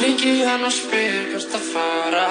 Ringi 0.00 0.44
hann 0.46 0.62
og 0.64 0.72
spyr 0.72 1.26
hvert 1.28 1.56
að 1.58 1.64
fara. 1.74 2.28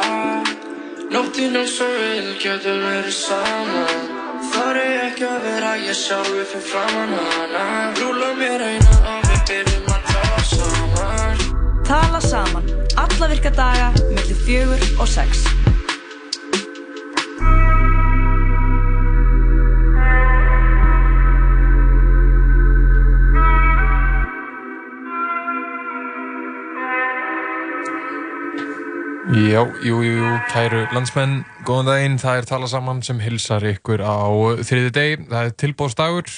Nóttin 1.13 1.57
eins 1.59 1.75
og 1.85 1.91
vil 2.01 2.31
getur 2.41 2.79
verið 2.81 3.13
saman 3.13 4.17
Þar 4.49 4.79
er 4.81 4.97
ekki 5.03 5.25
að 5.27 5.45
vera 5.45 5.75
ég 5.77 5.97
sjálfi 5.97 6.45
fyrir 6.49 6.65
framann 6.65 7.13
hana. 7.13 7.63
Rúla 7.99 8.31
mér 8.39 8.65
eina 8.71 8.97
og 9.13 9.29
við 9.29 9.45
byrjum 9.51 9.93
að 9.93 10.09
tala 10.09 10.43
saman. 10.53 11.45
Tala 11.91 12.21
saman, 12.25 12.73
alla 13.05 13.31
virka 13.35 13.53
daga, 13.53 13.93
mellir 14.09 14.41
fjögur 14.47 14.85
og 14.97 15.11
sex. 15.13 15.45
Já, 29.29 29.61
jú, 29.85 29.99
jú, 30.01 30.13
jú, 30.17 30.29
kæru 30.49 30.79
landsmenn, 30.95 31.43
góðan 31.67 31.85
daginn, 31.91 32.15
það 32.21 32.39
er 32.41 32.47
tala 32.49 32.67
saman 32.71 33.01
sem 33.05 33.19
hilsar 33.21 33.61
ykkur 33.75 34.01
á 34.01 34.25
þriði 34.65 34.91
deg, 34.95 35.25
það 35.29 35.49
er 35.49 35.53
tilbóðsdagur 35.63 36.31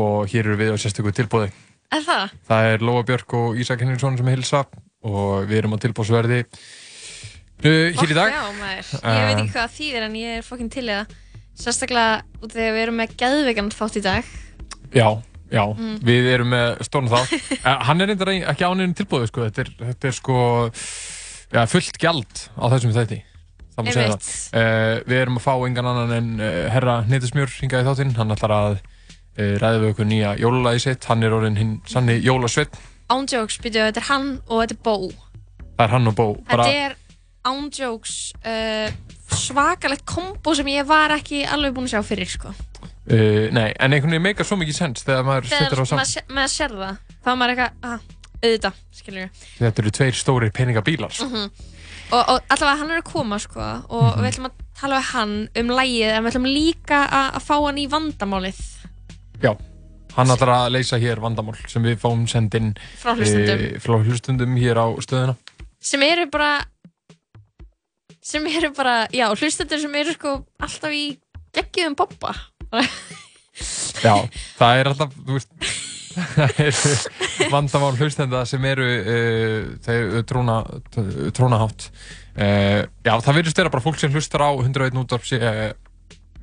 og 0.00 0.30
hér 0.32 0.48
eru 0.48 0.56
við 0.56 0.72
á 0.72 0.76
sérstökur 0.80 1.12
tilbóði. 1.16 1.50
Er 1.92 2.02
það? 2.06 2.32
Það 2.48 2.68
er 2.70 2.84
Lóa 2.88 3.02
Björk 3.06 3.34
og 3.36 3.58
Ísak 3.60 3.84
Henriksson 3.84 4.16
sem 4.18 4.30
hilsa 4.32 4.62
og 5.04 5.44
við 5.50 5.60
erum 5.60 5.76
á 5.76 5.78
tilbóðsverði 5.84 6.38
uh, 6.48 7.92
hér 8.00 8.14
í 8.14 8.16
dag. 8.16 8.32
Já, 8.32 8.46
maður. 8.56 8.88
Ég 9.04 9.28
veit 9.28 9.42
ekki 9.44 9.52
hvað 9.58 9.74
þýðir 9.76 10.06
en 10.08 10.16
ég 10.22 10.38
er 10.40 10.46
fokkin 10.48 10.72
til 10.72 10.86
í 10.88 10.94
það. 10.94 11.12
Sérstaklega 11.60 12.16
út 12.40 12.56
þegar 12.56 12.74
við 12.78 12.86
erum 12.86 12.98
með 13.02 13.12
gæðvegan 13.20 13.68
þátt 13.76 14.00
í 14.00 14.04
dag. 14.08 14.32
Já, 14.96 15.08
já, 15.52 15.64
Mm. 15.76 15.98
við 16.02 16.30
erum 16.32 16.50
með 16.56 16.80
stórn 16.88 17.12
þá. 17.12 17.20
uh, 17.20 17.76
hann 17.90 18.00
er 18.00 18.10
reyndar 18.10 18.32
ekki 18.32 18.64
ánirinn 18.66 18.96
tilbóði, 18.96 19.28
sko, 19.30 19.44
þetta 19.50 19.66
er, 19.68 19.74
þetta 19.92 20.08
er 20.10 20.16
sko 20.16 20.38
ja, 21.52 21.66
fullt 21.70 21.98
gjald 22.00 22.44
á 22.56 22.64
þessum 22.72 22.94
þætti. 22.96 23.20
Það 23.74 23.84
má 23.84 23.92
segja 23.92 24.14
það. 24.14 24.32
Uh, 24.54 24.96
við 25.10 25.20
erum 25.20 25.38
að 25.40 25.44
fá 25.44 25.54
engan 25.66 25.90
annan 25.90 26.12
en 26.14 26.28
uh, 26.40 26.58
herra 26.70 26.96
Neytismjör 27.10 27.54
hingað 27.60 27.82
í 27.82 27.88
þáttinn. 27.88 28.14
Hann 28.16 28.34
ætlar 28.36 28.54
að 28.54 28.74
uh, 28.78 29.54
ræða 29.60 29.80
við 29.82 29.88
okkur 29.92 30.10
nýja 30.10 30.34
jólalagi 30.38 30.84
sitt. 30.86 31.08
Hann 31.10 31.26
er 31.26 31.34
orðin 31.34 31.58
hinn 31.58 31.72
sanni 31.90 32.20
jólasveit. 32.22 32.78
Ándjóks, 33.12 33.58
byrju, 33.60 33.88
þetta 33.90 34.00
er 34.04 34.08
hann 34.12 34.28
og 34.46 34.62
þetta 34.62 34.78
er 34.78 34.82
Bó. 34.86 34.96
Það 35.74 35.84
er 35.88 35.94
hann 35.96 36.12
og 36.12 36.14
Bó. 36.16 36.28
Þetta 36.48 36.68
er 36.86 36.94
ándjóks 37.44 38.14
svakalegt 39.34 40.04
kombo 40.08 40.54
sem 40.56 40.68
ég 40.72 40.86
var 40.88 41.12
ekki 41.16 41.42
alveg 41.44 41.74
búin 41.76 41.88
að 41.88 41.96
sjá 41.96 42.06
fyrir, 42.06 42.30
sko. 42.30 42.52
nei, 43.04 43.72
en 43.76 43.92
einhvern 43.92 44.14
veginn 44.14 44.24
meikar 44.24 44.46
svo 44.48 44.56
mikið 44.60 44.76
sens 44.78 45.04
þegar 45.04 45.26
maður 45.26 45.48
Þegar 45.50 45.64
setur 45.66 45.82
á 45.82 45.86
saman. 45.90 46.08
sé- 46.08 46.24
maður 46.30 46.52
sér 46.54 46.76
það, 46.78 47.00
þá 47.24 47.28
er 47.32 47.38
maður 47.40 47.52
eitthvað, 47.54 47.72
ah, 47.82 47.98
auðvitað, 48.44 48.78
skiljur. 48.92 49.30
Þetta 49.58 49.82
eru 49.82 49.90
tveir 49.98 50.14
stórir 50.20 50.52
peningabílar. 50.52 51.12
sko. 51.12 51.24
Mhm. 51.30 51.50
Og, 52.12 52.20
og 52.28 52.40
allavega 52.52 52.78
hann 52.78 52.90
er 52.92 53.00
að 53.00 53.06
koma 53.12 53.38
sko 53.40 53.60
og 53.88 54.02
Mhm. 54.14 54.20
við 54.22 54.28
ætlum 54.32 54.46
að 54.50 54.58
tala 54.80 54.98
við 55.00 55.06
hann 55.14 55.48
um 55.56 55.68
lægið 55.72 56.10
en 56.12 56.24
við 56.24 56.30
ætlum 56.34 56.48
líka 56.52 56.98
að, 57.08 57.38
fá 57.42 57.54
hann 57.64 57.78
í 57.80 57.86
vandamálið 57.88 58.60
Já, 59.42 59.56
hann 60.14 60.28
ætlar 60.28 60.52
að 60.54 60.72
leysa 60.76 60.98
hér 61.00 61.16
vandamál 61.24 61.56
sem 61.66 61.82
við 61.82 61.96
fáum 61.98 62.26
sendin 62.28 62.74
Frá 63.00 63.14
hlustendum. 63.16 63.64
eh, 63.64 63.78
frá 63.80 63.96
hlustundum 64.04 64.54
hér 64.60 64.76
á 64.76 64.86
stöðuna. 65.00 65.36
sem 65.80 66.02
eru 66.02 66.26
bara 66.30 66.64
sem 68.22 68.46
eru 68.46 68.70
bara, 68.76 69.06
já, 69.12 69.26
hlustendur 69.34 69.80
sem 69.80 69.94
eru 69.94 70.12
sko 70.12 70.44
alltaf 70.60 70.92
í 70.92 71.16
geggjum 71.54 71.96
boppa 71.96 72.34
Já, 74.04 74.14
það 74.58 74.78
er 74.80 74.88
alltaf, 74.90 75.12
þú 75.14 75.36
veist, 75.38 75.50
það 76.14 76.60
eru 76.64 77.48
vandamál 77.52 77.94
hlustenda 77.98 78.44
sem 78.48 78.68
eru 78.70 78.90
uh, 78.98 79.56
þeir 79.86 80.20
tróna, 80.28 80.60
trónahátt. 81.36 81.88
Uh, 82.34 82.84
já, 83.06 83.14
það 83.14 83.40
verðist 83.40 83.62
vera 83.62 83.72
bara 83.74 83.84
fólk 83.84 84.00
sem 84.00 84.14
hlustar 84.14 84.46
á 84.46 84.50
101 84.54 85.02
útvarp 85.04 85.28
uh, 85.38 85.66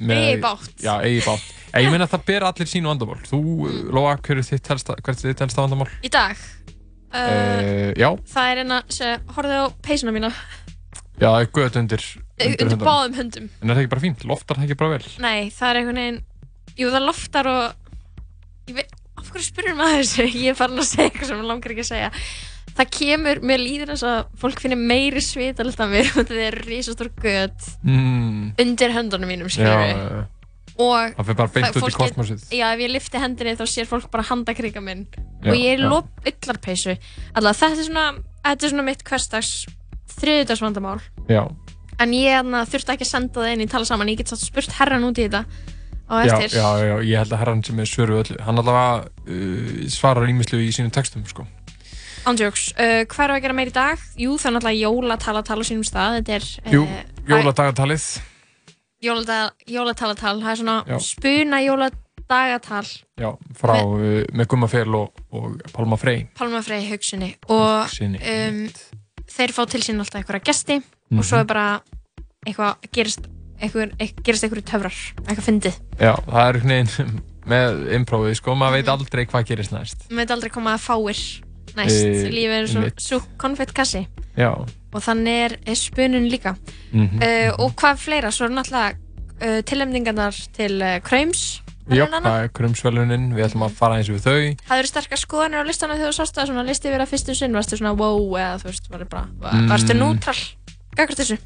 Eigi 0.02 0.40
bágt. 0.42 0.80
Já, 0.82 0.96
eigi 1.06 1.22
bátt. 1.28 1.52
Ég 1.78 1.92
meina 1.94 2.08
að 2.08 2.16
það 2.16 2.24
ber 2.32 2.46
allir 2.48 2.70
sínu 2.72 2.90
vandamál. 2.90 3.20
Þú, 3.28 3.42
mm. 3.68 3.92
Lóa, 3.94 4.16
er 4.16 4.24
hvert 4.26 4.42
er 5.12 5.22
þitt 5.22 5.44
helsta 5.46 5.62
vandamál? 5.62 5.92
í 6.02 6.10
dag 6.10 6.40
já, 7.12 8.10
það 8.32 8.50
er 8.52 8.62
eina 8.64 8.82
sem 8.92 9.32
horfið 9.36 9.58
á 9.60 9.68
peysuna 9.84 10.14
mína 10.16 10.32
já, 11.20 11.28
það 11.28 11.40
er 11.42 11.50
göt 11.58 11.80
undir, 11.82 12.06
undir 12.40 12.66
höndunum. 12.66 12.86
báðum 12.86 13.18
höndum 13.20 13.50
En 13.60 13.70
er 13.70 13.76
það 13.76 13.84
ekki 13.84 13.92
bara 13.94 14.06
fínt? 14.06 14.26
Loftar 14.28 14.60
það 14.60 14.68
ekki 14.68 14.80
bara 14.80 14.94
vel? 14.96 15.12
nei, 15.24 15.52
það 15.52 15.68
er 15.70 15.80
einhvern 15.82 16.02
veginn 16.02 16.22
jú, 16.80 16.92
það 16.94 17.08
loftar 17.10 17.52
og 17.52 18.72
ég 18.72 18.80
veit, 18.80 18.96
af 19.22 19.30
hverju 19.32 19.48
spyrir 19.48 19.78
maður 19.78 20.02
þessu? 20.04 20.26
Ég 20.42 20.50
er 20.54 20.58
farin 20.60 20.82
að 20.82 20.90
segja 20.90 21.08
eitthvað 21.10 21.32
sem 21.32 21.40
ég 21.42 21.48
langar 21.52 21.74
ekki 21.76 21.86
að 21.86 21.90
segja. 21.92 22.12
Það 22.72 22.92
kemur, 22.96 23.40
mér 23.52 23.60
líður 23.60 23.90
eins 23.94 24.04
að 24.08 24.20
fólk 24.40 24.62
finnir 24.64 24.80
meiri 24.80 25.22
svita 25.24 25.66
alltaf 25.66 25.90
mér 25.92 26.08
og 26.22 26.28
það 26.30 26.44
er 26.46 26.60
risastór 26.68 27.10
gött 27.22 27.66
Mm, 27.84 28.54
undir 28.64 28.94
höndunum 28.96 29.28
mínum 29.32 29.50
já, 29.52 29.74
og 30.82 31.12
það 31.18 31.26
fyrir 31.28 31.38
bara 31.42 31.52
beint 31.58 31.76
út 31.82 31.90
í 31.90 31.96
kosmosið. 31.98 32.46
já, 32.56 32.64
ef 32.74 32.80
ég 32.86 32.94
lifti 32.94 33.20
hendinni 33.22 33.58
þá 33.60 33.66
sér 33.68 33.90
fólk 33.90 34.08
bara 34.14 34.24
handakriga 34.30 34.82
minn. 34.82 35.04
Já, 35.44 35.52
og 35.52 35.60
ég 35.60 35.74
er 35.76 35.84
já. 35.84 35.90
lop 35.92 36.30
yllarpeysu 36.32 36.96
alltaf 37.36 37.60
þetta 37.60 37.82
er 37.84 37.90
svona, 37.90 38.06
þetta 38.48 38.66
er 38.70 38.74
svona 38.74 38.88
mitt 38.88 39.04
hverstags 39.04 39.52
þriðudagsvandamál 40.22 41.00
Já, 41.30 41.44
en 42.02 42.16
ég 42.16 42.32
hérna, 42.32 42.64
þurfti 42.72 42.96
ekki 42.96 43.06
að 43.08 43.12
senda 43.12 43.44
það 43.44 43.54
inn 43.58 43.66
í 43.66 43.70
tala 43.76 43.88
saman 43.90 44.10
ég 44.14 44.22
get 44.24 44.32
satt 44.32 44.42
spurt 44.48 44.74
herran 44.80 45.06
út 45.12 45.20
í 45.22 45.28
þetta 45.28 45.44
á 46.12 46.16
já, 46.28 46.36
eftir 46.36 46.60
já, 46.60 46.68
já, 46.84 46.96
ég 47.08 47.18
held 47.22 47.32
að 47.34 47.40
herran 47.42 47.64
sem 47.64 47.80
er 47.80 47.88
svöru 47.88 48.20
öllu, 48.22 48.38
hann 48.44 48.60
allavega 48.60 49.08
uh, 49.08 49.88
svarar 49.90 50.28
ímislu 50.30 50.60
í 50.60 50.68
sínum 50.76 50.92
textum, 50.92 51.24
sko. 51.26 51.48
Ándjóks, 52.28 52.68
uh, 52.76 53.02
hvað 53.10 53.24
er 53.26 53.32
að 53.38 53.42
gera 53.48 53.56
meir 53.58 53.72
í 53.72 53.74
dag? 53.74 53.98
Jú, 54.20 54.36
það 54.38 54.50
er 54.52 54.56
náttúrulega 54.58 54.84
jólatala 54.84 55.42
tala 55.48 55.64
á 55.64 55.70
sínum 55.72 55.88
stað 55.88 56.20
þetta 56.20 56.36
er 56.38 56.50
Jú, 56.76 56.84
uh, 56.84 57.24
jóladagatalið. 57.32 58.06
jólatala, 59.02 59.52
jólatalatal 59.68 60.36
það 60.44 60.52
er 60.52 60.60
svona 60.62 60.76
Já. 60.92 60.98
spuna 61.02 61.62
jóladagatal 61.66 62.86
Já, 63.18 63.30
frá 63.58 63.74
uh, 63.82 64.22
með 64.38 64.48
Gumma 64.54 64.70
Fel 64.70 64.96
og, 64.96 65.18
og 65.34 65.58
Pálma 65.74 65.98
Frey. 65.98 66.28
Pálma 66.38 66.62
Frey 66.66 66.86
hugsunni 66.92 67.34
og 67.50 67.88
Hugsunni, 67.88 68.22
um, 68.22 68.62
þeir 69.32 69.54
fá 69.58 69.64
til 69.72 69.82
sín 69.82 70.00
alltaf 70.04 70.22
einhverja 70.22 70.46
gesti 70.52 70.82
Mhm. 71.12 71.20
og 71.20 71.26
svo 71.28 71.42
er 71.42 71.44
bara 71.50 71.82
eitthvað 72.48 72.86
gerist 72.96 73.26
einhver, 73.62 73.92
eitthvað, 74.00 74.24
gerist 74.26 74.44
einhverju 74.48 74.66
töfrar 74.72 74.98
eitthvað 75.28 75.48
fyndið, 75.48 75.80
Já, 76.00 76.14
það 76.28 76.48
er 76.48 76.60
veginn 76.66 77.22
með 77.52 77.80
imprófið, 77.98 78.36
sko, 78.38 78.56
maður 78.56 78.72
Mhm. 78.72 78.78
veit 78.82 78.92
aldrei 78.96 79.26
hvað 79.26 79.46
gerist 79.50 79.72
næst. 79.74 79.98
maður 80.10 80.18
veit 80.26 80.32
aldrei 80.38 80.50
koma 80.52 80.76
að 80.76 80.86
fáir 80.86 81.22
næst, 81.76 82.06
Eh, 82.06 82.30
lífið 82.32 82.58
er 82.62 82.68
svo, 82.68 82.90
svo 82.98 83.22
konfett 83.38 83.74
kassi 83.74 84.08
Já, 84.38 84.52
og 84.94 85.02
þannig 85.02 85.46
er, 85.46 85.58
er 85.66 85.76
spunun 85.76 86.30
líka 86.30 86.56
Mhm, 86.94 87.22
uh, 87.24 87.64
og 87.64 87.76
hvað 87.76 87.98
fleira, 87.98 88.32
svo 88.32 88.46
er 88.46 88.50
náttúrulega 88.56 88.96
uh, 89.42 89.62
tilnefningarnar 89.64 90.36
til 90.54 90.82
uh, 90.82 91.00
já, 91.90 92.06
verðlaunanna. 92.06 92.30
það 92.30 92.44
er 92.44 92.50
krumsvelunin, 92.50 93.34
við 93.34 93.46
ætlum 93.50 93.64
að 93.66 93.72
fara 93.72 93.96
eins 93.98 94.08
við 94.08 94.22
þau. 94.22 94.56
Það 94.70 94.78
eru 94.80 94.88
sterkar 94.88 95.18
skoðanir 95.18 95.64
á 95.64 95.66
listanum 95.66 95.98
þegar 95.98 96.14
þú 96.14 96.20
sást 96.22 96.38
svona 96.48 96.64
listi 96.68 96.90
verið 96.92 97.02
að 97.08 97.10
fyrstum 97.12 97.36
sinn, 97.36 97.54
varstu 97.58 97.78
svona 97.80 97.98
wow 97.98 98.20
eða 98.38 98.60
þú 98.62 98.70
veist, 98.70 98.90
Mm. 99.52 99.68
varstu 99.72 99.94
nútrál 99.98 100.42
gagvart 100.96 101.18
þessu? 101.18 101.38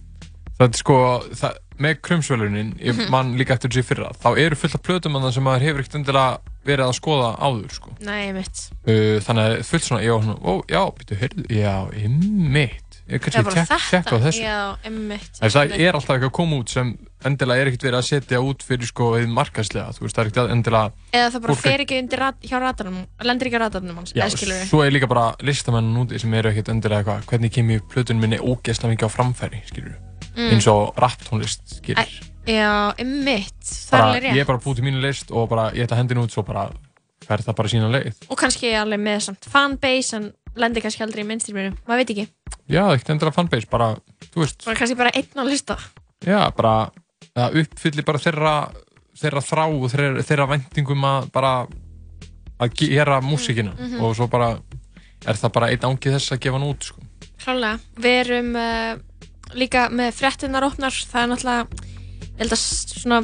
Það 0.56 0.68
er 0.70 0.78
sko, 0.80 0.98
það, 1.36 1.56
með 1.84 1.96
krumsvelunin, 2.08 2.70
ég 2.80 2.96
Mhm. 2.96 3.10
man 3.12 3.34
líka 3.38 3.54
eftir 3.58 3.70
þessi 3.70 3.84
fyrra, 3.84 4.12
þá 4.24 4.38
eru 4.40 4.56
fullt 4.56 4.76
af 4.76 4.82
plötum 4.84 5.16
að 5.18 5.26
það 5.28 5.34
sem 5.34 5.44
maður 5.44 5.66
hefur 5.68 5.80
ekkert 5.84 5.96
endilega 6.00 6.40
verið 6.66 6.86
að 6.88 6.94
skoða 7.02 7.30
áður, 7.40 7.72
sko. 7.76 7.90
Nei, 8.00 8.32
mitt 8.32 8.70
Uh, 8.88 9.20
þannig 9.20 9.44
að 9.60 9.66
fullt 9.66 9.84
svona, 9.84 10.02
ég 10.06 10.14
var 10.16 10.24
svona, 10.24 10.40
ó, 10.46 10.54
já, 10.70 10.82
býttu, 10.96 11.18
heyrðu, 11.20 11.46
já, 11.50 11.76
ymmit. 12.06 12.82
Ég 13.06 13.22
Það 13.22 13.44
kannski 13.46 13.68
tek- 13.70 13.92
tekka 13.92 14.16
á 14.18 14.20
þessu. 14.24 14.42
já, 14.42 14.78
emmitt 14.88 15.38
Þess 15.38 15.56
að 15.56 15.70
það 15.70 15.80
er 15.80 15.94
alltaf 15.94 16.10
eitthvað 16.16 16.30
að 16.32 16.32
koma 16.32 16.56
út 16.58 16.70
sem 16.70 16.98
endilega 17.24 17.62
er 17.62 17.68
ekkert 17.70 17.84
verið 17.86 18.00
að 18.00 18.08
setja 18.08 18.40
út 18.42 18.64
fyrir 18.66 18.88
sko 18.90 19.12
eða 19.20 19.30
markaslega, 19.30 19.94
þú 19.94 20.00
veist, 20.02 20.16
það 20.16 20.26
er 20.26 20.30
ekkert 20.32 20.52
endilega 20.56 20.92
Eða 21.14 21.30
það 21.36 21.42
bara 21.46 21.56
fer 21.56 21.80
ekki 21.86 22.00
undir 22.02 22.18
rat, 22.20 22.42
hjá 22.42 22.58
ratarnum, 22.64 23.06
lendir 23.22 23.46
ekki 23.52 23.60
á 23.62 23.64
ratarnum 23.70 23.96
hans, 24.02 24.14
Já, 24.14 24.24
eða 24.26 24.34
skilur 24.34 24.58
við 24.58 24.66
svo 24.72 24.82
er 24.88 24.92
líka 24.92 25.08
bara 25.08 25.36
listamenn 25.46 25.94
úti 26.02 26.20
sem 26.20 26.34
eru 26.34 26.50
ekkert 26.50 26.70
endilega 26.74 27.04
eitthvað, 27.06 27.26
hvernig 27.30 27.52
kemur 27.54 27.80
plötun 27.94 28.20
minni 28.20 28.38
ógeðslega 28.42 28.96
mikið 28.98 29.06
á 29.06 29.12
framfæri, 29.14 29.62
skilur 29.70 29.94
Mm. 30.36 30.56
eins 30.56 30.68
og 30.72 30.96
rapptónlist 31.00 31.80
gerir. 31.86 32.16
Já, 32.46 32.94
emmitt, 33.02 33.62
það 33.64 33.98
er 33.98 34.04
alveg 34.06 34.24
rétt 34.26 34.36
ég 34.38 34.44
er 34.44 34.50
bara 34.50 34.62
búið 34.62 34.80
til 34.80 34.86
mínu 34.86 35.02
list 35.02 35.32
og 35.34 35.48
bara, 35.50 35.70
ég 35.74 35.88
ætla 35.88 35.98
hendin 35.98 36.22
út 36.22 36.34
svo 36.34 36.44
bara 36.46 36.68
fer 37.26 37.42
það 37.42 37.56
bara 37.58 37.72
sína 37.72 37.88
leið. 37.90 38.26
Og 38.30 38.38
kannski 38.38 38.74
alveg 38.78 39.02
með 39.02 39.24
samt 39.26 39.48
fanbase 39.50 40.20
en 40.20 40.28
lendir 40.60 40.84
kannski 40.86 41.04
aldrei 41.06 41.24
í 41.24 41.28
mainstreaminu, 41.28 41.76
maður 41.88 42.02
veit 42.02 42.14
ekki 42.14 42.26
Já, 42.72 42.82
ekkert 42.88 43.12
endilega 43.14 43.36
fanbase, 43.36 43.70
bara, 43.72 43.90
þú 44.32 44.44
veist, 44.44 44.66
Bara 44.66 44.80
kannski 44.80 44.98
bara 45.00 45.14
einn 45.16 45.42
á 45.42 45.44
lista 45.48 45.78
já, 46.26 46.40
bara, 46.56 46.76
það 47.36 47.58
uppfyllir 47.64 48.08
bara 48.08 48.22
þeirra, 48.22 48.54
þeirra 49.20 49.44
þrá 49.46 49.64
og 49.66 49.88
þeirra, 49.94 50.26
þeirra 50.30 50.48
vendingum 50.54 51.10
að 51.10 51.28
bara, 51.36 51.54
að 52.62 52.78
gera 52.82 53.20
músíkina 53.26 53.76
mhm. 53.76 54.00
og 54.06 54.16
svo 54.18 54.30
bara, 54.32 54.54
er 55.26 55.42
það 55.42 55.56
bara 55.58 55.72
einn 55.74 55.90
ángi 55.92 56.16
þess 56.16 56.36
að 56.36 56.46
gefa 56.46 56.60
hann 56.60 56.70
út, 56.70 56.90
sko. 56.92 57.04
Klálega, 57.42 57.80
við 58.02 58.20
erum 58.24 58.54
uh, 58.58 58.96
líka 59.54 59.88
með 59.94 60.16
fréttinnar 60.18 60.66
opnar, 60.68 60.96
það 60.96 61.22
er 61.22 61.32
náttúrulega, 61.32 61.88
ég 62.26 62.42
held 62.42 62.56
að 62.56 62.64
svona, 62.64 63.22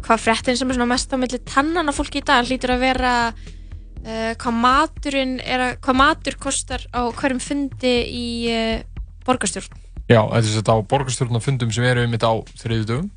hvað 0.00 0.22
fréttin 0.24 0.58
sem 0.58 0.70
er 0.70 0.78
svona 0.78 0.90
mest 0.90 1.14
á 1.14 1.16
milli 1.20 1.40
tannan 1.46 1.90
á 1.90 1.92
fólki 1.94 2.22
í 2.22 2.26
dag 2.26 2.48
hlýtur 2.48 2.74
að 2.74 2.84
vera 2.84 3.12
uh, 3.30 4.32
hvað 4.40 4.58
maturinn 4.64 5.38
er 5.44 5.66
að, 5.68 5.78
hvað 5.84 6.00
matur 6.00 6.38
kostar 6.40 6.86
á 6.90 7.06
hverjum 7.14 7.42
fundi 7.44 7.94
í 8.08 8.26
uh, 8.50 9.06
borgarstjórn. 9.28 9.78
Já, 10.10 10.24
þetta 10.26 10.40
er 10.40 10.56
þetta 10.58 10.74
á 10.74 10.78
borgarstjórnarfundum 10.90 11.74
sem 11.74 11.86
eru 11.86 12.06
um 12.06 12.16
þetta 12.16 12.32
á 12.32 12.36
þriðu 12.64 12.88
dögum. 12.88 13.10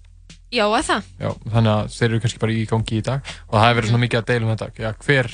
Já, 0.53 0.67
eða 0.67 0.83
það? 0.85 1.07
Já, 1.17 1.29
þannig 1.55 1.71
að 1.73 1.87
þeir 1.95 2.09
eru 2.11 2.19
kannski 2.21 2.41
bara 2.43 2.53
í 2.53 2.65
gangi 2.69 2.99
í 2.99 3.05
dag 3.05 3.31
og 3.47 3.55
það 3.55 3.63
hefur 3.63 3.79
verið 3.79 3.89
svona 3.89 4.03
mikið 4.03 4.19
að 4.19 4.27
deila 4.29 4.45
um 4.45 4.51
þetta. 4.53 4.67
Já, 4.83 4.91
hver 5.07 5.31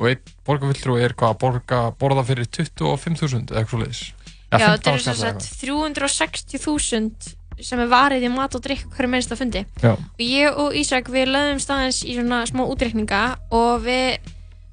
og 0.00 0.08
einn 0.08 0.32
borgarfulltrú 0.48 0.96
er 0.98 1.14
hvað 1.14 1.34
að 1.34 1.40
borga, 1.44 1.80
borða 2.00 2.24
fyrir 2.26 2.48
25.000 2.48 3.52
eða 3.52 3.60
eitthvað 3.60 3.74
svoleiðis. 3.76 4.02
Já, 4.50 4.66
þetta 4.74 4.96
sem 4.98 5.18
sagt 5.20 5.46
360.000 5.60 7.36
sem 7.60 7.80
er 7.82 7.90
varið 7.90 8.24
í 8.24 8.30
mat 8.32 8.54
og 8.56 8.62
drikk 8.64 8.86
hverju 8.96 9.10
minnst 9.12 9.32
að 9.34 9.42
fundi. 9.42 9.64
Já. 9.82 9.92
Og 9.92 10.22
ég 10.24 10.60
og 10.62 10.76
Ísak 10.80 11.10
við 11.12 11.28
lögum 11.34 11.60
staðins 11.60 12.00
í 12.08 12.16
svona 12.16 12.42
smá 12.48 12.62
útreikninga 12.64 13.24
og 13.54 13.84
við 13.84 14.30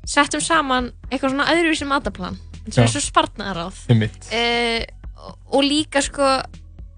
settum 0.07 0.43
saman 0.43 0.93
eitthvað 1.09 1.33
svona 1.33 1.49
öðruvísi 1.51 1.87
mataplan 1.89 2.39
sem 2.69 2.85
er 2.85 2.91
svo 2.91 3.01
spartnaðaráð. 3.03 3.81
Um 3.91 3.99
mitt. 4.01 4.29
Uh, 4.31 4.85
og 5.51 5.67
líka 5.67 6.01
sko 6.05 6.37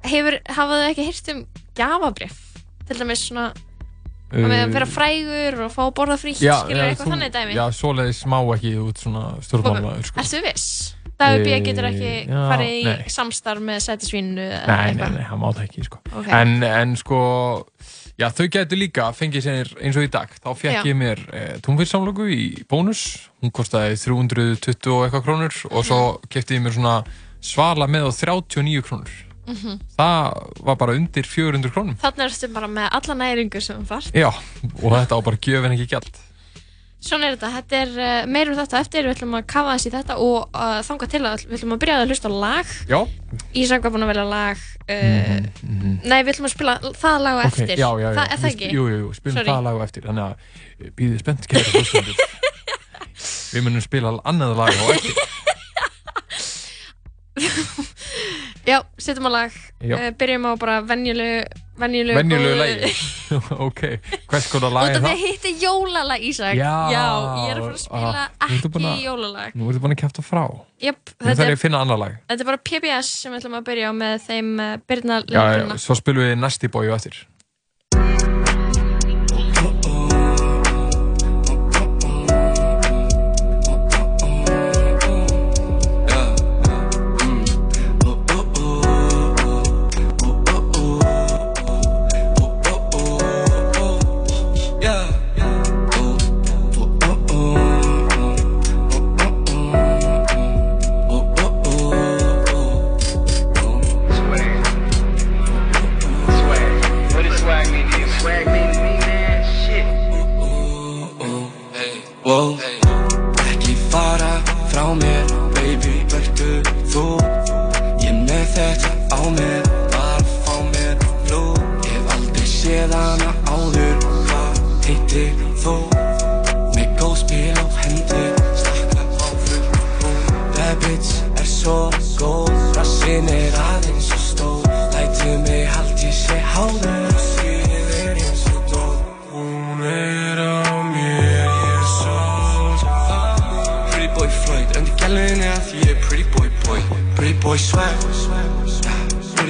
hefur, 0.06 0.38
hafa 0.46 0.78
þau 0.78 0.92
ekki 0.92 1.08
hýrt 1.10 1.34
um 1.34 1.42
gafabrif 1.78 2.38
til 2.88 3.00
dæmis 3.02 3.26
svona 3.26 3.50
að 4.30 4.46
við 4.46 4.60
að 4.62 4.74
vera 4.76 4.86
frægur 4.86 5.60
og 5.66 5.72
fá 5.74 5.82
að 5.88 5.94
borða 5.98 6.18
frítt 6.22 6.38
skilur 6.38 6.84
eitthvað 6.86 7.14
þannig 7.16 7.32
dæmi 7.34 7.56
Já, 7.58 7.64
svoleiðis 7.74 8.22
má 8.30 8.38
ekki 8.54 8.76
út 8.78 9.02
svona 9.02 9.24
stjórnmálaður, 9.46 10.06
sko. 10.06 10.22
Ertu 10.22 10.42
viss? 10.46 10.68
Dagur 11.20 11.44
B. 11.44 11.60
getur 11.66 11.88
ekki 11.90 12.12
Eh, 12.30 12.36
farið 12.50 12.74
í 12.74 12.84
nei. 12.88 13.04
samstarf 13.12 13.60
með 13.62 13.80
sætisvínu 13.86 14.40
eða 14.40 14.68
Nei, 14.68 14.76
nei, 14.76 14.90
eitthvað 14.94 15.16
nei, 15.18 15.26
það 15.30 15.40
má 15.44 15.48
það 15.54 15.64
ekki, 15.68 15.84
sko. 15.90 16.00
Ok. 16.16 16.28
En, 16.40 16.54
en 16.64 16.96
sko, 16.96 17.20
já, 18.20 18.28
þau 18.32 18.48
getur 18.56 18.78
líka 18.80 19.08
fengið 19.16 19.44
sér 19.46 19.72
eins 19.84 19.98
og 20.00 20.04
í 20.08 20.12
dag. 20.12 20.30
Þá 20.44 20.50
fekk 20.56 20.78
Já. 20.80 20.84
ég 20.88 20.96
mér 20.96 21.20
e, 21.34 21.42
túnfyrsamlöku 21.66 22.28
í 22.32 22.64
bónus. 22.72 23.02
Hún 23.44 23.52
kostaði 23.52 23.98
320 24.00 24.94
og 24.96 25.08
eitthvað 25.08 25.26
krónur 25.28 25.60
og 25.72 25.84
svo 25.88 26.00
kefti 26.30 26.56
ég 26.58 26.64
mér 26.64 26.76
svona 26.78 27.04
svala 27.42 27.88
með 27.88 28.08
á 28.08 28.12
39 28.16 28.82
krónur. 28.88 29.12
Mhm. 29.50 29.80
Það 29.98 30.64
var 30.64 30.76
bara 30.76 30.94
undir 30.94 31.24
400 31.26 31.72
krónum. 31.74 31.96
Þannig 31.98 32.26
ertu 32.30 32.54
bara 32.54 32.68
með 32.68 32.90
alla 32.92 33.16
næringu 33.24 33.62
sem 33.62 33.80
þú 33.84 33.88
þarf 33.90 34.12
Já, 34.14 34.30
og 34.30 34.92
þetta 34.94 35.18
á 35.18 35.20
bara 35.26 35.38
gjöfin 35.42 35.74
ekki 35.74 35.88
gælt. 35.90 36.20
Svona 37.00 37.30
er 37.30 37.38
þetta, 37.38 37.50
þetta 37.56 37.78
er 37.80 37.92
uh, 37.96 38.26
meira 38.28 38.52
um 38.52 38.58
þetta 38.60 38.80
eftir 38.84 39.06
við 39.08 39.14
ætlum 39.14 39.38
að 39.40 39.46
kafa 39.48 39.76
þessi 39.78 39.92
þetta 39.94 40.18
og 40.20 40.50
uh, 40.52 40.80
þanga 40.84 41.08
til 41.14 41.22
að 41.30 41.46
við 41.46 41.56
ætlum 41.56 41.76
að 41.76 41.80
byrja 41.84 41.96
að 41.96 42.12
hlusta 42.12 42.28
á 42.28 42.34
lag 42.44 42.74
Já. 42.90 42.98
Ísak 43.62 43.86
var 43.86 43.94
búinn 43.94 44.04
að 44.04 44.12
velja 44.12 44.26
lag 44.28 44.66
uh, 44.84 45.32
Nei, 46.04 46.20
við 46.20 46.32
ætlum 46.34 46.50
að 46.50 46.54
spila 46.58 46.76
það 47.00 47.24
lag 47.24 47.40
á 47.40 47.44
Ok, 47.46 47.48
eftir 47.54 47.76
já, 47.80 47.88
já, 47.88 48.04
já. 48.04 48.12
Það 48.20 48.36
er 48.36 48.44
það 48.44 48.50
ekki? 48.52 48.70
Jú, 48.76 48.84
jú, 48.92 48.98
jú, 49.06 49.14
spilum 49.16 49.38
Sorry. 49.40 49.54
það 49.54 49.66
lag 49.70 49.80
á 49.80 49.82
eftir. 49.88 50.10
Þannig 50.10 50.26
að 50.28 50.92
býðið 51.00 51.24
spennt 51.24 51.50
kæra 51.54 51.72
hlustendur. 51.72 52.16
Við 53.54 53.66
munum 53.66 53.84
spila 53.88 54.14
annað 54.28 54.58
lag 54.60 54.76
á 54.76 54.84
eftir. 54.98 55.16
Já, 58.68 58.84
setjum 59.00 59.30
á 59.32 59.32
lag 59.32 59.56
Byrjum 60.20 60.46
á 60.46 60.54
bara 60.60 60.82
venjulegu 60.86 61.48
Venjulegu, 61.80 62.18
Venjulegu 62.20 62.58
lagi. 62.60 62.92
ok, 63.68 63.82
hvers 64.32 64.48
konar 64.52 64.74
lag 64.76 64.90
er 64.90 64.98
af 64.98 65.02
því 65.02 65.06
það? 65.06 65.14
að 65.14 65.24
hitt 65.24 65.46
er 65.50 65.56
jólalag 65.64 66.26
Ísak 66.30 66.56
Já. 66.60 66.74
ég 66.92 67.50
er 67.54 67.60
að 67.60 67.64
fara 67.64 67.74
að 67.74 67.82
spila 67.84 68.12
Ah, 68.20 68.48
nú 68.50 68.56
ertu 68.56 68.60
ekki 68.60 68.74
búin 68.76 68.88
að- 68.90 69.02
jólalag 69.06 69.56
Nú 69.60 69.70
ertu 69.72 69.82
búin 69.86 69.96
að 69.96 70.02
kæfta 70.04 70.26
frá. 70.26 70.44
Jöp, 70.84 71.02
Nú 71.16 71.26
þetta 71.26 71.36
þarf 71.40 71.46
ég 71.46 71.54
er, 71.54 71.58
að 71.60 71.64
finna 71.64 71.82
annað 71.86 72.00
lag. 72.04 72.14
þetta 72.30 72.46
er 72.46 72.50
bara 72.52 72.62
PBS 72.70 73.10
sem 73.24 73.32
við 73.34 73.40
ætlum 73.42 73.58
að 73.60 73.68
byrja 73.72 73.90
á 73.90 73.94
með 74.00 74.16
þeim 74.28 74.50
uh, 74.60 74.78
Byrna 74.90 75.20
Já, 75.24 75.40
já, 75.40 75.44
Lindbruna 75.60 75.78
svo 75.86 75.96
spilum 76.00 76.24
við 76.28 76.38
Nasty 76.44 76.68
Boy 76.68 76.88
á 76.92 76.96
eftir. 77.00 77.20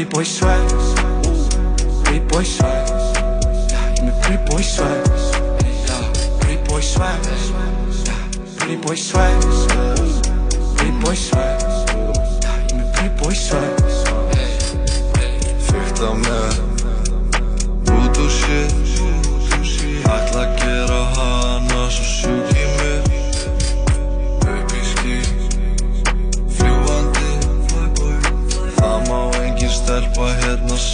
Pretty 0.09 0.15
boy 0.15 0.23
swag 0.23 0.69
Pretty 2.03 2.19
boy 2.27 2.44
swag, 2.44 2.88
ég 2.89 4.00
er 4.00 4.06
með 4.06 4.15
pretty 4.23 4.38
boy 4.50 4.61
swag 4.61 5.03
Pretty 6.39 6.57
boy 6.67 6.81
swag, 6.81 7.21
pretty 8.57 8.77
boy 8.77 8.95
swag 8.95 9.41
Pretty 10.77 10.91
boy 11.00 11.15
swag, 11.15 11.61
ég 11.61 12.71
er 12.71 12.77
með 12.77 12.88
pretty 12.95 13.11
boy 13.21 13.33
swag 13.33 13.75
Fyrta 15.69 16.13
með 16.25 16.53
Voodoo 17.85 18.29
shit 18.29 18.79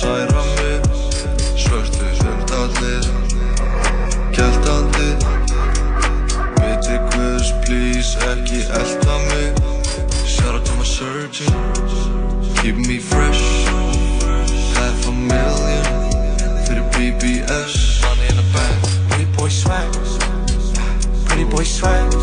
særa 0.06 0.44
mig 0.58 0.78
Svörtu 1.64 2.08
hundallir 2.22 3.06
Geltandi 4.36 5.10
Viti 6.62 6.98
guðs 7.12 7.50
please 7.64 8.12
ekki 8.32 8.62
elda 8.80 9.16
mig. 9.30 9.50
Shout 10.34 10.56
out 10.56 10.66
to 10.66 10.74
my 10.80 10.84
surgeon. 10.84 11.54
Keep 12.58 12.76
me 12.88 12.98
fresh. 13.00 13.44
Half 14.78 15.08
a 15.08 15.12
million 15.12 15.86
Fyrir 16.66 16.86
BBS 16.94 17.74
Money 18.04 18.28
in 18.30 18.36
the 18.42 18.48
bank. 18.54 18.82
Pretty 19.10 19.28
boy 19.38 19.50
swag, 19.50 19.92
pretty 21.26 21.46
boy 21.46 21.64
swag 21.64 22.15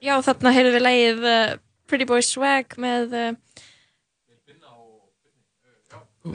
Já, 0.00 0.16
þarna 0.24 0.50
heyrðum 0.56 0.74
við 0.74 0.82
lagið 0.82 1.24
uh, 1.28 1.50
Pretty 1.86 2.06
Boy 2.08 2.22
Swag 2.24 2.72
með 2.80 3.12
uh, 3.14 3.26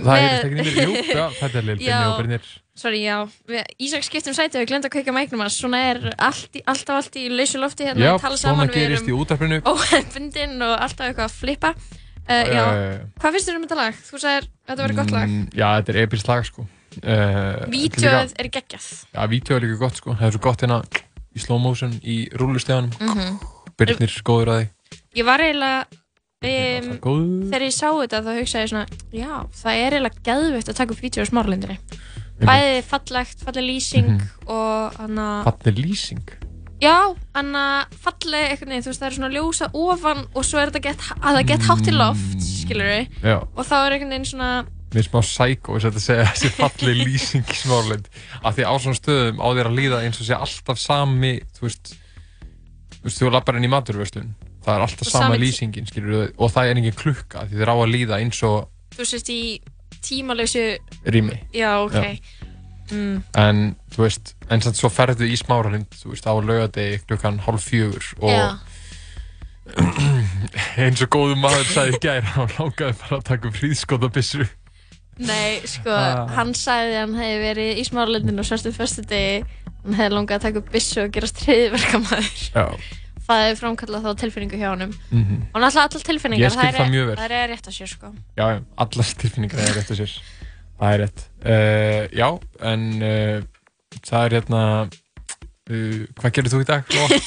Það 0.03 0.19
er 0.19 0.35
ekki 0.35 0.55
nýmir, 0.59 0.77
jú, 0.83 0.93
já, 1.15 1.25
þetta 1.39 1.57
er 1.61 1.65
Lil 1.67 1.75
Binni 1.79 1.89
Já. 1.89 1.99
og 2.09 2.17
Brynir. 2.19 2.45
Sorry, 2.75 2.99
já, 3.05 3.17
Ísak 3.79 4.03
skiptum 4.03 4.33
sæti 4.35 4.57
og 4.59 4.63
við 4.65 4.69
glemdum 4.73 4.89
að 4.89 4.95
kveika 4.97 5.13
mæknum 5.15 5.43
hans 5.45 5.55
Svona 5.61 5.79
er 5.93 5.99
allt, 6.19 6.57
alltaf 6.67 6.97
allt 6.99 7.15
í 7.21 7.29
lausu 7.31 7.61
lofti 7.61 7.85
hérna 7.87 8.03
Já, 8.03 8.13
að 8.17 8.23
tala 8.25 8.37
svona 8.41 8.57
saman 8.65 8.73
gerist 8.73 9.07
í 9.07 9.15
útarpinu. 9.15 9.61
óhefbundin 9.71 10.57
og 10.65 10.73
alltaf 10.83 11.07
eitthvað 11.07 11.29
að 11.29 11.37
flippa 11.39 11.71
uh, 11.71 12.27
Já, 12.27 12.43
Já, 12.43 12.65
já, 12.65 12.83
já. 12.91 12.99
hvað 13.21 13.37
finnst 13.37 13.47
þér 13.51 13.55
um 13.61 13.65
þetta 13.67 13.79
lag? 13.79 14.01
Þú 14.09 14.21
sagðir, 14.25 14.49
þetta 14.67 14.81
verður 14.83 14.99
gott 14.99 15.13
lag 15.15 15.27
Mm, 15.31 15.45
Já, 15.55 15.67
þetta 15.79 15.93
er 15.95 16.01
epist 16.03 16.27
lag, 16.33 16.45
sko. 16.51 16.67
Uh, 16.99 17.65
Vídeoð 17.71 18.35
er 18.39 18.49
geggjað 18.59 18.85
Já, 19.15 19.21
vídeo 19.31 19.55
er 19.57 19.65
líka 19.69 19.79
gott, 19.85 19.97
sko. 19.99 20.15
Það 20.19 20.27
er 20.27 20.35
svo 20.35 20.43
gott 20.43 20.61
hérna 20.65 20.81
í 21.35 21.41
slow 21.43 21.59
motion 21.59 21.91
í 22.03 22.17
rúlusteganum. 22.35 22.91
Mhm. 22.99 23.39
Birnir, 23.75 24.13
góður 24.23 24.51
að 24.53 24.59
því. 24.61 24.67
Ég 25.19 25.25
var 25.27 25.41
eiginlega 25.43 25.85
um, 26.43 26.89
þegar 27.49 27.65
ég 27.65 27.73
sá 27.75 27.87
þetta 27.95 28.19
þá 28.25 28.31
hugsaði 28.39 28.63
ég 28.65 28.71
svona 28.71 28.87
já, 29.15 29.35
það 29.55 29.79
er 29.81 29.95
eiginlega 29.95 30.23
geðveikt 30.27 30.71
að 30.71 30.79
taka 30.81 30.95
upp 30.95 31.03
vídeo 31.05 31.23
á 31.23 31.29
smáralindinni 31.29 31.77
bæði 32.41 32.81
fallegt, 32.89 33.45
falleg 33.47 33.63
lýsing 33.69 34.09
Mhm. 34.11 34.25
og 34.51 34.97
hann 34.99 35.15
að 35.23 35.45
Falleg 35.47 35.79
lýsing. 35.79 36.25
já, 36.83 37.15
hann 37.35 37.53
að 37.55 37.95
falleg 38.03 38.49
eitthvað 38.51 38.67
neð, 38.73 38.83
þú 38.83 38.91
veist 38.91 39.01
það 39.01 39.07
er 39.09 39.15
svona 39.17 39.33
ljósa 39.35 39.69
ofan 39.73 40.25
og 40.35 40.43
svo 40.43 40.59
er 40.59 40.69
þetta 40.71 40.83
gett, 40.89 40.99
að 41.21 41.35
það 41.39 41.47
gett 41.47 41.61
hátt 41.69 41.87
í 41.87 41.95
loft 41.95 42.41
skilur 42.43 42.91
við, 42.91 43.07
Já. 43.23 43.37
og 43.55 43.63
þá 43.65 43.75
er 43.85 43.91
einhvern 43.95 44.09
veginn 44.15 44.31
svona 44.33 44.65
Mér 44.95 45.01
er 45.01 45.07
smá 45.09 45.21
sækó 45.27 45.75
þess 45.75 45.85
að 45.89 46.03
segja 46.05 46.25
þessi 46.29 46.49
falleg 46.55 46.95
lýsing 47.03 47.43
í 47.51 47.55
smáralind. 47.57 48.05
Af 48.47 48.55
því 48.55 48.63
á 48.63 48.73
svona 48.79 48.95
stöðum 48.95 49.41
á 49.43 49.47
þér 49.51 49.67
að 49.67 49.75
líða 49.75 49.97
eins 50.05 50.19
og 50.21 50.27
sé 50.29 50.35
alltaf 50.37 50.77
sami, 50.79 51.31
þú 51.57 51.61
veist, 51.65 51.95
þú 53.01 53.03
veist, 53.03 53.19
þú 53.19 53.31
lappar 53.33 53.57
inn 53.57 53.65
í 53.67 53.71
maturverslun. 53.73 54.29
Það 54.65 54.73
er 54.75 54.81
alltaf 54.87 55.05
Og 55.07 55.11
sama 55.11 55.35
lýsingin, 55.37 55.85
skilur 55.87 56.31
og 56.37 56.51
það 56.51 56.71
er 56.71 56.79
engin 56.81 56.95
klukka 56.97 57.45
því 57.45 57.59
þér 57.61 57.71
á 57.71 57.75
að 57.77 57.91
líða 57.93 58.19
eins 58.23 58.41
og 58.47 58.67
þú 58.97 59.05
sést 59.11 59.29
í 59.29 59.39
tímalausu 60.05 60.65
rými. 61.05 61.39
já, 61.53 61.71
ok 61.85 61.93
Já. 61.93 62.17
Mm, 62.91 63.23
En, 63.33 63.75
þú 63.95 64.03
veist, 64.05 64.35
en 64.53 64.61
samt 64.61 64.77
svo 64.77 64.89
ferðu 64.93 65.25
í 65.25 65.33
smáralind, 65.39 65.87
þú 65.97 66.11
veist, 66.13 66.27
á 66.29 66.33
laugadegi 66.37 66.99
klukkan 67.09 67.39
hálf 67.41 67.63
fjögur 67.65 68.11
og 68.21 68.29
já, 68.29 68.43
eins 70.85 71.01
og 71.01 71.09
góðu 71.15 71.37
maður 71.41 71.65
sagði 71.71 71.95
í 71.97 72.01
gær, 72.03 72.27
hann 72.35 72.51
langaði 72.59 72.97
bara 73.01 73.17
að 73.17 73.23
taka 73.31 73.51
fríðskotabissur. 73.55 74.45
nei, 75.17 75.61
sko 75.65 75.89
Ah. 75.95 76.27
hann 76.35 76.53
sagði 76.53 76.93
að 76.93 77.01
hann 77.05 77.15
hefði 77.21 77.39
verið 77.47 77.77
í 77.81 77.85
smáralindinu 77.87 78.43
og 78.43 78.49
svörstu 78.49 78.73
fyrstu 78.75 79.05
degi 79.09 79.41
hann 79.85 79.95
hefði 79.97 80.15
langað 80.17 80.37
að 80.37 80.45
taka 80.45 80.61
upp 80.61 80.71
byssu 80.73 81.01
og 81.05 81.11
gera 81.15 81.29
streiðverkamæður 81.31 82.41
Já. 82.53 82.65
Það 83.25 83.41
hefði 83.43 83.59
framkallað 83.61 84.05
þá 84.05 84.11
tilfinningu 84.21 84.57
hjá 84.61 84.69
honum 84.73 84.91
Mm 85.11 85.37
og 85.53 85.61
náttúrulega 85.61 85.85
allar 85.89 86.05
tilfinningar 86.09 86.55
það 86.55 87.35
er 87.39 87.47
rétt 87.53 87.69
að 87.69 87.77
sér 87.79 87.91
sko 87.95 88.11
Já, 88.37 88.45
allar 88.85 89.11
tilfinningar 89.21 89.59
er 89.65 89.75
rétt 89.79 89.91
að 89.95 90.01
sér. 90.03 90.15
Það 90.75 90.91
er 90.93 90.99
rétt. 91.05 91.21
Uh, 91.45 92.01
já, 92.11 92.27
en 92.67 92.81
uh, 92.99 93.37
það 94.03 94.25
er 94.25 94.33
hérna, 94.35 94.61
uh, 95.71 96.01
hvað 96.19 96.33
gerir 96.35 96.51
þú 96.51 96.59
í 96.59 96.67
dag? 96.67 96.89
Lóa? 96.91 97.19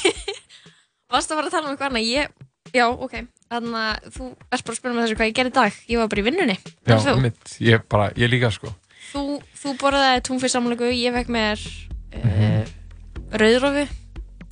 Varst 1.15 1.31
að 1.33 1.39
fara 1.39 1.49
að 1.49 1.55
tala 1.55 1.65
um 1.65 1.71
eitthvað 1.73 1.89
annað? 1.89 2.05
Ég, 2.05 2.35
já, 2.77 2.85
ok. 2.93 3.15
Þannig 3.49 3.79
að 3.81 4.11
þú 4.13 4.27
ert 4.29 4.67
bara 4.67 4.75
að 4.75 4.77
spyrja 4.77 4.93
mig 4.93 5.01
þessu 5.07 5.17
hvað 5.17 5.31
ég 5.31 5.37
gerði 5.39 5.49
í 5.49 5.55
dag. 5.57 5.79
Ég 5.89 5.97
var 6.03 6.11
bara 6.13 6.21
í 6.21 6.25
vinnunni. 6.27 6.57
Já, 6.85 6.97
mitt, 7.25 7.55
ég 7.65 7.87
bara, 7.89 8.11
ég 8.21 8.29
líka 8.29 8.51
sko. 8.53 8.69
þú, 9.09 9.23
þú 9.63 9.73
borðaði 9.81 10.21
túnfyrst 10.29 10.59
samlöku, 10.59 10.91
ég 10.93 11.17
fekk 11.17 11.33
mér 11.33 11.65
uh, 11.65 12.21
Mhm. 12.29 12.69
rauðrófu. 13.41 13.87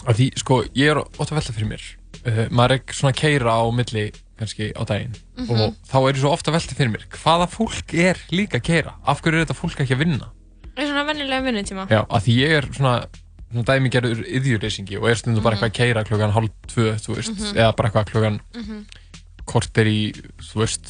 Af 0.07 0.15
því, 0.15 0.27
sko, 0.39 0.61
ég 0.77 0.93
er 0.93 1.01
ótt 1.03 1.27
að 1.31 1.35
velta 1.41 1.53
fyrir 1.55 1.67
mér. 1.73 1.83
Uh, 2.23 2.45
maður 2.49 2.77
er 2.77 2.95
svona 2.95 3.11
að 3.13 3.19
keira 3.19 3.51
á 3.59 3.63
milli, 3.75 4.05
kannski, 4.39 4.69
á 4.71 4.81
daginn. 4.87 5.15
Mhm. 5.37 5.51
Og 5.51 5.75
þá 5.89 5.95
er 5.99 6.13
ég 6.13 6.21
svo 6.23 6.31
ofta 6.31 6.51
að 6.51 6.57
velta 6.59 6.77
fyrir 6.79 6.91
mér, 6.93 7.05
hvaða 7.17 7.47
fólk 7.51 7.93
er 7.93 8.17
líka 8.31 8.57
að 8.61 8.65
keira? 8.69 8.93
Af 9.05 9.21
hverju 9.21 9.41
er 9.41 9.45
þetta 9.45 9.57
fólk 9.59 9.79
ekki 9.83 9.95
að 9.97 10.03
vinna? 10.05 10.29
Það 10.77 10.83
er 10.83 10.87
svona 10.91 11.05
vennilega 11.09 11.43
vinnutíma. 11.47 11.87
Já, 11.89 12.01
af 12.09 12.23
því 12.23 12.35
ég 12.37 12.55
er 12.57 12.67
svona, 12.71 12.93
svona 13.51 13.65
dæmigerður 13.67 14.23
yðjurleysingi 14.27 14.97
og 15.01 15.09
er 15.09 15.15
stundum 15.19 15.43
bara 15.43 15.55
eitthvað 15.57 15.71
að 15.71 15.77
keira 15.79 16.03
klukkan 16.07 16.33
hálf 16.35 16.51
tvö, 16.67 16.87
þú 17.01 17.15
veist, 17.17 17.35
Mhm. 17.37 17.55
eða 17.57 17.75
bara 17.75 17.89
eitthvað 17.89 18.09
klukkan 18.11 18.39
Mhm. 18.55 18.85
korter 19.45 19.85
í, 19.85 20.13
þú 20.39 20.55
veist, 20.63 20.87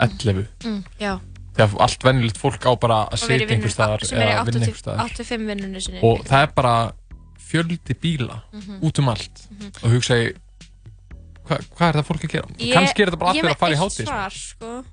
11. 0.00 0.46
Mm, 0.64 0.84
já. 1.00 1.20
Þegar 1.54 1.76
allt 1.80 2.02
vennilegt 2.02 2.36
fólk 2.36 2.58
á 2.66 2.74
bara 2.80 3.06
að 3.14 3.18
sitja 3.22 3.46
einhver 3.46 3.70
staðar 3.70 4.02
er 4.02 4.18
eða 4.18 4.44
vinna 4.44 4.58
8 4.58 4.66
einhver 4.66 4.80
staðar. 4.82 5.08
85 5.08 5.46
vinnunni 5.46 5.80
sinni. 5.80 6.00
Og 6.02 6.24
það 6.26 6.42
er 6.42 6.52
bara 6.56 6.92
fjöldi 7.50 7.94
bíla 8.00 8.42
Mhm. 8.52 8.80
út 8.82 8.98
um 8.98 9.08
allt 9.08 9.48
og 9.82 9.90
hugsa 9.90 10.14
ég, 10.16 10.36
hva, 11.46 11.58
hvað 11.76 11.88
er 11.88 11.98
það 12.00 12.06
fólk 12.08 12.24
að 12.24 12.32
gera? 12.34 12.48
Ég- 12.58 12.72
Kannski 12.74 13.02
er 13.02 13.10
þetta 13.10 13.18
bara 13.18 13.32
ég 13.32 13.38
allir 13.38 13.50
með 13.50 13.54
að 13.54 13.58
fara 13.58 13.72
í 13.72 13.76
eitt 13.76 13.82
hátíð. 13.84 14.06
svar, 14.06 14.30
sko. 14.30 14.84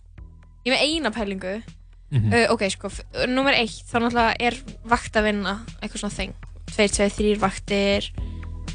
Ég 0.65 0.71
er 0.71 0.75
með 0.75 0.83
eina 0.87 1.11
pælingu. 1.11 1.63
Mhm. 2.11 2.33
Uh, 2.33 2.47
ok, 2.51 2.61
sko, 2.69 2.89
f- 2.89 3.27
nummer 3.27 3.53
eitt, 3.55 3.83
þá 3.87 3.95
náttúrulega 4.03 4.35
er 4.39 4.57
vakt 4.85 5.13
að 5.15 5.23
vinna, 5.23 5.53
eitthvað 5.81 6.01
svona 6.03 6.17
þeng. 6.19 6.33
Tveir, 6.71 6.89
tveir, 6.91 7.11
þrýr 7.15 7.39
vaktir, 7.39 8.11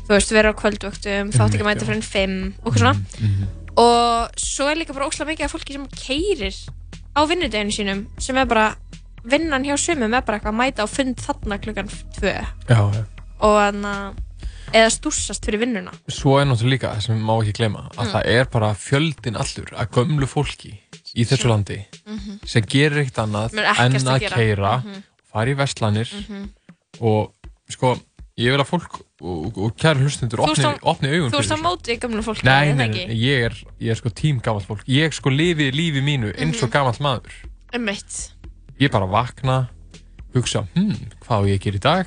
þú 0.06 0.08
veist, 0.08 0.30
vera 0.32 0.52
á 0.52 0.56
kvöldvöktum, 0.56 1.30
þá 1.32 1.40
átti 1.44 1.56
ekki 1.56 1.60
að 1.60 1.66
Einmitt, 1.66 1.76
mæta 1.76 1.84
fyrir 1.84 1.96
en 1.96 2.02
fimm, 2.02 2.54
og 2.64 2.74
svona. 2.74 2.94
Mhm. 3.20 3.46
Og 3.76 4.30
svo 4.40 4.70
er 4.70 4.76
líka 4.76 4.94
bara 4.94 5.04
óslega 5.06 5.28
mikið 5.36 5.44
af 5.44 5.52
fólki 5.52 5.72
sem 5.72 5.86
keirir 5.88 6.56
á 7.14 7.20
vinnudeginu 7.28 7.72
sínum, 7.76 8.06
sem 8.18 8.36
er 8.38 8.46
bara, 8.46 8.74
vinnan 9.22 9.64
hjá 9.64 9.76
sumum 9.76 10.14
er 10.14 10.22
bara 10.22 10.38
eitthvað 10.40 10.54
að 10.54 10.60
mæta 10.62 10.82
á 10.84 10.88
fund 10.88 11.16
þarna 11.16 11.58
klukkan 11.60 11.88
tvö. 12.16 12.46
Já, 12.68 12.92
já. 12.94 13.04
Og 13.40 13.56
þannig 13.60 14.22
eða 14.76 14.90
stússast 14.90 15.44
fyrir 15.46 15.60
vinnuna. 15.62 15.92
Svo 16.08 16.38
er 16.40 16.46
náttúrulega 16.48 16.72
líka 16.74 16.94
það 16.96 17.02
sem 17.06 17.20
má 17.22 17.34
ekki 17.42 17.52
gleyma 17.60 17.82
að 17.96 18.04
Mm. 18.06 18.12
það 18.12 18.26
er 18.26 18.44
bara 18.50 18.74
fjöldin 18.74 19.36
allur 19.36 19.70
að 19.76 19.90
gömlu 19.94 20.26
fólki 20.26 20.72
í 21.16 21.24
þessu 21.24 21.48
landi 21.48 21.86
Mhm. 22.06 22.40
sem 22.46 22.62
gerir 22.62 22.98
eitt 23.04 23.14
annað 23.16 23.50
Sem 23.50 23.58
er 23.60 23.64
ekkert 23.72 23.84
en 23.84 23.92
að 24.06 24.14
að 24.16 24.20
gera. 24.20 24.36
keira 24.36 24.76
Mhm. 24.82 25.02
fara 25.32 25.50
í 25.50 25.54
verslanir 25.56 26.08
Mhm. 26.28 26.48
og 27.00 27.32
sko 27.68 27.94
ég 28.38 28.50
vil 28.50 28.58
að 28.60 28.66
fólk 28.68 29.00
og, 29.22 29.56
og 29.58 29.76
kæri 29.76 30.02
hlustundur 30.02 30.38
Þú 30.38 30.50
ert 30.50 30.58
opni, 30.58 30.64
á- 30.64 30.80
opni 30.82 31.08
augun 31.08 31.30
Þú 31.30 31.38
ert 31.38 31.52
á 31.52 31.56
móti 31.62 31.98
gamlu 32.00 32.22
fólki, 32.22 32.44
Nei, 32.44 32.72
nei, 32.74 32.88
ekki? 32.88 33.06
nei, 33.06 33.16
ég 33.16 33.44
er, 33.46 33.54
ég 33.80 33.90
er 33.90 33.94
sko 33.94 34.08
tím 34.10 34.40
gamalt 34.42 34.66
fólk 34.66 34.84
Ég 34.86 35.12
sko 35.14 35.30
lifi 35.30 35.70
lífi 35.72 36.02
mínu 36.02 36.34
eins 36.36 36.62
og 36.62 36.68
Mhm. 36.68 36.72
gamalt 36.72 36.98
maður 36.98 37.32
Einmitt. 37.72 38.32
Ég 38.80 38.90
bara 38.90 39.06
vakna 39.06 39.68
hugsa, 40.34 40.66
hm, 40.74 40.92
hvað 41.20 41.28
á 41.30 41.46
ég 41.46 41.54
að 41.54 41.60
gera 41.60 41.76
í 41.76 41.80
dag 41.80 42.06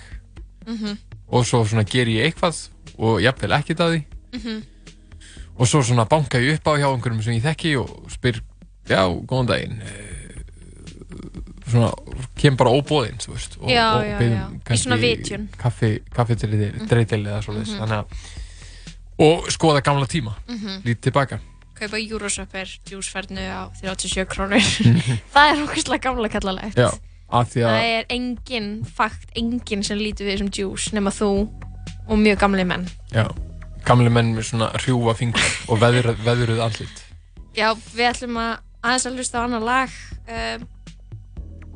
Mhm. 0.68 0.98
Og 1.32 1.46
svo 1.46 1.64
svona 1.66 1.84
ger 1.86 2.08
ég 2.08 2.26
eitthvað 2.30 2.68
og 2.98 3.22
jafnvel 3.22 3.52
ekkert 3.60 3.80
að 3.86 3.94
því 3.96 4.04
Mhm. 4.34 4.64
og 5.60 5.68
svo 5.68 5.82
svona 5.84 6.06
banka 6.10 6.38
ég 6.40 6.56
upp 6.60 6.68
á 6.68 6.74
hjá 6.78 6.88
einhverjum 6.94 7.24
sem 7.24 7.34
ég 7.34 7.44
þekki 7.44 7.76
og 7.80 8.10
spyr 8.12 8.42
já, 8.88 9.02
góðan 9.26 9.48
daginn 9.48 9.82
eh, 9.82 10.16
svona, 11.70 11.92
kem 12.40 12.56
bara 12.58 12.72
óbóðinn 12.74 13.20
og, 13.30 13.38
og. 13.62 13.70
Í 13.70 14.62
kannski 14.66 14.84
svona 14.88 14.98
kaffi, 15.58 16.00
kaffi 16.14 16.36
til 16.36 16.50
Mhm. 16.50 16.60
þið, 16.62 16.88
eða 17.28 17.42
Mhm. 17.74 17.80
þannig 17.80 17.98
að 18.00 18.06
og 19.20 19.48
skoða 19.52 19.82
gamla 19.84 20.06
tíma 20.08 20.34
Mhm. 20.48 20.82
lítið 20.86 21.02
tilbaka 21.02 21.40
kaupa 21.80 21.98
Eurosupper 21.98 22.68
djúsferðnu 22.86 23.40
á 23.40 23.72
37 23.82 24.26
krónur 24.26 24.60
það 25.34 25.52
er 25.52 25.64
okkurslega 25.64 26.02
gamla 26.02 26.30
kallalegt 26.30 26.76
já, 26.76 26.90
það 27.30 27.68
að 27.70 27.90
er 27.90 28.08
engin 28.16 28.70
fakt, 28.86 29.30
engin 29.38 29.84
sem 29.86 30.00
lítur 30.00 30.28
við 30.28 30.36
þessum 30.36 30.52
djús 30.56 30.90
nema 30.96 31.14
þú 31.14 31.30
og 32.10 32.18
mjög 32.18 32.40
gamli 32.42 32.66
menn. 32.66 32.88
Já, 33.14 33.28
gamli 33.86 34.10
menn 34.14 34.34
með 34.38 34.50
svona 34.50 34.72
hrjúfa 34.80 35.16
fingur 35.20 35.52
og 35.70 35.82
veðruð, 35.84 36.24
veðruð 36.26 36.64
andlit. 36.66 37.04
Já, 37.58 37.70
við 37.94 38.08
ætlum 38.10 38.40
að 38.42 38.56
aðeins 38.80 39.08
að 39.10 39.20
hlusta 39.20 39.42
á 39.42 39.46
annar 39.46 39.66
lag 39.66 39.96
um, 40.32 40.66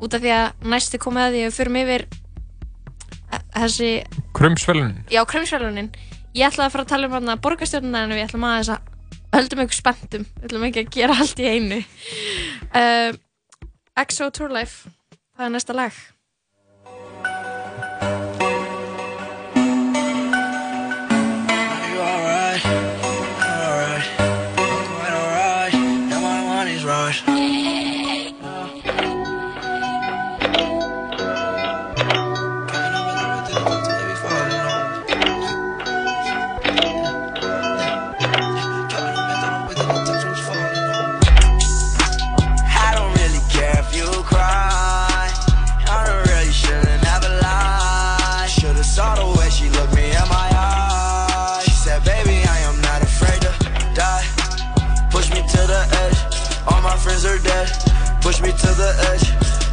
út 0.02 0.16
af 0.16 0.24
því 0.24 0.34
að 0.34 0.66
næstu 0.72 1.00
komið 1.02 1.26
að 1.26 1.34
því 1.34 1.42
að 1.42 1.48
við 1.48 1.58
förum 1.58 1.78
yfir 1.82 2.06
eh, 2.08 3.44
þessi, 3.60 3.90
krumsvelunin 4.36 5.04
já, 5.12 5.20
kremsvelunin 5.28 5.90
ég 6.34 6.48
ætla 6.48 6.66
að 6.66 6.74
fara 6.74 6.86
að 6.86 6.92
tala 6.94 7.08
um 7.10 7.16
hann 7.18 7.42
borgarstjórnuna 7.44 8.04
en 8.06 8.16
við 8.16 8.24
ætlum 8.26 8.46
aðeins 8.48 8.72
að 8.74 8.90
höldum 9.34 9.64
ykkur 9.64 9.78
spenntum. 9.78 10.26
Við 10.38 10.48
ætlum 10.48 10.66
ekki 10.68 10.84
að 10.84 10.92
gera 10.94 11.16
allt 11.22 11.40
í 11.42 11.48
einu. 11.50 11.80
Um, 12.74 13.18
EXO 14.02 14.30
Tour 14.34 14.54
Life 14.54 14.90
það 15.36 15.46
er 15.46 15.54
næsta 15.54 15.72
lag? 15.72 15.92
You 27.26 27.63
the 58.84 58.92
edge. 59.16 59.26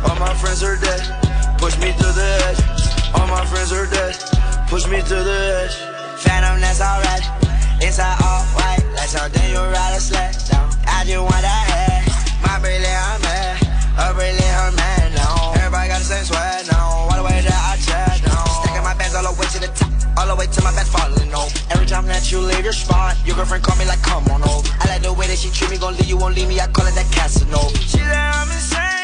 All 0.08 0.16
my 0.16 0.34
friends 0.40 0.64
are 0.64 0.78
dead. 0.80 1.04
Push 1.60 1.76
me 1.84 1.92
to 1.92 2.08
the 2.16 2.30
edge. 2.48 2.62
All 3.16 3.28
my 3.28 3.44
friends 3.46 3.72
are 3.76 3.86
dead. 3.86 4.16
Push 4.72 4.88
me 4.88 5.02
to 5.04 5.18
the 5.30 5.40
edge. 5.60 5.76
Phantom, 6.24 6.62
that's 6.64 6.80
alright. 6.80 7.26
Inside 7.84 8.16
all 8.24 8.44
white, 8.56 8.84
like 8.96 9.12
something 9.12 9.44
you 9.52 9.60
ride 9.60 9.96
a 9.98 10.00
sled 10.00 10.32
down. 10.48 10.70
I 10.88 11.04
just 11.04 11.20
want 11.20 11.44
that 11.44 11.64
head. 11.68 12.08
My 12.46 12.56
brilliant, 12.64 13.20
mad. 13.26 13.60
A 14.00 14.14
brilliant, 14.16 14.76
man, 14.80 15.08
no. 15.20 15.60
Everybody 15.60 15.90
got 15.92 16.00
the 16.00 16.08
same 16.08 16.24
sweat, 16.24 16.72
no. 16.72 16.80
All 16.80 17.18
the 17.20 17.26
way 17.28 17.42
that 17.44 17.60
I 17.68 17.76
chat, 17.84 18.16
no. 18.24 18.40
Stacking 18.64 18.86
my 18.86 18.96
bands 18.96 19.16
all 19.16 19.28
the 19.28 19.34
way 19.36 19.48
to 19.52 19.60
the 19.60 19.72
top. 19.76 19.92
All 20.18 20.28
the 20.28 20.36
way 20.36 20.48
to 20.48 20.60
my 20.64 20.72
bed 20.72 20.88
falling, 20.88 21.32
no. 21.32 21.52
Every 21.72 21.88
time 21.88 22.06
that 22.08 22.32
you 22.32 22.40
leave 22.40 22.64
your 22.64 22.74
spot, 22.76 23.18
your 23.26 23.36
girlfriend 23.36 23.64
call 23.64 23.76
me 23.76 23.86
like, 23.86 24.02
come 24.04 24.24
on 24.32 24.44
over. 24.44 24.70
I 24.80 24.88
like 24.88 25.02
the 25.02 25.12
way 25.12 25.28
that 25.28 25.40
she 25.40 25.50
treat 25.50 25.72
me, 25.72 25.78
gon' 25.78 25.98
leave 25.98 26.08
you, 26.08 26.18
won't 26.18 26.36
leave 26.36 26.48
me. 26.48 26.60
I 26.60 26.68
call 26.68 26.86
it 26.86 26.96
that 26.96 27.10
Casanova. 27.12 27.76
She 27.76 27.98
said 27.98 28.12
I'm 28.12 28.48
insane, 28.52 29.01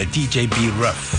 með 0.00 0.14
DJ 0.16 0.48
B. 0.48 0.56
Ruff. 0.80 1.12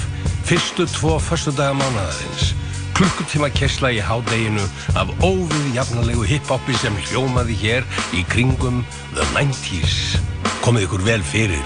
Fyrstu 0.50 0.88
tvo 0.90 1.20
föstudaga 1.22 1.76
mánaðarins. 1.78 2.56
Klukkutíma 2.98 3.52
kessla 3.54 3.92
í 3.94 4.02
hádeginu 4.02 4.64
af 4.98 5.12
óvið 5.22 5.76
jafnalegu 5.76 6.26
hip-hopi 6.26 6.74
sem 6.82 6.96
hljómaði 7.08 7.56
hér 7.62 7.86
í 8.18 8.24
kringum 8.30 8.82
The 9.14 9.26
90s 9.38 10.18
Komið 10.66 10.86
ykkur 10.88 11.04
vel 11.06 11.22
fyrir. 11.26 11.66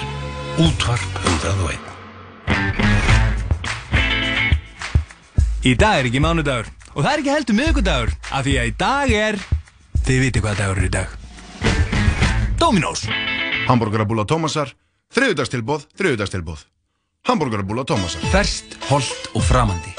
Útvarp 0.62 1.12
101 1.24 1.79
Í 5.65 5.74
dag 5.79 6.00
er 6.00 6.05
ekki 6.12 6.22
mánudagur 6.24 6.67
og 6.93 7.01
það 7.01 7.12
er 7.13 7.19
ekki 7.24 7.34
heldur 7.34 7.60
miðgudagur 7.60 8.11
af 8.29 8.46
því 8.46 8.53
að 8.59 8.70
í 8.70 8.75
dag 8.83 9.07
er 9.16 9.35
þið 10.05 10.20
viti 10.27 10.44
hvað 10.44 10.59
dagur 10.61 10.77
er 10.83 10.87
í 10.87 10.94
dag. 11.00 11.09
Dominós 12.59 13.07
Hamburgerabúla 13.66 14.27
Tómasar, 14.29 14.70
þriðudagstilbóð, 15.16 15.90
þriðudagstilbóð. 15.98 16.75
Hamburgerabúla 17.25 17.83
Tómasar. 17.83 18.22
Ferst, 18.29 18.75
holt 18.90 19.29
og 19.33 19.42
framandi. 19.42 19.90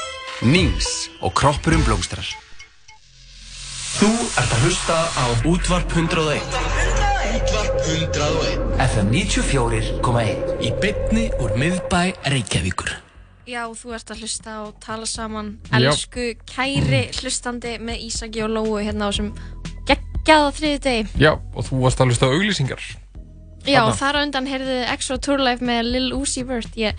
Nings 0.47 1.09
og 1.19 1.33
kroppurum 1.35 1.81
blómstrar. 1.83 2.23
Þú 3.97 4.11
ert 4.37 4.53
að 4.53 4.61
hlusta 4.63 4.95
á 5.11 5.25
Útvarp 5.49 5.91
101 5.91 6.57
Útvarp 7.33 7.79
101 7.89 8.77
FM 8.85 9.09
94.1 9.11 10.61
Í 10.61 10.71
bytni 10.79 11.25
úr 11.41 11.55
miðbæ 11.59 12.13
Reykjavíkur. 12.29 12.93
Já, 13.47 13.63
þú 13.75 13.95
ert 13.97 14.13
að 14.13 14.21
hlusta 14.23 14.55
og 14.67 14.77
tala 14.83 15.07
saman. 15.09 15.57
Já. 15.71 15.89
Elsku 15.89 16.29
kæri 16.47 17.07
hlustandi 17.17 17.75
með 17.81 18.05
Ísaki 18.07 18.45
og 18.45 18.53
Lóu 18.55 18.77
hérna 18.79 19.07
á 19.07 19.11
þessum 19.11 19.33
geggjaða 19.89 20.55
þriði 20.61 20.79
degi 20.87 21.25
Já, 21.25 21.33
og 21.35 21.67
þú 21.67 21.83
varst 21.83 21.99
að 22.03 22.13
hlusta 22.13 22.31
á 22.31 22.35
auglýsingar. 22.37 22.87
Já, 23.67 23.81
Þarna. 23.83 23.95
þar 23.99 24.15
á 24.17 24.19
undan 24.23 24.47
heyrðu 24.47 24.77
Extra 24.93 25.17
Tour 25.19 25.39
Life 25.43 25.65
með 25.65 25.81
Lil 25.91 26.13
Uzi 26.15 26.43
Vert 26.47 26.75
ég, 26.79 26.93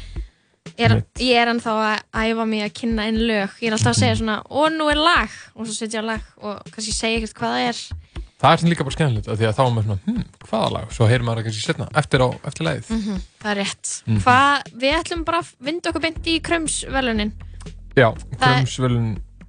er, 0.78 0.98
ég 1.18 1.38
er 1.40 1.48
ennþá 1.54 1.74
að 1.74 2.02
æfa 2.28 2.44
mig 2.46 2.62
að 2.66 2.74
kynna 2.80 3.06
inn 3.08 3.22
lög 3.28 3.54
Ég 3.62 3.70
er 3.70 3.76
alltaf 3.78 3.94
að 3.94 4.00
segja 4.02 4.18
svona, 4.20 4.42
og 4.50 4.68
nú 4.76 4.88
er 4.92 5.00
lag 5.00 5.30
og 5.54 5.64
svo 5.66 5.74
setja 5.78 6.02
ég 6.02 6.06
lag 6.10 6.20
og 6.44 6.60
kannski 6.74 6.92
segja 6.92 7.22
ekkert 7.22 7.38
hvað 7.40 7.56
það 7.56 7.68
er 7.70 7.80
Það 8.38 8.52
er 8.52 8.60
sem 8.62 8.68
líka 8.70 8.84
bara 8.86 8.94
skemmtilegt, 8.94 9.28
af 9.32 9.38
því 9.40 9.46
að 9.48 9.54
þá 9.56 9.62
er 9.64 9.70
maður 9.74 9.86
svona, 9.88 10.02
hm, 10.06 10.26
hvaða 10.46 10.66
lag? 10.76 10.90
Svo 10.94 11.06
heyrir 11.10 11.24
maður 11.26 11.46
kannski 11.48 11.64
setna, 11.64 11.88
eftir 11.98 12.22
á, 12.22 12.28
eftir 12.46 12.66
lagið. 12.68 12.90
Mhm, 12.94 13.16
Það 13.42 13.50
er 13.50 13.58
rétt 13.58 13.88
Mhm. 14.06 14.20
Hvað, 14.22 14.68
við 14.84 14.94
ætlum 15.00 15.24
bara 15.26 15.40
að 15.42 15.48
vinda 15.66 15.90
okkur 15.90 16.04
beint 16.04 16.22
í 16.30 16.36
krömsvelunin 16.46 17.32
Já, 17.98 18.12
krumsvelun, 18.38 19.08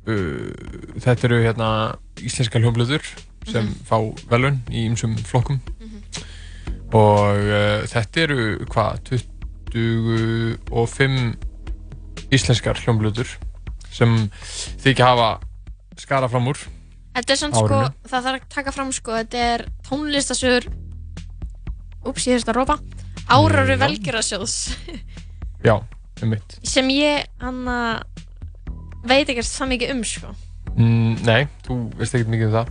uh, 0.10 0.98
þetta 1.06 1.24
eru 1.30 1.38
hérna 1.46 1.70
íslenska 2.18 2.58
hljómblöður 2.64 3.06
sem 3.46 3.68
Mhm. 3.68 3.76
fá 3.86 3.98
velun 4.30 4.58
í 4.74 4.88
ymsum 4.90 5.14
flokkum. 5.22 5.60
Og 6.96 7.38
uh, 7.38 7.86
þetta 7.90 8.22
eru, 8.26 8.40
hvað, 8.72 9.00
25 9.74 11.20
íslenskar 12.34 12.80
hljómblöður 12.82 13.30
sem 13.94 14.16
þykja 14.82 15.06
hafa 15.12 15.30
skara 16.00 16.30
fram 16.32 16.50
úr. 16.50 16.58
Þetta 17.18 17.34
er 17.36 17.40
samt 17.42 17.58
sko, 17.58 17.80
það 18.08 18.26
þarf 18.26 18.30
að 18.32 18.50
taka 18.54 18.72
fram 18.74 18.92
sko, 18.96 19.12
þetta 19.20 19.38
er 19.54 19.66
tónlistasögur 19.88 20.66
Úps, 22.08 22.28
ég 22.30 22.38
þurfti 22.38 22.52
að 22.54 22.60
rópa 22.62 22.76
Áraru 23.30 23.74
Já. 23.76 23.82
velgjörasjóðs 23.82 24.54
Já, 25.68 25.76
um 26.24 26.30
mitt. 26.32 26.50
sem 26.64 26.88
ég 26.94 27.26
hann 27.44 27.60
veit 29.04 29.28
ekkert 29.28 29.50
það 29.50 29.72
mikið 29.74 29.92
um 29.98 30.04
sko 30.08 30.30
Mm, 30.80 31.18
nei, 31.26 31.48
þú 31.66 31.76
veist 32.00 32.14
ekkert 32.16 32.30
mikið 32.32 32.48
um 32.48 32.54
það. 32.54 32.70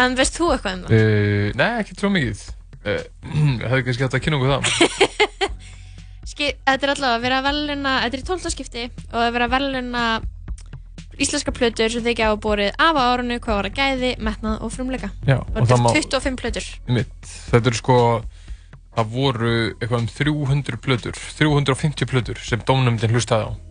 En 0.00 0.14
veist 0.16 0.36
þú 0.38 0.46
eitthvað 0.54 0.76
um 0.76 0.82
það? 0.86 0.92
Uh, 0.96 1.46
nei, 1.58 1.70
ekki 1.82 1.96
svo 1.98 2.10
mikið. 2.14 2.42
Uh, 2.80 3.00
hefði 3.68 3.86
kannski 3.86 4.06
hægt 4.06 4.18
að 4.18 4.24
kynna 4.24 4.40
okkur 4.40 4.52
það. 4.56 5.50
Ski, 6.30 6.52
þetta 6.64 6.86
er 6.86 6.92
allavega 6.94 7.16
að 7.16 7.24
vera 7.24 7.38
að 7.40 7.46
veluna 7.48 7.94
Þetta 8.04 8.16
er 8.16 8.22
í 8.22 8.26
tóltaskipti 8.28 8.84
og 9.10 9.18
að 9.20 9.32
vera 9.34 9.48
að 9.48 9.54
veluna 9.56 10.04
íslenska 11.20 11.52
plötur 11.52 11.92
sem 11.92 12.04
þykja 12.04 12.30
hafa 12.30 12.40
borið 12.40 12.70
af 12.80 12.96
á 12.96 13.02
árunu, 13.12 13.38
hvað 13.44 13.58
var 13.58 13.68
að 13.68 13.80
gæði, 13.80 14.12
metnað 14.24 14.62
og 14.64 14.72
frumleika 14.72 15.10
Já, 15.28 15.36
og 15.36 15.58
og 15.60 15.68
þetta 15.68 15.92
er 15.92 16.06
25 16.06 16.38
plötur 16.40 16.68
mitt. 16.88 17.32
Þetta 17.50 17.72
eru 17.72 17.80
sko, 17.80 17.96
það 18.96 19.10
voru 19.16 19.52
eitthvað 19.74 19.98
um 20.00 20.08
300 20.14 20.80
plötur, 20.86 21.20
350 21.40 22.08
plötur 22.08 22.40
sem 22.44 22.62
dómnumdinn 22.64 23.12
hlustaði 23.12 23.50
á. 23.50 23.69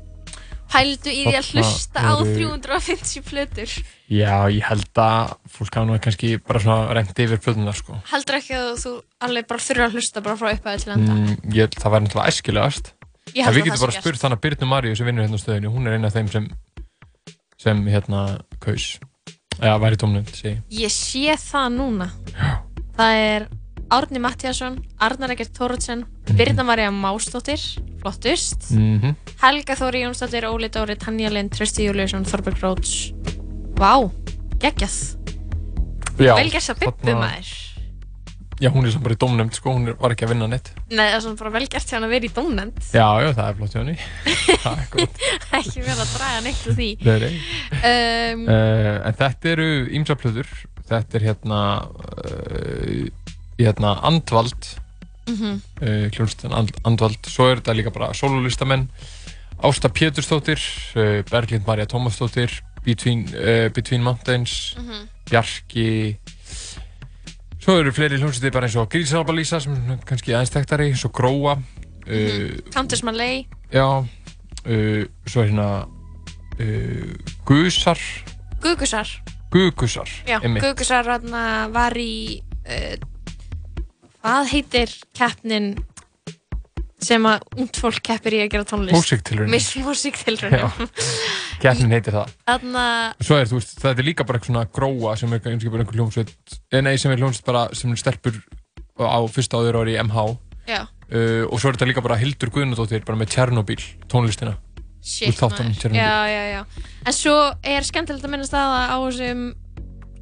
Pældu 0.70 1.10
í 1.10 1.24
því 1.26 1.34
að 1.40 1.48
hlusta 1.54 2.00
á 2.06 2.14
eru- 2.14 2.36
350 2.36 3.24
plötur 3.26 3.72
Já, 4.10 4.36
ég 4.54 4.64
held 4.70 5.02
að 5.02 5.34
fólk 5.50 5.74
hafa 5.76 5.86
nú 5.90 5.98
kannski 6.02 6.30
bara 6.46 6.60
svona 6.62 6.94
reynd 6.94 7.20
yfir 7.24 7.42
plötunar 7.42 7.76
sko. 7.78 7.98
Heldur 8.12 8.38
ekki 8.40 8.56
að 8.58 8.70
þú 8.84 8.94
alveg 9.26 9.48
bara 9.50 9.66
þurfa 9.66 9.86
að 9.90 9.98
hlusta 9.98 10.24
bara 10.26 10.38
frá 10.40 10.54
upphæðu 10.54 10.84
til 10.84 10.94
enda 10.96 11.14
Mm, 11.14 11.36
ég 11.54 11.62
held 11.66 11.78
það 11.82 11.94
væri 11.96 12.06
náttúrulega 12.08 12.32
æskilegast. 12.34 12.92
En 13.36 13.46
að 13.46 13.54
við 13.54 13.62
það 13.62 13.66
getum 13.66 13.78
sé 13.78 13.86
bara 13.86 13.92
gert. 13.94 14.02
spurt 14.04 14.22
þannig 14.24 14.38
að 14.40 14.44
Byrnu 14.46 14.68
Maríu 14.70 14.96
sem 14.98 15.06
vinnur 15.10 15.26
hérna 15.28 15.38
á 15.38 15.44
stöðinu, 15.44 15.70
hún 15.74 15.88
er 15.88 15.94
eina 15.98 16.08
af 16.10 16.14
þeim 16.18 16.30
sem, 16.34 16.50
sem 17.60 17.86
hérna, 17.86 18.24
kaus. 18.60 18.88
Já, 19.60 19.74
væri 19.78 19.98
dómnumd, 20.00 20.30
segi 20.34 20.56
ég. 20.56 20.62
Ég 20.72 20.94
sé 20.94 21.36
það 21.38 21.74
núna 21.76 22.10
Það 22.96 23.14
er 23.20 23.48
Árni 23.90 24.20
Mattíasson, 24.22 24.76
Arnar 25.02 25.32
Egert 25.34 25.54
Tóruðsen 25.58 26.04
Birna 26.38 26.64
Marja 26.64 26.92
Másdóttir 26.94 27.60
Flottust 28.02 28.70
Mhm. 28.72 29.16
Helga 29.42 29.76
Þóri 29.76 30.04
Jónsdóttir, 30.06 30.46
Óli 30.46 30.70
Dóri, 30.70 30.96
Tanja 30.96 31.30
Lind 31.34 31.50
Trösti 31.56 31.88
Júliusson, 31.88 32.26
Þorberg 32.26 32.62
Róts 32.62 33.14
Vá, 33.80 33.96
geggjað 34.60 35.16
Já, 36.20 36.36
Vel 36.36 36.50
gert 36.52 36.70
að 36.70 36.86
þarna- 36.86 37.18
maður 37.24 37.56
Já, 38.60 38.68
hún 38.76 38.84
er 38.86 38.92
sem 38.92 39.02
bara 39.02 39.16
í 39.16 39.18
dómnumd 39.18 39.54
sko, 39.56 39.72
hún 39.72 39.86
var 39.96 40.12
ekki 40.12 40.26
að 40.26 40.34
vinna 40.34 40.48
neitt. 40.52 40.74
Nei, 40.92 41.06
það 41.08 41.16
er 41.16 41.22
svona 41.24 41.38
bara 41.40 41.50
vel 41.54 41.68
gert 41.72 41.92
hann 41.96 42.04
að 42.04 42.10
vera 42.12 42.26
í 42.28 42.32
dónend 42.36 42.82
Já, 42.92 43.08
já, 43.24 43.30
það 43.38 43.48
er 43.48 43.54
flott 43.56 43.72
hjá 43.72 43.80
henni. 43.80 43.98
það 44.66 44.82
er 44.82 44.90
gott. 44.92 45.22
Ekki 45.56 45.84
vera 45.86 46.04
að 46.04 46.12
draga 46.18 46.42
neitt 46.44 46.66
úr 46.68 46.76
því 46.76 46.90
Nei, 47.08 47.20
nei. 47.24 47.40
um, 48.34 48.44
Uh, 48.50 49.08
en 49.08 49.16
þetta 49.16 49.54
eru 49.54 49.70
ímsaplöður 49.96 50.52
þetta 50.90 51.16
er 51.16 51.26
hérna 51.30 51.62
uh, 51.88 53.08
í 53.60 53.66
hérna 53.68 53.98
Andvald. 54.08 54.76
Mhm. 55.30 55.60
uh, 55.82 56.08
hljómsveitin 56.10 56.54
And, 56.58 56.72
Andvald. 56.88 57.20
Svo 57.30 57.50
er 57.52 57.60
þetta 57.60 57.76
líka 57.78 57.92
bara 57.94 58.14
sólulistamenn. 58.18 58.88
Ásta 59.62 59.90
Pétursdóttir 59.92 60.58
uh, 60.96 61.20
Berglind 61.30 61.68
Marja 61.68 61.86
Tómasdóttir 61.86 62.50
Between, 62.86 63.28
uh, 63.36 63.68
Between 63.76 64.02
Mountains 64.04 64.74
Mhm. 64.80 65.06
Bjarki. 65.30 66.18
Svo 67.60 67.76
eru 67.78 67.92
fleiri 67.94 68.18
hljómsveitir 68.18 68.52
bara 68.56 68.66
eins 68.66 68.76
og 68.80 68.90
Grísalba 68.90 69.36
Lísa 69.36 69.60
sem 69.62 69.74
er 69.92 70.00
kannski 70.08 70.34
aðeins 70.34 70.50
þekktari 70.56 70.88
svo 70.98 71.12
Gróa 71.14 71.58
uh, 71.60 72.72
Countess 72.74 73.04
Malay. 73.04 73.46
Já 73.72 73.86
svo 75.30 75.42
er 75.44 75.52
hérna 75.52 75.86
Gusar. 77.46 78.00
Gugusar. 78.62 79.08
Gugusar 79.52 80.10
Já. 80.28 80.40
Gugusar 80.42 81.06
var 81.72 81.94
í 81.98 82.42
hvað 84.20 84.52
heitir 84.54 84.94
keppnin 85.18 85.72
sem 87.00 87.24
að 87.30 87.46
ungd 87.56 87.78
fólk 87.80 88.02
keppir 88.04 88.36
í 88.36 88.42
að 88.44 88.50
gera 88.54 88.68
tónlist 88.68 88.96
Músíktilraunir. 88.98 89.52
Miss 89.54 89.72
Músíktilraunir 89.80 90.90
keppnin 91.64 91.96
heitir 91.96 92.18
það 92.18 92.34
Þarna, 92.50 92.86
Svo 93.24 93.38
er, 93.40 93.48
veist, 93.54 93.76
þetta 93.80 93.96
er 94.04 94.08
líka 94.10 94.28
bara 94.28 94.40
eitthvað 94.40 94.52
svona 94.52 94.66
gróa 94.76 95.16
sem 95.20 95.34
er 95.36 95.44
bara 95.44 95.56
einhver 95.56 95.96
hljómsveit 95.96 96.34
eh, 96.74 96.82
nei, 96.84 96.98
sem 97.00 97.14
er 97.14 97.22
hljómsveit 97.24 97.48
bara 97.48 97.68
sem 97.78 97.94
er 97.96 98.02
stelpur 98.02 98.42
á 99.00 99.20
fyrsta 99.32 99.62
áður 99.62 99.80
ári 99.84 99.96
í 99.96 100.02
MH 100.04 100.26
Já. 100.68 100.82
uh, 100.84 101.46
og 101.48 101.56
svo 101.56 101.72
er 101.72 101.78
þetta 101.78 101.88
líka 101.94 102.04
bara 102.04 102.20
Hildur 102.20 102.52
Guðnadóttir 102.54 103.06
bara 103.08 103.20
með 103.22 103.32
Tjernobyl, 103.38 103.80
tónlistina 104.12 104.58
shit. 105.00 105.40
Chernobyl. 105.40 105.96
já, 105.96 106.28
já, 106.28 106.44
já. 106.52 106.62
En 107.08 107.16
svo 107.16 107.36
er 107.64 107.88
skemmtilegt 107.88 108.28
að 108.28 108.34
minnast 108.36 108.56
að 108.60 108.76
á 108.92 108.98
þessum 109.08 109.46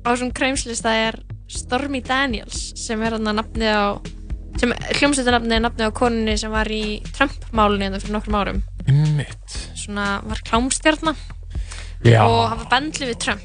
á 0.05 0.07
þessum 0.13 0.31
kreimslista 0.37 0.93
er 0.93 1.17
Stormy 1.47 2.01
Daniels 2.05 2.71
sem 2.79 3.01
er 3.05 3.15
hann 3.15 3.29
að 3.31 3.39
nafni 3.39 3.69
á 3.71 3.97
sem 4.57 4.73
hljómsveitarnafni 4.73 5.57
er 5.57 5.63
nafni 5.63 5.87
á 5.87 5.91
konunni 5.95 6.35
sem 6.39 6.51
var 6.53 6.69
í 6.73 6.99
Trump-málunni 7.15 7.89
þetta 7.89 8.03
fyrir 8.03 8.15
nokkrum 8.15 8.37
árum. 8.39 8.61
Mitt 9.17 9.57
svona 9.77 10.07
var 10.25 10.41
klámstjarnar 10.47 11.19
og 12.23 12.39
hafa 12.53 12.69
bandli 12.71 13.11
við 13.11 13.19
Trump. 13.25 13.43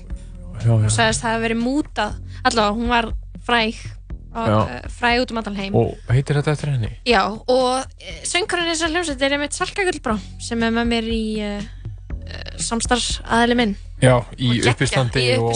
Já, 0.62 0.70
já. 0.70 0.76
og 0.78 0.94
sagðist 0.94 1.20
að 1.20 1.24
það 1.24 1.34
hafi 1.34 1.44
verið 1.46 1.60
mútað. 1.62 2.16
Allavega 2.48 2.78
hún 2.78 2.92
var 2.92 3.08
fræg 3.42 3.80
og, 4.32 4.48
uh, 4.48 4.72
fræg 4.96 5.24
út 5.24 5.34
um 5.34 5.40
allan 5.42 5.58
heim. 5.58 5.76
Og 5.76 6.12
heitir 6.14 6.38
þetta 6.40 6.54
eftir 6.56 6.72
henni? 6.72 6.92
já 7.08 7.22
og 7.28 7.84
söngurinn 8.28 8.70
þessar 8.72 8.94
hljómsveit 8.94 9.26
er 9.26 9.36
einmitt 9.36 9.56
Salka 9.56 9.84
Gullbrá 9.88 10.16
sem 10.40 10.62
er 10.62 10.72
með 10.78 10.88
mér 10.94 11.10
í 11.12 11.24
uh, 11.44 11.66
uh, 12.22 12.54
samstarfsaðili 12.62 13.58
minn. 13.58 13.76
Já, 14.02 14.16
í 14.38 14.62
uppistandi 14.70 15.26
í 15.28 15.36
og 15.38 15.52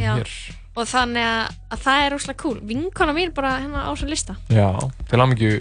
já. 0.00 0.16
hér 0.18 0.34
og 0.72 0.88
þannig 0.88 1.24
að, 1.26 1.54
að 1.74 1.82
það 1.84 2.04
er 2.06 2.16
óslega 2.16 2.40
cool. 2.42 2.58
Vinkona 2.68 3.14
mín 3.16 3.32
bara 3.36 3.56
hérna 3.60 3.84
á 3.84 3.90
svona 3.92 4.14
lista. 4.14 4.36
Já, 4.52 4.68
til 5.10 5.20
aðmyggju 5.20 5.52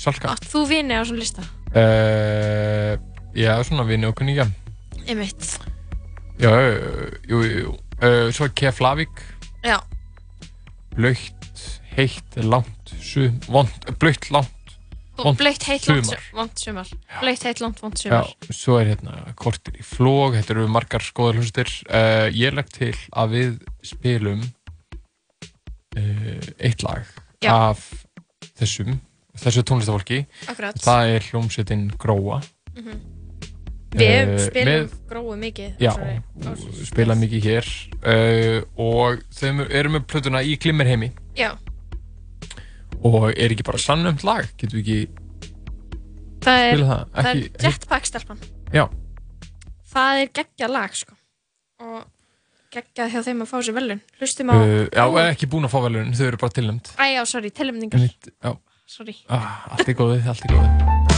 Salka. 0.00 0.32
Átt 0.32 0.48
þú 0.50 0.64
vini 0.70 0.96
á 0.96 1.02
svona 1.06 1.20
lista? 1.22 1.44
Uh, 1.74 2.94
Já, 3.34 3.56
svona 3.66 3.84
vinni 3.86 4.06
og 4.06 4.14
kunningja 4.18 4.46
einmitt. 5.04 5.58
Já, 6.40 6.50
uh, 6.50 7.14
jú, 7.28 7.42
jú, 7.44 7.74
uh, 8.00 8.30
Svo 8.34 8.48
Keflavík. 8.56 9.22
Já, 9.64 9.78
Blöytt, 10.94 11.62
heitt, 11.96 12.36
langt 12.38 12.92
sum, 13.02 13.40
vond, 13.50 13.88
Blöytt, 13.98 14.30
langt 14.30 14.63
og 15.18 15.36
blöytt 15.38 15.62
heitt 15.68 15.86
langt 16.34 16.58
sumar. 16.58 16.88
blöytt 17.20 17.44
heitt 17.46 17.60
langt 17.62 17.78
vont 17.82 17.94
Já, 18.02 18.22
sumar 18.24 18.54
svo 18.58 18.78
er 18.80 18.90
hérna 18.94 19.34
kortir 19.38 19.76
í 19.78 19.84
flóg, 19.86 20.34
þetta 20.38 20.54
eru 20.56 20.66
margar 20.68 21.04
skoðar 21.06 21.38
hlustir. 21.38 21.70
Uh, 21.88 22.26
ég 22.34 22.54
legg 22.56 22.68
til 22.74 22.92
að 23.14 23.34
við 23.36 23.52
spilum 23.86 24.42
uh, 25.96 26.46
eitt 26.58 26.82
lag 26.82 27.04
Já. 27.44 27.52
af 27.70 27.84
þessum, 28.58 28.98
þessu 29.38 29.62
tónlistafólki. 29.66 30.24
Akkurat. 30.50 30.78
Það 30.82 31.14
er 31.16 31.28
hljómsveitin 31.30 31.88
Gróa. 32.00 32.40
Mhm. 32.74 33.02
við 33.94 34.10
Eh, 34.10 34.38
spilum 34.42 34.72
með- 34.74 34.94
gróðu 35.06 35.34
mikið 35.38 35.76
Já, 35.78 35.92
spila 36.82 37.14
mikið 37.14 37.44
hér 37.46 37.68
uh, 38.02 38.64
og 38.74 39.20
þau 39.30 39.60
eru 39.70 39.92
með 39.94 40.02
plötuna 40.10 40.40
í 40.42 40.56
Glimmerheimi 40.58 41.12
já, 41.38 41.52
og 43.02 43.30
er 43.34 43.54
ekki 43.54 43.66
bara 43.66 43.80
sannönd 43.82 44.24
lag, 44.26 44.48
getur 44.60 44.78
við 44.78 44.84
ekki 44.84 44.98
það 46.44 46.64
er, 46.70 46.82
það, 46.84 47.04
það 47.14 47.30
ekki- 47.30 47.52
er 47.58 47.68
Jetpack 47.68 48.06
stelpan. 48.10 48.42
Já. 48.74 48.84
það 49.94 50.20
er 50.24 50.32
geggjað 50.40 50.74
lag 50.74 50.98
sko. 50.98 51.16
Og 51.84 52.04
geggjað 52.74 53.12
hjá 53.14 53.20
þeim 53.28 53.42
að 53.44 53.50
fá 53.52 53.56
sér 53.62 53.76
velun 53.78 54.00
hlustum 54.20 54.50
á 54.50 54.54
uh, 54.58 54.86
Já, 54.90 55.04
er 55.22 55.32
ekki 55.32 55.46
búin 55.50 55.66
að 55.68 55.74
fá 55.74 55.80
velun, 55.86 56.14
þau 56.14 56.26
eru 56.28 56.40
bara 56.42 56.56
tilnæmt 56.58 56.92
Æ, 56.98 57.04
já, 57.14 57.22
sorry, 57.26 57.50
Sorry. 58.86 59.14
Ah, 59.32 59.64
allt 59.72 59.88
er 59.88 59.96
góðið, 59.96 60.26
allt 60.28 60.44
er 60.44 60.56
góðið 60.58 61.13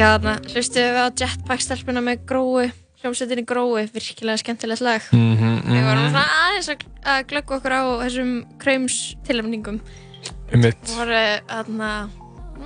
Já, 0.00 0.14
þarna, 0.16 0.38
hlustu 0.48 0.80
við 0.80 0.96
á 0.96 1.12
Jetpack-stelpuna 1.12 2.00
með 2.00 2.22
gróu, 2.30 2.62
hljómsveitinni 3.02 3.42
gróu, 3.44 3.74
virkilega 3.92 4.40
skemmtilegt 4.40 4.80
lag. 4.80 5.04
Mhm, 5.12 5.58
Við 5.66 5.82
vorum 5.84 6.06
mhm. 6.06 6.14
svona 6.14 6.38
aðeins 6.46 6.70
að, 6.72 6.86
að 7.04 7.18
glöggva 7.28 7.58
okkur 7.58 7.74
á 7.76 7.82
þessum 8.06 8.30
kraums 8.62 8.96
tilöfningum. 9.28 9.82
Einmitt. 10.54 10.80
Við 10.88 10.96
vorum 11.02 11.44
þarna, 11.52 11.92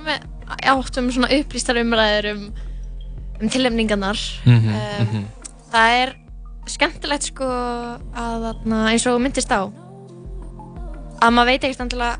með, 0.07 0.25
áttum 0.71 1.11
svona 1.11 1.33
upplýstar 1.35 1.83
umræður 1.83 2.31
um, 2.31 2.49
um 3.41 3.51
tilöfningarnar. 3.51 4.25
Mhm, 4.47 4.73
um, 4.79 5.05
mhm. 5.09 5.29
Það 5.75 5.99
er 5.99 6.17
skemmtilegt 6.71 7.31
sko 7.33 7.53
að 8.15 8.49
þarna, 8.49 8.83
eins 8.93 9.11
og 9.11 9.19
myndist 9.19 9.51
á, 9.51 9.67
að 11.19 11.35
maður 11.35 11.51
veit 11.51 11.65
ekkert 11.67 11.83
endilega 11.83 12.15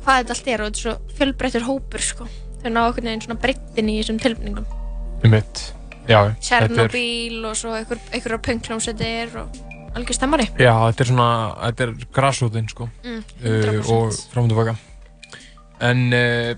hvað 0.00 0.22
þetta 0.22 0.38
allt 0.38 0.54
er 0.54 0.62
og 0.62 0.70
þetta 0.70 0.78
er 0.78 0.86
svo 0.86 1.18
fjölbreyttur 1.18 1.74
hópur 1.74 2.12
sko. 2.14 2.34
Þau 2.60 2.70
ná 2.74 2.80
okkur 2.90 3.06
neginn 3.06 3.24
svona 3.24 3.40
breyttin 3.40 3.88
í 3.88 3.96
þessum 4.00 4.20
tilöfningum. 4.20 4.66
Einmitt. 5.24 5.62
Já, 6.10 6.18
þetta 6.26 6.56
er, 6.58 6.68
Tjernobyl 6.68 7.48
og 7.48 7.58
svo 7.58 7.74
einhver, 7.76 8.00
einhverjar 8.10 8.40
pönkljómsveitir 8.44 9.36
og 9.40 9.58
algjör 9.96 10.16
stemmari. 10.16 10.46
já, 10.58 10.72
þetta 10.90 11.04
er 11.04 11.10
svona, 11.10 11.28
þetta 11.64 11.86
er 11.86 11.92
grassrootin, 12.16 12.70
sko. 12.70 12.88
Mm, 13.04 13.20
uh, 13.44 13.92
og 13.94 14.16
fram 14.32 14.48
og 14.48 14.52
tilbaka. 14.52 14.76
En, 15.80 16.02
uh, 16.12 16.54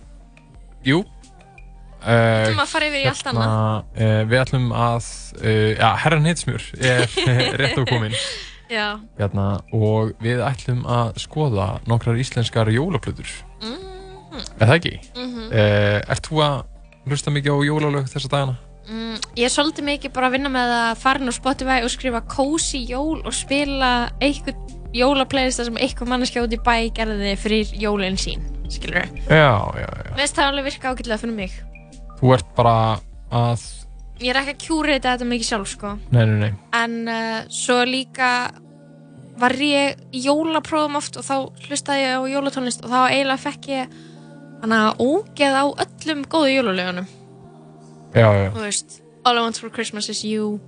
jú. 0.86 1.02
Uh, 2.02 2.48
ætlum 2.50 2.64
annað. 3.30 3.84
Uh, 3.94 4.22
við 4.26 4.38
ætlum 4.40 4.72
að, 4.74 5.10
uh, 5.38 5.68
já, 5.76 5.90
herran 6.02 6.26
Hitsmjör 6.26 6.64
er 6.82 7.06
rétt 7.60 7.78
á 7.78 7.84
komin. 7.86 8.16
Hérna, 8.72 9.46
og 9.76 10.14
við 10.24 10.40
ætlum 10.40 10.86
að 10.88 11.18
skoða 11.20 11.74
nokkrar 11.84 12.16
íslenskar 12.16 12.70
jólaplötur. 12.72 13.28
Mhm. 14.32 14.44
Er 14.60 14.66
það 14.66 14.76
ekki? 14.78 14.92
Mhm. 15.14 15.48
uh, 15.52 16.12
ert 16.14 16.28
þú 16.28 16.42
að 16.42 16.60
hlusta 17.06 17.30
mikið 17.34 17.52
á 17.52 17.58
jólalög 17.68 18.06
þessa 18.12 18.30
dagana? 18.32 18.56
Mm, 18.88 19.18
ég 19.38 19.44
er 19.46 19.52
svolítið 19.52 19.84
mikið 19.86 20.12
bara 20.12 20.26
að 20.28 20.32
vinna 20.36 20.50
með 20.50 20.72
að 20.74 20.96
fara 20.98 21.22
á 21.22 21.32
Spotify 21.32 21.82
og 21.86 21.90
skrifa 21.92 22.20
cozy 22.26 22.80
jól 22.90 23.20
og 23.24 23.32
spila 23.32 24.10
einhvern 24.20 24.56
jólaplaylista 24.92 25.64
sem 25.64 25.76
einhver 25.78 26.08
manneskja 26.10 26.42
út 26.44 26.52
í 26.52 26.58
bæ 26.60 26.90
gerði 26.92 27.36
fyrir 27.40 27.70
jólinn 27.78 28.18
sín, 28.20 28.42
skilur 28.68 29.04
við. 29.06 29.22
Já, 29.30 29.54
já, 29.78 29.86
já. 29.86 30.16
Finnst 30.18 30.36
það 30.36 30.50
alveg 30.50 30.64
virka 30.66 30.90
ágætlega 30.92 31.20
fyrir 31.22 31.36
mig. 31.38 31.54
Þú 32.20 32.34
ert 32.34 32.50
bara 32.58 32.74
að, 33.30 33.62
Ég 34.22 34.30
er 34.34 34.38
ekki 34.42 34.52
að 34.54 34.60
kjúri 34.66 34.98
þetta 35.00 35.24
mikið 35.26 35.46
sjálf, 35.48 35.68
sko. 35.72 35.94
nei, 36.12 36.26
nei, 36.26 36.38
nei. 36.44 36.52
En 36.78 37.08
uh, 37.08 37.40
svo 37.50 37.80
líka 37.88 38.50
var 39.40 39.54
ég 39.56 39.96
í 40.12 40.20
jólaprófum 40.26 40.96
oft 41.00 41.16
og 41.16 41.24
þá 41.24 41.34
hlustaði 41.66 42.04
ég 42.04 42.18
á 42.18 42.22
jólatónlist 42.30 42.84
og 42.84 42.90
þá 42.92 43.00
eiginlega 43.08 43.40
fekk 43.42 43.68
ég 43.72 43.96
hana 44.62 44.80
ógeð 45.02 45.54
á 45.58 45.64
öllum 45.84 46.24
góðu 46.30 46.52
jólalögunum. 46.56 47.06
Já, 48.14 48.28
já. 48.36 48.48
Þú 48.54 48.62
veist, 48.66 48.98
All 49.24 49.38
I 49.38 49.42
Want 49.44 49.58
For 49.60 49.70
Christmas 49.70 50.08
Is 50.12 50.22
You. 50.24 50.60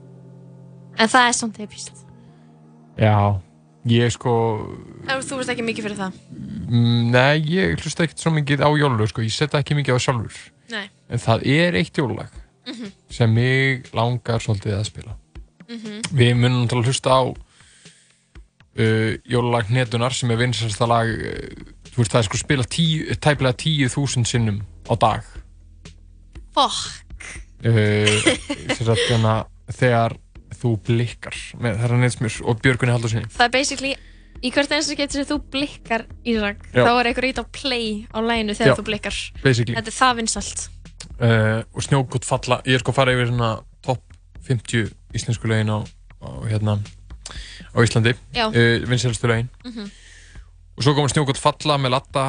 En 0.99 1.09
það 1.11 1.29
er 1.29 1.33
samt 1.39 1.59
epist. 1.63 2.05
Já, 2.99 3.41
ég 3.91 4.13
sko, 4.15 4.33
Ef 5.11 5.25
þú 5.27 5.41
veist 5.41 5.51
ekki 5.51 5.65
mikið 5.67 5.85
fyrir 5.89 5.99
það. 5.99 6.13
mm, 6.69 7.11
nei, 7.11 7.41
ég 7.43 7.75
hlusta 7.83 8.05
ekkert 8.07 8.23
svo 8.23 8.31
mikið 8.33 8.63
á 8.63 8.71
jólalög, 8.79 9.09
sko. 9.11 9.23
Ég 9.23 9.35
setja 9.35 9.59
ekki 9.61 9.75
mikið 9.75 9.99
á 9.99 10.01
sjálfur. 10.01 10.39
Nei. 10.71 10.87
En 11.11 11.19
það 11.19 11.47
er 11.47 11.75
eitt 11.75 11.93
jólalag 11.99 12.31
Mhm. 12.67 12.93
sem 13.11 13.35
mig 13.35 13.91
langar 13.93 14.39
svolítið 14.41 14.79
að 14.79 14.85
spila. 14.87 15.17
Mhm. 15.69 16.01
Við 16.15 16.35
munum 16.37 16.69
til 16.69 16.79
að 16.79 16.85
hlusta 16.87 17.11
á 17.11 17.23
uh, 18.79 19.17
jólalag 19.29 19.67
Hnetunar 19.69 20.13
sem 20.15 20.31
er 20.31 20.37
vinsasta 20.41 20.87
lag, 20.87 21.07
uh, 21.07 21.84
þú 21.95 22.03
veist, 22.03 22.13
það 22.13 22.21
er 22.21 22.27
sko 22.29 22.41
spila 22.41 22.65
tíu, 22.67 23.15
tæplega 23.23 23.57
tíu 23.65 23.89
þúsund 23.93 24.27
sinnum 24.29 24.61
á 24.91 24.95
dag. 25.01 25.23
Fuck. 26.55 26.91
uh, 27.65 28.07
sagt 28.77 29.07
hérna 29.09 29.35
þegar 29.73 30.17
þú 30.61 30.75
blikkar 30.87 31.37
með 31.59 31.79
þeirra 31.81 31.97
neinsmjör 32.03 32.37
og 32.51 32.61
Björgunni 32.63 32.93
Haldursinni 32.95 33.31
Það 33.33 33.47
er 33.47 33.53
basically, 33.55 33.93
í 34.45 34.51
hvert 34.55 34.75
einstu 34.77 34.97
getur 34.99 35.23
sem 35.23 35.29
þú 35.33 35.39
blikkar 35.55 36.05
Ísak, 36.29 36.63
Já. 36.75 36.85
þá 36.85 36.93
er 37.01 37.09
einhver 37.11 37.27
ít 37.31 37.41
á 37.41 37.45
play 37.57 37.89
á 38.13 38.19
læginu 38.23 38.55
þegar 38.55 38.75
Já, 38.75 38.77
þú 38.79 38.87
blikkar. 38.91 39.19
basically. 39.43 39.75
Þetta 39.79 39.93
er 39.95 39.99
það 39.99 40.21
vinsalt. 40.21 40.65
uh, 41.19 41.61
og 41.75 41.83
snjókot 41.89 42.25
falla 42.29 42.61
ég 42.69 42.77
er 42.79 42.85
sko 42.85 42.93
að 42.95 42.99
fara 43.01 43.17
yfir 43.17 43.33
svona 43.33 43.51
topp 43.85 44.03
50 44.47 44.93
íslensku 45.17 45.49
lögin 45.51 45.73
á, 45.75 45.79
á 46.23 46.29
hérna 46.51 46.79
á 47.75 47.79
Íslandi 47.83 48.13
uh, 48.15 48.89
vinsælustu 48.89 49.27
lögin 49.31 49.49
Mhm. 49.65 49.91
Og 50.75 50.83
svo 50.87 50.95
komur 50.97 51.13
snjókot 51.13 51.39
falla 51.41 51.77
með 51.79 51.95
latta 51.97 52.25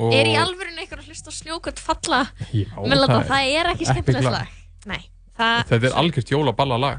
og 0.00 0.14
Er 0.14 0.28
í 0.30 0.34
alvörun 0.38 0.78
einhver 0.80 1.00
að 1.02 1.10
hlusta 1.10 1.30
á 1.30 1.34
snjókvæmt 1.34 1.80
falla 1.82 2.20
Já, 2.54 2.66
með 2.78 2.98
láta, 3.02 3.20
það 3.20 3.30
það 3.30 3.48
er 3.60 3.70
ekki 3.74 3.88
skemmtilegt 3.90 4.30
lag. 4.30 4.52
Nei, 4.90 5.00
það, 5.36 5.56
þetta 5.72 5.88
er 5.90 5.96
algjört 6.00 6.30
jólaballa 6.32 6.78
lag 6.80 6.98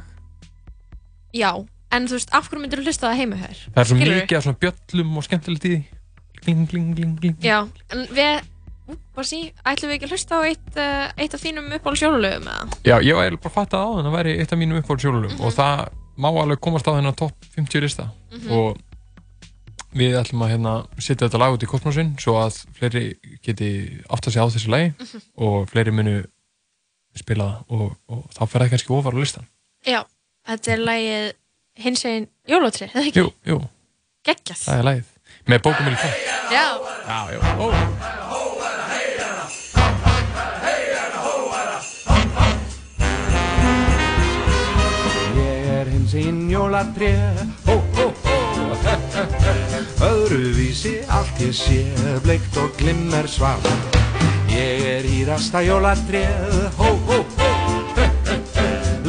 já, 1.33 1.51
en 1.95 2.07
þú 2.11 2.17
veist, 2.17 2.31
af 2.35 2.49
hverju 2.49 2.61
myndir 2.65 2.81
þú 2.81 2.87
hlusta 2.91 3.07
það 3.09 3.19
heima 3.21 3.39
hér? 3.41 3.59
það 3.71 3.81
er 3.83 3.89
svo 3.91 3.99
mikið 4.01 4.37
af 4.37 4.45
svona 4.45 4.61
bjöllum 4.65 5.17
og 5.21 5.27
skemmtilegt 5.27 5.67
í 5.69 5.75
gling, 6.43 6.65
gling, 6.71 6.89
gling, 6.97 7.15
gling 7.21 7.37
Já, 7.45 7.59
en 7.95 8.05
við, 8.11 8.47
Bossi, 9.15 9.39
ætlum 9.63 9.91
við 9.91 9.97
ekki 9.97 10.07
að 10.09 10.13
hlusta 10.17 10.35
á 10.35 10.41
eitt, 10.49 10.69
uh, 10.75 11.07
eitt 11.15 11.35
af 11.37 11.43
þínum 11.43 11.71
uppáhalds 11.77 12.01
jólalögum 12.03 12.47
eða? 12.51 12.79
Já, 12.83 12.95
ég 13.07 13.15
var 13.15 13.37
bara 13.39 13.53
fattað 13.55 13.85
á 13.87 13.89
þann 13.95 14.09
að 14.11 14.15
væri 14.17 14.33
eitt 14.41 14.51
af 14.51 14.59
mínum 14.59 14.79
uppáhaldsjólulum 14.81 15.35
og 15.47 15.53
það 15.55 15.83
má 16.21 16.27
alveg 16.41 16.59
komast 16.65 16.89
á 16.89 16.95
þennan 16.97 17.15
topp 17.17 17.47
50 17.55 17.85
lista 17.85 18.09
Mhm. 18.35 18.51
og 18.51 18.81
við 19.97 20.15
ætlum 20.21 20.43
að 20.45 20.51
hérna 20.53 20.73
setja 20.97 21.27
þetta 21.27 21.39
lag 21.41 21.55
út 21.57 21.63
í 21.65 21.69
kosmosin 21.69 22.13
svo 22.21 22.37
að 22.39 22.61
fleiri 22.77 23.03
geti 23.43 23.69
átt 24.07 24.27
að 24.27 24.33
segja 24.35 24.45
á 24.47 24.51
þessu 24.53 24.71
lagi 24.71 24.93
Mhm. 24.99 25.21
og 25.47 25.69
fleiri 25.71 25.91
munu 25.91 26.15
spila 27.15 27.43
það 27.43 27.75
og, 27.75 27.95
og 28.07 28.21
þá 28.37 28.41
fer 28.47 28.61
það 28.61 28.69
kannski 28.75 28.93
ofar 28.95 29.13
á 29.13 29.19
listan 29.19 29.47
Já, 29.85 30.01
þetta 30.47 30.71
er 30.71 30.77
lagið 30.87 31.31
hins 31.81 32.03
veginn 32.05 32.27
jólatri, 32.47 32.87
eða 32.93 33.05
ekki? 33.07 33.19
Jú, 33.19 33.31
jú, 33.45 33.59
Geggjað. 34.27 34.63
það 34.67 34.77
er 34.79 34.87
lagið 34.89 35.05
með 35.47 35.61
bókum 35.65 35.87
í 35.91 35.95
tótt 35.99 36.29
Já. 36.51 36.65
Já, 37.07 37.19
já, 37.33 37.39
ó 37.59 38.71
Ég 45.35 45.69
er 45.79 45.87
hins 45.91 46.13
hó, 46.15 46.55
hó 46.55 47.60
Öðruvísi 50.01 50.97
allt 51.11 51.39
ég 51.43 51.53
sé 51.55 51.81
Bleikt 52.23 52.57
og 52.61 52.73
glimmer 52.79 53.27
svart 53.29 53.67
Ég 54.51 54.83
er 54.97 55.07
hýrasta 55.07 55.61
jólatréð 55.63 56.71
Hó, 56.79 56.89
hó, 57.07 57.19
hó. 57.37 57.51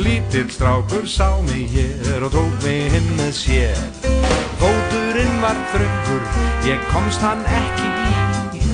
Lítill 0.02 0.50
strákur 0.50 1.06
sá 1.06 1.40
mig 1.46 1.70
hér 1.74 2.22
Og 2.22 2.32
tók 2.34 2.54
mig 2.64 2.90
hinn 2.92 3.10
með 3.18 3.32
sér. 3.36 3.82
Fóturinn 4.60 5.40
var 5.42 5.58
þröngur 5.72 6.22
Ég 6.66 6.86
komst 6.92 7.22
hann 7.22 7.42
ekki 7.46 7.90
í. 8.58 8.64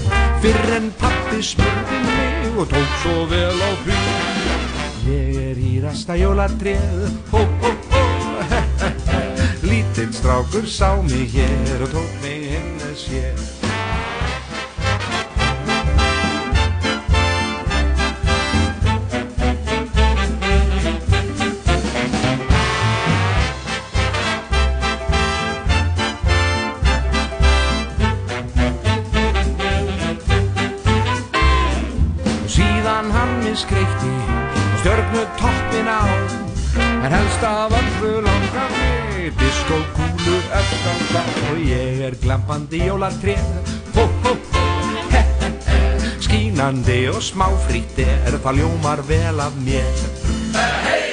Fyrr 0.42 0.75
en 0.79 0.92
pappi 1.01 1.42
smurði 1.42 2.03
mig 2.07 2.59
Og 2.59 2.68
tók 2.73 2.99
svo 3.05 3.25
vel 3.33 3.57
á 3.59 3.71
því 3.85 4.03
Ég 5.09 5.40
er 5.51 5.62
hýrasta 5.64 6.18
jólatréð 6.21 7.09
Hó, 7.33 7.42
hó, 7.64 7.73
hó 7.92 8.08
Lítill 9.99 10.13
strákur 10.13 10.67
sá 10.67 11.03
mig 11.03 11.31
hér 11.31 11.83
Og 11.83 11.91
tók 11.91 12.11
mig 12.23 12.55
með 12.79 12.95
sér. 12.95 13.35
Og 32.39 32.47
síðan 32.47 33.11
hann 33.11 33.35
miskreikti 33.43 34.15
Og 34.63 34.79
stjörnu 34.79 35.27
toppin 35.43 35.91
á 35.91 36.07
En 37.03 37.11
helst 37.11 37.43
af 37.43 37.75
öllu 37.75 38.21
langar 38.23 38.38
glampandi 42.22 42.85
jólatrið 42.87 43.44
Hó, 43.96 44.07
hó, 44.24 44.33
hó 44.54 44.64
he, 45.12 45.22
he, 45.42 45.52
he. 45.68 45.83
Skínandi 46.24 47.00
og 47.12 47.22
smáfrítt 47.24 48.02
er 48.07 48.40
Það 48.42 48.62
ljómar 48.62 49.04
vel 49.09 49.44
af 49.44 49.61
mér 49.64 51.08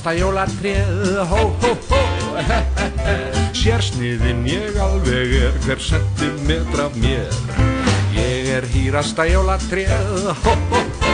flottasta 0.00 0.12
jólatréð 0.12 1.28
Hó, 1.28 1.56
hó, 1.60 1.78
hó. 1.88 2.00
Sérsniðin 3.52 4.46
ég 4.46 4.76
alveg 4.76 5.32
er 5.32 5.52
hver 5.64 5.78
sentimetra 5.78 6.88
mér? 6.94 7.28
Ég 8.14 8.48
er 8.48 8.64
hýrasta 8.72 9.24
jólatréð 9.24 9.90
Hó, 10.42 10.54
hó, 10.70 10.80
hó. 11.00 11.10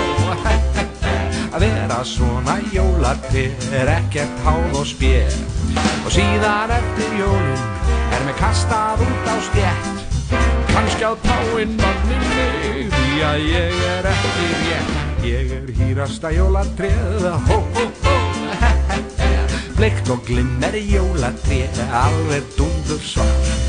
Að 1.56 1.64
vera 1.64 2.02
svona 2.04 2.58
jólatréð 2.72 3.70
er 3.72 3.88
ekkert 3.96 4.42
háð 4.44 4.76
og 4.76 4.86
spér. 4.86 5.32
Og 6.04 6.12
síðan 6.12 6.74
eftir 6.76 7.18
jólin 7.18 7.62
er 8.12 8.26
mér 8.26 8.36
kastað 8.38 9.02
út 9.02 9.30
á 9.30 9.36
stjætt 9.50 10.04
Kannski 10.70 11.04
á 11.08 11.12
táinn 11.24 11.74
manni 11.80 12.18
mig 12.22 12.92
Því 12.92 13.22
að 13.24 13.46
ég 13.50 13.80
er 13.90 14.10
ekki 14.12 14.48
rétt. 14.62 14.94
Ég 15.26 15.56
er 15.58 15.72
hýrasta 15.80 16.30
jólatréð 16.36 17.32
Hó, 17.48 17.56
hó, 17.74 17.88
hó 18.02 18.05
Bleikt 19.76 20.08
og 20.08 20.22
glimmer 20.24 20.72
jólatréð 20.72 21.82
Alveg 22.04 22.48
dundur 22.56 23.02
svart 23.04 23.65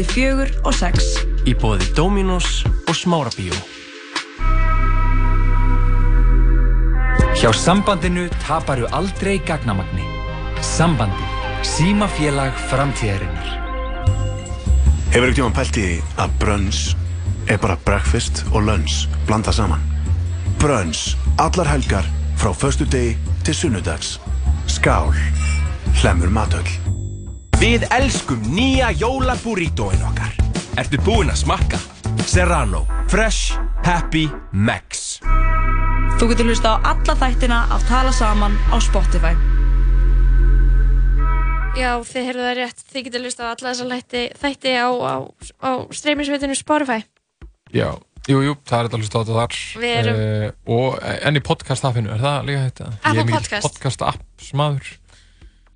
millir 0.00 0.12
fjögur 0.12 0.50
og 0.64 0.74
sex. 0.74 1.20
Í 1.44 1.52
bóði 1.54 1.84
Dominos 1.96 2.64
og 2.88 2.94
Smárabíó. 2.96 3.52
Hjá 7.36 7.52
sambandinu 7.52 8.28
taparu 8.46 8.86
aldrei 8.92 9.40
gagnamagni. 9.44 10.04
Sambandi. 10.60 11.26
Símafélag 11.62 12.56
framtíðarinnar. 12.70 13.48
Hefur 15.12 15.28
ekkert 15.28 15.40
tíma 15.40 15.52
pælt 15.52 15.76
í 15.76 15.88
að 16.16 16.36
brunch 16.40 16.94
er 17.50 17.58
bara 17.60 17.76
breakfast 17.84 18.44
og 18.54 18.64
lunch 18.64 19.08
blanda 19.26 19.52
saman? 19.52 19.82
Brunch, 20.60 21.16
allar 21.36 21.68
helgar 21.68 22.06
frá 22.40 22.54
förstu 22.54 22.88
degi 22.88 23.18
til 23.44 23.54
sunnudags. 23.54 24.18
Skál, 24.66 25.12
hlemur 26.00 26.30
matöll. 26.32 26.79
Við 27.60 27.84
elskum 27.92 28.40
nýja 28.54 28.88
jólaburrítóin 28.96 30.00
okkar. 30.08 30.32
Ertu 30.80 31.00
búinn 31.04 31.30
að 31.32 31.42
smakka? 31.42 31.80
Serrano, 32.30 32.84
Fresh, 33.10 33.56
Happy, 33.84 34.26
Max. 34.52 35.18
Þú 36.20 36.28
getur 36.32 36.48
hlusta 36.50 36.76
á 36.76 36.92
alla 36.94 37.16
þættina 37.20 37.60
af 37.74 37.84
Tala 37.88 38.12
saman 38.16 38.56
á 38.72 38.76
Spotify. 38.84 39.32
Já, 41.78 41.94
þið 42.02 42.26
heyrðu 42.28 42.44
það 42.48 42.56
rétt. 42.58 42.84
Þið 42.92 43.04
getur 43.08 43.24
hlust 43.24 43.40
á 43.40 43.46
alla 43.52 43.70
þessa 43.72 43.88
þætti, 43.92 44.22
þætti 44.42 44.72
á, 44.76 44.88
á, 44.90 45.14
á 45.64 45.70
streymisveitinu 45.94 46.56
Spotify. 46.58 47.04
Já, 47.72 47.92
jú, 48.28 48.40
jú, 48.44 48.56
það 48.66 48.80
er 48.80 48.88
að 48.90 48.96
hlusta 49.00 49.16
á 49.16 49.22
þetta 49.22 49.36
þar 49.38 49.58
Við 49.80 49.94
erum- 50.00 50.20
Eh, 50.20 50.50
Og 50.66 50.98
en 51.22 51.36
í 51.36 51.40
podcast-appinu, 51.44 52.10
er 52.10 52.18
það 52.24 52.44
líka 52.48 52.64
þetta? 52.68 52.86
Apple 52.90 53.12
Ég 53.14 53.20
er 53.20 53.24
mikill 53.24 53.40
Podcast. 53.40 53.64
podcast-app 53.68 54.20
smaður 54.50 54.90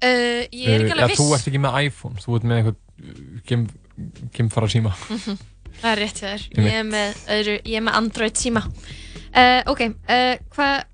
Uh, 0.03 0.45
ég 0.53 0.69
er 0.69 0.83
ekki 0.85 0.91
Eh, 0.91 0.93
alveg 0.93 1.01
ja, 1.01 1.07
viss. 1.09 1.21
Þú 1.21 1.35
ert 1.37 1.49
ekki 1.49 1.61
með 1.65 1.77
iPhone, 1.87 2.17
þú 2.21 2.37
ert 2.37 2.45
með 2.51 2.59
eitthvað 2.59 3.45
gem, 3.49 3.67
gemfara 4.37 4.69
síma 4.69 4.93
Mhm, 5.11 5.39
Það 5.81 5.91
er 5.91 5.99
rétt 6.03 6.19
hjá 6.21 6.27
þér. 6.29 6.43
Einmitt. 6.55 6.67
Ég 6.71 6.79
er 6.79 6.85
með, 6.87 7.17
öðru, 7.35 7.55
ég 7.67 7.77
er 7.79 7.83
með 7.89 7.97
Android 7.99 8.37
síma. 8.39 8.63
Uh, 9.35 9.63
ok, 9.67 9.81
uh, 10.07 10.37
hvað, 10.55 10.85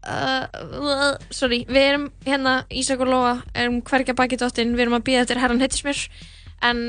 sorry, 1.37 1.59
við 1.69 1.83
erum 1.91 2.07
hérna, 2.25 2.55
Ísak 2.73 3.03
og 3.05 3.11
Lóa, 3.13 3.35
erum 3.55 3.83
hverja 3.85 4.15
baki 4.17 4.39
dóttin, 4.41 4.73
við 4.77 4.87
erum 4.87 4.97
að 4.97 5.05
býða 5.11 5.25
eftir 5.27 5.41
herran 5.43 5.61
Hittismjör, 5.61 6.01
en 6.71 6.81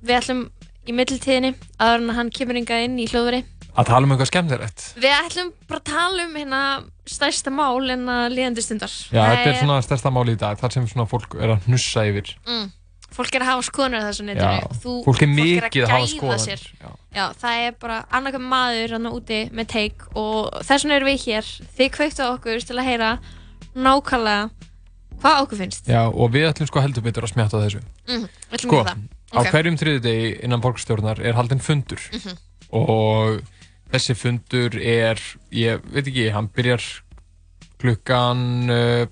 við 0.00 0.16
ætlum 0.16 0.40
í 0.88 0.94
mittiltíðinni 0.96 1.52
aður 1.78 2.00
en 2.00 2.10
að 2.14 2.16
hann 2.22 2.30
kemur 2.32 2.56
inga 2.56 2.78
inn 2.86 2.96
í 2.98 3.04
hljóðveri 3.10 3.42
Að 3.80 3.86
tala 3.88 4.04
um 4.04 4.12
eitthvað 4.12 4.28
skemmtilegt. 4.32 4.82
Við 5.00 5.14
ætlum 5.16 5.52
bara 5.70 5.80
að 5.80 5.86
tala 5.90 6.24
um 6.26 6.34
hérna 6.36 6.60
stærsta 7.08 7.52
mál 7.54 7.90
en 7.94 8.02
að 8.12 8.34
líðandi 8.36 8.64
stundar 8.66 8.92
Já, 9.08 9.22
þetta 9.30 9.48
er 9.54 9.56
svona 9.62 9.78
stærsta 9.86 10.12
máli 10.12 10.34
í 10.36 10.40
dag, 10.42 10.58
þar 10.60 10.74
sem 10.76 10.88
svona 10.90 11.06
fólk 11.08 11.38
er 11.40 11.54
að 11.56 11.64
hnussa 11.70 12.04
yfir. 12.10 12.34
mm, 12.46 12.68
Fólk 13.10 13.34
er 13.34 13.42
að 13.42 13.48
hafa 13.50 13.62
skoðunar 13.66 14.04
þessu 14.06 14.22
og 14.38 14.74
þú, 14.84 14.92
fólk 15.08 15.22
er 15.24 15.30
mikið 15.34 15.64
að 15.64 15.88
að 15.88 15.94
hafa 15.96 16.10
skoðanir, 16.12 16.60
já. 16.78 16.90
Já, 17.16 17.24
það 17.40 17.62
er 17.66 17.72
bara 17.82 17.96
annarkað 18.14 18.44
maður 18.52 18.92
hann 18.94 19.08
úti 19.10 19.38
með 19.50 19.66
teik 19.72 20.04
og 20.14 20.46
þess 20.62 20.84
vegna 20.84 20.94
erum 21.00 21.08
við 21.10 21.24
hér 21.24 21.48
þið 21.80 21.90
kveiktu 21.96 22.22
okkur 22.28 22.62
til 22.68 22.76
að 22.78 22.86
heyra 22.86 23.08
nákvæmlega 23.74 24.50
hvað 25.20 25.40
okkur 25.44 25.58
finnst 25.64 25.90
Já, 25.90 26.04
og 26.06 26.30
við 26.32 26.46
ætlum 26.52 26.70
sko 26.70 26.84
heldur 26.84 27.02
betur 27.08 27.26
að 27.26 27.32
smjáta 27.34 27.60
þessu. 27.64 27.82
Ætlum 28.06 28.70
Sko, 28.70 28.84
á 28.86 29.40
hverjum 29.50 29.76
þriði 29.80 30.00
degi 30.06 30.30
innan 30.46 30.62
borgarstjórnar 30.62 31.18
er 31.20 31.34
haldinn 31.38 31.60
fundur 31.62 32.00
Mhm. 32.14 32.38
og 32.72 33.42
þessi 33.92 34.16
fundur 34.18 34.76
er, 34.80 35.20
ég 35.54 35.80
veit 35.90 36.06
ekki, 36.06 36.28
hann 36.34 36.50
byrjar 36.54 36.84
klukkan, 37.80 38.44
uh, 38.70 39.06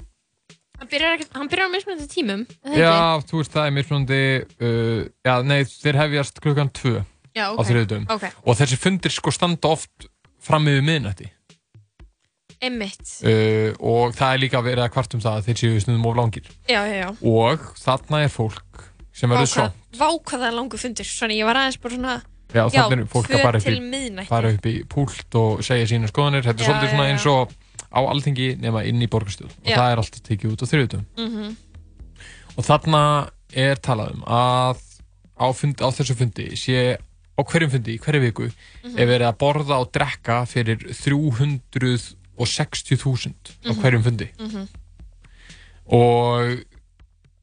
Hann 0.78 0.90
byrjar, 0.92 1.24
hann 1.34 1.48
byrjar 1.50 1.70
á 1.70 1.74
mismunandi 1.74 2.06
tímum 2.12 2.44
já, 2.70 3.18
þú 3.26 3.40
veist 3.40 3.54
það 3.54 3.64
er 3.66 3.72
mismunandi, 3.74 4.20
uh, 4.62 5.00
já, 5.26 5.32
nei, 5.42 5.62
þeir 5.66 6.02
hefjast 6.04 6.38
klukkan 6.44 6.70
tvö 6.70 7.00
Já, 7.34 7.50
á 7.50 7.58
ok. 7.58 7.66
þriðdögum 7.66 8.06
Ok. 8.14 8.28
og 8.44 8.60
þessi 8.60 8.78
fundir 8.78 9.14
sko 9.14 9.34
standa 9.34 9.74
oft 9.74 10.06
fram 10.42 10.64
yfir 10.70 10.84
miðnætti. 10.86 11.26
Einmitt. 12.58 13.10
Uh, 13.22 13.74
og 13.78 14.14
það 14.18 14.32
er 14.32 14.40
líka 14.42 14.62
að 14.62 14.86
kvart 14.94 15.14
um 15.14 15.22
það 15.22 15.36
að 15.36 15.48
þeir 15.48 15.60
séu 15.60 15.82
snúðum 15.84 16.06
of 16.10 16.16
langir. 16.18 16.48
Já, 16.66 16.80
já, 16.88 16.96
já. 17.04 17.10
Og 17.22 17.66
þarna 17.78 18.22
er 18.24 18.32
fólk 18.32 18.88
sem 19.14 19.30
verður 19.30 19.50
svo 19.50 19.68
Vá 19.98 20.08
hvað 20.08 20.42
það 20.42 20.48
er 20.48 20.56
langu 20.56 20.80
fundir 20.80 21.08
Svona 21.08 21.36
ég 21.36 21.48
var 21.48 21.58
aðeins 21.58 21.80
bara 21.82 21.96
svona 21.96 22.16
Já, 22.54 22.64
þannig 22.72 23.02
er 23.04 23.10
fólk 23.12 23.28
að 23.30 23.42
fara 23.44 23.58
upp, 24.52 24.66
í, 24.66 24.74
í 24.80 24.84
púlt 24.88 25.34
og 25.36 25.60
segja 25.66 25.86
sína 25.90 26.08
skoðanir. 26.08 26.42
Þetta 26.46 26.62
er 26.62 26.66
svolítið 26.70 26.90
svona 26.94 27.08
eins 27.12 27.26
og 27.28 27.52
á 27.92 28.00
alþingi 28.08 28.54
nema 28.60 28.84
inn 28.88 29.02
í 29.04 29.08
borgarstjóð 29.08 29.52
og 29.52 29.68
það 29.68 29.90
er 29.92 30.00
alltaf 30.02 30.22
tekið 30.24 30.52
út 30.54 30.62
á 30.64 30.66
þriðutum. 30.70 31.04
Mhm. 31.18 31.56
Og 32.58 32.64
þarna 32.64 33.02
er 33.54 33.76
talað 33.84 34.14
um 34.16 34.24
að 34.26 34.80
á, 35.38 35.46
fund, 35.54 35.76
á 35.84 35.88
þessu 35.94 36.16
fundi 36.18 36.48
sé 36.58 36.96
á 36.98 37.40
hverjum 37.46 37.70
fundi, 37.70 37.94
í 37.94 37.98
hverju 38.02 38.20
viku 38.24 38.48
Mhm. 38.84 38.98
er 38.98 39.06
verið 39.06 39.28
að 39.28 39.38
borða 39.38 39.76
og 39.80 39.92
drekka 39.92 40.40
fyrir 40.48 40.78
360.000 42.38 43.34
á 43.64 43.72
Mhm. 43.72 43.80
hverjum 43.82 44.02
fundi. 44.02 44.28
Mhm. 44.40 44.68
Og 45.88 46.64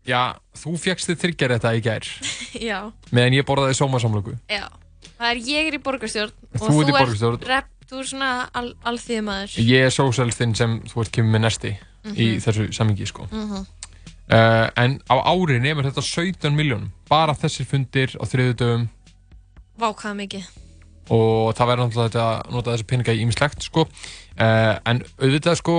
já, 0.06 0.36
þú 0.54 0.78
fjagst 0.78 1.10
þið 1.10 1.18
þryggjar 1.24 1.52
þetta 1.60 1.72
í 1.78 1.82
gær 1.82 2.06
Já, 2.70 2.92
meðan 3.12 3.34
ég 3.34 3.46
borðaði 3.46 3.76
sómasamlöku. 3.80 4.38
já 4.50 4.68
Það 5.26 5.32
er 5.32 5.40
ég 5.50 5.68
er 5.72 5.78
í 5.80 5.82
borgarstjórn 5.82 6.34
og 6.54 6.62
Þú 6.62 6.76
ert 6.84 6.90
í 6.92 6.94
borgarstjórn. 7.00 7.40
rep, 7.50 7.72
Þú 7.90 8.00
er 8.02 8.08
svona 8.10 8.30
al, 8.54 8.68
alþýðumæður 8.86 9.56
Ég 9.66 9.86
er 9.86 9.94
sósælþinn 9.94 10.54
sem 10.58 10.76
þú 10.90 11.02
ert 11.04 11.12
kemur 11.14 11.34
með 11.36 11.44
nesti 11.48 11.72
í 11.74 12.28
Mhm. 12.36 12.42
þessu 12.46 12.66
samingi 12.74 13.06
sko. 13.10 13.26
Mhm. 13.32 13.66
uh, 14.30 14.70
en 14.78 15.00
á 15.10 15.16
ári 15.26 15.60
nefnir 15.62 15.86
þetta 15.90 16.02
17 16.06 16.54
miljónum 16.58 16.92
bara 17.10 17.34
þessir 17.34 17.66
fundir 17.66 18.14
á 18.18 18.24
þriðudöfum 18.26 18.88
Vá 19.78 19.90
hvað 19.94 20.12
er 20.12 20.20
mikið 20.22 20.46
og 21.14 21.54
það 21.58 21.68
verður 21.70 21.84
náttúrulega 21.86 22.10
þetta 22.10 22.26
að 22.26 22.52
nota 22.56 22.72
þessi 22.74 22.88
peninga 22.90 23.14
í 23.14 23.22
ýmislegt 23.26 23.62
sko. 23.68 23.82
uh, 24.40 24.80
en 24.86 25.04
auðvitað 25.22 25.58
sko 25.62 25.76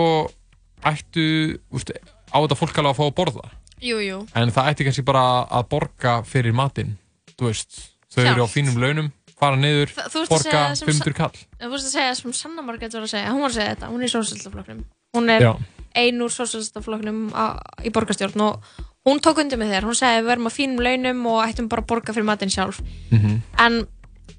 ættu 0.86 1.58
úst, 1.74 1.90
á 2.30 2.36
þetta 2.38 2.58
fólk 2.58 2.78
alveg 2.78 2.92
að 2.94 2.98
fá 3.00 3.04
að 3.06 3.14
borða 3.18 3.46
Jú, 3.82 3.98
jú 4.00 4.18
en 4.34 4.50
það 4.54 4.70
ætti 4.70 4.84
kannski 4.86 5.04
bara 5.04 5.24
að 5.50 5.68
borga 5.68 6.22
fyrir 6.24 6.54
matinn 6.54 6.96
þú 7.36 7.50
veist, 7.50 7.90
þau 8.14 8.22
eru 8.30 8.46
á 8.46 8.48
fínum 8.48 8.78
launum 8.80 9.10
fara 9.36 9.56
niður, 9.60 9.92
borga 9.96 10.38
segja 10.42 10.60
það 10.60 10.76
sem 10.80 10.90
500 10.92 11.16
kall. 11.16 11.40
Þú 11.60 11.72
veist 11.72 11.88
að 11.88 11.96
segja 11.96 12.14
sem 12.20 12.36
Sanna 12.36 12.64
Margrét 12.64 12.94
var 12.96 13.04
að 13.04 13.12
segja. 13.12 13.32
Hún 13.32 13.44
var 13.44 13.52
að 13.52 13.58
segja 13.58 13.74
þetta, 13.74 13.90
hún 13.92 14.02
er 14.02 14.08
í 14.08 14.14
sósælstaflokknum 14.14 14.84
Hún 15.16 15.30
er 15.32 15.40
Já. 15.40 15.52
ein 15.96 16.20
úr 16.20 16.32
sósælstaflokknum 16.32 17.20
í 17.84 17.92
borgarstjórn 17.94 18.42
og 18.44 18.80
hún 19.06 19.20
tók 19.24 19.40
undir 19.40 19.60
með 19.60 19.74
þér. 19.74 19.88
Hún 19.88 19.98
segja 19.98 20.22
við 20.22 20.30
verðum 20.30 20.50
á 20.50 20.52
fínum 20.52 20.82
launum 20.84 21.26
og 21.32 21.44
ættum 21.46 21.68
bara 21.72 21.84
að 21.84 21.90
borga 21.92 22.16
fyrir 22.16 22.28
matinn 22.28 22.52
sjálf. 22.52 22.82
Mhm. 23.10 23.38
En 23.64 23.86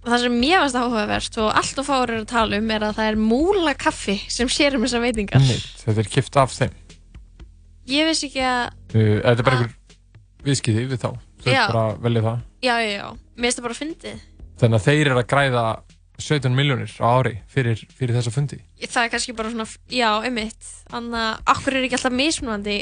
það 0.05 0.25
sem 0.25 0.37
mér 0.41 0.61
varst 0.61 0.77
áhugavert 0.77 1.39
og 1.41 1.49
allt 1.61 1.81
og 1.81 1.87
fáur 1.87 2.13
er 2.13 2.21
að 2.21 2.29
tala 2.31 2.59
um 2.61 2.71
er 2.71 2.85
að 2.85 2.99
það 2.99 3.11
er 3.11 3.21
múla 3.21 3.73
kaffi 3.77 4.19
sem 4.29 4.47
sér 4.47 4.77
um 4.77 4.85
þessar 4.85 5.05
veitingar. 5.05 5.41
Þetta 5.41 5.99
er 6.03 6.11
kipt 6.11 6.37
af 6.37 6.53
þeim. 6.53 6.73
Ég 7.87 8.09
vissi 8.09 8.27
ekki 8.27 8.43
að 8.43 8.63
uh, 8.67 9.21
þetta 9.23 9.39
er 9.39 9.47
bara 9.47 9.57
einhver 9.57 9.75
viðskipti 10.43 10.87
við 10.91 11.01
þá. 11.01 11.11
Já. 11.47 11.67
bara 11.71 11.95
velja 12.03 12.21
það. 12.25 12.39
Já, 12.65 12.75
já, 12.83 13.05
mér 13.37 13.47
finnst 13.47 13.59
það 13.59 13.67
bara 13.67 13.75
að 13.75 13.81
fyndið 13.83 14.21
þannig 14.61 14.79
að 14.81 14.87
þeir 14.89 15.05
eru 15.11 15.21
að 15.21 15.29
græða 15.33 15.67
17 16.17 16.49
miljónir 16.57 16.89
á 16.97 17.05
ári 17.13 17.35
fyrir, 17.45 17.77
fyrir 17.93 18.15
þessa 18.17 18.31
fundi. 18.33 18.57
Það 18.81 19.03
er 19.03 19.09
kannski 19.13 19.33
bara 19.37 19.51
svona, 19.53 19.65
já, 19.93 20.07
einmitt. 20.25 20.69
Þannig 20.89 21.17
að 21.21 21.51
akkur 21.53 21.75
er 21.77 21.85
ekki 21.85 21.97
alltaf 21.99 22.15
mismunandi 22.17 22.77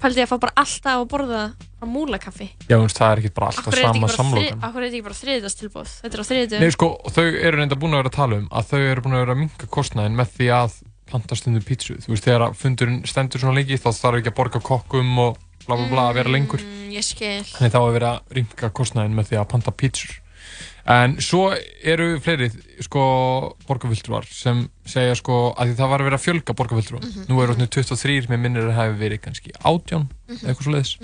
pældi 0.00 0.22
ég 0.22 0.24
að 0.24 0.30
fá 0.30 0.38
bara 0.46 0.54
alltaf 0.62 1.02
að 1.02 1.04
borða 1.12 1.42
á 1.52 1.84
múlakaffi? 1.84 2.46
Já, 2.64 2.78
veist, 2.80 2.96
það 2.96 3.12
er 3.12 3.20
ekki 3.20 3.32
bara 3.36 3.50
alltaf 3.52 3.76
sama 3.76 4.08
samlokan. 4.14 4.62
akkur 4.64 4.80
er 4.80 4.88
þetta 4.88 4.96
ekki 4.96 5.06
bara 5.10 5.18
þriðdagstilbóð 5.20 5.92
Þetta 6.00 6.16
er 6.16 6.22
á 6.24 6.28
þriðdum 6.30 6.64
Nei, 6.64 6.72
sko, 6.78 6.88
þau 7.12 7.26
eru 7.28 7.60
reynda 7.60 7.78
búin 7.82 7.92
að 7.92 8.00
vera 8.00 8.12
að 8.14 8.16
tala 8.16 8.38
um 8.40 8.46
að 8.48 8.72
þau 8.72 8.80
eru 8.80 9.04
búin 9.04 9.18
að 9.18 9.22
vera 9.26 9.36
að 9.36 9.42
minka 9.42 9.68
kostnæðin 9.76 10.16
með 10.16 10.32
því 10.38 10.48
að 10.56 10.78
panta 11.12 11.36
stundum 11.38 11.64
pítsu. 11.68 11.98
Þú 12.04 12.14
veist, 12.14 12.24
þegar 12.24 12.56
fundurinn 12.56 12.98
stendur 13.08 13.40
svona 13.44 13.56
lengi 13.60 13.76
þá 13.80 13.88
þarf 13.96 14.18
ekki 14.22 14.32
að 14.32 14.38
borga 14.40 14.60
kokkum 14.64 15.12
og 15.28 15.38
bla 15.66 15.76
bla 15.76 15.86
bla 15.92 16.02
að 16.10 16.18
vera 16.22 16.32
lengur. 16.32 16.60
Mm, 16.64 16.88
Ég 16.96 17.04
skil. 17.04 17.44
Þannig 17.52 17.72
þá 17.72 17.78
er 17.80 17.94
verið 17.96 18.08
að 18.10 18.34
rýmka 18.38 18.70
kostnæðin 18.76 19.16
með 19.16 19.30
því 19.30 19.38
að 19.40 19.46
panta 19.52 19.72
pítsur. 19.76 20.12
En 20.88 21.18
svo 21.20 21.50
eru 21.84 22.14
fleiri 22.24 22.46
sko 22.80 23.02
borgarfulltrúar 23.68 24.24
sem 24.32 24.62
segja 24.88 25.14
sko 25.18 25.52
að 25.60 25.74
það 25.76 25.90
var 25.92 26.00
að 26.00 26.08
vera 26.08 26.16
að 26.16 26.24
fjölga 26.24 26.54
borgarfulltrúar. 26.56 27.02
Mhm. 27.04 27.26
Nú 27.28 27.42
eru 27.42 27.52
orðinu 27.52 27.68
23 27.68 28.28
með 28.30 28.40
minnir 28.40 28.70
að 28.70 28.78
hafi 28.78 28.96
verið 29.02 29.20
kannski 29.26 29.52
18 29.64 30.08
Mhm. 30.28 30.46
eitthvað 30.46 30.62
svo 30.64 30.72
leiðis. 30.72 30.94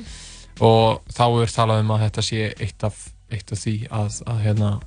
Og 0.61 1.03
þá 1.13 1.25
er 1.43 1.53
talað 1.53 1.81
um 1.81 1.91
að 1.91 2.03
þetta 2.09 2.23
sé 2.23 2.55
eitt 2.61 2.85
af, 2.85 3.11
eitt 3.31 3.53
af 3.53 3.59
því 3.59 3.89
að, 3.91 4.23
að 4.27 4.41
hérna 4.47 4.81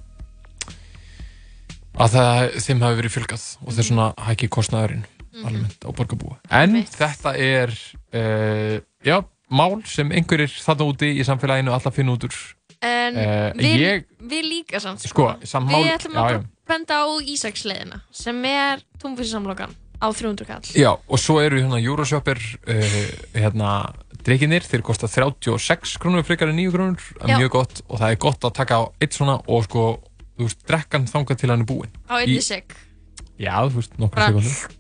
að 1.97 2.11
það, 2.13 2.41
þeim 2.65 2.81
hafi 2.85 2.99
verið 3.01 3.13
fjölgað 3.17 3.45
og 3.65 3.73
þeir 3.73 3.87
svona 3.89 4.07
hækki 4.27 4.49
kostnæðurinn 4.49 5.05
Mhm. 5.37 5.45
almennt 5.45 5.81
á 5.85 5.89
borgarbúa. 5.93 6.37
En 6.49 6.73
þetta 6.83 7.35
er 7.37 7.69
uh, 8.13 8.79
já, 9.05 9.21
mál 9.51 9.83
sem 9.85 10.09
einhverjir 10.09 10.49
þarna 10.49 10.87
úti 10.89 11.11
í 11.19 11.23
samfélaginu 11.25 11.69
alltaf 11.73 11.93
finna 11.93 12.13
út 12.17 12.23
úr 12.25 12.33
En 12.81 13.17
Eh, 13.17 13.53
við, 13.57 13.79
ég- 13.81 14.05
við 14.21 14.43
líka 14.45 14.79
samt 14.79 14.99
Sko, 15.01 15.31
samt 15.43 15.69
mál- 15.71 15.83
Við 15.83 15.93
ætlum 15.97 16.17
að 16.21 16.31
já. 16.31 16.43
benda 16.67 16.93
á 17.01 17.05
Ísaksleiðina 17.25 18.01
sem 18.11 18.45
er 18.45 18.83
túnfísisamlokan 19.01 19.71
á 20.01 20.07
300 20.13 20.45
kall. 20.45 20.61
Já, 20.77 20.91
og 21.09 21.17
svo 21.19 21.39
eru 21.41 21.57
hérna 21.57 21.79
Euroshopper 21.81 22.37
uh, 22.37 23.07
hérna 23.33 23.93
drikkinir, 24.23 24.61
þeir 24.61 24.83
kosta 24.83 25.07
36 25.07 25.97
krónur 25.97 26.23
frekar 26.23 26.49
en 26.49 26.55
9 26.59 26.71
krónur, 26.71 27.01
mjög 27.25 27.49
gott. 27.49 27.81
Og 27.89 27.99
það 27.99 28.11
er 28.11 28.15
gott 28.17 28.41
að 28.45 28.53
taka 28.53 28.75
á 28.77 28.83
eitt 29.01 29.13
svona 29.17 29.41
og 29.47 29.63
sko, 29.65 29.99
þú 30.37 30.43
veist, 30.45 30.61
drekkan 30.67 31.07
þangað 31.09 31.37
til 31.41 31.49
hann 31.49 31.61
er 31.61 31.65
búinn. 31.65 31.89
Á 32.09 32.21
einni 32.21 32.41
seg 32.41 32.63
Já, 33.39 33.57
þú 33.69 33.73
veist, 33.81 33.97
nokkra 33.97 34.29
Bara- 34.29 34.41
sekundur 34.41 34.75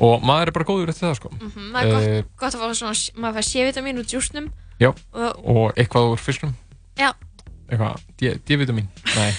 og 0.00 0.22
maður 0.26 0.48
er 0.48 0.52
bara 0.52 0.64
góður 0.66 0.88
eftir 0.90 1.06
það 1.08 1.16
sko. 1.20 1.28
Mhm, 1.30 1.72
Það 1.72 1.84
er 1.84 1.86
Eh, 1.86 2.22
gott, 2.22 2.36
gott 2.40 2.54
að 2.54 2.60
fá 2.60 2.74
svona, 2.74 3.12
maður 3.20 3.36
fær 3.38 3.44
C-vitamin 3.50 3.98
úr 4.00 4.04
djúsnum. 4.08 4.48
Já, 4.80 4.88
og- 5.12 5.38
og 5.46 5.74
eitthvað 5.76 6.08
úr 6.14 6.18
Já, 6.18 6.54
eitthvað, 6.98 8.02
D-vitamin 8.46 8.88
nei, 9.16 9.30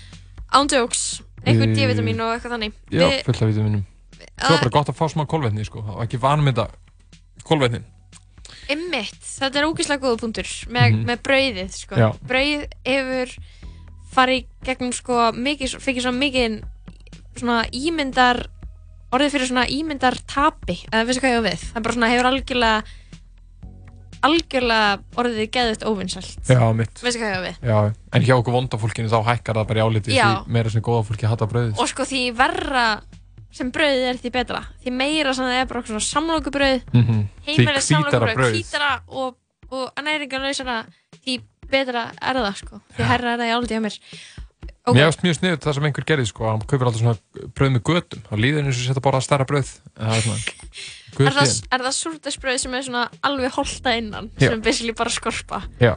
ándjóks, 0.58 1.04
einhver 1.46 1.72
D-vitamin 1.74 2.20
og 2.24 2.34
eitthvað 2.36 2.54
þannig. 2.56 2.74
Já, 2.92 3.06
Við- 3.06 3.22
fullt 3.28 3.42
af 3.42 3.50
vitaminum 3.52 3.86
Svo 4.40 4.54
er 4.56 4.60
bara 4.62 4.72
gott 4.72 4.88
að 4.88 4.96
fá 4.96 5.06
smá 5.12 5.24
kolvetni 5.28 5.64
sko, 5.66 5.80
og 5.84 5.98
ekki 6.04 6.16
vanmynda 6.20 6.66
kolvetnin. 7.44 7.82
Einmitt, 8.72 9.18
þetta 9.20 9.60
er 9.60 9.66
ógeðslega 9.68 10.00
góða 10.04 10.20
punktur 10.22 10.48
með, 10.72 10.92
Mhm. 10.94 11.04
með 11.08 11.18
brauðið 11.26 11.70
sko. 11.76 11.96
Brauð 12.24 12.62
hefur 12.86 13.34
farið 14.14 14.46
gegnum 14.64 14.92
sko, 14.96 15.18
mikið, 15.36 15.76
fikið 15.80 16.02
svo 16.06 16.12
mikið 16.16 16.62
svona 17.36 17.58
ímyndar 17.72 18.46
orðið 19.12 19.30
fyrir 19.34 19.48
svona 19.50 19.66
ímyndar 19.68 20.16
tapi 20.26 20.78
eða 20.90 21.04
veistu 21.08 21.20
hvað 21.24 21.34
ég 21.34 21.40
á 21.40 21.48
við? 21.50 21.60
Það 21.74 21.82
bara 21.82 21.94
svona 21.94 22.10
hefur 22.12 22.30
algjörlega 22.30 22.84
algjörlega 24.26 24.98
orðið 25.20 25.46
geðut 25.54 25.84
óvinnsælt 25.88 26.50
Já, 26.50 26.60
mitt. 26.76 27.00
Veistu 27.00 27.20
hvað 27.22 27.30
ég 27.30 27.38
á 27.40 27.42
við? 27.46 27.62
Já, 27.70 27.78
en 28.16 28.26
hjá 28.26 28.34
okkur 28.36 28.56
vonda 28.56 28.80
fólkinu 28.80 29.12
þá 29.12 29.20
hækkar 29.30 29.60
það 29.60 29.68
bara 29.70 29.80
í 29.80 29.84
áliti 29.86 30.16
Já. 30.16 30.26
því 30.26 30.54
meira 30.56 30.72
sem 30.74 30.84
góða 30.84 31.06
fólki 31.08 31.30
hata 31.30 31.48
brauðið. 31.50 31.80
Og 31.80 31.90
sko 31.90 32.06
því 32.08 32.22
verra 32.38 32.84
sem 33.54 33.70
brauðið 33.74 34.08
er 34.10 34.20
því 34.20 34.32
betra. 34.34 34.60
Því 34.82 34.92
meira 34.94 35.32
sem 35.36 35.48
það 35.48 35.60
er 35.60 35.70
bara 35.70 35.84
svona 35.88 36.04
samlokubrauð. 36.06 36.84
Því 36.90 37.04
heimilis 37.48 37.56
hvítara 37.56 37.86
samlokubrauð. 37.86 38.36
brauð. 38.36 38.58
hvítara 38.58 38.92
og, 39.08 39.40
og 39.70 40.04
næringarlausara 40.06 40.76
því 41.24 41.40
betra 41.70 42.04
er 42.20 42.40
það 42.44 42.60
sko. 42.60 42.84
Því 42.96 43.10
herra 43.10 43.34
er 43.34 43.42
það 43.42 43.50
í 43.50 43.56
áliti 43.56 43.76
hjá 43.78 43.82
mér. 43.86 43.98
Ok. 44.80 44.94
Mér 44.96 45.10
finnst 45.10 45.26
mjög 45.26 45.36
sniðut 45.40 45.66
það 45.66 45.76
sem 45.76 45.86
einhver 45.90 46.06
gerði 46.08 46.30
sko, 46.30 46.46
hann 46.48 46.62
kaupir 46.64 46.88
alltaf 46.88 47.02
svona 47.02 47.50
brauð 47.56 47.74
með 47.74 47.82
götum. 47.90 48.22
Þá 48.30 48.32
líður 48.40 48.64
eins 48.64 48.78
og 48.78 48.86
setja 48.86 49.04
bara 49.04 49.20
stærra 49.24 49.46
brauð. 49.48 49.74
En 49.98 50.06
það 50.06 50.16
er 50.16 50.24
svona 50.24 50.96
er 51.18 51.32
það, 51.34 51.54
er 51.74 51.84
það 51.86 51.94
súrdesbrauð 51.98 52.58
sem 52.62 52.74
er 52.78 52.82
svona 52.86 53.04
alveg 53.26 53.52
holta 53.56 53.94
innan 53.98 54.30
Já. 54.38 54.48
sem 54.48 54.58
er 54.58 54.62
basically 54.64 54.92
bara 54.96 55.10
skorpa 55.10 55.62
Já, 55.80 55.96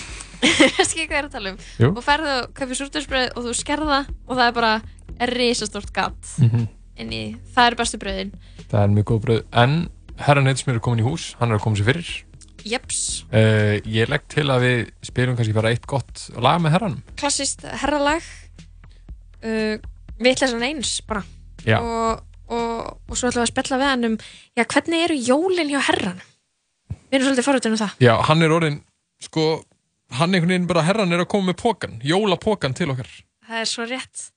Veistu 0.46 1.00
ekki 1.00 1.06
hvað 1.08 1.16
ég 1.16 1.18
er 1.18 1.26
að 1.28 1.32
tala 1.32 1.50
um? 1.54 1.58
Jú. 1.80 1.88
Og 1.96 2.02
ferðu 2.04 2.32
og 2.42 2.50
kaupir 2.58 2.76
súrdagsbröð 2.78 3.30
og 3.36 3.46
þú 3.46 3.54
skerða 3.56 3.98
og 4.28 4.32
það 4.36 4.46
er 4.50 4.56
bara 4.58 4.72
risastórt 5.32 5.92
gatt 5.96 6.32
Mhm. 6.42 6.66
inn 7.00 7.12
í, 7.12 7.22
það 7.56 7.66
eru 7.70 7.76
bestu 7.80 7.98
bröðin. 8.00 8.30
Það 8.70 8.82
er 8.82 8.92
mjög 8.92 9.04
góð 9.10 9.20
bröð. 9.24 9.42
En 9.52 9.74
herra 10.18 10.40
Neidsmjör 10.44 10.76
er 10.76 10.80
komin 10.84 11.00
í 11.04 11.08
hús, 11.08 11.34
hann 11.40 11.50
er 11.52 11.56
að 11.58 11.62
koma 11.64 11.76
sér 11.76 11.88
fyrir. 11.90 12.22
Jeps, 12.66 13.24
Uh, 13.32 13.78
ég 13.86 14.08
legg 14.08 14.24
til 14.28 14.44
að 14.50 14.60
við 14.64 14.90
spilum 15.06 15.36
kannski 15.36 15.54
bara 15.54 15.70
eitt 15.70 15.86
gott 15.86 16.28
lag 16.36 16.60
með 16.60 16.72
herranum. 16.76 17.02
klassist 17.16 17.62
herralag, 17.62 18.22
uh, 19.44 19.76
vitlesan 20.20 20.62
eins 20.66 21.00
bara. 21.06 21.22
Já. 21.66 21.80
Og, 21.80 22.22
og, 22.52 22.96
og 23.08 23.18
svo 23.18 23.30
ætlum 23.30 23.42
við 23.42 23.46
að 23.46 23.52
spella 23.52 23.80
við 23.80 23.90
hann 23.92 24.08
um, 24.10 24.18
já, 24.56 24.64
hvernig 24.64 25.06
eru 25.06 25.18
jólin 25.28 25.72
hjá 25.72 25.80
herranum? 25.88 26.32
Við 27.06 27.18
erum 27.18 27.28
svolítið 27.28 27.48
forutinu 27.48 27.80
það. 27.80 27.98
Já, 28.02 28.14
hann 28.28 28.42
er 28.42 28.54
orðin, 28.56 28.80
sko, 29.22 29.44
hann 30.18 30.34
einhvern 30.34 30.54
veginn 30.54 30.70
bara 30.70 30.86
herran 30.86 31.14
er 31.14 31.22
að 31.24 31.30
koma 31.34 31.52
með 31.52 31.60
pókan, 31.62 32.00
jólapókan 32.06 32.74
til 32.76 32.90
okkar. 32.94 33.12
Það 33.46 33.62
er 33.62 33.70
svo 33.70 33.86
rétt. 33.86 34.30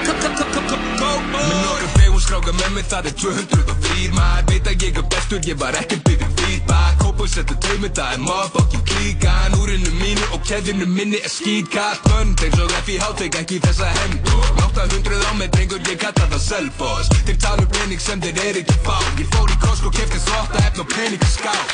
Með 0.00 1.66
nokkra 1.66 1.88
fegum 1.88 1.99
skráka 2.30 2.52
með 2.54 2.74
mig 2.76 2.84
það 2.86 3.06
er 3.08 3.14
204 3.18 4.10
Maður 4.14 4.44
veit 4.50 4.68
að 4.70 4.84
ég 4.84 4.98
er 5.00 5.06
bestur, 5.10 5.40
ég 5.50 5.56
var 5.58 5.76
ekkert 5.78 6.04
byggðin 6.06 6.34
feedback. 6.38 7.00
Kópa 7.02 7.26
settu 7.30 7.56
taumi, 7.64 7.90
það 7.96 8.12
er 8.14 8.20
motherfucking 8.22 8.84
klíka. 8.86 9.32
En 9.48 9.56
úrinu 9.58 9.90
mínu 9.98 10.28
og 10.36 10.44
keðinu 10.46 10.86
minni 10.86 11.18
er 11.18 11.32
skýtkast 11.32 12.06
Bönn, 12.06 12.36
þeim 12.38 12.54
svo 12.54 12.68
F 12.78 12.90
í 12.94 12.98
hátek, 13.02 13.38
ekki 13.42 13.58
þessa 13.66 13.90
hemd. 13.96 14.30
800 14.62 15.26
á 15.26 15.32
mig, 15.40 15.50
drengur, 15.56 15.82
ég 15.90 15.98
kalla 16.04 16.30
það 16.30 16.42
self-boss 16.46 17.10
Þeir 17.26 17.40
tala 17.42 17.66
um 17.66 17.70
pening 17.74 18.02
sem 18.06 18.22
þeir 18.22 18.42
er 18.46 18.62
ekki 18.62 18.78
fá. 18.86 18.96
Ég 19.18 19.26
fór 19.34 19.50
í 19.50 19.58
Costco, 19.66 19.92
kefti 19.98 20.22
svotta 20.22 20.62
efn 20.68 20.84
og 20.86 20.90
pening 20.94 21.18
í 21.18 21.32
skál 21.34 21.66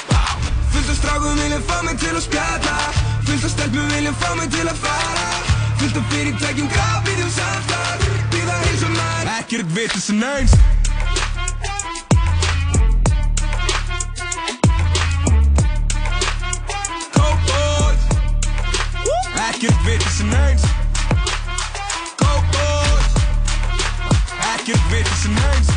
Fullt 0.72 0.92
af 0.92 0.98
strákum 1.02 1.36
vilja 1.40 1.60
fá 1.68 1.78
mig 1.84 2.00
til 2.00 2.16
að 2.16 2.24
spjalla. 2.30 2.76
Fullt 3.28 3.44
af 3.44 3.54
stelpum 3.54 3.88
vilja 3.92 4.16
fá 4.20 4.28
mig 4.40 4.52
til 4.56 4.68
að 4.68 4.84
fara. 4.84 5.30
Fullt 5.80 6.00
af 6.00 6.12
fyrirtækjum 6.12 6.68
samstarf. 6.72 7.04
Býða 7.06 7.26
eins 7.26 7.40
og 7.44 8.04
nær 8.04 8.15
Ekkert 8.76 9.70
vitið 9.72 10.02
sem 10.02 10.18
neins. 10.20 10.52
Cowboys 17.14 18.04
Ekkert 19.46 19.80
vitið 19.86 20.12
sem 20.18 20.28
neins. 20.34 20.68
Cowboys 22.20 23.16
Ekkert 24.52 24.92
vitið 24.92 25.18
sem 25.24 25.40
neins. 25.40 25.74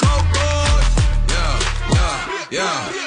Cowboys 0.00 0.90
Já, 1.36 1.46
já, 1.92 2.10
já 2.62 3.01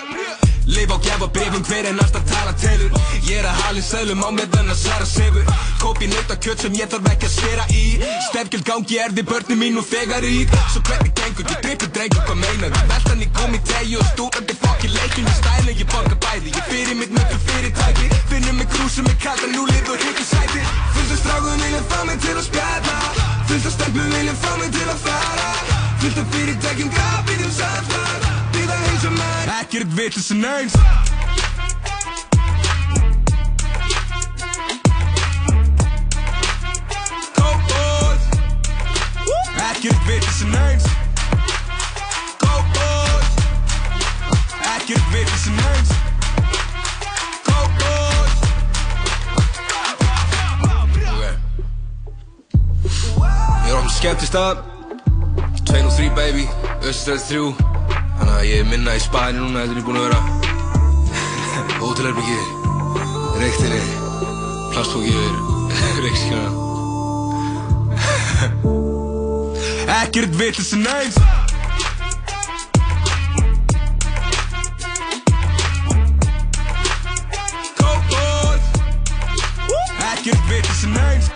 Gefa 1.26 1.34
brefum 1.34 1.64
hver 1.64 1.86
en 1.90 2.00
alltaf 2.00 2.24
tala 2.30 2.54
telur. 2.54 2.92
Ég 3.26 3.40
er 3.40 3.46
að 3.50 3.62
halin 3.64 3.84
seglum 3.84 4.22
á 4.22 4.30
meðan 4.30 4.70
að 4.70 4.78
svara 4.78 5.06
sefur 5.10 5.48
Kópi 5.82 6.06
nauta 6.12 6.36
kjött 6.38 6.62
sem 6.62 6.76
ég 6.78 6.90
þarf 6.92 7.08
ekki 7.12 7.26
að 7.26 7.34
skera 7.34 7.66
í. 7.74 7.84
Stefgjald 8.28 8.66
gangi 8.68 9.00
er 9.02 9.16
þið 9.16 9.26
börni 9.32 9.58
mín 9.58 9.80
og 9.82 9.88
þegar 9.90 10.28
í. 10.28 10.46
Svo 10.74 10.84
hvernig 10.86 11.14
gengur, 11.18 11.48
ég 11.50 11.64
dreipur 11.66 11.90
drengur, 11.98 12.22
hvað 12.28 12.40
meinar 12.44 12.76
þú? 12.76 12.84
Veltan 12.92 13.26
í 13.26 13.30
komi 13.40 13.62
tegi 13.72 13.98
og 13.98 14.06
stúrandi 14.12 14.58
fokki 14.62 14.92
leikin 14.94 15.26
Ég 15.32 15.40
stæla, 15.40 15.74
ég 15.82 15.90
borga 15.96 16.20
bæði, 16.28 16.54
ég 16.54 16.70
fyrir 16.70 17.00
mitt 17.02 17.18
möggu 17.18 17.42
fyrirtæki 17.48 18.10
Finnum 18.30 18.62
mig 18.62 18.70
krúsum 18.76 19.10
með 19.10 19.18
kalla, 19.26 19.50
nú 19.56 19.66
lið 19.72 19.94
og 19.96 20.06
hittu 20.06 20.30
sæti. 20.30 20.62
Fullt 20.94 21.16
af 21.16 21.24
strákum 21.24 21.66
vilja 21.66 21.82
fá 21.90 22.00
mig 22.06 22.22
til 22.22 22.38
að 22.38 22.46
spjalla. 22.52 23.02
Fullt 23.50 23.66
af 23.72 23.78
stelpum 23.80 24.14
vilja 24.14 24.38
fá 24.46 24.52
mig 24.62 24.74
til 24.78 24.90
að 24.94 25.04
fara. 25.10 25.52
Fullt 26.04 26.22
af 26.22 26.34
fyrirtækjum 26.36 26.96
eins 28.96 29.06
og 29.08 29.16
menn 29.18 29.54
Ekkert 29.60 29.94
vitið 29.98 30.24
sem 30.24 30.42
neins 30.42 30.76
Ekkert 39.86 40.08
vitið 40.10 40.34
sem 40.34 40.50
neins 40.50 40.86
Cowboys 42.42 43.36
Ekkert 44.66 45.12
vitið 45.14 45.36
sem 45.44 45.54
neins 45.60 45.92
Cowboys 47.46 48.34
Ok 50.66 50.98
Ég 53.62 53.70
er 53.70 53.78
á 53.78 53.86
skemmtist 53.94 54.34
að 54.42 54.66
2 55.70 55.86
og 55.86 55.94
3 55.94 56.10
baby. 56.18 56.50
Östræð 56.82 57.22
3 57.30 57.54
Þannig 57.60 58.34
að 58.40 58.48
ég 58.50 58.58
er 58.64 58.68
minna 58.72 58.98
í 58.98 59.04
spæni 59.06 59.38
núna 59.38 59.68
Þetta 59.68 59.76
er 59.76 59.82
ég 59.84 59.86
búin 59.86 60.02
að 60.02 60.08
vera. 60.08 60.22
Hótelherbyggi 61.84 62.42
Reyktinni 63.38 63.82
Plastfóki 64.74 65.14
yfir 65.14 65.34
Reykskjana 66.08 66.50
Ekkert 69.96 70.34
vitið 70.36 70.66
sem 70.68 70.82
neins 70.84 71.16
Cowboys 77.78 78.66
Ekkert 80.10 80.42
vitið 80.50 80.76
sem 80.82 80.92
neins 80.98 81.30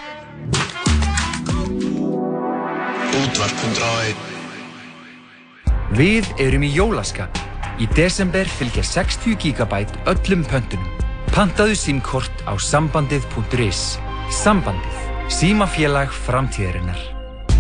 Útvarp.1 3.22 4.28
Við 6.00 6.28
erum 6.40 6.64
í 6.64 6.70
jólaskap. 6.72 7.40
Í 7.80 7.88
desember 7.96 8.48
fylgja 8.60 8.84
60 8.86 9.36
GB 9.42 9.84
öllum 10.12 10.44
pöntunum. 10.48 10.88
Pantaðu 11.32 11.76
símkort 11.80 12.44
á 12.48 12.56
sambandið.is. 12.60 13.86
Sambandið. 14.44 15.08
Símafélag 15.34 16.14
framtíðarinnar. 16.28 17.19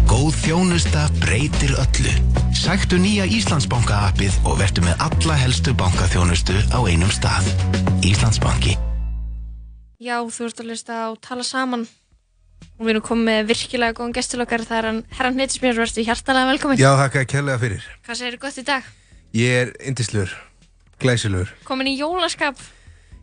Góð 0.09 0.33
þjónusta 0.41 1.05
breytir 1.21 1.75
öllu. 1.77 2.11
Sæktu 2.57 2.97
nýja 3.01 3.27
Íslandsbanka 3.29 3.95
appið 4.09 4.35
og 4.47 4.57
vertu 4.59 4.81
með 4.83 5.01
alla 5.05 5.35
helstu 5.37 5.73
bankaþjónustu 5.77 6.55
á 6.73 6.79
einum 6.89 7.11
stað. 7.13 7.45
Íslandsbanki. 8.05 8.75
Já, 10.01 10.17
þú 10.31 10.47
ert 10.49 10.61
að 10.63 10.69
hlusta 10.71 10.97
á 11.05 11.09
Tala 11.21 11.45
Saman 11.45 11.85
og 12.79 12.83
við 12.87 12.93
erum 12.93 13.03
komið 13.05 13.27
með 13.29 13.49
virkilega 13.51 13.95
góðan 13.97 14.15
gestil 14.15 14.41
okkar 14.43 14.63
það 14.67 14.77
er 14.79 14.87
hann 14.89 14.99
Herran 15.17 15.35
Hnitsmjör, 15.35 15.77
verður 15.81 16.05
hjartalega 16.07 16.49
velkomin 16.53 16.79
Já, 16.79 16.89
þakka 17.01 17.21
að 17.23 17.29
kærlega 17.33 17.61
fyrir. 17.63 17.87
Hvað 18.07 18.19
segir 18.21 18.37
gott 18.39 18.59
í 18.59 18.65
dag? 18.67 18.87
Ég 19.35 19.57
er 19.61 19.73
indisluður, 19.91 20.33
glæsilugur. 21.03 21.51
Komin 21.67 21.91
í 21.91 21.97
jólaskap 21.99 22.59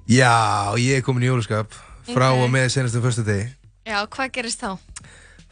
Já, 0.07 0.77
ég 0.79 1.01
er 1.01 1.07
komin 1.07 1.25
í 1.25 1.31
jólaskap 1.33 1.73
frá 2.13 2.29
Ok. 2.35 2.43
og 2.45 2.53
með 2.53 2.69
senastum 2.77 3.03
fyrstu 3.03 3.25
degi. 3.27 3.49
Já, 3.89 4.05
hvað 4.07 4.33
gerist 4.37 4.61
þá? 4.63 4.77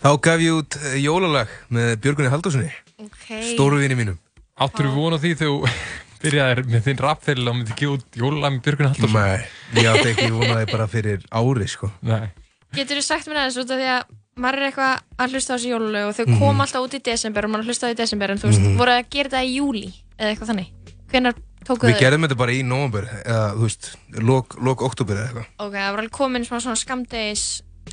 Þá 0.03 0.11
gaf 0.27 0.41
ég 0.43 0.57
út 0.59 0.77
eh, 0.83 0.97
jólalag 1.03 1.49
með 1.73 1.93
Björgunni 2.05 2.31
Haldurssoni, 2.33 2.71
Ok 3.05 3.29
stóru 3.55 3.79
vini 3.81 3.95
mínum. 3.99 4.19
Áttur 4.61 4.87
við 4.89 4.97
vona 4.99 5.19
því 5.23 5.31
þegar 5.41 5.53
þú 5.53 5.71
byrjaðir 6.25 6.61
með 6.73 6.83
þinn 6.89 7.01
rappferðil 7.05 7.49
og 7.51 7.57
myndi 7.59 7.77
gefa 7.79 7.95
út 7.99 8.19
jólalag 8.21 8.53
með 8.57 8.61
Björgun 8.67 8.91
Halldórsson? 8.91 9.23
Nei, 9.23 9.81
ég 9.81 9.89
átti 9.93 10.11
ekki 10.13 10.29
vonaði 10.35 10.69
bara 10.73 10.87
fyrir 10.93 11.25
ári, 11.31 11.67
sko. 11.69 11.91
Nei. 12.05 12.29
Getur 12.75 13.01
þú 13.01 13.07
sagt 13.07 13.29
mér 13.31 13.41
aðeins 13.43 13.59
út 13.63 13.71
af 13.75 13.81
því 13.81 13.89
að 13.95 14.13
maður 14.45 14.61
er 14.61 14.69
eitthvað 14.69 14.95
að 15.25 15.35
hlusta 15.37 15.55
á 15.55 15.57
þessi 15.57 15.71
jólulög 15.71 16.07
og 16.09 16.15
þau 16.17 16.25
Mhm. 16.27 16.39
koma 16.41 16.65
alltaf 16.65 16.87
út 16.89 16.95
í 16.99 17.03
desember 17.07 17.45
og 17.47 17.51
maður 17.55 17.69
hlusta 17.71 17.87
á 17.87 17.93
í 17.95 17.99
desember 18.01 18.31
en 18.35 18.39
þú 18.43 18.49
veist, 18.51 18.63
Mhm. 18.65 18.77
voru 18.81 18.91
að 18.99 19.11
gera 19.15 19.31
það 19.31 19.45
í 19.47 19.53
júli 19.61 19.85
eða 20.19 20.31
eitthvað 20.35 20.51
þannig 20.51 20.71
Hvenær 21.15 21.35
tókuðu 21.65 21.91
Við 21.93 22.01
gerðum 22.03 22.25
þetta 22.27 22.37
bara 22.41 22.53
í 22.53 22.63
nóvambur, 22.67 23.07
eða 23.23 23.45
þú 23.55 23.63
veist, 23.69 23.91
lok, 24.19 24.57
lok 24.59 24.83
oktober 24.83 25.15
eða 25.15 25.29
eitthvað. 25.29 25.47
Ok, 25.63 25.73
það 25.79 25.91
var 25.95 26.01
alveg 26.03 26.11
komin 26.19 26.45
smá 26.49 26.59
svona 26.59 26.77
skamdegis 26.83 27.45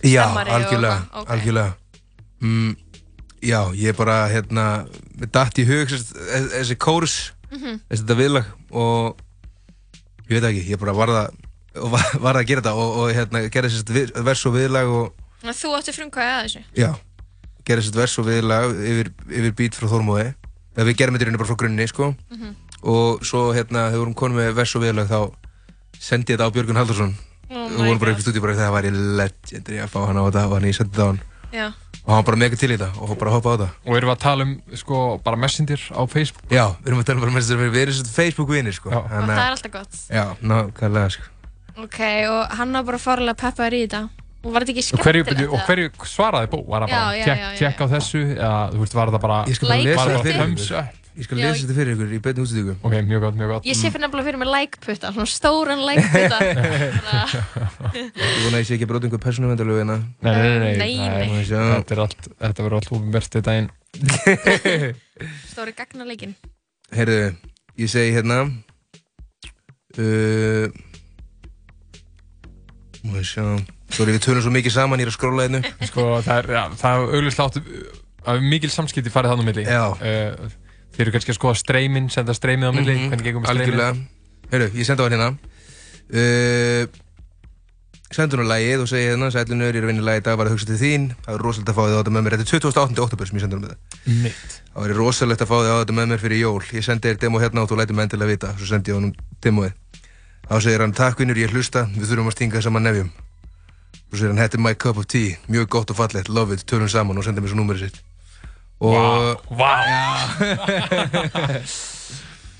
Já, 0.01 0.23
algjörlega, 0.33 0.97
algjörlega. 1.27 1.75
Mm, 2.41 2.75
já, 3.45 3.59
ég 3.77 3.95
bara, 3.97 4.27
hérna, 4.31 4.85
datt 5.31 5.57
í 5.61 5.65
hug 5.67 5.87
þess- 5.91 6.13
þessi 6.55 6.75
kórus, 6.81 7.31
Mhm. 7.51 7.79
þessi 7.89 8.03
þetta 8.03 8.17
viðlag 8.17 8.45
og 8.71 9.17
ég 10.29 10.39
veit 10.41 10.43
ekki, 10.49 10.63
ég 10.71 10.79
bara 10.79 10.93
varða, 10.93 11.29
var, 11.75 12.01
varða 12.19 12.41
að 12.41 12.47
gera 12.47 12.61
þetta 12.61 12.73
og, 12.75 12.97
og 12.97 13.13
hérna, 13.13 13.43
sérst 13.69 13.89
við, 13.93 14.11
vers 14.23 14.45
og 14.45 14.53
viðlag 14.55 14.87
og, 14.89 15.13
Þú 15.41 15.71
átti 15.77 15.93
frumkvæði 15.93 16.31
að 16.31 16.43
þessu 16.45 16.63
já, 16.77 16.91
gerði 17.65 17.81
sérst 17.87 17.95
vers 17.95 18.17
og 18.21 18.25
viðlag 18.25 18.75
yfir, 18.77 19.11
yfir 19.29 19.55
beat 19.57 19.73
frá 19.77 19.87
Þormóði, 19.89 20.33
við 20.77 20.95
gerum 20.97 21.15
þetta 21.15 21.25
í 21.25 21.27
rauninni 21.29 21.41
bara 21.41 21.49
frá 21.49 21.57
grunni, 21.57 21.87
sko, 21.89 22.15
Mhm. 22.31 22.55
og 22.83 23.21
svo, 23.25 23.53
hérna, 23.53 23.89
þegar 23.89 23.93
við 23.93 24.01
vorum 24.05 24.15
konum 24.15 24.37
með 24.37 24.53
vers 24.55 24.75
og 24.75 24.81
viðlag 24.81 25.07
þá 25.09 25.33
sendi 25.99 26.33
ég 26.33 26.37
þetta 26.39 26.49
á 26.49 26.53
Björgun 26.53 26.77
Haldursson 26.77 27.13
Oh 27.51 27.67
við 27.67 27.77
my 27.77 27.85
vorum 27.85 27.99
bara 27.99 28.11
upp 28.13 28.19
í 28.19 28.23
stúdíu 28.23 28.41
bara 28.41 28.53
það 28.55 28.71
væri 28.77 28.91
legendary 29.17 29.77
að 29.83 29.89
fá 29.91 30.05
hann 30.07 30.15
á 30.17 30.23
þetta 30.31 30.45
og 30.47 30.53
hann 30.55 30.63
ég 30.69 30.75
sendi 30.77 30.95
þetta 30.95 31.03
á 31.03 31.09
hann 31.11 31.21
Já. 31.51 31.73
Og 32.05 32.13
hann 32.15 32.25
bara 32.27 32.39
mega 32.41 32.57
til 32.57 32.71
í 32.71 32.77
þetta 32.77 32.89
og 33.03 33.17
bara 33.19 33.33
hoppa 33.35 33.51
á 33.51 33.53
þetta 33.55 33.67
Og 33.85 33.97
erum 33.99 34.09
við 34.09 34.15
að 34.15 34.23
tala 34.23 34.47
um 34.47 34.53
sko 34.79 35.01
bara 35.25 35.37
messenger 35.37 35.83
á 35.93 36.01
Facebook? 36.09 36.45
Já, 36.49 36.65
við 36.81 36.89
erum 36.91 37.03
að 37.03 37.09
tala 37.11 37.19
um 37.21 37.25
bara 37.27 37.35
messenger, 37.37 37.69
við 37.75 37.83
erum 37.85 37.97
svona 37.99 38.15
Facebook-vinir 38.15 38.77
sko 38.77 38.89
Og 38.95 39.11
það 39.11 39.35
er 39.35 39.43
alltaf 39.51 39.75
gott 39.75 39.99
Já, 40.09 40.25
nákvæmlega 40.41 41.13
sko 41.17 41.29
Ok, 41.81 41.99
og 42.27 42.57
hann 42.59 42.73
var 42.75 42.83
bara 42.89 42.99
farlega 42.99 43.37
peppaður 43.39 43.77
í 43.77 43.83
þetta 43.85 44.01
og 44.41 44.55
var 44.55 44.63
þetta 44.65 44.73
ekki 44.73 44.95
Og 44.97 45.03
hverju, 45.05 45.23
skemmtilegt? 45.25 45.53
og 45.53 45.67
hverju 45.69 45.89
svaraði 46.09 46.49
bó? 46.49 46.57
Var 46.65 46.83
það 46.87 46.89
Já, 46.89 46.95
bara 46.97 47.13
já, 47.13 47.25
tjekk, 47.27 47.41
já, 47.41 47.61
já, 47.61 47.69
á 47.77 47.85
þessu? 47.93 48.21
Eða 48.33 48.55
þú 48.73 48.81
veist, 48.81 48.95
var 48.97 49.11
það 49.13 49.21
bara 49.27 49.37
Ég 49.51 49.59
skal 49.59 49.69
bara 49.69 49.85
lesa 49.85 50.05
það 50.09 50.25
fyrir 50.25 50.39
thumbs 50.41 50.65
ykkur. 50.65 50.79
up? 50.81 51.00
Ég 51.11 51.25
skal 51.27 51.41
lesa 51.41 51.65
þetta 51.65 51.75
fyrir 51.75 51.97
ykkur 51.97 52.11
í 52.15 52.17
beinni 52.23 52.43
útsendingu. 52.45 52.73
Ok, 52.87 52.93
mjög 53.03 53.23
gott, 53.25 53.35
mjög 53.35 53.49
gott. 53.51 53.65
Ég 53.67 53.75
sé 53.75 53.89
fyrir 53.91 54.05
nefnilega 54.05 54.27
fyrir 54.29 54.39
mig 54.39 54.47
like-putta, 54.47 55.09
svona 55.11 55.27
stóran 55.27 55.81
like-putta. 55.83 56.37
Ég 57.99 58.45
vona 58.45 58.53
að 58.55 58.61
ég 58.61 58.67
sé 58.69 58.77
ekki 58.77 58.87
að 58.87 58.91
brota 58.93 59.09
einhver 59.09 59.23
persónuvendalög 59.25 59.81
hérna. 59.81 59.97
Nei, 60.23 60.31
nei, 60.31 60.55
nei, 60.63 60.75
Nei, 60.79 60.93
er-. 61.43 61.73
Þetta 61.81 61.97
er 61.97 62.03
allt, 62.05 62.29
þetta 62.31 62.63
verður 62.63 62.77
allt 62.79 62.93
ofinbært 62.95 63.35
í 63.35 63.43
daginn. 63.49 63.67
Stóri 65.51 65.75
gagnarleikin. 65.75 66.37
Heyrðu, 66.95 67.19
ég 67.79 67.91
segi 67.91 68.15
hérna 68.15 68.37
uh, 69.99 70.65
Má 73.03 73.17
ég 73.19 73.27
sjá 73.27 73.43
Sorry, 73.91 74.15
við 74.15 74.23
tölum 74.23 74.43
svo 74.43 74.51
mikið 74.55 74.75
saman, 74.75 74.99
ég 75.03 75.07
er 75.07 75.11
að 75.11 75.17
skróla 75.17 75.45
hérna 75.47 75.61
Sko, 75.87 76.07
það 76.23 76.37
er, 76.37 76.49
já, 76.55 76.63
það 76.79 76.91
er 76.95 77.15
auglustlega 77.19 77.47
áttu 77.51 77.99
að 78.31 78.43
mikil 78.45 78.69
samskipti 78.69 79.09
farið 79.09 79.33
þannig 79.33 79.47
milli. 79.47 79.63
Já. 79.65 79.85
Uh, 79.97 80.51
Þeir 80.91 81.05
eru 81.07 81.13
kannski 81.15 81.31
að 81.33 81.39
skoða 81.39 81.59
streymin, 81.61 82.09
senda 82.11 82.33
streymið 82.35 82.67
á 82.67 82.73
milli, 82.75 82.95
Mhm, 82.97 83.09
hvernig 83.11 83.23
gengum 83.29 83.43
við 83.43 83.47
streymið. 83.47 83.61
Algjörlega. 83.61 83.95
Heyrðu, 84.51 84.67
ég 84.75 84.85
sendi 84.85 85.01
á 85.01 85.07
hérna. 85.07 85.29
Uh, 86.11 86.85
Sendi 88.11 88.35
hún 88.35 88.43
á 88.43 88.51
lagið 88.51 88.81
og 88.83 88.89
segi 88.91 89.05
hérna 89.07 89.29
Sælunur, 89.31 89.71
ég 89.71 89.79
er 89.79 89.85
að 89.85 89.87
vinna 89.87 90.01
í 90.01 90.03
lagið 90.03 90.19
í 90.19 90.23
dag, 90.25 90.35
var 90.35 90.47
að 90.49 90.51
hugsa 90.57 90.67
til 90.67 90.79
þín. 90.81 91.03
Það 91.23 91.31
er 91.37 91.43
rosalegt 91.45 91.69
að 91.71 91.77
fá 91.77 91.83
þig 91.87 91.93
á 91.95 91.99
þetta 92.01 92.11
með 92.11 92.23
mér. 92.25 92.33
Þetta 92.35 92.43
er 92.43 92.59
28. 92.59 92.99
oktober 93.05 93.25
sem 93.29 93.37
ég 93.37 93.43
sendi 93.45 93.55
hún 93.55 93.63
með 93.63 93.71
það 93.71 94.17
Mitt. 94.25 94.55
Það 94.73 94.83
væri 94.83 94.97
rosalegt 94.97 95.41
að 95.45 95.47
fá 95.47 95.55
þig 95.61 95.71
á 95.71 95.77
þetta 95.79 95.95
með 95.95 96.09
mér 96.11 96.19
fyrir 96.19 96.39
jól. 96.41 96.59
Ég 96.75 96.83
sendi 96.83 97.07
þér 97.07 97.19
demo 97.23 97.39
hérna 97.39 97.63
og 97.63 97.69
þú 97.71 97.77
lætir 97.79 97.95
mig 97.95 98.03
endilega 98.03 98.27
vita. 98.33 98.51
Svo 98.59 98.67
sendi 98.67 98.91
ég 98.91 98.95
honum 98.99 99.13
demoið. 99.39 99.73
Þá 100.51 100.55
segir 100.59 100.83
hann, 100.83 100.91
takk 100.91 101.17
vinnur, 101.23 101.39
ég 101.39 101.55
hlusta, 101.55 101.85
við 101.95 102.11
þurfum 102.11 102.27
að 102.27 102.35
stinga 102.35 102.61
saman 102.67 102.83
nefjum. 102.83 103.09
Svo 104.11 104.19
segir 104.19 104.27
hann, 104.35 104.43
þetta 104.43 104.59
er 104.59 104.63
my 104.67 104.73
cup 104.75 104.97
of 104.99 105.07
tea. 105.07 105.37
Mjög 105.47 105.69
gott 105.71 105.89
og 105.91 105.95
fallegt, 105.95 106.27
love 106.27 106.51
it, 106.51 106.65
tölum 106.67 106.89
saman. 106.91 107.15
Og 107.15 107.23
sendi 107.23 107.39
mér 107.39 107.47
svo 107.55 107.63
númerið 107.63 107.87
sitt 107.87 108.01
Og 108.81 109.57
Vá, 109.59 109.73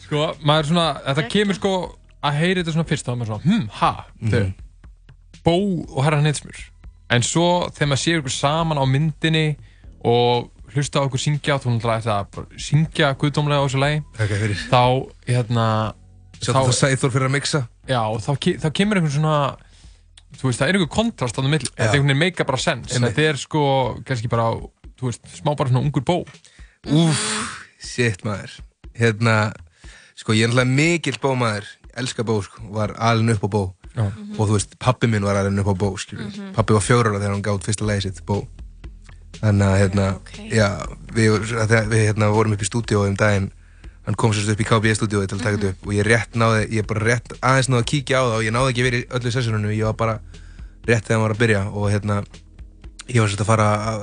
Sko, 0.06 0.26
maður 0.46 0.70
svona, 0.72 0.86
þetta 1.08 1.24
kemur 1.32 1.58
sko 1.58 1.72
að 2.22 2.36
heyri 2.42 2.62
þetta 2.62 2.76
svona 2.76 2.90
fyrst 2.90 3.08
þá 3.08 3.12
er 3.14 3.20
maður 3.22 3.32
svona, 3.32 3.46
hm, 3.48 3.64
ha, 3.80 3.92
þau. 4.22 4.42
Mhm. 4.44 4.52
Bó 5.42 5.56
og 5.98 6.04
herra 6.06 6.20
Hneitsmjör 6.22 6.60
En 7.12 7.24
svo 7.26 7.46
þegar 7.74 7.90
maður 7.92 8.02
séu 8.04 8.20
ykkur 8.22 8.34
saman 8.36 8.78
á 8.78 8.86
myndinni 8.86 9.46
og 10.06 10.52
hlusta 10.76 11.02
á 11.02 11.08
ykkur 11.08 11.20
syngja 11.24 11.56
og 11.58 11.64
þú 11.64 11.74
náttúrulega 11.74 12.20
ætti 12.22 12.44
að 12.44 12.62
syngja 12.68 13.10
guðdómlega 13.20 13.64
á 13.64 13.66
þessu 13.66 13.82
lagi 13.82 14.04
Takk 14.20 14.36
fyrir. 14.44 14.62
Þá, 14.70 14.84
hérna 15.32 15.66
Sjá 16.42 16.54
þetta 16.56 16.74
Sæþór 16.78 17.12
fyrir 17.14 17.28
að 17.28 17.34
mixa. 17.36 17.60
Já, 17.90 18.00
og 18.06 18.22
þá, 18.24 18.32
þá 18.64 18.70
kemur 18.78 18.98
einhvern 19.02 19.14
svona 19.18 19.36
þú 20.40 20.48
veist, 20.48 20.62
það 20.62 20.70
er 20.72 20.78
einhver 20.80 20.90
kontrast 20.96 21.38
á 21.38 21.40
það 21.42 21.50
milli. 21.52 21.68
Þetta 21.76 21.90
einhvern 21.90 22.08
veginn 22.14 22.22
meika 22.22 22.46
bara 22.48 22.62
sens 22.62 22.96
Einmitt. 22.96 23.12
þetta 23.18 23.28
er 23.34 23.42
sko, 23.42 23.64
kannski 24.08 24.30
bara, 24.32 24.48
þú 25.02 25.10
veist, 25.10 25.26
smá 25.42 25.52
bara 25.58 25.70
svona 25.72 25.82
ungur 25.84 26.06
bó. 26.06 26.20
Úf, 26.88 27.20
shit 27.82 28.24
maður. 28.26 28.56
Hérna, 28.98 29.36
sko 30.18 30.34
ég 30.38 30.46
er 30.48 30.54
náttúrulega 30.54 30.76
mikill 30.78 31.20
bómaður. 31.22 31.68
Elska 31.98 32.24
bó, 32.24 32.38
sko, 32.46 32.64
var 32.72 32.94
alin 33.02 33.34
upp 33.34 33.44
á 33.46 33.50
bó. 33.52 33.64
Já. 33.92 34.06
Og 34.08 34.46
þú 34.48 34.52
veist, 34.56 34.78
pappi 34.80 35.10
minn 35.12 35.26
var 35.28 35.36
alin 35.42 35.60
upp 35.60 35.74
á 35.74 35.76
bó, 35.76 35.90
skilur 36.00 36.30
Mhm. 36.30 36.54
Pappi 36.56 36.74
var 36.74 36.82
fjórar 36.86 37.12
ára 37.12 37.20
þegar 37.20 37.34
hann 37.36 37.44
gátt 37.44 37.66
fyrsta 37.68 37.86
lagi 37.86 38.02
sitt, 38.08 38.22
bó. 38.26 38.46
Þannig 39.42 39.66
að, 39.68 39.80
hérna, 39.82 40.06
já, 40.52 40.68
við, 41.16 41.52
að 41.58 41.90
við 41.90 42.06
hérna, 42.08 42.32
vorum 42.32 42.54
upp 42.54 42.62
í 42.62 42.70
stúdíó 42.70 43.08
um 43.08 43.16
daginn. 43.16 43.52
Hann 44.06 44.16
kom 44.18 44.32
sérst 44.34 44.50
upp 44.50 44.60
í 44.62 44.66
KB 44.66 44.86
stúdíói 44.98 45.28
til 45.30 45.38
að 45.38 45.44
taka 45.44 45.58
þetta 45.58 45.70
upp 45.76 45.84
Og 45.88 45.94
ég 45.94 46.06
rétt 46.08 46.34
náði, 46.34 46.64
ég 46.74 46.88
bara 46.90 47.04
rétt 47.06 47.36
aðeins 47.38 47.68
náði 47.70 47.82
að 47.84 47.90
kíkja 47.92 48.18
á 48.18 48.24
það 48.26 48.38
Og 48.40 48.44
ég 48.48 48.54
náði 48.56 48.72
ekki 48.72 48.86
verið 48.88 49.04
öllu 49.14 49.32
sessunum 49.36 49.66
Ég 49.70 49.84
var 49.86 49.94
bara 49.94 50.16
rétt 50.90 51.06
þegar 51.06 51.12
hann 51.20 51.22
var 51.22 51.34
að 51.36 51.42
byrja 51.44 51.62
Og 51.70 51.86
hérna, 51.94 52.16
ég 53.14 53.20
var 53.22 53.30
sérst 53.30 53.44
að 53.46 53.50
fara 53.52 53.68
á, 53.78 53.94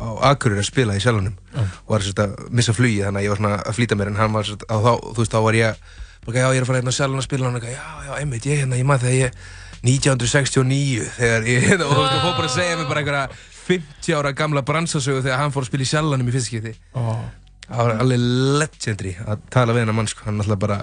á 0.00 0.08
Akureyri 0.32 0.62
að 0.62 0.68
spila 0.70 0.96
í 0.96 1.02
sjálfunum 1.04 1.34
Já. 1.52 1.60
og 1.60 1.92
var 1.94 2.04
sérst 2.04 2.22
að 2.24 2.36
missa 2.56 2.74
flugi 2.76 3.02
þannig 3.04 3.20
að 3.20 3.26
ég 3.26 3.32
var 3.34 3.40
svona 3.40 3.58
að 3.60 3.76
flýta 3.76 3.98
mér 4.00 4.10
en 4.12 4.20
hann 4.20 4.32
var 4.36 4.48
sérst 4.48 4.64
að 4.66 4.86
þá, 4.86 4.92
þú 5.04 5.20
veist, 5.20 5.34
þá 5.34 5.40
var 5.46 5.58
ég 5.58 5.82
bara, 6.24 6.36
já, 6.36 6.46
ég 6.50 6.60
er 6.60 6.64
að 6.64 6.70
fara 6.70 6.80
hérna 6.80 6.94
á 6.94 6.98
sjálfun 6.98 7.20
að 7.22 7.26
spila 7.26 7.44
og 7.44 7.50
hann 7.50 7.58
eitthvað, 7.60 7.74
já, 7.76 8.06
já, 8.08 8.12
einmitt, 8.20 8.48
ég 8.48 8.62
hérna, 8.62 8.80
ég 8.80 8.88
maður 8.88 9.06
þegar 9.06 9.18
ég 9.20 9.30
1969 9.90 11.08
þegar 11.16 11.48
ég 11.50 11.64
hérna, 11.70 11.88
og 11.88 11.94
þú 11.94 12.00
veist, 12.04 12.14
þú 12.14 12.22
fór 12.24 12.38
bara 12.40 12.50
að 12.50 12.56
segja 12.56 12.78
mér 12.80 12.90
bara 12.90 13.04
einhverja 13.04 13.26
50 13.70 14.18
ára 14.18 14.32
gamla 14.36 14.64
bransasögu 14.66 15.24
þegar 15.24 15.42
hann 15.44 15.54
fór 15.54 15.66
að 15.66 15.70
spila 15.70 15.86
í 15.86 15.90
sjálfunum 15.92 16.30
í 16.30 16.34
fyrst 16.36 16.50
skipti 16.50 16.74
oh. 16.98 17.20
það 17.68 17.82
var 17.84 18.04
alveg 18.04 18.24
legendary 18.64 19.14
að 19.24 19.44
tala 19.52 19.76
við 19.76 19.84
hennar 19.84 19.98
mann, 20.00 20.10
sko, 20.10 20.26
hann 20.28 20.42
alltaf 20.44 20.62
bara 20.66 20.80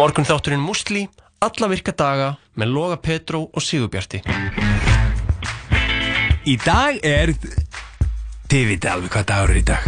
Morgun 0.08 0.24
þátturinn 0.24 0.62
Musli, 0.64 1.02
alla 1.44 1.68
virka 1.68 1.92
daga 1.92 2.30
með 2.56 2.70
Loga 2.72 2.96
Petró 2.96 3.42
og 3.52 3.60
Sigurbjarti. 3.60 4.22
Í 6.48 6.54
dag 6.64 6.96
er... 7.04 7.34
Þið 8.48 8.64
viti 8.70 8.88
alveg 8.88 9.12
hvað 9.12 9.26
dagur 9.28 9.52
er 9.52 9.58
í 9.60 9.64
dag. 9.68 9.84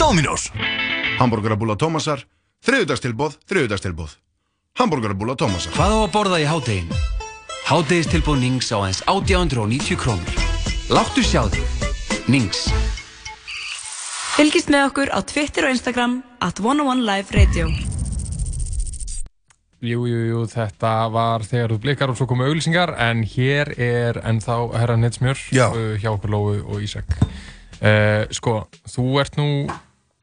Dominos. 0.00 0.46
Hamburgerabúla 1.18 1.76
Tómasar, 1.76 2.22
þriðudagstilbóð, 2.64 3.36
þriðudagstilbóð. 3.44 4.16
Hamburgerabúla 4.80 5.36
Tómasar. 5.36 5.76
Hvað 5.76 5.92
á 5.92 5.98
að 6.00 6.08
borða 6.16 6.40
í 6.40 6.48
hádeginu? 6.48 7.02
Hádegistilbúð 7.68 8.40
Nings 8.40 8.72
á 8.72 8.80
aðeins 8.80 9.02
890 9.04 10.00
krónur. 10.00 10.40
Láttu 10.88 11.20
sjá 11.20 11.44
þig. 11.52 12.24
Nings. 12.24 12.64
Fylgist 14.38 14.72
með 14.72 14.88
okkur 14.88 15.12
á 15.12 15.20
Twitter 15.28 15.68
og 15.68 15.76
Instagram 15.76 16.22
at 16.40 16.64
101 16.64 17.04
Live 17.04 17.36
Radio. 17.36 17.68
Jú, 19.78 20.00
jú, 20.10 20.20
jú, 20.26 20.38
þetta 20.50 20.92
var 21.14 21.44
þegar 21.46 21.70
þú 21.70 21.76
blikkar 21.84 22.10
og 22.10 22.16
svo 22.18 22.26
komu 22.26 22.48
auglýsingar 22.48 22.90
en 22.98 23.20
hér 23.22 23.70
er 23.78 24.18
ennþá 24.26 24.56
herra 24.74 24.96
Netsmjör 24.98 25.38
uh, 25.70 25.92
hjá 26.02 26.08
okkur 26.16 26.32
Lóu 26.34 26.56
og 26.66 26.80
Ísak. 26.82 27.06
Uh, 27.78 28.24
Sko, 28.34 28.64
þú 28.90 29.04
ert 29.22 29.38
nú 29.38 29.46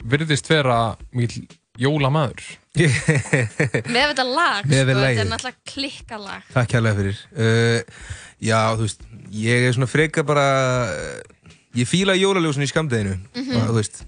virðist 0.04 0.50
vera 0.52 0.98
mjög 1.16 1.38
jólamaður. 1.80 2.44
Með 2.76 4.10
þetta 4.12 4.26
lag, 4.28 4.66
sko, 4.66 4.74
þetta 4.76 5.08
er 5.24 5.30
náttúrulega 5.30 5.72
klikkalag. 5.72 6.50
Takk 6.52 6.74
kærlega 6.76 7.00
fyrir. 7.00 7.22
Uh, 7.32 8.12
Já, 8.44 8.60
þú 8.76 8.84
veist, 8.90 9.06
ég 9.32 9.64
er 9.70 9.72
svona 9.78 9.88
freka 9.88 10.26
bara 10.28 10.44
uh, 10.92 11.48
Ég 11.76 11.88
fíla 11.88 12.14
jólaljósun 12.20 12.64
í 12.64 12.68
skamdeginu 12.72 13.16
Mhm. 13.36 13.54
bara, 13.56 13.70
Þú 13.72 13.78
veist 13.80 14.02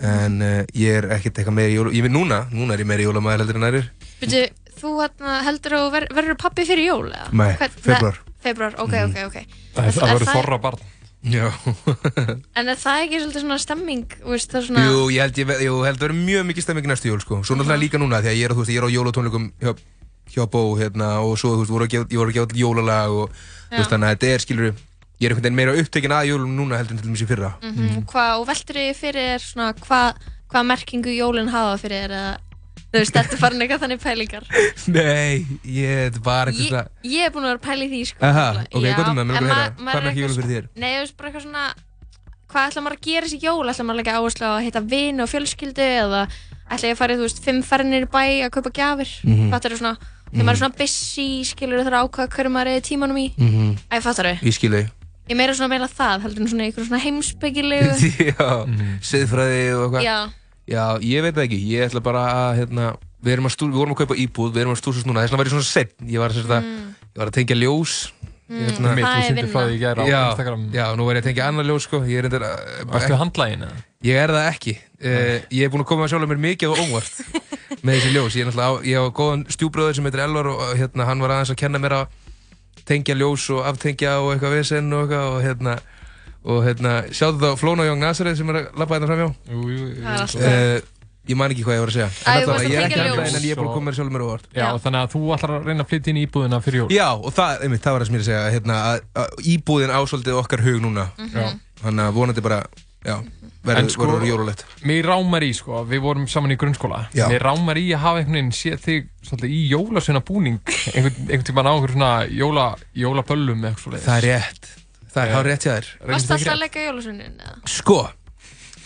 En 0.00 0.40
uh, 0.42 0.64
ég 0.74 0.96
er 1.02 1.08
ekkert 1.18 1.38
eitthvað 1.38 1.54
meiri 1.58 1.74
jóla 1.76 1.92
Ég 1.94 2.02
veit 2.06 2.12
núna, 2.14 2.46
núna 2.50 2.74
er 2.74 2.80
ég 2.82 2.88
meiri 2.90 3.04
jólamæður 3.06 3.44
heldur 3.44 3.58
en 3.60 3.66
aðrir 3.68 3.90
Byrju, 4.22 4.42
þú 4.80 4.94
hérna, 5.02 5.36
heldur 5.46 5.76
að 5.78 5.90
ver, 5.92 6.06
verður 6.16 6.38
pappi 6.42 6.64
fyrir 6.66 6.88
jól? 6.88 7.06
eða? 7.12 7.28
Nei, 7.32 7.52
Hvern- 7.60 7.78
febrúar. 7.84 8.18
Nei, 8.24 8.40
Febrúar, 8.42 8.74
ok, 8.82 8.92
Mhm. 8.92 9.10
ok, 9.10 9.16
ok. 9.28 9.36
Það, 9.76 9.84
Er- 9.86 9.92
það 9.92 10.08
er 10.08 10.16
verður 10.18 10.32
þorra 10.34 10.58
barn 10.62 10.78
Já 11.22 11.44
En 12.58 12.68
er 12.68 12.76
það 12.82 13.02
ekki 13.04 13.20
svolítið 13.22 13.44
svona 13.44 13.58
stemming, 13.62 14.06
þú 14.24 14.32
veist, 14.34 14.50
það 14.50 14.58
er 14.58 14.66
svona... 14.66 14.84
Jú, 14.88 15.02
ég 15.14 15.20
held, 15.22 15.36
ég, 15.38 15.52
jú, 15.68 15.76
held 15.86 15.98
að 16.00 16.06
vera 16.08 16.16
mjög 16.18 16.46
mikið 16.48 16.64
stemming 16.66 16.88
næstu 16.90 17.10
jól 17.12 17.20
sko. 17.22 17.38
Svo 17.46 17.54
náttúrulega 17.54 17.78
líka 17.84 18.00
núna 18.02 18.18
því 18.24 18.32
að 18.32 18.38
ég 18.40 18.48
er, 18.48 18.50
á, 18.50 18.54
þú 18.58 18.64
veist, 18.64 18.72
ég 18.74 18.80
er 18.82 18.86
á 18.90 18.94
jólatónleikum 18.96 19.44
hjá, 19.62 19.72
hjá 20.34 20.46
Bó 20.50 20.62
hérna, 20.80 21.10
og 21.22 21.36
svo 21.38 21.52
þú 21.54 21.62
veist, 21.62 21.70
voru 21.76 21.86
að 21.86 21.92
gefa, 21.94 22.08
ég 22.10 22.18
voru 22.18 22.32
að 22.32 22.38
gefa 22.40 22.50
til 22.50 22.62
jólalag 22.64 23.14
og 23.20 23.30
þú 23.70 23.78
veist, 23.78 23.92
þannig 23.94 24.08
að 24.10 24.16
þetta 24.16 24.32
er 24.34 24.42
skilur 24.46 24.74
ég 25.22 25.28
er 25.28 25.34
einhvern 25.34 25.46
veginn 25.46 25.58
meira 25.60 25.74
upptekinn 25.78 26.14
að 26.18 26.30
jólum 26.32 26.54
núna 26.58 26.78
heldur 26.80 26.96
en 26.96 27.02
til 27.02 27.08
dæmis 27.10 27.22
í 27.22 27.28
fyrra. 27.30 27.52
Mm 27.62 27.98
og, 28.00 28.06
hvað, 28.10 28.32
og 28.40 28.48
veldur 28.50 28.80
þið 28.80 28.96
fyrir 28.98 29.28
þér 29.32 29.44
svona 29.46 29.68
hvað 29.82 30.24
hva 30.52 30.64
merkingu 30.68 31.12
jólinn 31.14 31.52
hafa 31.52 31.78
fyrir 31.80 32.02
þér 32.02 32.16
eða 32.18 32.32
þú 32.92 33.00
veist, 33.00 33.14
þetta 33.16 33.38
farin 33.40 33.62
eitthvað 33.64 33.84
þannig 33.86 34.02
pælingar? 34.02 34.44
Nei, 34.96 35.46
ég, 35.64 36.10
þetta 36.10 36.24
var 36.26 36.50
eitthvað 36.50 36.66
ég, 36.66 36.68
svona 36.68 37.14
ég 37.14 37.24
er 37.24 37.32
búin 37.32 37.46
að 37.46 37.52
vera 37.54 37.60
að 37.62 37.66
pæla 37.68 37.86
í 37.86 37.90
því 37.92 38.02
sko. 38.10 38.20
Aha, 38.28 38.46
ok, 38.66 38.82
hvað 38.82 39.00
er 39.00 39.16
með, 39.16 39.30
mér 39.30 39.48
heyra. 39.48 39.64
maður 39.78 39.86
Hvað 39.86 39.96
er 39.96 40.06
merkir 40.08 40.22
jólin 40.22 40.28
eitthvað 40.28 40.42
fyrir 40.42 40.52
þér? 40.52 40.68
Nei, 40.76 40.92
þú 40.92 41.00
veist, 41.00 41.16
bara 41.16 41.30
eitthvað 41.30 41.46
svona 41.46 41.66
hvað 42.52 42.68
ætla 42.68 42.84
maður 42.84 42.98
að 42.98 43.06
gera 43.08 43.28
þessi 43.28 43.40
jól? 43.46 43.68
Ætla 43.72 43.86
maður 43.88 43.96
að 43.96 44.02
leggja 44.02 44.16
áherslu 44.20 44.44
á 44.44 44.52
að 44.52 44.64
hitta 44.66 44.82
vin 44.92 45.24
og 45.24 45.30
fjölskyldu 45.32 45.86
eða 45.88 46.22
ætla 46.68 46.90
ég 46.90 46.96
að 46.96 47.00
fara 47.00 47.16
þú 47.16 47.24
veist, 47.28 47.44
fimm 47.44 47.62
fernir 47.64 48.04
í 48.04 48.10
bæ 48.12 48.24
að 48.44 48.50
kaupa 48.58 48.72
gjafir? 48.76 49.12
Mhm. 49.24 49.48
fattar 49.54 49.76
svona, 49.80 49.94
þegar 50.28 50.44
maður 50.44 50.52
er 50.52 50.60
svona 50.62 50.78
busy 50.82 51.28
skilur 51.48 51.84
þar 51.86 51.96
að 51.96 52.08
ákvaða 52.10 52.34
hverju 52.36 52.52
maður 52.52 52.74
er 52.76 52.84
tímanum 52.84 53.22
í. 53.24 53.28
Mhm. 53.40 53.78
Æ, 53.88 53.96
fattar 54.04 54.34
Ég 55.30 55.38
meira 55.38 55.54
svona 55.54 55.70
meina 55.70 55.86
það, 55.90 56.24
heldur 56.26 56.44
en 56.44 56.50
svona 56.50 56.64
einhver 56.66 56.86
svona 56.88 57.02
heimspekilegu. 57.02 57.92
Já, 58.32 58.46
siðfræði 59.06 59.66
og 59.76 59.84
eitthvað. 59.86 60.06
Já, 60.06 60.16
Já, 60.70 60.98
ég 61.02 61.24
veit 61.24 61.34
það 61.34 61.46
ekki, 61.48 61.60
ég 61.72 61.88
ætla 61.88 62.02
bara 62.04 62.22
að 62.32 62.52
hérna, 62.60 62.90
við, 63.22 63.32
erum 63.34 63.48
að 63.48 63.54
stú, 63.56 63.66
við 63.70 63.78
vorum 63.82 63.94
að 63.96 64.00
kaupa 64.02 64.18
íbúð, 64.22 64.50
við 64.54 64.60
erum 64.62 64.74
að 64.76 64.80
stúsast 64.82 65.06
núna, 65.08 65.22
þess 65.24 65.32
vegna 65.32 65.40
var 65.42 65.48
ég 65.48 65.54
svona 65.56 65.68
sett 65.68 65.94
ég 66.06 66.18
var, 66.22 66.30
mm. 66.34 66.38
að, 66.46 66.62
ég 67.08 67.18
var 67.22 67.28
að 67.30 67.36
tengja 67.38 67.56
ljós. 67.58 67.94
Mm, 68.52 68.58
Ég, 68.60 68.74
það 68.76 68.84
er 68.92 68.98
vinna. 68.98 69.48
frá 69.48 69.60
því 69.64 69.72
í 69.72 69.80
gær 69.80 69.96
á 69.96 70.04
já, 70.04 70.20
Instagram. 70.28 70.64
Já, 70.74 70.86
nú 70.98 71.04
er 71.08 71.16
ég 71.16 71.22
að 71.22 71.28
tengja 71.30 71.44
annað 71.48 71.68
ljós 71.70 71.84
sko. 71.86 72.02
Ég 72.04 72.16
er 72.20 72.24
reyndar 72.26 72.44
uh, 72.44 72.52
Varstu 72.90 73.16
handlaginn, 73.16 73.62
eða? 73.64 73.76
Ég 74.04 74.16
er 74.20 74.30
það 74.34 74.48
ekki. 74.50 74.74
Uh, 75.00 75.38
Ég 75.48 75.62
er 75.64 75.70
búinn 75.72 75.84
að 75.86 75.88
koma 75.88 76.04
að 76.04 76.12
sjálf 76.12 76.28
mér 76.28 76.42
mikið 76.42 76.68
og 76.74 76.82
óvart 76.82 77.14
með 77.86 77.92
þessi 77.94 78.10
ljós. 78.12 78.36
Ég 78.36 78.44
er 78.50 78.60
á, 78.60 78.70
ég 78.84 78.96
á 79.00 79.06
tengja 82.88 83.14
ljós 83.18 83.48
og 83.54 83.66
aftengja 83.70 84.18
og 84.20 84.32
eitthvað 84.34 84.56
vesen 84.58 84.92
og 84.92 85.04
eitthvað 85.06 85.28
og 85.36 85.42
hérna 85.46 85.76
og 86.42 86.64
hérna, 86.66 86.92
sjáðu 87.14 87.38
það 87.44 87.60
Flóna 87.60 87.84
Jóng 87.86 88.00
Nazareth 88.02 88.40
sem 88.40 88.48
er 88.50 88.56
að 88.64 88.80
labba 88.82 88.96
hérna 88.98 89.06
framjá 89.12 89.28
Jú, 89.52 89.60
jú, 89.70 89.84
jú. 89.92 90.02
Alltaf- 90.02 90.42
uh, 90.42 90.88
Ég 91.30 91.36
man 91.38 91.52
ekki 91.54 91.62
hvað 91.62 91.76
ég 91.76 91.82
var 91.84 91.90
að 91.92 91.94
segja. 91.94 92.06
Æ, 92.26 92.32
varst 92.48 92.64
að 92.64 92.72
ég 92.72 92.78
er 92.80 92.84
ekki 92.88 92.96
ljós. 92.98 93.04
handlægin 93.12 93.36
en 93.38 93.44
ég 93.46 93.52
er 93.52 93.58
búinn 93.60 93.68
að 93.70 93.74
koma 93.76 93.86
mér 93.86 93.94
sjálf 93.94 94.10
mér 94.10 94.22
á 94.22 94.26
óvart 94.26 94.46
Já, 94.58 94.64
þannig 94.82 94.98
að 95.04 95.12
þú 95.12 95.20
ætlar 95.36 95.52
að 95.54 95.68
reyna 95.68 95.84
að 95.84 95.90
flytja 95.92 96.10
inn 96.10 96.18
í 96.18 96.24
íbúðina 96.26 96.58
fyrir 96.64 96.78
jól. 96.82 96.88
Já, 96.90 97.06
og 97.14 97.30
það, 97.36 97.62
einmitt, 97.62 97.82
það 97.84 97.94
var 97.94 98.02
það 98.02 98.08
sem 98.08 98.16
ég 98.16 98.18
er 98.18 98.24
að 98.24 98.30
segja 98.32 98.50
hérna, 98.56 98.78
að, 98.88 99.04
að 99.22 99.46
íbúðin 99.52 99.94
ásvöldið 100.00 100.40
okkar 100.42 100.64
hug 100.66 100.80
núna. 100.82 101.04
Já. 101.30 101.46
Þannig 101.84 102.08
að 102.08 102.18
vonandi 102.18 102.42
bara, 102.48 102.58
já, 103.06 103.14
verður 103.66 103.90
sko, 103.94 104.06
jólulegt 104.26 104.64
mér 104.88 105.06
rámar 105.12 105.44
í, 105.46 105.50
sko, 105.54 105.82
við 105.88 106.02
vorum 106.04 106.24
saman 106.30 106.54
í 106.54 106.58
grunnskóla 106.60 107.04
Já. 107.14 107.26
Mér 107.30 107.44
rámar 107.46 107.78
í 107.80 107.84
að 107.94 108.02
hafa 108.04 108.22
einhvern 108.22 108.38
veginn 108.38 108.54
séð 108.58 108.80
þig 108.86 109.10
svolítið 109.28 109.54
í 109.54 109.60
jólasveina 109.72 110.22
búning 110.26 110.58
einhvern, 110.92 111.20
einhvern 111.28 111.46
tímann 111.50 111.70
á 111.70 111.72
einhver 111.76 111.94
svona 111.94 112.12
jóla, 112.30 112.66
jólaböllum 112.98 113.62
eða 113.62 113.70
eitthvað 113.70 113.84
svoleiðis. 113.86 114.08
Það 114.08 114.18
er 114.18 114.26
rétt, 114.32 114.72
það 115.14 115.22
er 115.22 115.36
hár 115.36 115.48
rétt 115.50 115.68
hjá 115.68 115.72
þér 115.76 115.92
varstu 116.10 116.34
alltaf 116.36 116.52
að 116.56 116.60
leggja 116.64 116.88
jólasunnin 116.88 117.38
eða? 117.46 117.56
Sko, 117.70 117.98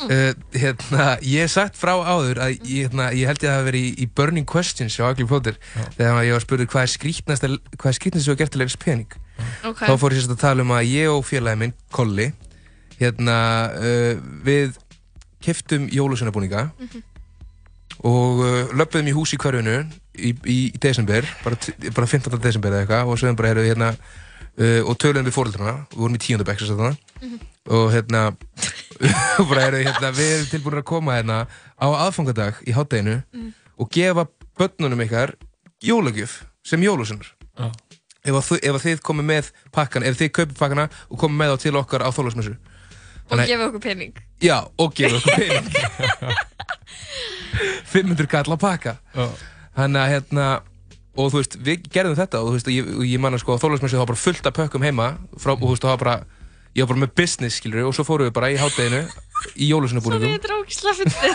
uh, 0.05 0.31
hérna, 0.61 1.07
ég 1.25 1.47
hef 1.47 1.55
sagt 1.57 1.81
frá 1.81 1.95
áður 1.97 2.43
að 2.45 2.57
ég, 2.59 2.87
hérna, 2.91 3.11
ég 3.17 3.31
held 3.31 3.41
ég 3.41 3.49
að 3.49 3.53
það 3.53 3.61
hafi 3.61 3.69
verið 3.71 3.87
í, 3.87 3.93
í 4.05 4.09
Burning 4.21 4.49
Questions 4.53 4.97
hjá 4.99 5.07
Agli 5.09 5.29
Plóter 5.29 5.57
þegar 5.97 6.25
ég 6.29 6.37
var 6.37 6.45
spurður 6.45 6.71
hvað 6.75 6.85
er 6.89 6.93
skrítnast 6.99 7.47
hvað 7.47 7.93
er 7.93 7.99
skrítnast 8.01 8.27
sem 8.29 8.35
þú 8.35 8.41
gert 8.43 8.53
til 8.53 8.61
að 8.61 8.67
leifast 8.67 8.85
pening 8.85 9.17
Ok. 9.69 9.83
þá 9.85 9.93
fór 10.01 10.15
ég 10.15 10.23
sérst 10.23 10.33
að 10.33 10.41
tala 10.41 10.65
um 10.65 10.71
að 10.73 10.87
ég 10.89 11.11
og 11.13 11.25
félagi 11.29 11.61
minn, 11.61 11.75
Kolli 11.93 12.31
hérna, 13.01 13.37
uh, 13.77 14.15
við 14.47 14.77
keftum 15.45 15.89
jólusunabúninga 15.93 16.71
Mhm. 16.79 17.03
og 18.05 18.41
uh, 18.45 18.73
löpum 18.77 19.07
í 19.09 19.15
hús 19.17 19.33
í 19.35 19.39
hverjunu 19.41 19.77
í, 20.17 20.33
í, 20.45 20.57
í 20.75 20.79
desember, 20.81 21.25
bara, 21.45 21.57
bara 21.95 22.07
15. 22.07 22.39
desember 22.43 22.73
eða 22.73 22.85
eitthvað 22.85 23.11
og 23.13 23.19
sögum 23.21 23.37
bara, 23.39 23.53
heyrðu, 23.53 23.69
hérna 23.71 23.91
uh, 23.95 24.83
og 24.89 24.97
töluðum 25.01 25.29
við 25.29 25.37
fóröldrana, 25.37 25.75
við 25.93 26.03
vorum 26.03 26.19
í 26.19 26.23
tíundabæk 26.27 26.59
sem 26.61 26.69
sagt 26.69 26.81
þarna 26.81 26.97
Mhm. 27.23 27.39
og 27.77 27.87
hérna 27.95 28.21
og 29.41 29.49
bara 29.49 29.65
heyrðu, 29.67 29.85
hérna, 29.89 30.11
við 30.17 30.33
erum 30.37 30.51
tilbúin 30.53 30.79
að 30.81 30.87
koma 30.93 31.17
hérna 31.19 31.39
á 31.81 31.87
aðfangadag 32.07 32.61
í 32.67 32.75
hátteginu 32.77 33.23
Mm. 33.33 33.53
og 33.79 33.91
gefa 33.93 34.27
börnunum 34.59 35.03
ykkar 35.05 35.35
jólagjöf 35.85 36.45
sem 36.65 36.81
jólusunar 36.81 37.29
Já. 37.59 37.73
ef, 38.25 38.53
ef 38.53 38.75
að 38.77 38.85
þið 38.85 39.01
komið 39.05 39.27
með 39.31 39.51
pakkan 39.73 40.03
ef 40.05 40.17
þið 40.19 40.31
kaupið 40.33 40.57
pakkana 40.59 40.89
og 41.11 41.19
komið 41.21 41.37
með 41.43 41.53
þá 41.53 41.61
til 41.63 41.77
okkar 41.77 42.03
á 42.05 42.09
þólasmessu 42.13 42.57
og 43.31 43.39
gefa 43.43 43.67
okkur 43.71 43.83
pening 43.85 44.15
Já, 44.45 44.59
og 44.79 44.95
gefa 44.97 45.17
okkur 45.19 45.35
pening 45.41 45.67
500 47.93 48.27
kall 48.31 48.53
að 48.57 48.61
pakka 48.63 48.93
Þannig 49.77 50.01
að 50.03 50.11
hérna 50.15 50.47
og 51.17 51.31
þú 51.33 51.39
veist, 51.41 51.55
við 51.65 51.77
gerðum 51.93 52.17
þetta 52.19 52.37
og 52.43 52.47
þú 52.51 52.55
veist, 52.59 52.69
ég, 52.73 52.83
ég 53.09 53.21
manna 53.23 53.39
sko 53.41 53.57
þólasmessu 53.61 53.97
þá 53.97 54.03
var 54.03 54.11
bara 54.13 54.21
fullt 54.21 54.49
af 54.51 54.55
pökkum 54.57 54.85
heima 54.85 55.07
frá, 55.41 55.53
og 55.55 55.63
þú 55.65 55.71
veist, 55.73 55.85
það 55.87 55.95
var 55.95 56.03
bara 56.03 56.17
ég 56.77 56.85
var 56.85 56.91
bara 56.93 57.03
með 57.07 57.13
business, 57.17 57.57
skilur 57.61 57.87
og 57.89 57.95
svo 57.97 58.05
fórum 58.05 58.29
við 58.29 58.35
bara 58.37 58.51
í 58.53 58.59
hátteginu 58.61 59.01
í 59.57 59.69
jólusunabúningum 59.71 60.35
Þetta 60.35 60.49
er 60.51 60.55
ógislega 60.59 60.95
fyndið 60.99 61.33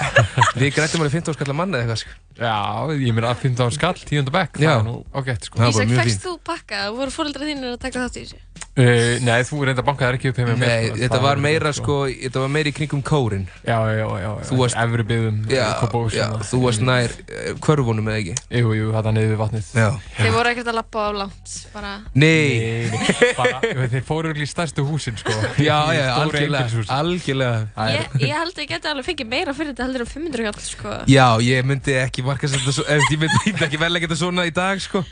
Við 0.62 0.70
grættum 0.78 1.02
alveg 1.02 1.16
15 1.18 1.34
skall 1.38 1.50
að 1.50 1.58
manna 1.58 1.76
eða 1.82 1.86
eitthvað 1.88 2.02
sko. 2.04 2.14
Já, 2.38 2.58
ég 3.02 3.12
meina 3.18 3.32
að 3.34 3.42
15 3.48 3.74
skall, 3.78 3.98
10. 4.06 4.30
bekk, 4.38 4.54
það 4.62 4.68
Já. 4.68 4.74
er 4.76 4.86
nú 4.86 4.96
ágætt 5.18 5.44
sko. 5.50 5.56
Ísak, 5.66 5.90
fínt. 5.98 6.22
þú 6.28 6.34
pakka? 6.46 6.78
Voru 6.98 7.12
fóröldra 7.14 7.44
þínir 7.50 7.74
að 7.74 7.82
taka 7.88 7.98
þátt 8.06 8.18
í 8.22 8.24
þessu? 8.28 8.38
Uh, 8.72 9.18
nei, 9.20 9.42
þú 9.44 9.66
reynda 9.68 9.84
bankaðar 9.84 10.16
ekki 10.16 10.30
upp 10.32 10.38
heim 10.40 10.48
með 10.54 10.62
mér, 10.62 10.70
Nei, 10.72 10.92
þetta 11.02 11.18
það 11.18 11.24
var 11.26 11.40
meira 11.44 11.72
sko. 11.76 11.82
sko, 11.84 12.22
þetta 12.22 12.40
var 12.40 12.52
meira 12.54 12.72
í 12.72 12.76
kringum 12.78 13.02
kórin. 13.04 13.42
Já, 13.68 13.76
já, 13.92 13.98
já, 14.00 14.06
já 14.24 14.30
Þú 14.48 14.60
varst 14.62 14.78
Efri 14.80 15.06
byggðum 15.10 15.42
Já, 15.52 15.66
Kópavós, 15.82 16.16
já, 16.16 16.28
þú 16.48 16.60
varst 16.64 16.86
nær 16.88 17.16
eh, 17.26 17.50
körfunum 17.66 18.08
eða 18.08 18.22
ekki? 18.22 18.36
Jú, 18.62 18.72
jú, 18.78 18.94
þetta 18.96 19.14
niður 19.18 19.34
við 19.34 19.42
vatnið. 19.42 19.74
Já. 19.76 19.90
Þeir 20.22 20.32
voru 20.38 20.54
ekkert 20.54 20.72
að 20.72 20.80
lappa 20.80 21.04
á 21.04 21.10
langt 21.20 21.58
bara 21.74 21.92
Nei, 22.16 22.88
nei 22.96 23.34
bara, 23.42 23.60
Þeir 23.92 24.08
fóru 24.08 24.32
í 24.32 24.48
stærstu 24.48 24.88
húsin 24.88 25.20
sko. 25.20 25.36
Já, 25.68 25.78
já, 25.92 26.06
algjörlega, 26.16 26.88
algjörlega. 26.96 27.62
Það 27.76 27.94
Ég, 27.98 28.18
ég 28.24 28.36
held 28.40 28.56
að 28.56 28.64
ég 28.64 28.72
geti 28.72 28.92
alveg 28.96 29.10
fengið 29.12 29.32
meira 29.36 29.58
fyrir 29.58 29.76
þetta 29.76 29.90
heldur 29.90 30.08
en 30.08 30.12
500 30.16 30.48
kall 30.48 30.66
sko. 30.70 30.98
Já, 31.12 31.28
ég 31.44 31.68
myndi 31.68 32.00
ekki 32.06 32.24
markast 32.24 32.56
þetta 32.56 32.80
svo, 32.80 32.88
ef, 32.88 33.04
ég 33.12 33.20
myndi, 33.20 33.44
ég 33.52 33.60
myndi 33.60 34.00
ekki 34.00 34.08
þetta 34.08 34.22
svona 34.24 34.48
í 34.48 34.56
dag, 34.56 34.80
sko. 34.80 35.04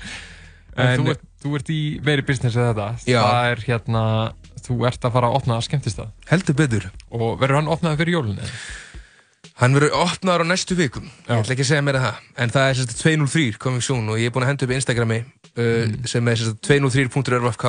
En 0.75 1.01
þú 1.01 1.13
ert, 1.15 1.23
þú 1.43 1.55
ert 1.59 1.71
í 1.73 1.79
meiri 2.05 2.25
business 2.27 2.57
eða 2.59 2.73
þetta 2.73 3.09
Já. 3.09 3.21
Það 3.23 3.49
er 3.53 3.63
hérna 3.67 4.03
Þú 4.69 4.75
ert 4.85 5.07
að 5.07 5.15
fara 5.15 5.29
að 5.31 5.39
opna 5.39 5.57
skemmtistað 5.65 6.11
Heldur 6.29 6.57
betur. 6.59 6.89
Og 7.15 7.39
verður 7.41 7.61
hann 7.61 7.71
opnaði 7.73 8.01
fyrir 8.03 8.17
jólunni? 8.19 8.49
Hann 9.59 9.75
verður 9.75 9.95
opnaður 9.99 10.45
á 10.47 10.51
næstu 10.53 10.75
vikum, 10.79 11.09
Já. 11.27 11.33
ég 11.33 11.41
ætla 11.41 11.55
ekki 11.55 11.63
að 11.65 11.69
segja 11.73 11.83
meira 11.83 11.99
það, 12.03 12.19
en 12.39 12.51
það 12.53 12.67
er 12.69 12.77
sérst 12.79 13.01
203 13.01 13.57
coming 13.59 13.83
soon 13.83 14.07
og 14.13 14.19
ég 14.21 14.29
er 14.29 14.35
búinn 14.35 14.45
að 14.45 14.51
henda 14.53 14.67
upp 14.67 14.71
Instagrami 14.77 15.17
uh, 15.19 15.95
sem 16.07 16.29
er 16.31 16.39
sérst 16.39 16.61
203.rfk 16.63 17.65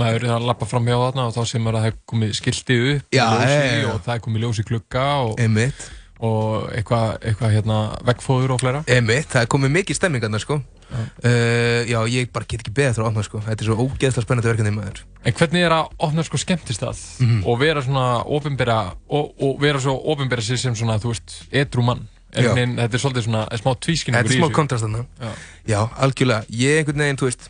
Maður 0.00 0.24
er 0.24 0.32
að 0.36 0.46
lappa 0.48 0.66
fram 0.68 0.86
hjá 0.88 0.96
þarna 0.96 1.26
og 1.28 1.34
þá 1.36 1.42
sem 1.50 1.62
maður 1.62 1.76
að 1.78 1.84
það 1.84 1.90
er 1.90 1.98
komið 2.12 2.32
skiltið 2.40 2.86
upp 2.94 3.16
Já, 3.18 3.26
já. 3.44 3.90
og 3.92 4.00
það 4.06 4.14
er 4.14 4.22
komið 4.24 4.46
ljós 4.46 4.60
í 4.62 4.66
glugga 4.70 5.04
og, 5.26 5.34
Einmitt. 5.44 5.84
Og 6.20 6.70
eitthvað, 6.72 7.18
eitthvað 7.28 7.52
hérna 7.52 7.78
veggfóður 8.08 8.54
og 8.54 8.60
fleira 8.62 8.84
Emitt, 8.88 9.28
það 9.34 9.42
er 9.42 9.50
komið 9.52 9.72
mikið 9.74 9.96
stemmingarnar 9.98 10.40
sko 10.40 10.56
uh, 10.56 11.82
Já, 11.86 11.98
ég 12.08 12.30
bara 12.32 12.46
get 12.48 12.62
ekki 12.64 12.72
beðið 12.76 12.90
eftir 12.94 13.04
að 13.04 13.08
opna 13.10 13.24
sko 13.26 13.40
Þetta 13.44 13.64
er 13.64 13.68
svo 13.68 13.76
ógeðslega 13.84 14.24
spennandi 14.24 14.50
verkefni 14.50 14.72
maður 14.76 15.02
En 15.28 15.36
hvernig 15.36 15.66
er 15.66 15.74
að 15.76 15.90
opna 16.08 16.24
sko 16.26 16.40
skemmtistað 16.40 17.02
Mhm. 17.20 17.42
og 17.48 17.58
vera 17.60 17.82
svona 17.84 18.06
ofinbera 18.24 18.78
og, 19.08 19.32
og 19.42 19.60
vera 19.60 19.80
svo 19.82 19.96
ofinbera 20.12 20.42
sér 20.44 20.56
sem 20.62 20.74
svona, 20.78 20.96
þú 21.02 21.12
veist, 21.12 21.36
edru 21.52 21.82
mann 21.84 22.06
en, 22.36 22.76
Þetta 22.76 22.94
er 22.96 23.02
svolítið 23.02 23.26
svona 23.28 23.44
smá 23.60 23.72
tvískinningur 23.80 24.24
Þetta 24.24 24.32
er 24.32 24.36
í 24.36 24.40
smá 24.40 24.48
þessu. 24.48 24.56
kontrast 24.56 24.84
þarna 24.84 25.04
Já. 25.20 25.30
Já, 25.72 25.80
algjörlega 26.06 26.44
Ég 26.62 26.80
einhvern 26.82 27.04
veginn, 27.04 27.20
þú 27.20 27.28
veist 27.30 27.48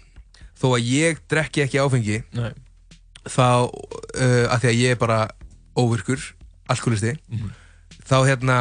Þó 0.56 0.66
að 0.72 0.86
ég 0.90 1.18
drekki 1.30 1.62
ekki 1.66 1.78
áfengi 1.82 2.18
Nei. 2.34 2.50
Þá, 3.26 3.46
uh, 3.66 4.44
að 4.54 4.58
því 4.62 4.68
að 4.70 4.78
ég 4.80 4.90
er 4.94 5.00
bara 5.00 5.20
óvirkur, 5.76 6.22
alkoholisti 6.72 7.16
Mhm. 7.30 7.50
Þá 8.06 8.16
hérna 8.30 8.58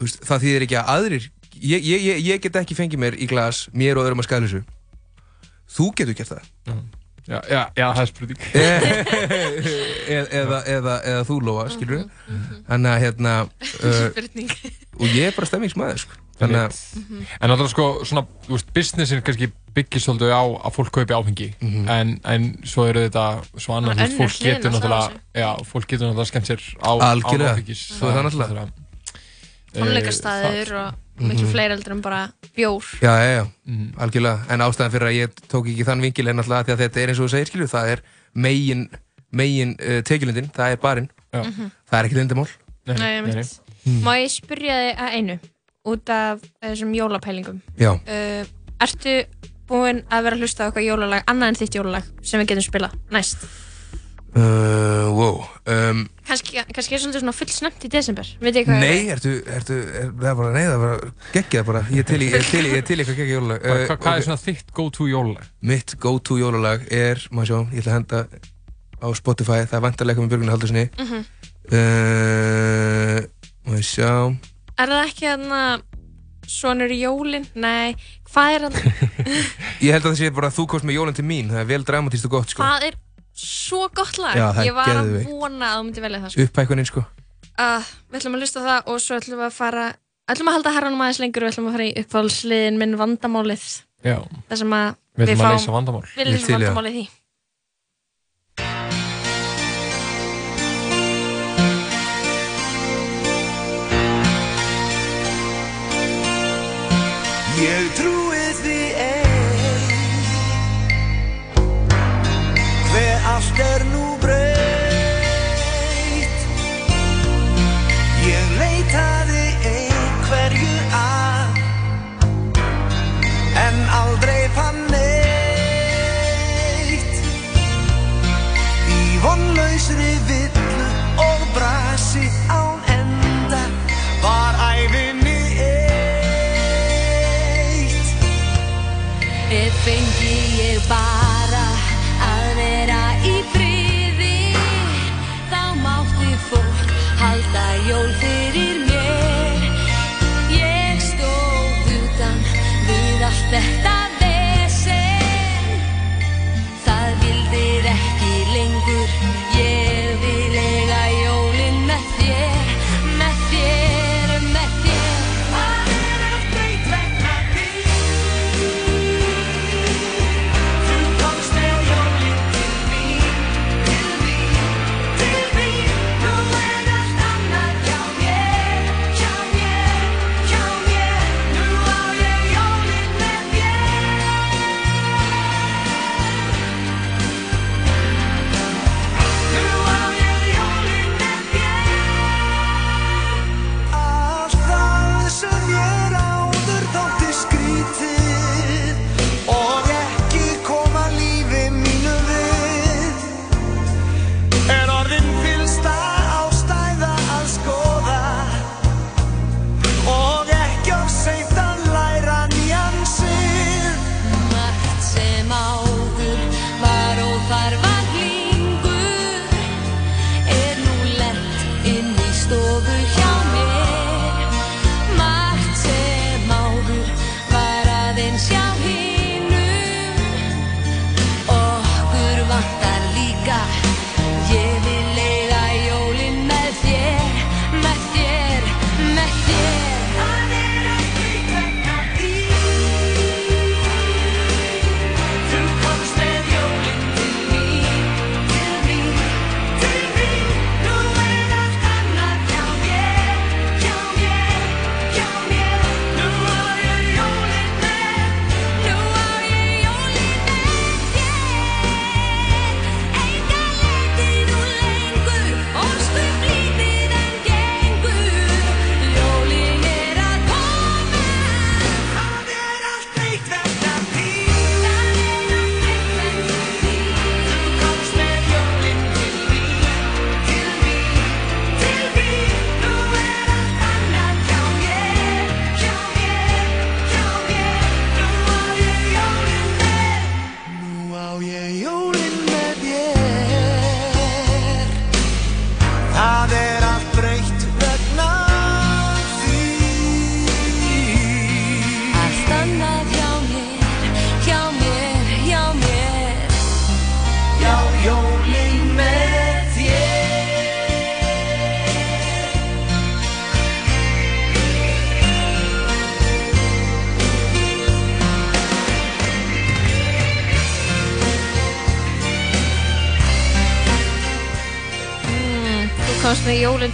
veist, 0.00 0.22
Það 0.26 0.44
þýðir 0.46 0.66
ekki 0.66 0.78
að 0.80 0.92
aðrir 0.96 1.28
ég, 1.58 1.78
ég, 1.82 2.04
ég, 2.10 2.20
ég 2.32 2.42
get 2.44 2.60
ekki 2.62 2.78
fengið 2.78 3.02
mér 3.04 3.18
í 3.18 3.28
glas 3.30 3.66
Mér 3.72 3.98
og 4.00 4.06
öðrum 4.06 4.22
að 4.22 4.28
skæðlusu 4.30 4.62
Þú 5.68 5.90
getur 5.98 6.16
gert 6.16 6.30
það. 6.32 6.46
Já, 7.28 7.38
já, 7.44 7.58
já, 7.76 7.84
það 7.92 7.98
er 8.00 8.08
spurning. 8.08 8.38
Eða, 10.08 10.28
eða, 10.32 10.60
eða, 10.72 10.94
eða 11.10 11.24
þú 11.28 11.34
lofa, 11.44 11.66
skilur 11.74 12.06
Þannig 12.70 12.88
að 12.94 13.02
hérna 13.02 13.34
uh, 13.84 13.98
Spurning. 14.14 14.54
Og 14.96 15.12
ég 15.12 15.28
er 15.28 15.36
bara 15.36 15.50
stemmingsmaður 15.50 16.00
sko. 16.06 16.16
Þannig 16.40 16.62
að 16.62 16.78
En 17.04 17.52
náttúrulega 17.52 17.74
sko, 17.74 17.88
svona, 18.08 18.24
þú 18.46 18.56
veist, 18.56 18.72
businessin 18.78 19.20
kannski 19.26 19.50
byggir 19.78 20.02
svolítið 20.04 20.32
á 20.34 20.42
að 20.66 20.74
fólk 20.76 20.90
kaupi 20.98 21.14
áfengi 21.16 21.48
Mhm. 21.62 21.88
en, 21.88 22.12
en 22.24 22.46
svo 22.64 22.86
eru 22.90 23.06
þetta 23.06 23.24
svo 23.56 23.78
veist, 23.78 23.88
önnur 23.94 24.16
fólk 24.18 24.38
getur 24.44 24.70
náttúrulega 24.74 25.10
já, 25.34 25.50
fólk 25.72 25.86
getur 25.88 26.06
náttúrulega 26.10 26.30
skemmt 26.32 26.46
sér 26.50 26.60
á, 26.82 26.90
á 26.98 27.08
áfengis 27.14 27.82
Svo 27.98 28.08
er 28.10 28.14
það 28.18 28.24
náttúrulega. 28.28 28.68
Eh, 29.74 29.80
tónleikastæður 29.82 30.70
og 30.80 30.94
miklu 31.20 31.44
Mhm. 31.44 31.52
fleiri 31.52 31.74
heldur 31.74 31.92
en 31.92 32.00
bara 32.00 32.20
bjór 32.56 32.84
Já, 33.02 33.12
já, 33.20 33.30
já, 33.38 33.46
Mhm. 33.66 33.92
algjörlega 33.98 34.38
En 34.50 34.60
ástæðan 34.60 34.90
fyrir 34.90 35.08
að 35.08 35.18
ég 35.18 35.28
tók 35.48 35.66
ekki 35.68 35.84
þann 35.84 36.00
vingil 36.00 36.28
er 36.28 36.34
náttúrulega 36.34 36.64
því 36.64 36.72
að 36.72 36.80
þetta 36.82 36.96
er 37.02 37.08
eins 37.08 37.18
og 37.20 37.26
þú 37.26 37.30
segir, 37.30 37.46
skilur 37.46 37.68
Það 37.68 37.88
er 37.92 38.00
megin, 38.34 38.88
megin 39.32 39.76
uh, 39.80 40.00
tekjulindin, 40.02 40.50
það 40.52 40.72
er 40.72 40.76
barinn. 40.76 41.08
Mhm. 41.34 41.70
Það 41.90 41.98
er 41.98 42.04
ekki 42.08 42.16
lindamál 42.16 42.48
Nei, 42.86 43.20
einmitt. 43.20 43.60
Má 44.02 44.16
ég 44.16 44.30
spyrja 44.32 44.74
þig 44.80 44.96
að 44.96 45.12
einu 45.18 45.38
út 45.84 46.08
af 46.08 46.40
þessum 46.62 46.94
jólapælingum 46.96 47.60
Já. 47.78 47.92
uh, 47.92 48.44
Ertu 48.80 49.24
búinn 49.68 50.02
að 50.10 50.22
vera 50.28 50.36
að 50.36 50.42
hlusta 50.44 50.64
á 50.64 50.66
eitthvað 50.68 50.88
jólalag 50.88 51.22
annað 51.30 51.48
en 51.52 51.58
þitt 51.62 51.74
jólalag 51.78 52.04
sem 52.22 52.40
við 52.40 52.48
getum 52.52 52.66
spilað 52.68 52.94
næst? 53.14 53.48
uh, 54.36 55.08
Wow 55.18 55.38
um, 55.66 56.02
Kannski, 56.28 56.60
kannski 56.76 56.94
er 56.94 57.00
svolítið 57.00 57.22
svona 57.22 57.32
full 57.36 57.48
snemt 57.52 57.84
í 57.84 57.88
desember 57.92 58.28
Veit 58.44 58.58
ég 58.60 58.66
hvað 58.68 58.82
Nei, 58.82 59.08
ertu, 59.14 59.32
ertu, 59.48 59.78
er, 59.88 60.10
það 60.12 60.28
er 60.30 60.36
bara, 60.40 60.50
nei, 60.52 60.64
það 60.68 60.74
er 60.74 60.82
bara 60.84 61.12
geggjað 61.36 61.64
bara 61.70 61.82
Ég 61.88 62.02
er 62.04 62.08
til 62.10 62.20
í, 62.20 62.28
ég 62.28 62.36
er 62.42 62.44
til 62.50 62.60
í, 62.64 62.68
ég 62.74 62.82
er 62.82 62.86
til 62.90 62.98
í 62.98 63.00
eitthvað 63.04 63.18
geggjað 63.22 63.34
jólalag 63.38 63.64
Hvað- 63.64 63.78
Uh, 63.78 63.86
hvað- 63.88 64.00
hvað 64.04 64.12
er 64.12 64.20
ok. 64.20 64.26
svona 64.28 64.42
þitt 64.44 64.74
go-to 64.76 65.08
jólalag? 65.08 65.48
Mitt 65.72 65.96
go-to 66.04 66.38
jólalag 66.42 66.84
er, 66.92 67.24
maður 67.32 67.48
sjá, 67.48 67.58
ég 67.72 67.80
ætla 67.82 67.92
að 67.92 67.98
henda 67.98 68.20
á 68.98 69.08
Spotify, 69.16 69.60
það 69.64 69.78
er 69.80 69.84
vantarlega 69.88 70.20
með 70.24 70.30
Björgun 70.34 70.52
Halldurssoni 70.52 70.86
Mhm. 70.98 71.24
uh, 71.72 73.18
Maður 73.68 73.84
sjá 73.88 74.12
Er 74.78 74.86
það 74.92 75.08
ekki 75.08 75.26
hérna 75.26 75.62
Svonur 76.48 76.92
í 76.94 76.98
jólin? 77.02 77.44
Nei, 77.60 77.92
hvað 78.32 78.54
er 78.56 78.66
hann? 78.66 78.78
Ég 79.84 79.92
held 79.94 80.04
að 80.04 80.08
það 80.10 80.18
sé 80.22 80.30
bara 80.38 80.48
að 80.50 80.56
þú 80.58 80.66
komst 80.72 80.88
með 80.88 80.96
jólinn 80.98 81.18
til 81.18 81.26
mín 81.28 81.50
Það 81.52 81.60
er 81.62 81.68
vel 81.70 81.84
dramatíst 81.90 82.28
og 82.28 82.34
gott, 82.38 82.52
sko 82.54 82.64
Það 82.64 82.86
er 82.88 82.96
svo 83.38 83.82
gott 83.94 84.18
lag 84.22 84.38
Já, 84.40 84.46
Ég 84.66 84.74
var 84.76 84.92
að 85.02 85.10
vona 85.28 85.72
að 85.74 85.78
þú 85.78 85.86
myndi 85.88 86.04
velja 86.06 86.22
það 86.24 86.32
sko. 86.34 86.46
Upphækkunin, 86.48 86.88
sko 86.88 87.04
uh, 87.04 87.90
Við 88.08 88.20
ætlum 88.22 88.38
að 88.38 88.44
hlusta 88.46 88.62
á 88.64 88.68
það 88.68 88.88
og 88.94 89.02
svo 89.04 89.18
ætlum 89.20 89.42
við 89.42 89.48
að 89.50 89.56
fara 89.58 89.84
ætlum 90.28 90.50
að 90.50 90.56
halda 90.58 90.72
herranum 90.78 91.04
aðeins 91.04 91.20
lengur 91.22 91.44
og 91.46 91.52
ætlum 91.52 91.68
að 91.70 91.76
fara 91.78 91.86
í 91.88 91.92
uppáhaldsliðin 92.02 92.80
minn 92.82 92.96
vandamálið 93.00 93.68
Já. 94.06 94.18
Það 94.50 94.60
sem 94.64 94.74
að 94.78 94.88
Við 95.18 95.32
að 95.32 95.40
fáum- 95.40 95.54
leysa 95.56 95.72
vandamál. 95.74 96.02
Við 96.14 96.28
það. 96.38 96.52
vandamálið 96.54 96.92
því 96.98 97.06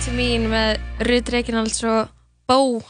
til 0.05 0.15
mín 0.19 0.49
með 0.53 0.81
Rudd 1.09 1.31
Reginalds 1.33 1.81
og 1.89 2.11
Bó 2.49 2.83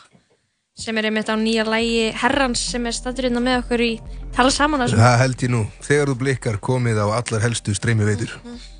sem 0.75 0.97
er 0.99 1.07
einmitt 1.07 1.29
á 1.31 1.39
nýja 1.39 1.63
lægi 1.69 2.09
Herrans 2.19 2.63
sem 2.73 2.87
er 2.91 2.95
stattur 2.97 3.29
innan 3.29 3.45
með 3.45 3.61
okkur 3.63 3.83
í 3.85 3.91
Tala 4.35 4.51
saman 4.51 4.83
á 4.83 4.91
Það 4.91 5.21
held 5.21 5.45
ég 5.47 5.53
nú, 5.53 5.61
þegar 5.85 6.11
þú 6.11 6.17
blikkar 6.25 6.59
komið 6.59 6.99
á 6.99 7.07
allar 7.15 7.45
helstu 7.45 7.75
streymi 7.77 8.07
veitur 8.09 8.35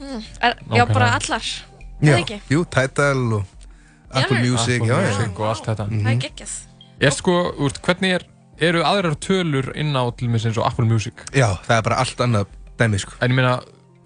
Mm, 0.05 0.23
er, 0.47 0.57
Já, 0.75 0.85
bara 0.87 1.13
allar. 1.17 1.47
Já, 2.03 2.19
jú, 2.51 2.65
Tidal 2.71 3.23
og 3.39 3.45
Apple 4.11 4.37
alvöru? 4.37 4.51
Music, 4.51 4.83
Apple 4.83 4.89
já, 4.91 4.99
já. 4.99 5.07
Music 5.09 5.39
og 5.41 5.49
allt 5.49 5.65
þetta. 5.71 5.87
Það 5.91 6.11
er 6.13 6.19
geggjað. 6.23 6.53
Er 7.01 7.15
sko, 7.17 7.37
úr, 7.59 7.73
hvernig 7.83 8.13
er, 8.19 8.27
eru 8.69 8.83
aðrar 8.87 9.17
tölur 9.19 9.71
inn 9.75 9.97
á 9.97 10.05
til 10.15 10.29
mér 10.31 10.45
eins 10.47 10.61
og 10.61 10.69
Apple 10.69 10.87
Music? 10.87 11.25
Já, 11.35 11.49
það 11.67 11.77
er 11.79 11.87
bara 11.89 11.99
allt 12.05 12.21
annað 12.27 12.53
dæmi 12.79 13.01
sko. 13.03 13.17
En 13.25 13.33
ég 13.33 13.39
meina, 13.41 13.57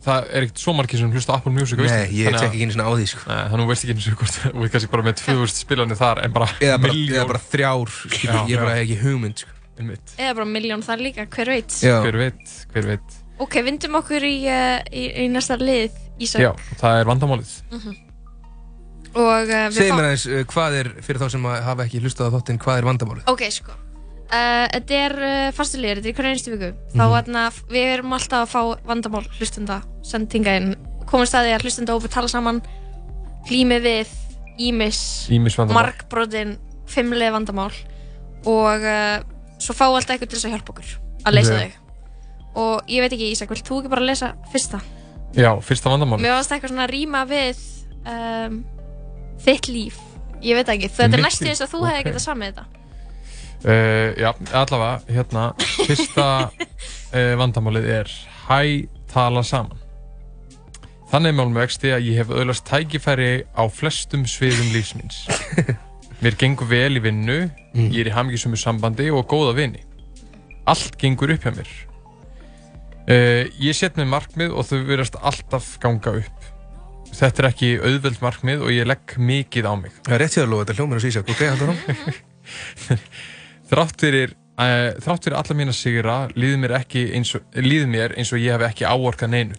það 0.05 0.29
er 0.31 0.45
ekkert 0.47 0.63
svo 0.63 0.73
margir 0.79 1.01
sem 1.01 1.11
hlusta 1.13 1.35
á 1.35 1.37
Apple 1.39 1.53
Music 1.53 1.79
Nei, 1.83 2.07
ég 2.15 2.29
tek 2.33 2.49
ekki 2.49 2.63
einu 2.65 2.75
svona 2.77 2.87
á 2.89 2.93
því 2.95 3.07
sko 3.11 3.23
Nei, 3.29 3.39
þannig 3.51 3.59
að 3.59 3.65
þú 3.65 3.69
veist 3.73 3.85
ekki 3.87 3.95
eins 3.97 4.09
og 4.09 4.19
hvort 4.23 4.39
er 4.65 4.73
kannski 4.75 4.91
bara 4.95 5.07
með 5.09 5.17
2000 5.25 5.59
spilanir 5.59 5.99
þar 5.99 6.21
en 6.25 6.35
bara 6.37 6.49
Eða 6.63 6.77
bara, 6.85 6.93
milljón. 6.95 7.15
eða 7.19 7.27
bara 7.33 7.43
þrjár, 7.53 7.95
skilur, 8.15 8.35
Já, 8.39 8.43
ég 8.53 8.63
bara 8.63 8.75
hef 8.79 8.85
ekki 8.87 8.99
hugmynd 9.05 9.43
sko 9.45 9.55
Einmitt. 9.79 10.15
Eða 10.19 10.35
bara 10.41 10.49
miljón 10.51 10.81
þar 10.83 11.03
líka, 11.07 11.27
hver 11.31 11.51
veit 11.55 11.77
Já. 11.83 11.97
Hver 12.03 12.17
veit, 12.19 12.55
hver 12.75 12.87
veit 12.95 13.19
Ok, 13.39 13.55
vindum 13.63 13.95
okkur 14.01 14.25
í, 14.27 14.37
uh, 14.51 14.79
í, 14.91 15.05
í 15.23 15.27
næsta 15.31 15.55
lið 15.61 15.95
Ísak 16.19 16.43
Já, 16.43 16.53
það 16.81 17.01
er 17.03 17.11
vandamálið 17.13 17.57
Mhm. 17.71 17.99
Og 19.19 19.49
uh, 19.49 19.67
við 19.73 19.77
Segð 19.79 19.95
mér 19.97 20.07
aðeins, 20.11 20.25
uh, 20.29 20.43
hvað 20.53 20.75
er, 20.83 20.89
fyrir 21.03 21.23
þá 21.23 21.31
sem 21.33 21.47
að 21.49 21.63
hafa 21.65 21.85
ekki 21.89 22.01
hlustað 22.05 22.29
á 22.29 22.35
þáttinn, 22.37 22.59
hvað 22.63 22.81
er 22.83 22.87
vandamálið? 22.91 23.23
Ok, 23.33 23.45
sko 23.55 23.73
uh, 24.29 24.67
Þetta 24.75 24.99
er 25.05 25.15
uh, 25.19 25.49
fastulegur, 25.57 26.01
þetta 26.01 26.09
er 26.09 26.13
í 26.13 26.17
hverju 26.19 26.33
einstu 26.35 26.53
viku 26.55 26.71
Þá 26.95 27.03
Mhm. 27.05 27.15
hérna, 27.17 27.43
við 27.73 27.89
erum 27.97 28.13
alltaf 28.17 28.45
að 28.45 28.53
fá 28.53 28.63
vandamál 28.89 29.25
hlustenda 29.39 29.81
sendinga 30.05 30.57
inn 30.61 30.75
Komast 31.09 31.35
að 31.35 31.49
því 31.49 31.55
að 31.57 31.65
hlustenda 31.67 31.95
og 31.97 32.09
tala 32.13 32.29
saman 32.29 32.63
Glými 33.49 33.79
við 33.81 34.09
Ímis 34.59 35.57
vandamál. 35.57 35.75
Margbrotin 35.79 36.57
Fimmlega 36.91 37.33
vandamál 37.37 37.73
Og 38.49 38.83
uh, 38.85 39.19
svo 39.59 39.75
fá 39.75 39.87
alltaf 39.89 40.17
eitthvað 40.17 40.29
til 40.33 40.39
þess 40.39 40.49
að 40.49 40.55
hjálpa 40.57 40.73
okkur 40.75 40.97
Að 41.29 41.35
leysa 41.39 41.55
Ok. 41.59 41.61
þau 41.63 41.87
Og 42.59 42.89
ég 42.91 43.05
veit 43.05 43.13
ekki, 43.15 43.29
Ísak, 43.35 43.51
vilt 43.53 43.67
þú 43.69 43.77
ekki 43.83 43.91
bara 43.93 44.03
lesa 44.09 44.33
fyrsta? 44.53 44.81
Já, 45.37 45.53
fyrsta 45.63 45.91
vandamálið 45.93 46.25
Mér 46.25 46.33
varst 46.39 46.51
eitthvað 46.55 46.73
svona 46.73 46.87
að 46.89 46.93
rýma 46.95 47.21
við 47.29 47.61
um, 48.09 48.57
Þitt 49.45 49.69
líf 49.71 49.99
Ég 50.43 50.55
veit 50.59 50.69
ekki, 50.73 50.89
þetta 50.91 51.19
er 51.19 51.23
næstu 51.23 51.47
eins 51.51 51.61
að 51.63 51.73
þú 51.75 51.81
hefði 51.87 52.01
ok. 52.01 52.09
getað 52.09 52.25
samið 52.25 52.51
þetta 52.53 52.65
Uh, 53.65 54.15
já, 54.15 54.31
allavega, 54.55 55.01
hérna, 55.11 55.49
fyrsta 55.59 56.27
uh, 56.47 57.33
vandamálið 57.41 57.89
er 57.91 58.11
hæ 58.47 58.87
tala 59.11 59.43
saman. 59.43 59.81
Þannig 61.09 61.35
mál 61.35 61.49
með 61.51 61.65
vexti 61.65 61.91
að 61.91 62.07
ég 62.07 62.21
hef 62.21 62.31
öðlast 62.31 62.67
tækifæri 62.69 63.31
á 63.59 63.63
flestum 63.73 64.27
sviðum 64.29 64.71
lífsmins. 64.75 65.25
Mér 66.23 66.37
gengur 66.39 66.69
vel 66.71 66.99
í 66.99 67.03
vinnu, 67.03 67.39
ég 67.79 67.99
er 68.03 68.11
í 68.11 68.15
hamingjusumu 68.15 68.59
sambandi 68.61 69.09
og 69.11 69.27
góða 69.31 69.57
vini. 69.57 69.83
Allt 70.69 70.99
gengur 71.01 71.33
upp 71.35 71.47
hjá 71.47 71.55
mér. 71.55 71.73
Uh, 73.09 73.49
ég 73.59 73.75
set 73.75 73.97
mér 73.99 74.11
markmið 74.11 74.53
og 74.53 74.69
þau 74.69 74.83
verðast 74.85 75.19
alltaf 75.19 75.73
ganga 75.83 76.13
upp. 76.21 76.47
Þetta 77.09 77.43
er 77.43 77.49
ekki 77.49 77.73
auðveld 77.81 78.21
markmið 78.23 78.63
og 78.67 78.75
ég 78.75 78.87
legg 78.87 79.17
mikið 79.19 79.67
á 79.67 79.75
mig. 79.81 79.97
Það 80.05 80.15
er 80.15 80.23
rétt 80.23 80.37
hjá 80.37 80.45
að 80.45 80.53
lofa, 80.53 80.69
þetta 80.69 80.79
hljómar 80.79 81.01
að 81.01 81.07
sísa, 81.09 81.25
ok, 81.25 81.43
haldur 81.49 81.73
hún? 81.73 82.99
Þrátt 83.69 84.01
fyrir, 84.01 84.33
uh, 84.59 84.91
þrátt 85.05 85.27
fyrir 85.29 85.37
alla 85.39 85.57
mína 85.59 85.75
sigra 85.77 86.17
líður 86.35 86.61
mér, 86.65 86.77
ekki 86.81 87.03
eins 87.19 87.35
og, 87.37 87.45
líður 87.55 87.91
mér 87.93 88.15
eins 88.19 88.33
og 88.33 88.41
ég 88.41 88.55
hef 88.57 88.65
ekki 88.71 88.87
áorkað 88.89 89.33
neinu. 89.35 89.59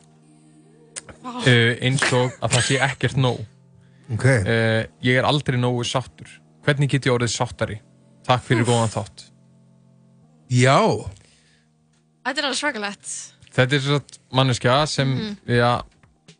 Uh, 1.23 1.75
eins 1.85 2.03
og 2.15 2.31
að 2.41 2.55
það 2.55 2.65
sé 2.69 2.79
ekkert 2.87 3.19
nóg. 3.21 3.41
Ok. 4.15 4.25
Uh, 4.25 4.81
ég 5.05 5.19
er 5.21 5.27
aldrei 5.29 5.59
nógu 5.61 5.83
sáttur. 5.85 6.29
Hvernig 6.65 6.89
get 6.91 7.05
ég 7.05 7.13
orðið 7.13 7.33
sáttari? 7.35 7.77
Takk 8.27 8.43
fyrir 8.45 8.65
góðan 8.67 8.91
þátt. 8.93 9.27
Já. 10.49 10.79
Þetta 12.25 12.41
er 12.41 12.47
alveg 12.49 12.57
svakalegt 12.59 13.11
Þetta 13.53 13.75
er 13.75 13.81
svona 13.81 14.17
manneskja 14.37 14.73
sem, 14.87 15.09
Mhm. 15.09 15.37
já, 15.57 15.81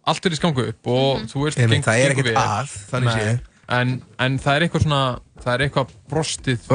allt 0.06 0.26
er 0.26 0.30
í 0.32 0.38
skangu 0.38 0.68
upp 0.70 0.88
og 0.88 1.22
þú 1.30 1.42
veist, 1.46 1.58
Einmitt, 1.60 1.80
geng- 1.82 1.86
það 1.88 2.00
er 2.04 2.14
gengur 2.14 2.28
ekkert 2.30 2.44
að, 2.44 2.74
þannig 2.92 3.16
séð. 3.18 3.40
En, 3.70 4.02
en 4.20 4.38
það 4.40 4.56
er 4.56 4.66
eitthvað 4.68 4.84
svona, 4.86 5.00
það 5.44 5.54
er 5.54 5.64
eitthvað 5.66 5.94
brostið 6.10 6.68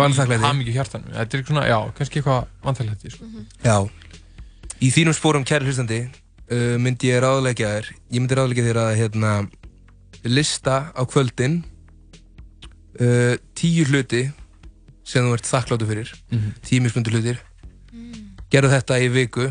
hamingju 0.45 0.73
hjartanum. 0.75 1.11
Þetta 1.15 1.39
er 1.39 1.45
svona, 1.49 1.65
já, 1.69 1.79
kannski 1.99 2.21
eitthvað 2.21 2.47
vanþæglæti, 2.65 3.11
sko. 3.15 3.29
Já. 3.65 3.77
Í 4.85 4.91
þínum 4.95 5.17
spórum, 5.17 5.45
kæri 5.49 5.69
hlustandi, 5.69 6.01
uh, 6.51 6.77
myndi 6.83 7.11
ég 7.13 7.21
ráðleggja 7.25 7.71
þér, 7.77 7.91
ég 8.13 8.21
myndi 8.25 8.39
ráðleggja 8.39 8.67
þér 8.69 8.81
að, 8.85 8.95
hérna, 9.01 9.35
lista 10.25 10.79
á 10.97 11.03
kvöldin 11.05 11.61
uh, 13.01 13.35
tíu 13.55 13.85
hluti 13.91 14.25
sem 15.05 15.25
þú 15.27 15.35
ert 15.37 15.45
þakkláttu 15.51 15.87
fyrir, 15.89 16.13
Mhm. 16.33 16.55
tíu 16.65 16.81
mismundu 16.81 17.11
hlutir. 17.13 17.39
Gerðu 18.51 18.71
þetta 18.71 18.97
í 19.03 19.09
viku. 19.13 19.49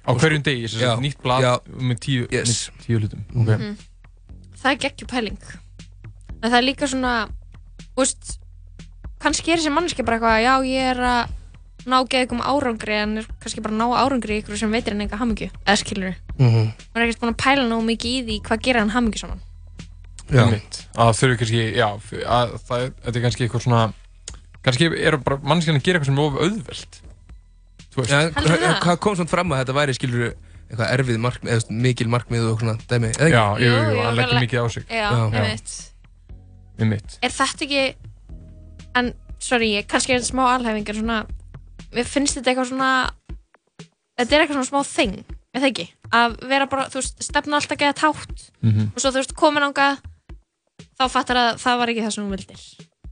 Á 0.00 0.10
hverjum 0.16 0.42
degi, 0.42 0.64
þess 0.66 0.82
að 0.88 1.02
nýtt 1.04 1.20
blad 1.22 1.42
já. 1.44 1.52
með 1.78 1.98
tíu, 2.00 2.26
Yes. 2.32 2.70
tíu 2.82 2.98
hlutum. 2.98 3.22
Okay. 3.42 3.56
Mhm. 3.56 3.76
Það 4.60 4.72
er 4.72 4.78
geggjur 4.84 5.08
pæling 5.08 5.38
En 6.42 6.48
það 6.50 6.58
er 6.60 6.66
líka 6.68 6.88
svona 6.90 7.14
veist 7.98 8.38
Kannski 9.20 9.52
er 9.52 9.60
þessi 9.60 9.72
mannski 9.74 10.04
bara 10.06 10.16
eitthvað 10.16 10.40
Já, 10.46 10.54
ég 10.64 10.90
er 10.94 11.02
að 11.04 11.36
ná 11.90 11.98
geðum 12.12 12.40
árangri 12.44 12.96
En 13.02 13.18
er 13.20 13.28
kannski 13.42 13.60
bara 13.64 13.74
að 13.76 13.80
ná 13.82 13.86
árangri 14.00 14.40
ykkur 14.40 14.56
sem 14.60 14.72
veitir 14.72 14.96
en 14.96 15.04
enga 15.06 15.20
hamingju 15.20 15.50
Eða 15.66 15.76
skilur 15.84 16.16
Mhm. 16.40 16.70
Maður 16.94 17.02
er 17.02 17.06
ekkert 17.10 17.20
búin 17.20 17.34
að 17.34 17.40
pæla 17.44 17.68
ná 17.68 17.76
mikið 17.84 18.10
í 18.16 18.20
því 18.26 18.36
Hvað 18.48 18.62
gerir 18.64 18.80
hann 18.80 18.94
hamingju 18.96 19.20
saman 19.26 19.40
Já. 20.30 20.44
Einmitt. 20.46 20.76
Að 20.94 21.08
þurfi 21.18 21.36
kannski, 21.40 21.62
já, 21.74 21.86
að 21.90 22.52
það, 22.68 22.82
þetta 23.02 23.18
er 23.18 23.22
kannski 23.24 23.44
eitthvað 23.46 23.64
svona, 23.64 23.80
kannski 24.62 24.86
eru 24.94 25.18
bara 25.26 25.38
mannskjarnir 25.42 25.80
að 25.80 25.86
gera 25.88 25.98
eitthvað 25.98 26.10
sem 26.10 26.20
er 26.20 26.26
of 26.28 26.36
auðvelt. 26.44 27.00
Það? 27.96 28.76
hvað 28.84 29.00
kom 29.02 29.16
svona 29.18 29.32
fram 29.32 29.54
að 29.54 29.62
þetta 29.64 29.74
væri, 29.80 29.96
skilur 29.98 30.26
eitthvað 30.70 30.92
erfið 30.94 31.18
markmið, 31.24 31.52
eða 31.56 31.78
mikil 31.88 32.06
markmið 32.14 32.46
og 32.46 32.62
svona 32.62 32.76
dæmi, 32.86 33.10
eða 33.16 33.26
ekki? 33.26 33.34
Já, 33.34 33.46
jú, 33.58 33.72
jú, 33.74 33.80
jú, 33.90 34.04
hann 34.06 34.18
leggir 34.20 34.42
mikið 34.44 34.62
á 34.62 34.66
sig. 34.70 34.84
Já, 34.86 35.08
Já. 35.10 35.24
einmitt 35.42 35.74
Einmitt. 36.80 37.18
Er 37.22 37.30
þetta 37.34 37.66
ekki 37.66 37.82
En, 38.98 39.12
sorry, 39.38 39.68
ég 39.76 39.86
kannski 39.90 40.14
er 40.14 40.20
þetta 40.20 40.32
smá 40.32 40.44
alhæfingar 40.56 40.96
svona 40.98 41.18
Mér 41.94 42.06
finnst 42.10 42.36
þetta 42.38 42.50
eitthvað 42.54 42.70
svona 42.72 42.90
Þetta 44.18 44.34
er 44.36 44.42
eitthvað 44.44 44.58
svona 44.58 44.70
smá 44.70 44.80
þing 44.90 45.14
Er 45.50 45.62
það 45.64 45.68
ekki? 45.72 45.86
Að 46.14 46.34
vera 46.50 46.66
bara, 46.70 46.84
þú 46.90 47.00
veist, 47.00 47.22
stefna 47.26 47.58
alltaf 47.60 47.78
geða 47.80 47.96
tátt 47.98 48.46
Mhm. 48.62 48.90
Og 48.94 49.00
svo, 49.02 49.10
þú 49.14 49.20
veist, 49.22 49.34
komin 49.38 49.64
ánga 49.66 49.88
Þá 51.00 51.04
fattar 51.10 51.36
að 51.40 51.50
það 51.62 51.78
var 51.80 51.88
ekki 51.92 52.04
það 52.04 52.14
sem 52.16 52.24
þú 52.26 52.34
vildir 52.36 52.62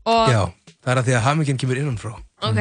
Og, 0.09 0.29
Já, 0.33 0.43
það 0.85 0.93
er 0.93 1.01
að 1.03 1.07
því 1.09 1.15
að 1.19 1.25
haminginn 1.29 1.59
kemur 1.61 1.79
innan 1.81 1.99
frá. 2.01 2.13
ok 2.43 2.61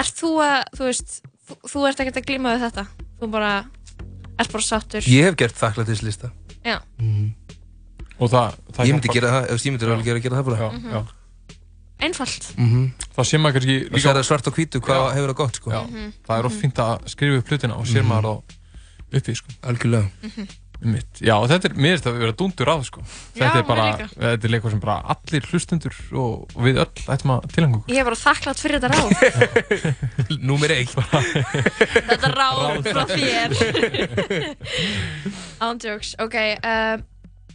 Ert 0.00 0.14
þú 0.20 0.30
að, 0.44 0.58
þú 0.78 0.84
veist 0.90 1.20
Þú, 1.50 1.56
þú 1.72 1.80
ert 1.88 2.00
ekkert 2.04 2.20
að 2.20 2.26
glíma 2.30 2.52
við 2.54 2.64
þetta 2.68 2.84
Þú 3.20 3.30
bara, 3.30 3.52
ert 4.38 4.52
bara 4.54 4.62
sattur 4.68 5.02
Ég 5.10 5.24
hef 5.30 5.36
gert 5.40 5.56
þakklætislista. 5.58 6.30
Já, 6.64 6.76
Og 8.20 8.28
það, 8.30 8.54
það 8.76 8.86
Ég 8.90 8.92
myndi 8.96 9.12
gera 9.14 9.30
það, 9.34 9.50
ef 9.54 9.64
ég 9.64 9.72
myndi 9.74 9.86
alveg 9.88 10.04
gera, 10.10 10.20
gera 10.26 10.36
það 10.36 10.44
bara. 10.50 10.58
Já, 10.60 10.70
Mhm. 10.70 10.92
já. 10.92 11.02
einfalt 12.00 12.44
Mm 12.56 12.92
Það 13.16 13.24
sé 13.28 13.38
maður 13.38 13.52
kannski 13.60 13.76
Og 13.92 13.98
sér 14.00 14.14
það 14.16 14.24
svart 14.30 14.46
á 14.48 14.50
hvítu 14.56 14.80
hvað 14.80 15.00
Já. 15.00 15.14
hefur 15.16 15.28
það 15.32 15.36
gott, 15.42 15.54
sko. 15.56 15.70
Já, 15.70 15.82
Mhm. 15.90 16.12
það 16.28 16.38
er 16.38 16.46
oft 16.46 16.60
fínt 16.62 16.78
að 16.80 17.08
skrifa 17.08 17.38
upp 17.38 17.48
hlutina 17.48 17.74
og 17.76 17.84
sér 17.86 18.02
Mhm. 18.02 18.08
maður 18.08 18.24
þá 18.24 18.42
uppi, 19.20 19.34
sko. 19.36 19.48
Algjörlega. 19.62 20.10
Einmitt. 20.80 21.20
Já, 21.20 21.34
og 21.36 21.44
þetta 21.50 21.64
er, 21.68 21.74
mér 21.76 21.92
finnst 21.92 22.04
það 22.06 22.14
að 22.14 22.18
vera 22.24 22.32
dundur 22.32 22.68
á, 22.72 22.76
sko. 22.82 23.00
Já, 23.36 23.40
Þetta 23.44 23.58
er 23.58 23.62
bara, 23.68 23.84
líka. 23.98 24.08
þetta 24.16 24.44
er 24.44 24.48
leikur 24.48 24.70
sem 24.70 24.80
bara 24.80 25.02
allir 25.12 25.42
hlustundur 25.50 25.92
og, 26.16 26.48
og 26.56 26.62
við 26.64 26.78
öll 26.80 27.04
ættum 27.12 27.30
að 27.36 27.40
tilhengu 27.52 27.76
okkur. 27.82 27.92
Ég 27.92 28.00
er 28.00 28.04
bara 28.04 28.16
þakklátt 28.16 28.60
fyrir 28.64 28.80
þetta 28.80 28.88
ráð 28.96 29.10
Númer 30.48 30.70
eitt. 30.72 30.94
Þetta 32.08 32.28
ráð 32.32 32.80
frá 32.88 33.04
þér 33.12 33.50
Ándjóks, 35.68 36.14
ok 36.18 36.34
uh, 36.64 36.96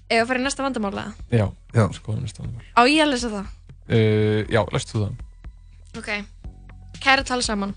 Ef 0.10 0.22
að 0.22 0.27
fara 0.30 0.41
í 0.41 0.45
næsta 0.45 0.65
vandamála 0.65 1.06
Já, 1.34 1.48
já. 1.73 1.84
skoðum 1.98 2.22
næsta 2.26 2.44
vandamál. 2.44 2.65
Á 2.77 2.82
ég 2.86 3.02
að 3.06 3.11
lesa 3.14 3.32
það? 3.34 3.48
Uh, 3.86 4.41
já, 4.53 4.61
læst 4.73 4.91
þú 4.94 5.02
það? 5.06 5.26
Ok 5.99 6.10
Kæra 7.02 7.26
tala 7.26 7.45
saman 7.45 7.73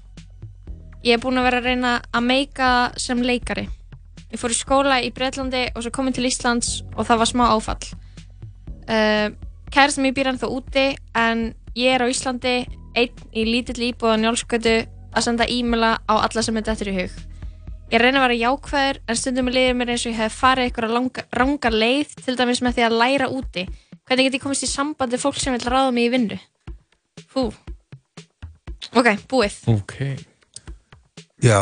Ég 1.04 1.14
er 1.16 1.22
búin 1.22 1.38
að 1.40 1.46
vera 1.48 1.60
að 1.62 1.68
reyna 1.70 1.92
að 2.12 2.24
meika 2.26 2.70
sem 3.00 3.20
leikari 3.22 3.68
ég 4.28 4.40
fór 4.40 4.52
í 4.52 4.56
skóla 4.58 4.98
í 5.04 5.12
Breitlandi 5.14 5.68
og 5.72 5.84
svo 5.84 5.92
komin 5.94 6.12
til 6.16 6.26
Íslands 6.28 6.82
og 6.96 7.06
það 7.08 7.20
var 7.22 7.30
smá 7.30 7.44
áfall 7.54 7.86
uh, 8.92 9.28
kærasta 9.72 10.02
mér 10.04 10.16
býr 10.16 10.32
ennþá 10.34 10.50
úti 10.52 10.84
en 11.16 11.46
ég 11.78 11.94
er 11.96 12.04
á 12.04 12.12
Íslandi 12.12 12.56
einn 12.98 13.24
í 13.32 13.44
lítill 13.48 13.86
íbúð 13.88 14.16
á 14.16 14.20
njálskötu 14.20 14.74
að 15.16 15.24
senda 15.24 15.46
e-maila 15.48 15.94
á 16.04 16.14
alla 16.20 16.44
sem 16.44 16.56
er 16.60 16.66
dættur 16.66 16.90
í 16.92 16.96
hug 16.98 17.14
ég 17.88 18.00
reyna 18.02 18.20
að 18.20 18.26
vera 18.26 18.38
jákvæður 18.42 19.00
en 19.08 19.18
stundum 19.18 19.48
liður 19.52 19.76
mér 19.80 19.92
eins 19.94 20.04
og 20.06 20.12
ég 20.12 20.20
hef 20.20 20.38
farið 20.42 20.68
eitthvað 20.68 20.94
langa, 20.96 21.24
ranga 21.32 21.70
leið 21.72 22.14
til 22.24 22.36
dæmis 22.36 22.60
með 22.64 22.78
því 22.78 22.86
að 22.88 22.96
læra 23.02 23.28
úti 23.32 23.64
hvernig 24.08 24.28
get 24.28 24.38
ég 24.38 24.44
komist 24.44 24.66
í 24.66 24.70
samband 24.70 25.12
við 25.14 25.24
fólk 25.24 25.40
sem 25.40 25.56
vil 25.56 25.64
ráða 25.68 25.92
mig 25.96 26.08
í 26.08 26.12
vinnu 26.12 26.38
hú 27.34 27.48
ok, 28.92 29.08
búið 29.30 29.56
Ok. 29.72 29.94
Já. 31.44 31.60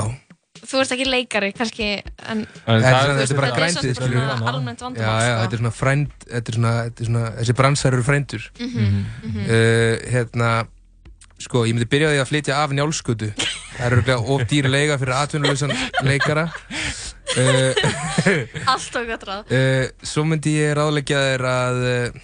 þú 0.66 0.80
ert 0.82 0.94
ekki 0.96 1.06
leikari 1.06 1.52
kannski 1.54 1.88
en, 2.02 2.42
En 2.66 2.82
það, 2.82 3.10
þetta 3.20 3.26
er 3.26 3.38
bara 3.38 3.50
þetta 3.50 3.50
er 3.50 3.58
grændið, 3.60 3.74
samt 3.74 3.98
bara 4.00 4.08
skilur 4.08 4.30
svona 4.30 4.52
almennt 4.52 4.80
Já, 4.80 4.86
vandamál 4.86 5.04
já, 5.06 5.26
sko. 5.26 5.42
þetta 5.42 5.56
er 5.58 5.62
svona 5.62 5.74
frænd, 5.80 6.16
þetta 6.26 6.52
er 6.52 6.58
svona, 6.58 6.72
þetta 6.88 7.04
er 7.04 7.10
svona, 7.10 7.24
þessi 7.40 7.56
bransar 7.60 7.96
eru 7.96 8.06
frændur. 8.06 8.48
Mhm, 8.58 8.88
mhm. 9.28 9.44
Uh, 9.46 9.94
hérna, 10.14 10.50
sko, 11.38 11.62
ég 11.68 11.76
myndi 11.76 11.88
byrja 11.92 12.08
á 12.10 12.12
því 12.16 12.22
að 12.24 12.30
flytja 12.32 12.58
af 12.64 12.74
njálskutu. 12.74 13.30
Það 13.76 13.86
eru 13.86 13.96
örugglega 13.96 14.34
of 14.34 14.40
dýr 14.50 14.68
leiga 14.72 14.96
fyrir 15.00 15.14
atvinnuleysan 15.16 15.72
leikara. 16.06 16.46
Uh, 17.36 17.74
allt 18.72 18.94
og 18.96 19.08
gott 19.10 19.24
ráð 19.28 19.50
uh, 19.52 19.86
svo 20.06 20.22
myndi 20.24 20.54
ég 20.56 20.72
ráðleggja 20.78 21.18
þér 21.20 21.42
að, 21.50 21.80
uh, 21.90 22.20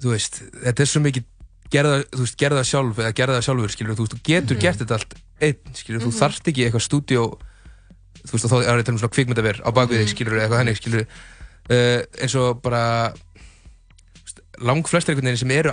þú 0.00 0.12
veist, 0.14 0.38
þetta 0.62 0.84
er 0.84 0.90
svo 0.90 1.02
mikið 1.04 1.26
gerða, 1.74 1.98
þú 2.14 2.22
veist, 2.22 2.38
gerða 2.40 2.62
sjálf 2.68 3.00
eða 3.02 3.12
gerða 3.18 3.42
sjálfur, 3.44 3.72
skilur, 3.74 3.96
þú 3.98 4.06
veist, 4.06 4.14
þú 4.16 4.22
getur 4.30 4.56
Mhm. 4.56 4.62
gert 4.62 4.80
þetta 4.80 4.96
allt 5.00 5.14
einn, 5.42 5.74
skilur, 5.74 6.00
þú 6.06 6.10
Mhm. 6.12 6.18
þarft 6.22 6.48
ekki 6.52 6.64
eitthvað 6.66 6.86
stúdíó, 6.86 7.24
þú 8.24 8.32
veist, 8.32 8.46
þá 8.46 8.56
er 8.62 8.80
þetta 8.82 8.92
um 8.94 8.98
svona 9.02 9.14
kvikmyndaver 9.16 9.56
á 9.60 9.68
bakvið 9.74 9.98
þig, 9.98 10.06
Mhm. 10.06 10.14
skilur, 10.14 10.38
eitthvað 10.40 10.60
hennig, 10.62 10.76
skilur, 10.80 11.06
uh, 11.70 12.00
eins 12.22 12.34
og 12.36 12.62
bara 12.62 13.12
lang 14.62 14.86
flestir 14.88 15.12
einhvern 15.12 15.26
veginn 15.28 15.36
sem 15.42 15.50
eru 15.50 15.70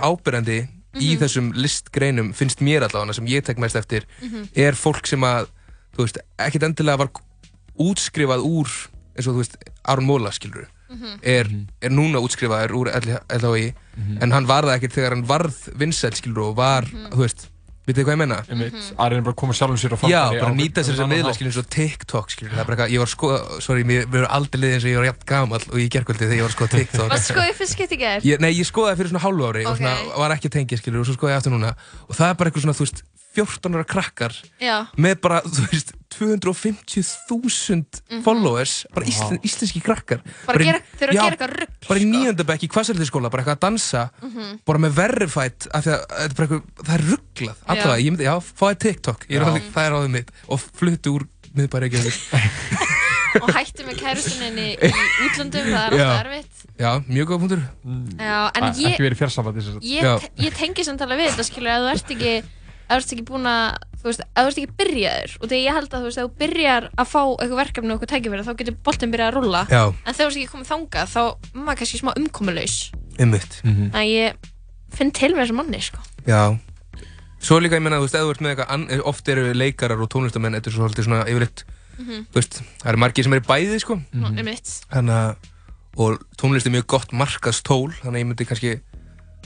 ábyrjandi 0.94 1.04
í 1.04 1.14
Mhm. 1.16 1.22
þessum 1.24 1.52
listgreinum 1.54 2.32
finnst 2.34 2.60
mér 2.60 2.82
allavega 2.82 3.14
sem 3.14 3.26
ég 3.26 3.42
tek 3.44 3.58
mest 3.58 3.76
eftir 3.76 4.04
Mhm. 4.22 4.48
er 4.56 4.72
fólk 4.72 5.06
sem 5.06 5.20
að 5.20 5.46
þú 5.96 6.02
veist, 6.04 6.18
ekkert 6.38 6.62
endilega 6.62 6.98
var 6.98 7.10
útskrifað 7.78 8.42
úr 8.44 8.68
eins 9.16 9.26
og 9.28 9.34
þú 9.34 9.38
veist, 9.42 9.56
Aron 9.84 10.06
Móla 10.06 10.30
skilur 10.32 10.66
Mhm. 10.90 11.18
er, 11.22 11.46
er 11.82 11.90
núna 11.90 12.20
útskrifaður 12.20 12.70
úr 12.70 12.90
LHI 12.92 13.74
en 14.20 14.30
hann 14.30 14.46
var 14.46 14.62
það 14.64 14.78
ekkert 14.78 14.92
þegar 14.92 15.08
hann 15.10 15.26
varð 15.26 15.56
vinsæl 15.76 16.14
skilur 16.14 16.50
og 16.50 16.56
var, 16.56 16.82
þú 16.84 17.16
veist 17.16 17.48
Vitið 17.84 17.98
þið 18.00 18.06
hvað 18.08 18.14
ég 18.14 18.20
menna? 18.22 18.36
Einmitt, 18.48 18.76
Ari 19.04 19.16
er 19.18 19.24
bara 19.26 19.34
að 19.34 19.38
koma 19.42 19.52
sjálfum 19.58 19.76
sér 19.76 19.92
á 19.92 19.96
Já, 20.08 20.22
framfæri 20.24 20.40
bara 20.40 20.52
á- 20.56 20.60
nýta 20.60 20.80
sér 20.80 20.94
þessar 20.94 21.04
annan 21.04 21.18
miðla, 21.18 21.32
skilur, 21.36 21.52
svo 21.52 21.64
TikTok, 21.74 22.30
skilur, 22.32 22.52
það 22.54 22.62
er 22.62 22.68
bara 22.70 22.76
eitthvað, 22.78 22.94
ég 22.94 23.02
var 23.04 23.10
sko, 23.12 23.30
sorry, 23.60 23.84
mér 23.84 24.06
er 24.22 24.28
aldrei 24.32 24.60
liðið 24.62 24.76
eins 24.78 24.86
og 24.86 24.90
ég 24.94 24.96
var 25.02 25.08
jafn 25.10 25.26
gamall 25.28 25.66
og 25.68 25.76
í 25.76 25.88
gerkvöldi 25.92 26.24
þegar 26.24 26.38
ég 26.38 26.46
var 26.46 26.52
að 26.52 26.56
skoða 26.56 26.72
TikTok. 26.78 27.08
Varst 27.12 27.28
sko 27.28 27.44
í 27.44 27.52
fyrst 27.60 27.76
skipt 27.76 27.92
í 27.92 27.98
gerð? 28.00 28.24
Ég, 28.24 28.40
nei, 28.40 28.52
ég 28.56 28.64
skoðaði 28.70 28.96
fyrir 29.02 29.12
svona 29.12 29.24
hálfu 29.26 29.48
ári 29.52 29.66
og 29.68 29.76
svona, 29.76 29.92
var 30.24 30.36
ekki 30.38 30.48
að 30.48 30.56
tengja, 30.56 30.80
skilur, 30.80 31.04
og 31.04 31.10
svo 31.10 31.18
skoðaði 31.18 31.34
ég 31.36 31.42
aftur 31.44 31.52
núna 31.58 31.74
og 32.08 32.16
það 32.16 32.32
er 32.32 32.38
bara 32.40 32.48
eitthvað 32.54 32.64
svona, 32.64 32.78
þú 32.80 32.86
veist, 32.88 33.04
14 33.34 33.74
ára 33.76 33.84
krakkar 33.90 34.32
Já. 34.62 34.76
með 34.96 35.20
bara, 35.20 35.42
þú 35.44 35.68
veist, 35.68 35.92
250.000 36.18 38.02
Mhm. 38.10 38.22
followers, 38.22 38.86
bara 38.94 39.06
íslen, 39.06 39.38
íslenski 39.42 39.80
krakkar. 39.82 40.20
Bara 40.46 40.58
í- 40.58 40.64
gera- 40.68 40.80
að 40.80 41.00
já, 41.00 41.22
gera 41.22 41.30
eitthvað 41.36 41.52
rugl, 41.54 41.72
sko. 41.80 41.88
Bara 41.88 42.00
í 42.00 42.06
nýjöndabæk 42.10 42.60
í 42.62 42.68
kvassarðiskóla, 42.68 43.30
bara 43.30 43.42
eitthvað 43.42 43.56
að 43.58 43.64
dansa, 43.66 44.10
Mhm. 44.22 44.58
bara 44.64 44.78
með 44.78 44.92
verified, 44.94 45.66
af 45.74 45.84
því 45.84 45.90
að 45.90 46.00
þetta 46.06 46.24
er 46.24 46.34
bara 46.34 46.46
eitthvað, 46.48 46.62
það 46.84 46.94
er 46.94 47.04
rugglað, 47.10 47.56
allavega, 47.68 48.02
ég 48.04 48.10
myndi, 48.10 48.24
já, 48.24 48.36
fáið 48.40 48.78
TikTok, 48.78 49.26
ég 49.28 49.36
er 49.36 49.40
Já. 49.42 49.46
alveg, 49.50 49.62
það 49.74 49.86
er 49.86 49.92
áður 49.92 50.10
mitt, 50.10 50.30
og 50.48 50.60
fluttu 50.60 51.08
úr 51.18 51.26
miðbæri 51.54 51.84
ekki 51.90 51.98
og 53.42 53.50
hættu 53.50 53.82
með 53.84 53.96
kærustuninni 53.98 54.76
í 54.78 54.90
útlöndum 55.26 55.66
það 55.66 55.84
er 55.84 55.90
alltaf 55.90 55.98
Já. 55.98 56.20
erfitt 56.24 56.50
Já, 56.74 56.98
mjög 57.06 57.26
góð 57.30 57.38
punktur. 57.38 57.62
Já, 58.18 58.50
en 58.54 58.62
Æ, 58.64 58.66
ég- 58.82 58.98
ég, 59.80 60.30
ég 60.38 60.52
tengi 60.54 60.82
samt 60.84 61.00
alveg 61.00 61.18
við 61.20 61.30
þetta 61.30 61.44
skilur 61.46 61.70
að 61.70 61.82
þú 61.84 61.90
ert 61.94 62.10
ekki 62.10 62.32
að 62.88 62.94
þú 62.94 63.00
ert 63.04 63.12
ekki 63.14 63.26
búin 63.30 63.46
að 63.48 63.76
þú 64.00 64.08
veist, 64.10 64.20
að 64.36 64.44
þú 64.44 64.48
ert 64.50 64.58
ekki 64.60 64.76
byrjaður 64.80 65.34
og 65.40 65.48
þegar 65.48 65.62
ég 65.64 65.74
held 65.78 65.88
að 65.94 66.00
þú 66.00 66.08
veist, 66.08 66.18
að 66.18 66.26
þú 66.28 66.38
byrjar 66.44 66.88
að 67.00 67.08
fá 67.14 67.22
eitthvað 67.24 67.60
verkefni 67.62 67.90
og 67.90 67.96
eitthvað 67.96 68.12
tækifæri 68.14 68.44
þá 68.44 68.52
getur 68.60 68.76
boltin 68.84 69.12
byrjað 69.14 69.30
að 69.30 69.36
rulla 69.38 69.62
Já. 69.70 69.82
en 70.04 70.14
þegar 70.14 70.18
þú 70.18 70.28
ert 70.28 70.40
ekki 70.40 70.52
komið 70.54 70.70
þangað 70.74 71.12
þá 71.14 71.20
er 71.24 71.64
maður 71.64 71.78
kannski 71.80 72.00
smá 72.02 72.12
umkomulaus 72.20 72.76
Einmitt. 73.18 73.60
Mhm. 73.64 73.90
að 73.94 74.04
ég 74.10 74.50
finn 74.94 75.10
til 75.10 75.32
með 75.34 75.44
þessu 75.46 75.54
manni 75.58 75.80
sko. 75.82 75.98
Já. 76.26 76.42
Svo 77.44 77.58
líka, 77.60 77.76
ég 77.76 77.82
menna, 77.84 77.98
þú 78.00 78.06
veist, 78.06 78.14
ef 78.16 78.24
þú 78.24 78.30
ert 78.34 78.40
með 78.44 78.52
eitthvað, 78.54 78.70
ann- 78.74 79.00
oft 79.04 79.28
eru 79.28 79.42
leikarar 79.54 80.00
og 80.00 80.08
tónlistamenn, 80.08 80.54
þetta 80.56 80.70
er 80.70 80.72
svo 80.76 80.84
svolítið 80.88 81.04
svona 81.08 81.24
yfirleitt, 81.28 81.64
Mhm. 81.98 82.26
þú 82.32 82.38
veist, 82.40 82.60
það 82.80 82.88
eru 82.88 82.98
margir 83.02 83.24
sem 83.24 83.32
eru 83.34 83.44
bæði, 83.44 83.80
sko. 83.80 83.96
Nú, 84.14 84.26
einmitt. 84.38 84.70
Þannig 84.90 85.14
að, 85.14 85.36
og 85.98 86.18
tónlist 86.40 86.66
er 86.66 86.72
mjög 86.72 86.86
gott 86.86 87.12
markaðstól, 87.12 87.92
þannig 88.00 88.16
að 88.16 88.22
ég 88.22 88.26
myndi 88.30 88.46
kannski, 88.48 88.80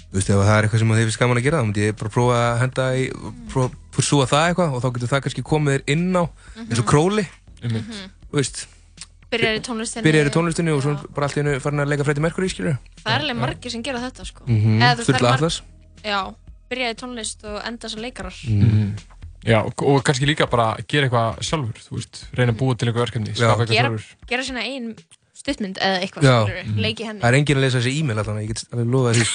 þú 0.09 0.17
veist, 0.19 0.31
ef 0.33 0.41
það 0.41 0.55
er 0.59 0.65
eitthvað 0.69 0.79
sem 0.83 0.89
þið 0.95 1.05
finnst 1.09 1.21
gaman 1.21 1.37
að 1.41 1.45
gera, 1.49 1.59
þá 1.61 1.67
myndi 1.69 1.85
ég 1.85 1.97
bara 2.01 2.13
prófa 2.15 2.37
að 2.41 2.59
henda 2.63 2.85
í, 2.97 3.05
prófa 3.53 3.69
að 3.69 3.77
pursúa 3.99 4.27
það 4.31 4.47
eitthvað 4.49 4.75
og 4.79 4.83
þá 4.85 4.89
getur 4.97 5.11
það 5.13 5.23
kannski 5.27 5.45
komið 5.51 5.75
þér 5.77 5.85
inn 5.95 6.17
á, 6.17 6.25
eins 6.65 6.81
og 6.83 6.87
króli, 6.89 7.25
Einmitt. 7.63 7.93
þú 8.31 8.39
veist, 8.41 8.63
byrjar 9.29 9.59
í 9.59 9.63
tónlistinni 9.69 10.07
byrjar 10.09 10.31
í 10.31 10.33
tónlistinni 10.39 10.73
og 10.73 10.81
svo 10.87 10.95
bara 11.13 11.29
allt 11.29 11.37
í 11.37 11.43
hennu 11.43 11.59
farin 11.61 11.85
að 11.85 11.91
leika 11.93 12.07
Freddie 12.09 12.25
Mercury, 12.25 12.49
skilur. 12.49 12.79
það 13.05 13.13
er 13.19 13.25
alveg 13.27 13.37
margir 13.43 13.71
sem 13.75 13.83
gera 13.85 14.01
þetta 14.07 14.25
sko. 14.25 14.47
Mhm. 14.49 14.81
Þú 14.81 14.89
eru 14.95 15.05
Sturla 15.05 15.29
mar- 15.29 15.37
Atlas. 15.37 15.61
já, 16.05 16.21
byrja 16.71 16.91
í 16.95 16.97
tónlist 17.03 17.45
og 17.45 17.61
enda 17.69 17.89
sem 17.89 18.01
leikarar 18.01 18.35
Mhm. 18.49 18.97
Já, 19.47 19.63
og- 19.65 19.83
og 19.87 20.03
kannski 20.05 20.27
líka 20.27 20.49
bara 20.51 20.77
gera 20.89 21.07
eitthvað 21.09 21.39
sjálfur, 21.47 21.77
þú 21.79 21.93
veist, 21.95 22.25
reyna 22.35 22.53
að 22.53 22.59
búa 22.59 22.75
til 22.77 22.89
einhver 22.89 23.05
verkefni, 23.07 23.37
skapa 23.37 23.63
eitthvað 23.63 23.77
gera, 23.77 23.89
sjálfur. 23.89 24.27
gera 24.27 24.43
sína 24.43 24.63
ein 24.67 24.97
stuttmynd 25.39 25.79
eða 25.81 25.99
eitthvað 26.03 26.27
Já. 26.27 26.35
skilurðu, 26.45 26.83
leiki 26.85 27.07
henni 27.07 27.23
Það 27.23 27.29
er 27.31 27.37
enginn 27.39 27.59
að 27.61 27.65
lesa 27.65 27.79
þessi 27.81 27.93
e-mail 28.01 28.23
allan, 28.23 28.41
ég 28.43 28.51
get 28.53 28.63
alveg 28.75 28.93
lofa 28.95 29.13
því. 29.17 29.27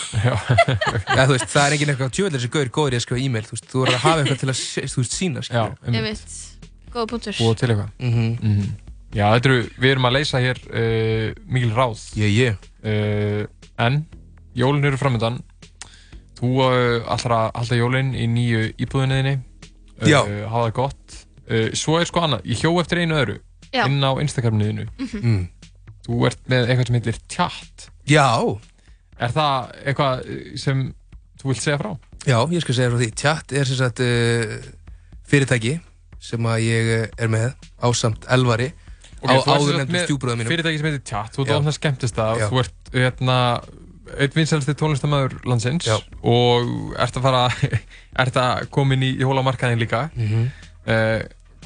Það 1.54 1.64
er 1.64 1.76
enginn 1.78 1.94
eitthvað 1.94 2.14
tjóðlega 2.18 2.38
þessi 2.40 2.52
gaur 2.54 2.72
góður 2.78 2.96
í 2.96 3.00
að 3.00 3.06
skrifa 3.06 3.24
e-mail, 3.28 3.46
þú 3.54 3.84
verður 3.84 3.98
að 3.98 4.04
hafa 4.04 4.24
eitthvað 4.24 4.42
til 4.44 4.52
að, 4.54 4.64
þú 4.94 5.04
veist, 5.04 5.16
sína. 5.18 5.44
Já, 5.48 5.64
einmitt, 5.88 6.36
góða 6.94 7.08
punktur 7.14 7.38
Búa 7.40 7.60
til 7.60 7.72
eitthvað. 7.74 7.94
Mhm. 8.04 8.66
Já, 9.14 9.28
þetta 9.36 9.50
eru, 9.52 9.64
við 9.78 9.92
erum 9.94 10.08
að 10.10 10.16
leysa 10.16 10.40
hér 10.42 10.60
uh, 10.74 11.28
mikil 11.54 11.74
ráð. 11.78 12.00
Ég, 12.18 12.32
ég. 12.34 12.70
Uh, 12.82 13.44
en, 13.86 14.00
jólin 14.58 14.90
eru 14.90 14.98
framöndan. 14.98 15.38
Þú 16.40 16.50
uh, 16.66 17.12
allra 17.14 17.44
að 17.46 17.60
halda 17.60 17.78
jólin 17.78 18.10
í 18.18 18.26
nýju 18.34 18.64
íbúðinniðinni. 18.82 19.36
Uh, 20.02 20.08
Já. 20.10 20.20
Hafa 20.50 20.66
það 20.66 20.74
gott. 20.80 21.20
Uh, 21.46 21.68
svo 21.78 22.00
er 22.02 22.10
sko 22.10 22.24
annað, 22.26 22.48
ég 22.50 22.64
hjó 22.66 22.74
eftir 22.82 23.04
einu 23.04 23.20
öðru 23.22 23.38
Já. 23.70 23.86
inn 23.86 24.02
á 24.02 24.12
Instagramniðinu. 24.24 24.88
Mhm. 24.98 25.22
Mm. 25.22 25.44
Þú 26.04 26.20
ert 26.28 26.40
með 26.52 26.68
eitthvað 26.70 26.88
sem 26.90 26.98
heitir 27.00 27.20
tjatt. 27.32 27.88
Já. 28.12 28.28
Er 29.24 29.32
það 29.32 29.74
eitthvað 29.88 30.24
sem 30.60 30.82
þú 31.40 31.52
vilt 31.52 31.64
segja 31.64 31.80
frá? 31.80 31.92
Já, 32.28 32.38
ég 32.52 32.64
skal 32.64 32.76
segja 32.78 32.92
frá 32.94 33.00
því. 33.04 33.10
Chat 33.20 33.54
er 33.56 33.68
sem 33.70 33.80
sagt 33.80 34.00
uh, 34.04 34.56
fyrirtæki 35.32 35.78
sem 36.24 36.46
að 36.48 36.62
ég 36.64 36.90
eh, 36.98 37.06
er 37.20 37.32
með 37.32 37.50
ásamt 37.84 38.24
elvari 38.32 38.70
Ok, 39.24 39.28
á 39.28 39.36
þú 39.36 39.36
ert 39.36 39.44
sem 39.44 39.54
áður 39.54 39.68
sagt 39.68 39.80
nefndu 39.80 39.96
með 39.96 40.06
stjúbróða 40.08 40.38
mínum. 40.40 40.52
Fyrirtæki 40.54 40.80
sem 40.80 40.88
heitir 40.90 41.04
Chat, 41.10 41.32
þú 41.36 41.44
ert 41.44 41.52
Já. 41.52 41.58
ofna 41.60 41.74
skemmtist 41.76 42.20
Já. 42.20 42.48
Þú 42.52 42.62
ert 42.64 42.92
hérna 42.96 43.38
einn 44.20 44.34
vinsælsti 44.36 44.76
tónlistamæður 44.80 45.36
landsins 45.48 45.88
Já. 45.88 45.96
og 46.28 46.72
ert 47.00 47.20
að 47.20 47.24
fara 47.28 47.44
ert 48.24 48.40
að 48.40 48.66
koma 48.76 48.96
inn 48.98 49.06
í 49.08 49.14
jólamarkaðin 49.24 49.80
líka 49.84 50.06
Mhm. 50.16 50.44
uh, 50.88 51.22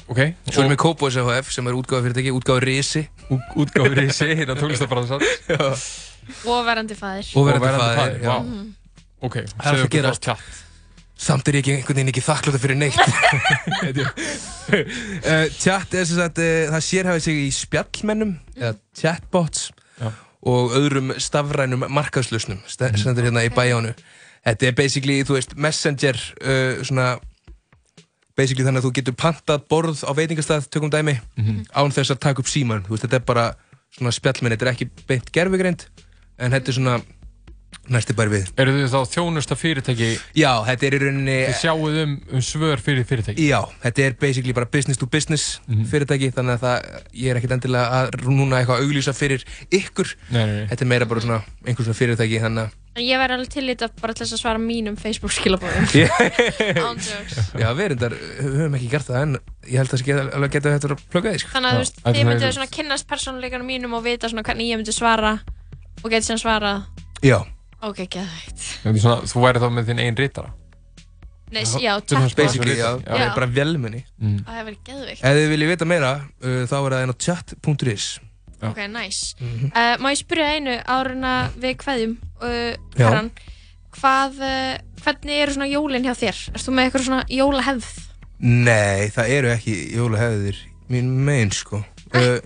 Ok 0.08 0.20
Svo 0.48 0.62
erum 0.62 0.72
við 0.72 0.80
Kópós 0.80 1.16
FHF 1.20 1.50
sem 1.52 1.66
er 1.68 1.76
útgáfa 1.76 2.04
fyrirtæki, 2.06 2.30
útgáfa 2.32 2.62
Risi. 2.64 3.02
Útgáfa 3.56 3.92
Risi, 3.98 4.28
hérna 4.38 4.54
tónlistabransan. 4.56 5.20
Já. 5.52 5.68
og 6.44 6.64
verandi 6.66 6.96
fæðir 6.96 7.28
Og 7.36 7.46
verandi 7.48 7.68
faðir, 7.72 8.18
já. 8.24 8.38
Mhm. 8.40 8.64
Ok, 9.24 9.36
Það 9.58 9.78
er 9.82 9.88
gerast. 9.92 10.24
frá 10.24 10.34
Chat. 10.36 10.64
Samt 11.18 11.48
er 11.50 11.56
ég 11.58 11.64
ekki 11.64 11.72
einhvern 11.74 11.96
veginn 11.98 12.10
ekki 12.12 12.22
þakkláttur 12.22 12.60
fyrir 12.62 12.76
neitt. 12.78 12.98
uh, 14.70 15.46
chat 15.62 15.94
er 15.98 16.04
sem 16.06 16.20
sagt, 16.20 16.38
uh, 16.38 16.68
það 16.72 16.84
sérhæfið 16.86 17.24
sig 17.24 17.40
í 17.42 17.48
spjallmennum, 17.56 18.36
eða 18.56 18.74
chatbots 19.00 19.64
Já. 19.98 20.12
og 20.52 20.76
öðrum 20.78 21.10
stafrænum 21.18 21.82
markaðslausnum, 21.90 22.60
st 22.70 22.92
stendur 23.02 23.26
hérna 23.26 23.42
í 23.48 23.50
bæjánu. 23.50 23.94
Þetta 24.46 24.68
er 24.70 24.76
basically, 24.78 25.18
þú 25.26 25.36
veist, 25.40 25.56
messenger, 25.58 26.20
uh, 26.38 26.78
svona, 26.86 27.08
basically 28.38 28.64
þannig 28.68 28.84
að 28.84 28.88
þú 28.88 28.94
getur 29.00 29.18
pantað 29.18 29.66
borð 29.68 30.04
á 30.06 30.10
veitingastað, 30.14 30.70
tökum 30.70 30.90
dæmi, 30.94 31.18
Mhm. 31.36 31.66
án 31.74 31.90
þess 31.94 32.14
að 32.14 32.22
taka 32.22 32.40
upp 32.44 32.50
síman. 32.50 32.86
Veist, 32.88 33.04
þetta 33.04 33.18
er 33.20 33.26
bara 33.26 33.46
svona 33.98 34.14
spjallmenn, 34.14 34.54
þetta 34.54 34.66
er 34.68 34.72
ekki 34.76 34.90
beint 35.08 35.32
gerfugreind, 35.34 35.86
en 36.38 36.52
þetta 36.54 36.68
er 36.70 36.76
svona 36.78 36.98
næsti 37.88 38.14
bara 38.16 38.28
við. 38.32 38.48
Eru 38.60 38.72
þið 38.72 38.90
þá 38.92 39.00
þjónusta 39.12 39.56
fyrirtæki 39.56 40.08
Já, 40.36 40.50
þetta 40.64 40.86
er 40.88 40.94
í 40.96 40.98
rauninni... 41.02 41.36
Þið 41.48 41.58
sjáuð 41.62 41.96
um, 42.02 42.12
um 42.36 42.40
svör 42.44 42.80
fyrir 42.84 43.04
fyrirtæki 43.08 43.46
Já, 43.48 43.60
þetta 43.82 44.04
er 44.06 44.16
basically 44.20 44.52
bara 44.56 44.68
business 44.72 44.98
to 45.00 45.06
business 45.08 45.60
fyrirtæki 45.68 46.30
þannig 46.36 46.58
að 46.58 46.64
það, 46.64 46.88
ég 47.16 47.30
er 47.32 47.40
ekkert 47.40 47.54
endilega 47.56 48.02
að 48.02 48.28
núna 48.28 48.60
eitthvað 48.60 48.80
að 48.82 48.84
auglýsa 48.88 49.14
fyrir 49.16 49.44
ykkur 49.72 50.12
Nei, 50.30 50.44
nei, 50.44 50.54
nei. 50.58 50.66
Þetta 50.72 50.84
er 50.84 50.90
meira 50.92 51.08
bara 51.08 51.24
svona 51.24 51.40
einhver 51.64 51.88
svona 51.88 52.00
fyrirtæki 52.00 52.40
þannig 52.44 52.68
að 52.68 52.76
ég 53.02 53.20
væri 53.20 53.36
alveg 53.36 53.50
tillitað 53.52 53.94
bara 54.02 54.14
til 54.16 54.24
þess 54.24 54.36
að 54.36 54.42
svara 54.42 54.62
mínum 54.62 54.96
Facebook 55.00 55.34
skilabóðum. 55.34 55.88
Ándjóks. 56.88 57.38
Já, 57.58 57.68
við 57.78 57.90
reyndar 57.92 58.16
höfum 58.42 58.78
ekki 58.78 58.90
gert 58.92 59.08
það 59.08 59.20
en 59.22 59.36
ég 59.68 59.76
held 59.82 59.94
að 59.94 60.04
það 60.06 60.32
alveg 60.38 60.56
geta 60.56 60.74
þetta 60.76 60.92
að 60.94 61.04
plugga 61.12 61.34
því 61.34 61.42
sko. 61.42 61.52
Þannig 61.56 61.68
að 61.68 61.76
þú 61.78 61.82
veist, 61.84 62.00
þið 62.06 62.28
myndu 62.30 62.52
svona 62.58 62.70
kynnast 62.78 63.08
persónuleikanum 63.10 63.70
mínum 63.72 63.98
og 63.98 64.06
vita 64.06 64.30
svona 64.30 64.46
hvernig 64.46 64.70
ég 64.72 64.80
myndi 64.80 64.94
svara 64.96 65.34
og 66.02 66.08
geti 66.12 66.30
sem 66.30 66.40
svarað. 66.40 66.86
Já. 67.24 67.40
Ok, 67.78 68.04
svona, 68.98 69.20
Þú 69.30 69.44
væri 69.44 69.62
þá 69.62 69.68
með 69.70 69.92
þinn 69.92 70.00
einn 70.02 70.18
rítara 70.18 70.54
Nei, 71.48 71.62
já, 71.80 71.94
chatbot. 72.04 72.34
Basically, 72.36 72.76
já, 72.76 72.98
Já. 73.00 73.08
það 73.08 73.22
er 73.24 73.34
bara 73.34 73.46
velmunni. 73.48 74.02
Mm. 74.20 74.40
Það 74.44 74.58
hefur 74.58 74.66
verið 74.68 74.80
geðveikt. 74.88 75.22
Ef 75.22 75.38
þið 75.38 75.46
viljið 75.54 75.70
vita 75.72 75.86
meira, 75.88 76.10
uh, 76.44 76.58
þá 76.68 76.74
er 76.78 76.96
það 76.96 77.04
inn 78.60 78.66
á 78.66 78.72
chat.is. 78.74 78.74
Ok, 78.74 78.80
nice. 78.94 79.34
Mhm. 79.40 79.70
uh, 79.72 79.94
má 80.02 80.10
ég 80.12 80.20
spyrja 80.22 80.50
einu 80.56 80.76
að 80.82 81.58
við 81.62 81.76
kveðjum, 81.82 82.16
uh, 82.42 82.74
Já. 82.98 83.04
Karan, 83.08 83.30
hvað, 83.98 84.40
uh, 84.40 84.78
hvernig 85.02 85.42
eru 85.42 85.52
svona 85.52 85.70
jólin 85.70 86.04
hjá 86.04 86.14
þér? 86.14 86.42
Erst 86.54 86.66
þú 86.68 86.74
með 86.74 86.88
eitthvað 86.88 87.06
svona 87.06 87.24
jólahefð? 87.28 87.92
Nei, 88.38 89.08
það 89.10 89.30
eru 89.34 89.48
ekki 89.50 89.76
jólahefðir 89.96 90.58
mín 90.88 91.14
megin 91.26 91.50
sko. 91.52 91.84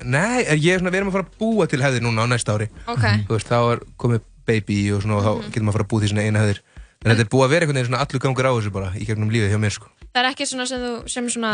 Nei, 0.02 0.43
ég 0.59 0.74
er 0.74 0.80
svona, 0.80 0.90
við 0.90 1.02
erum 1.02 1.10
að 1.12 1.16
fara 1.18 1.26
að 1.28 1.39
búa 1.39 1.66
til 1.70 1.82
hefðir 1.82 2.02
núna 2.02 2.24
á 2.24 2.32
næsta 2.32 2.56
ári. 2.56 2.68
Ok. 2.90 3.05
Þú 3.28 3.36
veist, 3.36 3.51
þá 3.51 3.59
er 3.76 3.82
komið 4.01 4.24
baby 4.48 4.78
og 4.93 5.02
svona 5.05 5.18
og 5.20 5.24
þá 5.26 5.51
getur 5.52 5.66
maður 5.66 5.68
að 5.68 5.76
fara 5.76 5.86
að 5.86 5.90
búa 5.93 6.02
því 6.02 6.10
svona 6.12 6.24
eina 6.26 6.43
hefðir. 6.43 6.60
En 7.02 7.10
þetta 7.10 7.24
er 7.24 7.30
búið 7.30 7.44
að 7.44 7.52
vera 7.52 7.66
einhvern 7.66 7.78
veginn 7.78 7.90
svona 7.90 8.02
allur 8.05 8.22
gangur 8.22 8.48
á 8.48 8.52
þessu 8.56 8.72
bara 8.74 8.90
í 8.98 9.06
gegnum 9.06 9.30
lífið 9.34 9.52
hjá 9.52 9.60
mér 9.62 9.74
sko. 9.74 9.89
Það 10.12 10.20
er 10.22 10.28
ekki 10.32 10.47
svona 10.51 10.66
sem 10.70 10.82
þú, 10.82 10.93
sem 11.10 11.30
svona, 11.34 11.52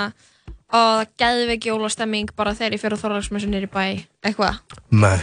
ó, 0.72 1.04
geðveik 1.18 1.64
jólastemming 1.70 2.30
bara 2.36 2.54
þegar 2.54 2.72
ég 2.76 2.80
fyrir 2.82 3.00
þorlagsmessu 3.00 3.48
nýri 3.48 3.68
bæ, 3.70 4.04
eitthvað, 4.24 4.58
Nei, 4.90 5.18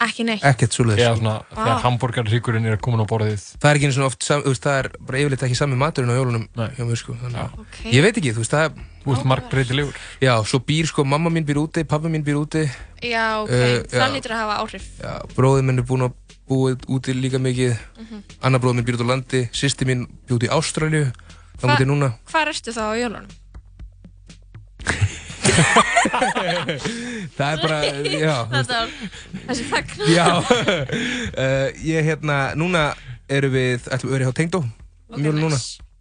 ekki 0.00 0.24
neitt. 0.24 0.42
ekkert 0.44 0.72
svoleiðis. 0.76 1.04
Eða 1.04 1.16
svona, 1.18 1.34
Vá. 1.50 1.56
þegar 1.64 1.82
hambúrgarríkurinn 1.86 2.66
er 2.66 2.76
komin 2.80 3.00
á 3.04 3.06
borðið 3.08 3.42
Það 3.60 3.70
er 3.70 3.76
ekki 3.80 3.88
einu 3.88 3.96
svona 3.96 4.06
oft, 4.12 4.22
sam, 4.22 4.42
það 4.42 4.78
er 4.78 4.88
bara 5.00 5.18
yfirleitt 5.18 5.42
ekki 5.48 5.56
sami 5.58 5.76
maturinn 5.76 6.10
á 6.12 6.16
jólunum 6.20 6.48
hjá 6.56 6.84
mér 6.88 6.96
sko. 7.00 7.16
Þannig, 7.20 7.40
að- 7.40 7.58
Ok. 7.60 7.76
Ég 7.92 8.02
veit 8.02 8.16
ekki, 8.16 8.32
þú 8.32 8.44
veist, 8.44 8.50
það 8.56 8.64
er... 8.64 8.86
Þú 9.00 9.14
veist, 9.14 9.24
margbreytilegur. 9.24 9.94
Já, 10.20 10.34
svo 10.44 10.58
býr 10.60 10.84
sko, 10.86 11.04
mamma 11.08 11.30
mín 11.32 11.44
býr 11.48 11.56
úti, 11.56 11.84
pappa 11.88 12.08
mín 12.12 12.20
býr 12.22 12.36
úti. 12.36 12.66
Já, 13.00 13.40
ok, 13.40 13.48
Uh, 13.48 13.80
það 13.88 14.04
já. 14.04 14.12
lítur 14.12 14.32
að 14.36 14.40
hafa 14.44 14.56
áhrif. 14.60 14.84
Já, 15.00 15.12
bróðið 15.36 15.64
minn 15.64 15.78
er 15.80 15.84
búinn 15.88 16.04
að 16.04 16.12
búa 16.46 16.74
úti 16.84 17.14
líka 17.16 17.38
mikið. 17.40 17.78
Mhm. 17.96 18.22
Annar 18.42 18.60
bróðið 18.60 18.74
minn 18.76 18.84
býr 18.84 18.98
út 19.00 19.04
á 19.04 19.08
landi, 19.08 19.40
sýsti 19.56 19.86
mín 19.88 20.04
býr 20.28 20.36
út 20.36 20.44
í 20.44 20.50
Ástralju. 20.52 21.12
Hva- 21.62 21.70
mútið 21.72 21.86
núna. 21.88 22.12
Hvað 22.28 22.48
ertu 22.52 22.72
þá 22.76 22.82
á 22.92 22.94
jólunum? 23.00 23.28
Það 27.36 27.50
er 27.50 27.62
bara, 27.62 27.78
já. 28.04 28.36
þessi 29.48 29.66
þagn. 29.70 30.04
Já, 30.10 30.26
uh, 30.40 31.66
ég 31.92 32.08
hérna, 32.10 32.38
núna 32.58 32.90
erum 33.30 33.54
við, 33.54 33.86
ætlum 33.88 34.10
við 34.10 34.16
verið 34.18 34.30
hjá 34.30 34.36
Tengdó, 34.40 34.62
um 35.14 35.26
jólun 35.26 35.44
núna. 35.46 35.60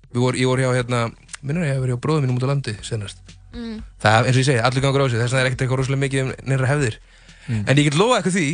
Við 0.09 0.23
voru, 0.23 0.41
ég 0.41 0.49
voru 0.49 0.65
hjá 0.65 0.71
hérna, 0.79 1.03
minnur 1.41 1.67
ég 1.67 1.75
hef 1.75 1.83
verið 1.83 1.95
hjá 1.95 2.03
bróðum 2.05 2.25
mínum 2.25 2.39
út 2.39 2.47
á 2.47 2.51
landi 2.51 2.73
senast. 2.85 3.21
Mm. 3.53 3.77
Það, 4.01 4.25
eins 4.25 4.35
og 4.35 4.41
ég 4.41 4.49
segi, 4.49 4.63
allir 4.65 4.85
gangur 4.85 5.05
á 5.05 5.07
sig, 5.07 5.21
þess 5.21 5.33
vegna 5.33 5.43
er 5.45 5.51
ekkert 5.51 5.63
eitthvað 5.65 5.81
rosalega 5.81 6.03
mikið 6.05 6.25
um 6.25 6.33
neira 6.49 6.69
hefðir. 6.69 6.99
Mm. 7.47 7.63
En 7.65 7.79
ég 7.79 7.89
get 7.89 7.97
lofa 7.99 8.19
eitthvað 8.19 8.37
því 8.37 8.49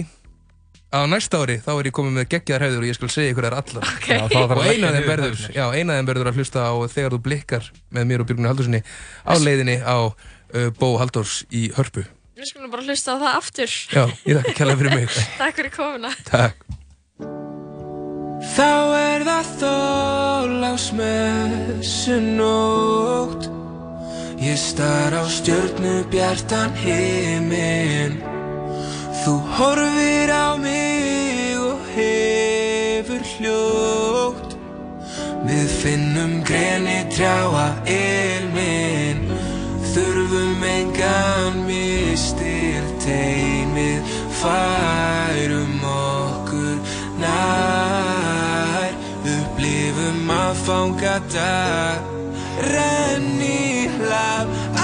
að 0.96 1.04
á 1.04 1.12
næsta 1.12 1.42
ári 1.42 1.58
þá 1.64 1.72
er 1.74 1.90
ég 1.90 1.96
komið 1.96 2.14
með 2.16 2.28
geggjaðar 2.32 2.66
hefðir 2.68 2.84
og 2.84 2.90
ég 2.90 2.98
skal 2.98 3.10
segja 3.12 3.34
ykkur 3.34 3.48
þær 3.48 3.58
allar. 3.60 3.90
Já, 4.06 4.20
þarf 4.32 4.54
að 4.54 4.62
og 4.62 4.70
eina 4.70 4.92
af 4.92 4.96
þeim 4.96 5.10
verður, 5.10 5.42
já, 5.56 5.66
eina 5.74 5.96
af 5.96 6.00
þeim 6.00 6.10
verður 6.12 6.30
að 6.30 6.40
hlusta 6.40 6.64
á 6.64 6.74
þegar 6.94 7.16
þú 7.16 7.20
blikkar 7.26 7.70
með 7.96 8.08
mér 8.12 8.24
og 8.24 8.30
Björgunni 8.30 8.52
Haldurssoni 8.52 8.82
á 9.26 9.34
leiðinni 9.42 9.78
á 9.84 9.98
Bó 10.80 10.88
Halldórs 11.02 11.36
í 11.52 11.72
Hörpu. 11.76 12.04
Við 12.36 12.46
skulum 12.52 12.72
bara 12.74 12.84
hlusta 12.84 13.10
á 13.16 13.18
það 13.22 13.34
aftur. 13.40 13.72
Já, 13.96 14.04
ég 14.28 14.34
þakka 14.42 14.54
kærlega 14.60 14.80
fyrir 14.82 14.94
mig. 15.00 15.08
Takk 15.42 15.56
fyrir 15.62 15.74
komuna. 15.76 16.12
Takk. 16.28 16.58
Þá 18.56 18.70
er 18.96 19.24
það 19.26 19.46
þólagsmessu 19.60 22.16
nótt 22.38 23.44
Ég 24.40 24.58
star 24.60 25.14
á 25.16 25.24
stjörnu 25.32 26.04
bjartan 26.12 26.72
heiminn 26.84 28.20
Þú 29.24 29.34
horfir 29.58 30.30
á 30.30 30.54
mig 30.62 31.58
og 31.58 31.80
hefur 31.96 33.22
hljótt 33.34 34.52
Við 35.48 35.68
finnum 35.82 36.34
greni 36.46 37.00
trjáa 37.16 37.68
ilminn 37.90 39.25
Þurfum 39.96 40.64
engan 40.68 41.62
mistir 41.64 42.84
teimið 43.00 44.10
Færum 44.42 45.86
okkur 45.88 46.82
nær. 47.22 48.92
Upplifum 49.24 50.34
að 50.36 50.60
fanga 50.66 51.16
dag 51.32 52.12
Renni 52.68 53.88
hlaf 53.96 54.75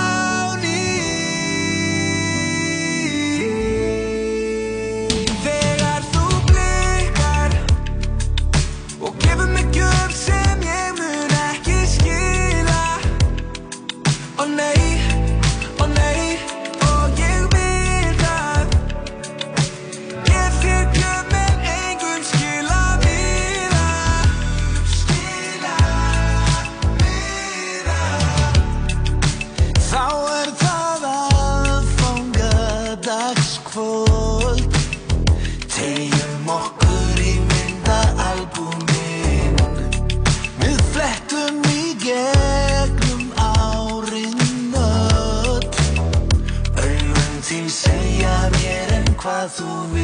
en 49.42 49.50
hvað 49.50 50.01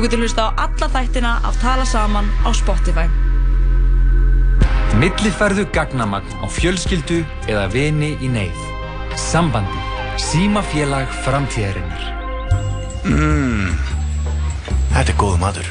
Þú 0.00 0.06
getur 0.06 0.20
hlusta 0.24 0.44
á 0.48 0.64
alla 0.64 0.86
þættina 0.88 1.30
af 1.44 1.56
Tala 1.60 1.82
Saman 1.84 2.28
á 2.40 2.48
Spotify. 2.56 3.02
Millifærðu 4.96 5.66
gagnamagn 5.76 6.40
á 6.40 6.48
fjölskyldu 6.48 7.18
eða 7.44 7.66
vini 7.68 8.14
í 8.24 8.30
neyð. 8.32 8.62
Sambandi. 9.20 9.82
Símafélag 10.16 11.04
framtíðarinnar. 11.26 12.06
Mmm, 13.12 13.76
þetta 14.94 15.04
er 15.04 15.20
góð 15.20 15.36
matur. 15.44 15.68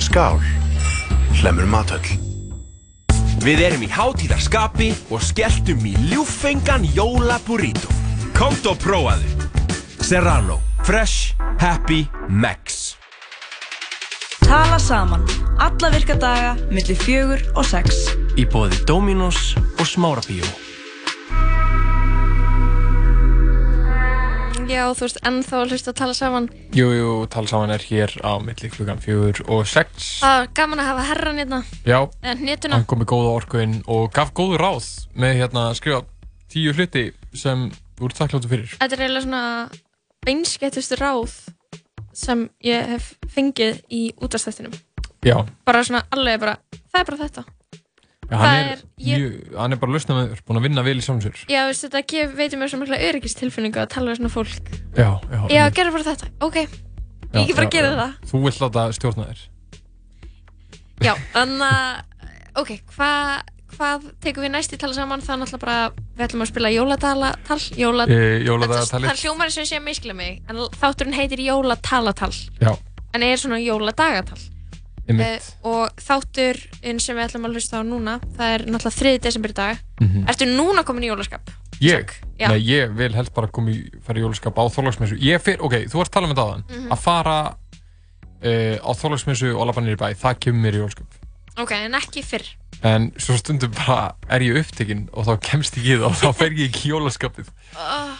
Skál, 0.00 0.40
hlemur 1.42 1.68
matöll. 1.68 2.16
Við 3.44 3.66
erum 3.68 3.84
í 3.84 3.92
hátíðarskapi 4.00 4.94
og 5.12 5.20
skelltum 5.28 5.84
í 5.84 5.92
ljúffengan 6.08 6.88
jólaburrito. 6.96 7.92
Komdu 8.32 8.72
og 8.72 8.80
prófaðu. 8.80 9.50
Serrano. 10.00 10.62
Fresh. 10.88 11.36
Happy. 11.60 12.06
Max. 12.32 12.79
Tala 14.50 14.78
Saman. 14.78 15.22
Alla 15.62 15.88
virka 15.94 16.16
daga, 16.18 16.56
millir 16.74 16.96
fjögur 16.98 17.38
og 17.54 17.62
sex. 17.62 18.00
Í 18.34 18.42
bóði 18.50 18.80
Dominos 18.82 19.52
og 19.78 19.86
Smárabíó. 19.86 20.42
Já, 24.66 24.88
þú 24.90 25.04
veist, 25.04 25.20
ennþá 25.22 25.60
að 25.60 25.70
hlusta 25.70 25.92
að 25.92 25.98
tala 26.00 26.16
saman. 26.18 26.48
Jú, 26.74 26.88
jú, 26.96 27.12
talsaman 27.30 27.70
er 27.76 27.84
hér 27.92 28.16
á 28.26 28.42
milli 28.42 28.72
klukkan 28.74 28.98
fjögur 28.98 29.38
og 29.46 29.70
sex. 29.70 30.08
Það 30.24 30.40
er 30.40 30.50
gaman 30.58 30.82
að 30.82 30.90
hafa 30.90 31.06
herran 31.12 31.40
hérna. 31.44 31.62
Já, 31.86 32.00
hann 32.26 32.88
kom 32.90 33.04
með 33.04 33.10
góða 33.14 33.30
orkuinn 33.36 33.78
og 33.86 34.10
gaf 34.18 34.34
góðu 34.34 34.58
ráð 34.58 34.90
með 35.14 35.44
hérna 35.44 35.68
að 35.68 35.78
skrifa 35.78 36.02
tíu 36.50 36.74
hluti 36.74 37.06
sem 37.38 37.68
þú 37.94 38.10
ert 38.10 38.18
þakkláttu 38.24 38.50
fyrir. 38.56 38.76
Þetta 38.82 38.98
er 38.98 39.06
eiginlega 39.06 39.26
svona 39.28 39.46
beinskettustu 40.26 40.98
ráð 40.98 41.38
sem 42.12 42.48
ég 42.64 42.86
hef 42.96 43.14
fengið 43.34 43.82
í 43.90 44.02
útastættinum. 44.20 44.72
Já, 45.24 45.36
Bara 45.68 45.82
svona 45.84 46.04
alveg 46.10 46.40
bara, 46.40 46.56
það 46.92 47.00
er 47.00 47.04
bara 47.10 47.18
þetta. 47.24 47.44
ja, 48.30 48.36
hann, 48.38 48.54
er, 48.56 48.70
er- 48.70 48.84
ég- 48.98 49.56
hann 49.58 49.72
er 49.72 49.76
bara 49.82 49.92
lausnað 49.92 50.16
með 50.20 50.42
búin 50.46 50.58
að 50.60 50.62
vinna 50.68 50.82
vel 50.86 50.96
í 50.96 51.04
sér. 51.04 51.36
Já, 51.50 51.66
veist, 51.66 51.84
þetta 51.84 52.00
veitir 52.36 52.58
mér 52.58 52.68
svona 52.72 52.84
mikla 52.86 53.00
öryggistilfinningu 53.08 53.80
að 53.82 53.88
tala 53.94 54.10
við 54.12 54.20
svona 54.22 54.32
fólk. 54.32 54.70
Já, 54.96 55.10
já. 55.30 55.40
Já, 55.50 55.62
gerðu 55.70 55.92
bara 55.92 56.08
þetta. 56.14 56.30
Ok, 56.40 56.56
ég 56.56 56.68
Já, 57.32 57.40
ekki 57.42 57.54
bara 57.54 57.66
já, 57.66 57.68
að 57.68 57.74
gera 57.76 57.90
já. 57.90 57.96
það. 58.00 58.30
Þú 58.30 58.42
vilt 58.46 58.60
láta 58.64 58.86
stjórna 58.96 59.26
þér. 59.30 59.42
Já, 61.00 61.14
þannig 61.34 61.66
að, 61.66 62.04
ok, 62.60 62.70
hvað 62.96 63.49
hvað 63.80 64.06
tekum 64.24 64.44
við 64.44 64.52
næst 64.54 64.74
í 64.76 64.78
tala 64.80 64.96
saman? 64.96 65.22
Það 65.24 65.34
er 65.34 65.40
náttúrulega 65.42 65.64
bara, 65.64 66.06
við 66.18 66.24
ætlum 66.26 66.44
að 66.44 66.50
spila 66.52 66.72
jóladalatal. 66.74 67.58
Jóla, 67.80 68.06
Eh, 68.10 68.44
jóladagatalið. 68.44 69.08
Það 69.08 69.14
er 69.14 69.22
hljómarinn 69.24 69.56
sem 69.56 69.68
sé 69.68 69.78
að 69.80 69.86
miskla 69.88 70.16
mig, 70.16 70.42
en 70.48 70.56
þátturinn 70.76 71.16
heitir 71.16 71.44
jólatalatal. 71.46 72.32
Já. 72.60 72.72
En 73.14 73.22
er 73.22 73.36
svona 73.40 73.60
jóladagatal. 73.62 74.38
Eh, 75.10 75.40
og 75.66 75.90
þátturinn 75.98 77.00
sem 77.02 77.16
við 77.16 77.24
ætlum 77.26 77.48
að 77.48 77.56
hlusta 77.56 77.80
á 77.80 77.82
núna, 77.82 78.20
það 78.36 78.54
er 78.54 78.66
náttúrulega 78.68 78.98
3. 79.00 79.18
desember 79.18 79.52
dag. 79.52 79.78
Mhm. 80.00 80.26
Ertu 80.28 80.46
núna 80.46 80.84
komin 80.84 81.04
í 81.04 81.10
jólaskap? 81.10 81.50
Ég? 81.80 82.10
Nei, 82.38 82.60
ég 82.60 82.94
vil 82.94 83.12
helst 83.12 83.32
bara 83.34 83.48
koma 83.48 83.70
í, 83.70 83.88
fara 84.04 84.20
í 84.20 84.22
jólaskap 84.22 84.54
á 84.54 84.64
þorlagsmessu. 84.68 85.16
Ok, 85.58 85.72
þú 85.88 85.96
varst 85.96 86.12
að 86.12 86.14
tala 86.14 86.28
um 86.28 86.34
þetta 86.34 86.46
aðan. 86.46 86.64
Mhm. 86.68 86.92
Að 86.92 86.98
fara 86.98 87.38
uh, 88.44 88.76
á 88.80 88.90
þorlagsmessu 88.94 89.56
og 89.56 89.74
niður 89.80 89.96
í 89.96 90.00
bæ, 90.00 90.14
það 90.14 90.38
kemur 90.44 90.60
mér 90.60 90.76
í 90.76 90.82
jólaskap. 90.84 91.19
Ok, 91.58 91.72
en 91.76 91.96
ekki 91.98 92.22
fyrr. 92.24 92.46
En 92.86 93.10
svo 93.20 93.36
stundum 93.36 93.72
bara 93.76 94.14
er 94.32 94.44
ég 94.46 94.60
upptekinn 94.62 95.08
og 95.12 95.26
þá 95.28 95.34
kemst 95.50 95.76
ég 95.80 95.84
í 95.84 95.98
það 95.98 96.06
og 96.08 96.16
þá 96.20 96.38
fer 96.38 96.54
ég 96.56 96.78
í 96.80 96.92
jólaskapið. 96.92 97.50
Oh, 97.76 98.14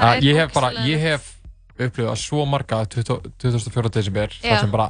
Að 0.00 0.24
ég 0.24 0.38
hef 0.40 0.52
bara, 0.54 0.72
ég 0.88 1.02
hef 1.02 1.28
upplifað 1.76 2.18
svo 2.20 2.44
marga 2.48 2.82
20, 2.88 3.32
24. 3.42 3.92
desember 3.92 4.32
þar 4.40 4.60
sem 4.62 4.72
bara 4.72 4.88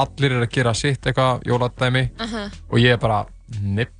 allir 0.00 0.36
er 0.36 0.44
að 0.44 0.52
gera 0.54 0.74
sitt 0.78 1.06
eitthvað 1.06 1.44
jóladæmi 1.48 2.04
Aha. 2.22 2.44
og 2.70 2.78
ég 2.78 2.94
er 2.94 3.00
bara 3.02 3.24
nipp, 3.60 3.94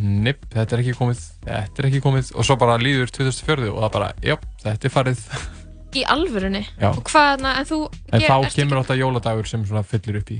nipp, 0.00 0.46
þetta 0.50 0.76
er 0.76 0.82
ekki 0.84 0.96
komið, 0.98 1.24
þetta 1.46 1.82
er 1.82 1.88
ekki 1.90 2.02
komið 2.06 2.32
og 2.34 2.46
svo 2.46 2.56
bara 2.60 2.78
líður 2.82 3.12
2004 3.14 3.70
og 3.70 3.82
það 3.84 3.92
bara, 3.98 4.12
já, 4.26 4.36
þetta 4.64 4.88
er 4.90 4.94
farið. 4.94 5.24
Í 5.90 6.02
alvörunni? 6.06 6.62
Já. 6.78 6.92
Og 6.92 7.02
hvað, 7.10 7.40
na, 7.42 7.56
en 7.58 7.66
þú... 7.66 7.80
En 8.14 8.22
þá 8.22 8.36
kemur 8.54 8.82
að 8.84 9.00
jóladagur 9.00 9.48
sem 9.50 9.64
svona 9.66 9.82
fyllir 9.86 10.20
upp 10.20 10.28
í. 10.30 10.38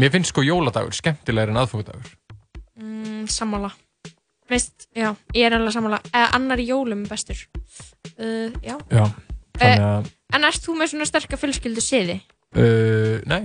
Mér 0.00 0.12
finnst 0.14 0.32
sko 0.32 0.44
jóladagur 0.46 0.94
skemmtilegur 0.96 1.52
en 1.52 1.60
aðfókadagur. 1.62 2.12
Mm, 2.80 3.26
sammála 3.28 3.72
Veist, 4.50 4.86
já, 4.96 5.12
ég 5.36 5.46
er 5.46 5.54
alveg 5.56 5.72
sammála 5.76 5.98
Eða 6.10 6.30
annar 6.36 6.60
í 6.60 6.64
jólum 6.68 7.04
er 7.04 7.10
bestur 7.12 7.38
uh, 8.18 8.48
Já 8.64 8.74
Já, 8.90 9.04
þannig 9.60 9.84
að, 9.86 10.08
En 10.34 10.46
ert 10.48 10.64
þú 10.64 10.74
með 10.80 10.90
svona 10.94 11.06
sterka 11.08 11.38
fjölskyldu 11.40 11.84
siði? 11.84 12.16
uh, 12.56 13.20
nei, 13.28 13.44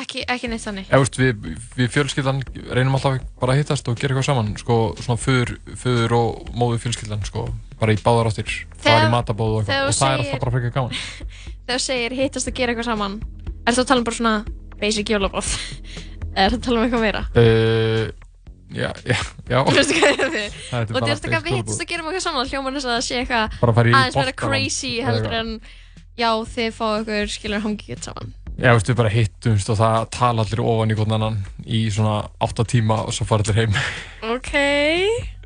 Ekki, 0.00 0.24
ekki 0.26 0.48
neitt 0.50 0.64
þannig 0.64 0.88
veist, 0.90 1.20
við, 1.20 1.44
við 1.78 1.92
fjölskyldan 1.94 2.40
reynum 2.74 2.96
alltaf 2.98 3.20
bara 3.38 3.54
að 3.54 3.60
hittast 3.62 3.86
og 3.92 4.00
gera 4.00 4.10
eitthvað 4.16 4.26
saman, 4.26 4.48
sko, 4.58 4.78
svona 4.98 5.20
föður, 5.22 6.14
og 6.18 6.50
móðu 6.58 6.80
fjölskyldan, 6.82 7.22
sko, 7.28 7.44
bara 7.78 7.94
í 7.94 8.00
báðar 8.02 8.32
áttir, 8.32 8.50
fara 8.82 9.06
í 9.06 9.12
matabóð 9.12 9.54
og 9.54 9.62
eitthvað, 9.62 9.86
og 9.86 9.94
það 9.94 9.94
er 9.94 9.94
segir- 10.00 10.24
alltaf 10.24 10.42
bara 10.42 10.54
frekar 10.56 10.74
gaman. 10.74 10.98
Þegar 11.68 11.78
þú 11.78 11.84
segir 11.86 12.16
hittast 12.18 12.50
að 12.50 12.58
gera 12.58 12.74
eitthvað 12.74 12.90
saman 12.90 13.14
Er 13.64 13.72
þú 13.78 13.80
að 13.84 13.88
tala 13.92 14.02
um 14.02 14.08
bara 14.10 14.18
svona 14.18 14.34
basic 14.80 15.14
jólabóð? 15.14 15.54
Er 16.34 16.50
það 16.50 16.58
að 16.58 16.62
tala 16.66 16.78
um 16.80 16.84
eitthvað 16.88 17.04
meira? 17.04 17.20
Uh, 17.38 18.08
já, 18.74 18.88
já, 19.06 19.18
já. 19.46 19.58
Þú 19.62 19.74
veist 19.78 19.92
hvað 19.94 20.08
er 20.18 20.88
Og 20.88 20.94
bara 20.94 21.04
þú 21.04 21.10
veist 21.12 21.28
ekki 21.28 21.38
að 21.38 21.44
við 21.44 21.50
basic 21.50 21.58
hittast 21.60 21.84
að 21.84 21.90
gera 21.92 22.02
eitthvað 22.08 22.24
saman 22.26 22.48
hljóman 22.50 22.78
þess 22.78 22.88
að 22.90 23.02
sé 23.06 23.20
eitthvað 23.20 23.58
aðeins 23.62 24.16
boltaland 24.18 24.40
crazy 24.42 24.94
heldur 25.04 25.36
eitthvað. 25.36 25.40
en 25.44 25.60
já, 26.18 26.30
þið 26.56 26.72
fá 26.74 26.86
ykkur 27.02 27.30
skilur 27.36 27.62
hangið 27.68 28.08
saman 28.08 28.34
Já, 28.54 28.70
við 28.78 28.94
bara 28.94 29.10
hittumst 29.10 29.70
og 29.72 29.78
það 29.80 29.96
tala 30.14 30.44
allir 30.44 30.60
ofan 30.62 30.92
í 30.94 30.96
hvern 30.98 31.14
annan 31.16 31.38
í 31.66 31.80
svona 31.90 32.20
8 32.44 32.66
tíma 32.70 33.00
og 33.02 33.14
svo 33.16 33.26
fara 33.26 33.42
allir 33.42 33.64
heim. 33.64 33.78
Ok 34.34 34.52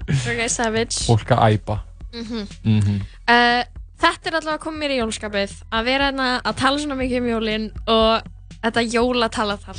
Ok, 0.09 0.42
savage 0.52 1.05
Fólk 1.05 1.32
að 1.32 1.56
æpa. 1.56 1.78
Mhm. 2.12 2.42
Mhm. 2.64 2.98
Uh, 3.28 3.62
þetta 4.00 4.30
er 4.30 4.36
allavega 4.38 4.62
komið 4.62 4.82
mér 4.82 4.94
í 4.94 4.98
jólskapið 5.00 5.55
að 5.72 5.88
vera 5.88 6.10
hérna 6.10 6.28
að 6.44 6.59
tala 6.60 6.80
svona 6.82 6.98
mikið 7.00 7.22
um 7.22 7.30
jólin 7.32 7.66
og 7.92 8.28
þetta 8.64 8.85
jólatalatal 8.89 9.78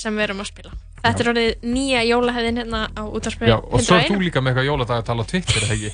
sem 0.00 0.16
við 0.16 0.26
erum 0.28 0.42
að 0.44 0.50
spila. 0.52 0.72
Þetta 1.00 1.22
er 1.22 1.30
orðið 1.32 1.64
nýja 1.64 2.00
jólahæðin 2.04 2.60
hérna 2.60 2.80
á 2.92 3.02
útvarspið 3.08 3.48
Já, 3.48 3.56
og 3.56 3.84
svo 3.84 3.96
er 3.96 4.10
þú 4.10 4.20
líka 4.20 4.42
með 4.44 4.52
eitthvað 4.52 4.68
jóladag 4.68 4.98
að 5.00 5.06
tala 5.08 5.24
á 5.24 5.30
Twitter, 5.30 5.68
ekki? 5.74 5.92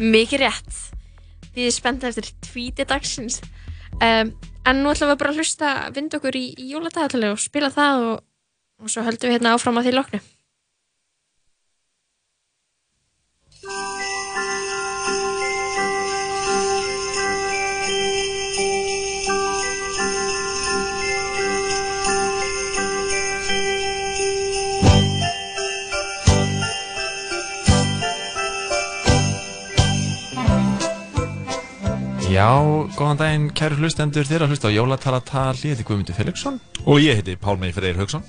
mikið 0.00 0.44
rétt. 0.44 0.80
Því 1.50 1.64
þið 1.64 1.74
spennt 1.74 2.04
eftir 2.08 2.28
tvíti 2.44 2.86
dagsins. 2.88 3.40
Um, 4.00 4.34
en 4.68 4.82
nú 4.84 4.92
ætlum 4.92 5.10
við 5.10 5.22
bara 5.22 5.32
að 5.32 5.40
hlusta 5.40 5.70
vind 5.96 6.14
okkur 6.16 6.36
í, 6.36 6.44
í 6.54 6.68
jóladagatali 6.74 7.32
og 7.32 7.40
spila 7.42 7.72
það 7.74 8.04
og, 8.10 8.20
og 8.80 8.92
svo 8.92 9.04
höldum 9.06 9.32
við 9.32 9.38
hérna 9.38 9.56
áfram 9.56 9.80
að 9.80 9.88
því 9.88 9.96
loknu 9.96 10.20
Já, 32.40 32.56
góðan 32.96 33.18
daginn, 33.20 33.48
kæru 33.52 33.76
hlustendur. 33.82 34.24
Þér 34.24 34.46
að 34.46 34.54
hlusta 34.54 34.70
á 34.72 34.72
Jólatalatal, 34.72 35.58
ég 35.60 35.74
heiti 35.74 35.84
Guðmundur 35.84 36.16
Felixson. 36.16 36.54
Og 36.88 37.02
ég 37.04 37.18
heiti 37.18 37.34
Pálmei 37.36 37.68
Freyr 37.68 37.98
Haugsson 38.00 38.24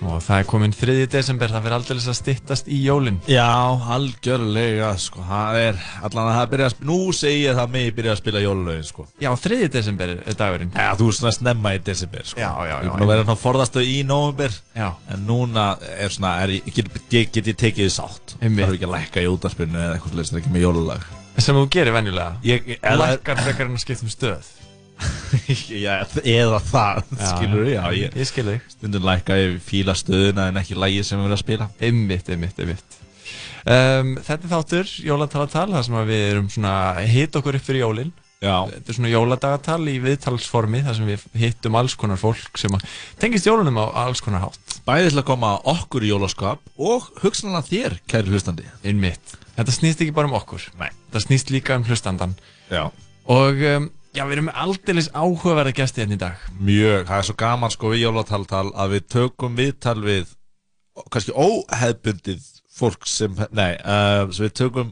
Og 0.00 0.22
það 0.24 0.38
er 0.38 0.46
komin 0.48 0.72
3. 0.72 0.94
desember, 1.12 1.50
það 1.52 1.66
fyrir 1.66 1.76
aldrei 1.76 1.98
að 2.00 2.14
styttast 2.16 2.70
í 2.72 2.78
jólin. 2.86 3.18
Já, 3.28 3.44
algjörlega, 3.92 4.94
sko, 4.96 5.20
það 5.28 5.58
er 5.60 5.82
allan 6.08 6.30
að 6.30 6.38
það 6.38 6.48
byrja 6.54 6.68
að 6.70 6.72
spila, 6.72 6.88
nú 6.88 6.96
segi 7.18 7.42
ég 7.42 7.58
það 7.58 7.74
mig 7.74 7.90
byrja 7.98 8.14
að 8.14 8.20
spila 8.22 8.42
jólulögin, 8.46 8.86
sko. 8.88 9.04
Já, 9.20 9.28
3. 9.44 9.58
desember 9.76 10.14
er 10.16 10.38
dagurinn. 10.40 10.72
Já, 10.72 10.88
þú 10.96 11.10
er 11.10 11.18
svona 11.18 11.34
snemma 11.36 11.74
í 11.76 11.82
desember, 11.84 12.24
sko. 12.32 12.40
Já, 12.40 12.48
já, 12.64 12.72
já, 12.72 12.88
Ég 12.88 12.96
er 12.96 13.04
að 13.04 13.12
vera 13.12 13.26
svona 13.28 13.42
forðastu 13.44 13.84
í 13.84 14.00
november 14.08 14.56
Já. 14.72 14.88
En 15.12 15.28
núna 15.28 15.66
er 16.00 16.16
svona, 16.16 16.32
er, 16.46 16.56
get, 16.64 16.88
ég, 17.12 17.28
get 17.36 17.52
ég 17.52 17.60
tekið 17.60 17.84
þið 17.84 17.92
sátt 18.00 18.40
Sem 21.40 21.56
þú 21.56 21.66
gerir 21.72 21.94
venjulega 21.96 22.36
Ég, 22.46 22.74
Lækkar 22.80 23.40
frekar 23.44 23.68
en 23.68 23.76
að 23.78 23.84
skipta 23.84 24.06
um 24.06 24.12
stöð. 24.12 24.50
Já, 25.84 25.94
eða 26.24 26.58
það, 26.60 27.02
Já, 27.14 27.28
skilur 27.30 27.68
já, 27.70 27.82
já, 27.96 28.08
ég 28.12 28.28
skil 28.28 28.46
þig. 28.50 28.64
Stundum 28.74 29.06
lækka 29.08 29.36
ég 29.40 29.54
fíla 29.64 29.94
stöðuna 29.96 30.50
en 30.50 30.60
ekki 30.60 30.76
lægi 30.76 31.04
sem 31.06 31.20
við 31.20 31.28
erum 31.28 31.36
að 31.36 31.44
spila. 31.44 31.68
Einmitt, 31.80 32.28
einmitt, 32.28 32.60
einmitt. 32.60 32.98
Um, 33.64 34.16
Þetta 34.26 34.40
er 34.40 34.52
þáttur, 34.52 34.90
Jólatalatal, 35.06 35.68
þar 35.72 35.86
sem 35.86 35.96
að 36.00 36.10
við 36.12 36.26
erum 36.34 36.50
svona 36.52 36.74
hitt 37.08 37.40
okkur 37.40 37.56
upp 37.56 37.66
fyrir 37.66 37.84
jólin. 37.86 38.12
Já. 38.40 38.54
Þetta 38.70 38.88
er 38.88 38.96
svona 38.96 39.10
jóladagatal 39.12 39.82
í 39.92 39.98
viðtalsformi 40.00 40.80
þar 40.86 40.96
sem 40.96 41.10
við 41.10 41.24
hittum 41.42 41.76
alls 41.76 41.96
konar 42.00 42.20
fólk 42.20 42.56
sem 42.60 42.72
að 42.72 42.86
tengist 43.20 43.48
jólunum 43.48 43.76
á 43.84 43.86
alls 44.06 44.24
konar 44.24 44.46
hátt. 44.46 44.78
Bæði 44.86 45.10
til 45.10 45.20
að 45.20 45.26
koma 45.28 45.50
okkur 45.68 46.06
í 46.06 46.12
jólaskap 46.14 46.72
og 46.80 47.10
hugsanlega 47.20 47.68
þér, 47.68 47.98
kæri 48.08 48.32
hlustandi. 48.32 48.64
Einmitt 48.80 49.36
Þetta 49.56 49.76
snýst 49.76 50.04
ekki 50.04 50.16
bara 50.16 50.30
um 50.30 50.36
okkur. 50.38 50.66
Nei. 50.80 50.90
Þetta 51.08 51.24
snýst 51.26 51.54
líka 51.54 51.78
um 51.78 51.86
hlustandan 51.88 52.36
Já. 52.70 52.84
Og 53.30 53.64
um, 53.76 53.88
Já, 54.10 54.24
við 54.26 54.40
erum 54.40 54.50
aldeilis 54.58 55.06
áhugaverða 55.14 55.72
gæsti 55.76 56.02
hérna 56.02 56.16
í 56.16 56.20
dag. 56.20 56.46
Mjög, 56.58 57.04
það 57.06 57.16
er 57.20 57.26
svo 57.28 57.34
gaman 57.38 57.70
sko 57.70 57.92
við 57.92 58.04
jólataltal 58.08 58.66
að 58.74 58.96
við 58.96 59.04
tökum 59.14 59.58
viðtal 59.58 60.00
við 60.02 60.32
kannski 61.14 61.34
óheðbundið 61.36 62.48
fólk 62.80 63.06
sem, 63.06 63.36
nei, 63.54 63.76
uh, 63.84 64.26
sem 64.34 64.48
við 64.48 64.56
tökum 64.58 64.90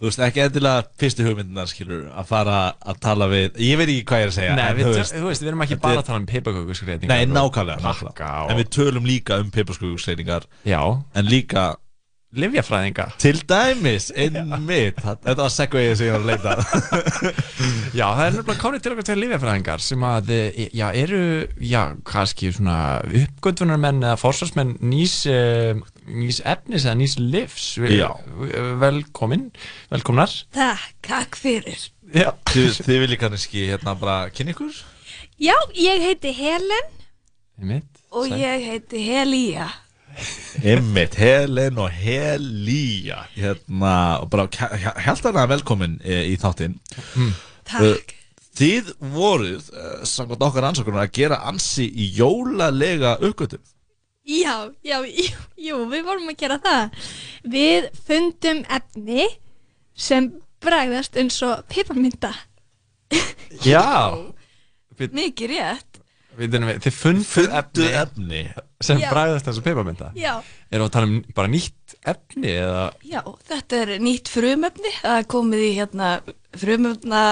þú 0.00 0.08
veist, 0.08 0.22
ekki 0.24 0.42
endilega 0.42 0.84
fyrstu 1.00 1.26
hugmyndinar 1.26 1.68
skilur, 1.68 2.06
að 2.16 2.28
fara 2.30 2.58
að 2.80 3.00
tala 3.04 3.28
við 3.30 3.58
ég 3.60 3.76
veit 3.76 3.86
ekki 3.92 4.06
hvað 4.08 4.22
ég 4.22 4.26
er 4.26 4.32
að 4.32 4.36
segja 4.38 4.54
Nei, 4.56 4.64
en, 4.64 4.78
við, 4.78 4.86
þú 4.86 4.94
veist, 4.96 5.14
þú 5.16 5.28
veist, 5.28 5.44
við 5.44 5.52
erum 5.52 5.64
ekki 5.66 5.78
bara 5.82 6.00
að 6.00 6.08
tala 6.08 6.20
um 6.22 6.28
pipakökuskreitingar 6.30 7.12
Nei, 7.12 7.30
nákvæmlega, 7.30 7.84
nákvæmlega. 7.84 8.30
En 8.48 8.60
við 8.62 8.70
tölum 8.78 9.08
líka 9.08 9.38
um 9.42 9.50
piparskugugsreiningar 9.52 10.48
Já. 10.66 10.80
En 11.14 11.28
líka 11.28 11.66
Livjafræðinga 12.38 13.08
Til 13.18 13.40
dæmis, 13.50 14.10
einmitt 14.20 15.00
Þetta 15.02 15.34
var 15.40 15.50
segveið 15.50 15.94
sem 15.98 16.06
ég 16.06 16.14
var 16.14 16.20
að 16.20 16.28
leita. 16.30 16.52
Já, 17.98 18.04
það 18.06 18.22
er 18.26 18.36
nefnilega 18.36 18.60
komið 18.62 18.84
til 18.84 18.92
okkar 18.94 19.06
til 19.08 19.16
lífjafræðingar 19.18 19.82
sem 19.82 20.04
að, 20.06 20.30
eh, 20.36 20.60
já, 20.78 20.84
eru, 20.94 21.22
já, 21.58 21.80
kannski 22.06 22.52
svona 22.54 22.76
uppgöndvunarmenn 23.02 24.04
eða 24.06 24.20
fórsvarsmenn 24.20 24.76
nýs, 24.92 25.16
eh, 25.26 25.74
nýs 26.06 26.38
efnis 26.46 26.86
eða 26.86 26.94
nýs 27.00 27.16
livs. 27.18 27.66
Velkomin, 28.84 29.48
velkomnar. 29.90 30.30
Takk, 30.54 30.86
takk 31.10 31.40
fyrir. 31.40 31.90
Já. 32.14 32.30
Þið, 32.54 32.70
þið 32.86 33.02
viljið 33.04 33.22
kannski 33.24 33.66
hérna 33.72 33.96
bara 33.98 34.30
kynna 34.34 34.54
ykkur 34.54 34.78
Já, 35.40 35.54
ég 35.78 36.02
heiti 36.04 36.32
Helen 36.36 36.90
Einmitt. 37.58 38.02
og 38.12 38.26
Sæl. 38.30 38.38
ég 38.38 38.66
heiti 38.70 39.02
Helía. 39.06 39.66
Einmitt, 40.60 41.14
Helen 41.20 41.78
og 41.78 41.90
Helía 41.94 43.24
Hérna, 43.34 44.20
og 44.20 44.30
bara 44.32 44.48
held 45.00 45.22
hana 45.28 45.46
velkomin 45.50 46.00
e, 46.04 46.24
í 46.32 46.38
þáttinn 46.40 46.78
Mm. 47.16 47.34
Takk. 47.70 48.16
Þið 48.60 48.88
voruð, 49.12 49.68
uh, 49.72 50.00
samkvæmt 50.04 50.42
okkar 50.42 50.66
ansökunar 50.68 51.06
að 51.06 51.12
gera 51.16 51.38
ansi 51.48 51.86
í 51.86 52.10
jólalega 52.18 53.14
uppgötum 53.22 53.62
Já, 54.30 54.70
já, 54.84 55.00
jú, 55.06 55.30
jú, 55.56 55.76
við 55.90 56.04
vorum 56.06 56.28
að 56.30 56.36
gera 56.38 56.58
það. 56.62 57.06
Við 57.50 57.86
fundum 58.06 58.60
efni 58.70 59.26
sem 59.96 60.28
bragðast 60.62 61.16
eins 61.18 61.40
og 61.42 61.64
piparmynda. 61.72 62.30
Já. 63.64 64.14
Mikið 65.00 65.54
rétt. 65.54 66.02
Við, 66.38 66.58
við, 66.60 66.82
þið 66.84 66.98
funduð 67.00 67.56
efni, 67.58 67.88
efni 68.04 68.42
sem 68.80 69.00
Já. 69.02 69.08
bragðast 69.12 69.48
þessu 69.48 69.64
pipamynda. 69.64 70.10
Já. 70.16 70.34
Erum 70.70 70.86
við 70.86 70.88
að 70.88 70.92
tala 70.96 71.10
um 71.10 71.16
bara 71.36 71.52
nýtt 71.52 71.96
efni 72.14 72.52
eða? 72.56 72.84
Já, 73.04 73.20
þetta 73.50 73.80
er 73.84 73.94
nýtt 74.00 74.30
frumefni. 74.32 74.92
Það 75.02 75.18
er 75.22 75.26
komið 75.36 75.64
í 75.66 75.72
hérna 75.78 76.12
frumefna 76.60 77.24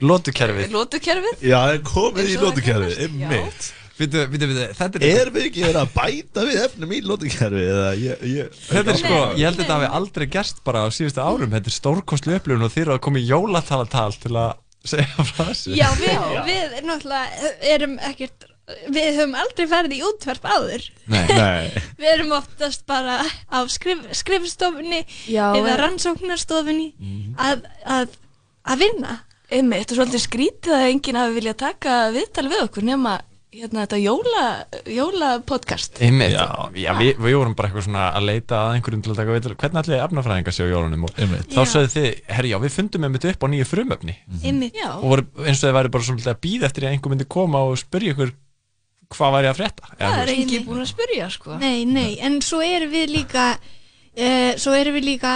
Lótukerfið. 0.00 0.72
lótukerfið. 0.72 1.44
Já, 1.44 1.58
það 1.60 1.74
er 1.76 1.84
komið 1.90 2.24
í 2.24 2.34
það 2.34 2.46
lótukerfið, 2.48 3.04
einmitt 3.04 3.70
vitu, 4.00 4.22
vitu, 4.32 4.48
þetta 4.78 5.00
er 5.00 5.06
Er 5.10 5.30
við 5.34 5.46
ekki 5.50 5.64
verið 5.66 5.80
að 5.82 5.90
bæta 5.96 6.44
við 6.48 6.60
efnum 6.64 6.94
í 6.94 7.00
lótukerfið 7.04 7.66
eða 7.74 7.90
ég, 8.00 8.24
ég 8.30 8.58
Þetta 8.70 8.94
er 8.94 9.00
sko, 9.00 9.18
ég 9.36 9.44
held 9.44 9.58
að 9.58 9.62
þetta 9.62 9.76
hafi 9.76 9.90
aldrei 10.00 10.26
gerst 10.32 10.62
bara 10.66 10.84
á 10.84 10.88
síðustu 10.94 11.24
árum, 11.24 11.52
þetta 11.52 11.72
er 11.72 11.76
stórkostlu 11.76 12.36
upplifun 12.38 12.66
og 12.66 12.72
þeir 12.74 12.84
eru 12.86 12.96
að 12.96 13.02
koma 13.06 13.20
í 13.20 13.26
jólatalatal 13.28 14.12
til 14.22 14.32
að 14.40 14.54
segja 14.90 15.26
frá 15.28 15.42
þessu. 15.50 15.74
Já, 15.76 15.88
við, 16.00 16.22
við 16.48 16.78
náttúrulega 16.88 17.52
erum 17.74 17.98
ekkert, 18.08 18.48
við 18.94 19.08
höfum 19.18 19.34
aldrei 19.42 19.66
farið 19.70 19.94
í 19.96 20.02
útvarp 20.08 20.44
áður. 20.50 20.84
Nei. 21.10 21.24
Nei. 21.28 21.70
Við 22.00 22.10
erum 22.14 22.34
oftast 22.38 22.84
bara 22.90 23.20
á 23.50 23.58
skrif, 23.72 24.04
skrifstofunni 24.20 25.02
Já, 25.30 25.50
eða 25.58 25.78
rannsóknarstofunni 25.84 26.92
Mhm. 26.98 27.34
að, 27.38 27.64
að, 27.86 28.14
að 28.70 28.84
vinna. 28.86 29.18
Einmitt, 29.50 29.82
þetta 29.88 29.96
er 29.96 29.98
svolítið 30.04 30.22
skrítið 30.28 30.76
að 30.76 30.86
enginn 30.92 31.16
hafi 31.18 31.34
viljað 31.40 31.56
taka 31.64 31.98
viðtal 32.14 32.46
við 32.52 32.60
okkur 32.68 32.84
nema 32.86 33.16
hérna 33.50 33.82
þetta 33.82 33.98
jóla, 33.98 34.42
jóla 34.86 35.28
podcast. 35.42 35.96
Einmitt, 36.06 36.36
já, 36.36 36.44
já 36.78 36.92
við, 36.94 37.16
við 37.18 37.34
vorum 37.34 37.56
bara 37.58 37.66
eitthvað 37.66 37.82
svona 37.88 38.04
að 38.14 38.28
leita 38.28 38.60
að 38.60 38.76
einhverjum 38.76 39.00
til 39.02 39.10
að 39.10 39.18
taka 39.18 39.34
viðtal, 39.34 39.54
hvernig 39.58 39.80
ætlaði 39.80 39.98
efnafræðingar 40.04 40.54
séu 40.54 40.68
á 40.70 40.74
jólunum 40.76 41.08
og 41.08 41.18
Einmitt. 41.18 41.50
þá 41.50 41.60
sögðu 41.66 41.90
þið, 41.96 42.06
herri 42.36 42.52
já, 42.52 42.58
við 42.62 42.76
fundum 42.76 43.08
einmitt 43.08 43.26
upp 43.32 43.42
á 43.42 43.46
nýju 43.50 43.66
frumöfni 43.72 44.14
Einmitt. 44.46 44.78
Já. 44.78 44.86
og 44.94 45.08
voru, 45.16 45.26
eins 45.42 45.64
og 45.64 45.66
þið 45.66 45.76
væri 45.80 45.92
bara 45.96 46.06
svolítið 46.12 46.30
að 46.30 46.40
býða 46.46 46.70
eftir 46.70 46.86
að 46.86 46.94
einhver 46.94 47.10
myndi 47.16 47.26
koma 47.34 47.64
og 47.66 47.74
spyrja 47.82 48.14
ykkur 48.14 48.32
hvað 49.10 49.36
væri 49.36 49.50
að 49.50 49.60
frétta. 49.60 49.92
Eða, 49.96 50.10
Það 50.10 50.22
er 50.22 50.32
enginn 50.34 50.66
búin 50.66 50.82
að 50.84 50.90
spyrja, 50.92 51.28
sko. 51.34 51.58
Nei, 51.60 51.84
nei, 51.88 52.10
en 52.24 52.40
svo 52.44 52.60
erum 52.64 52.92
við 52.92 53.14
líka 53.16 53.46
uh, 53.58 54.52
svo 54.60 54.74
erum 54.78 54.98
við 54.98 55.08
líka 55.14 55.34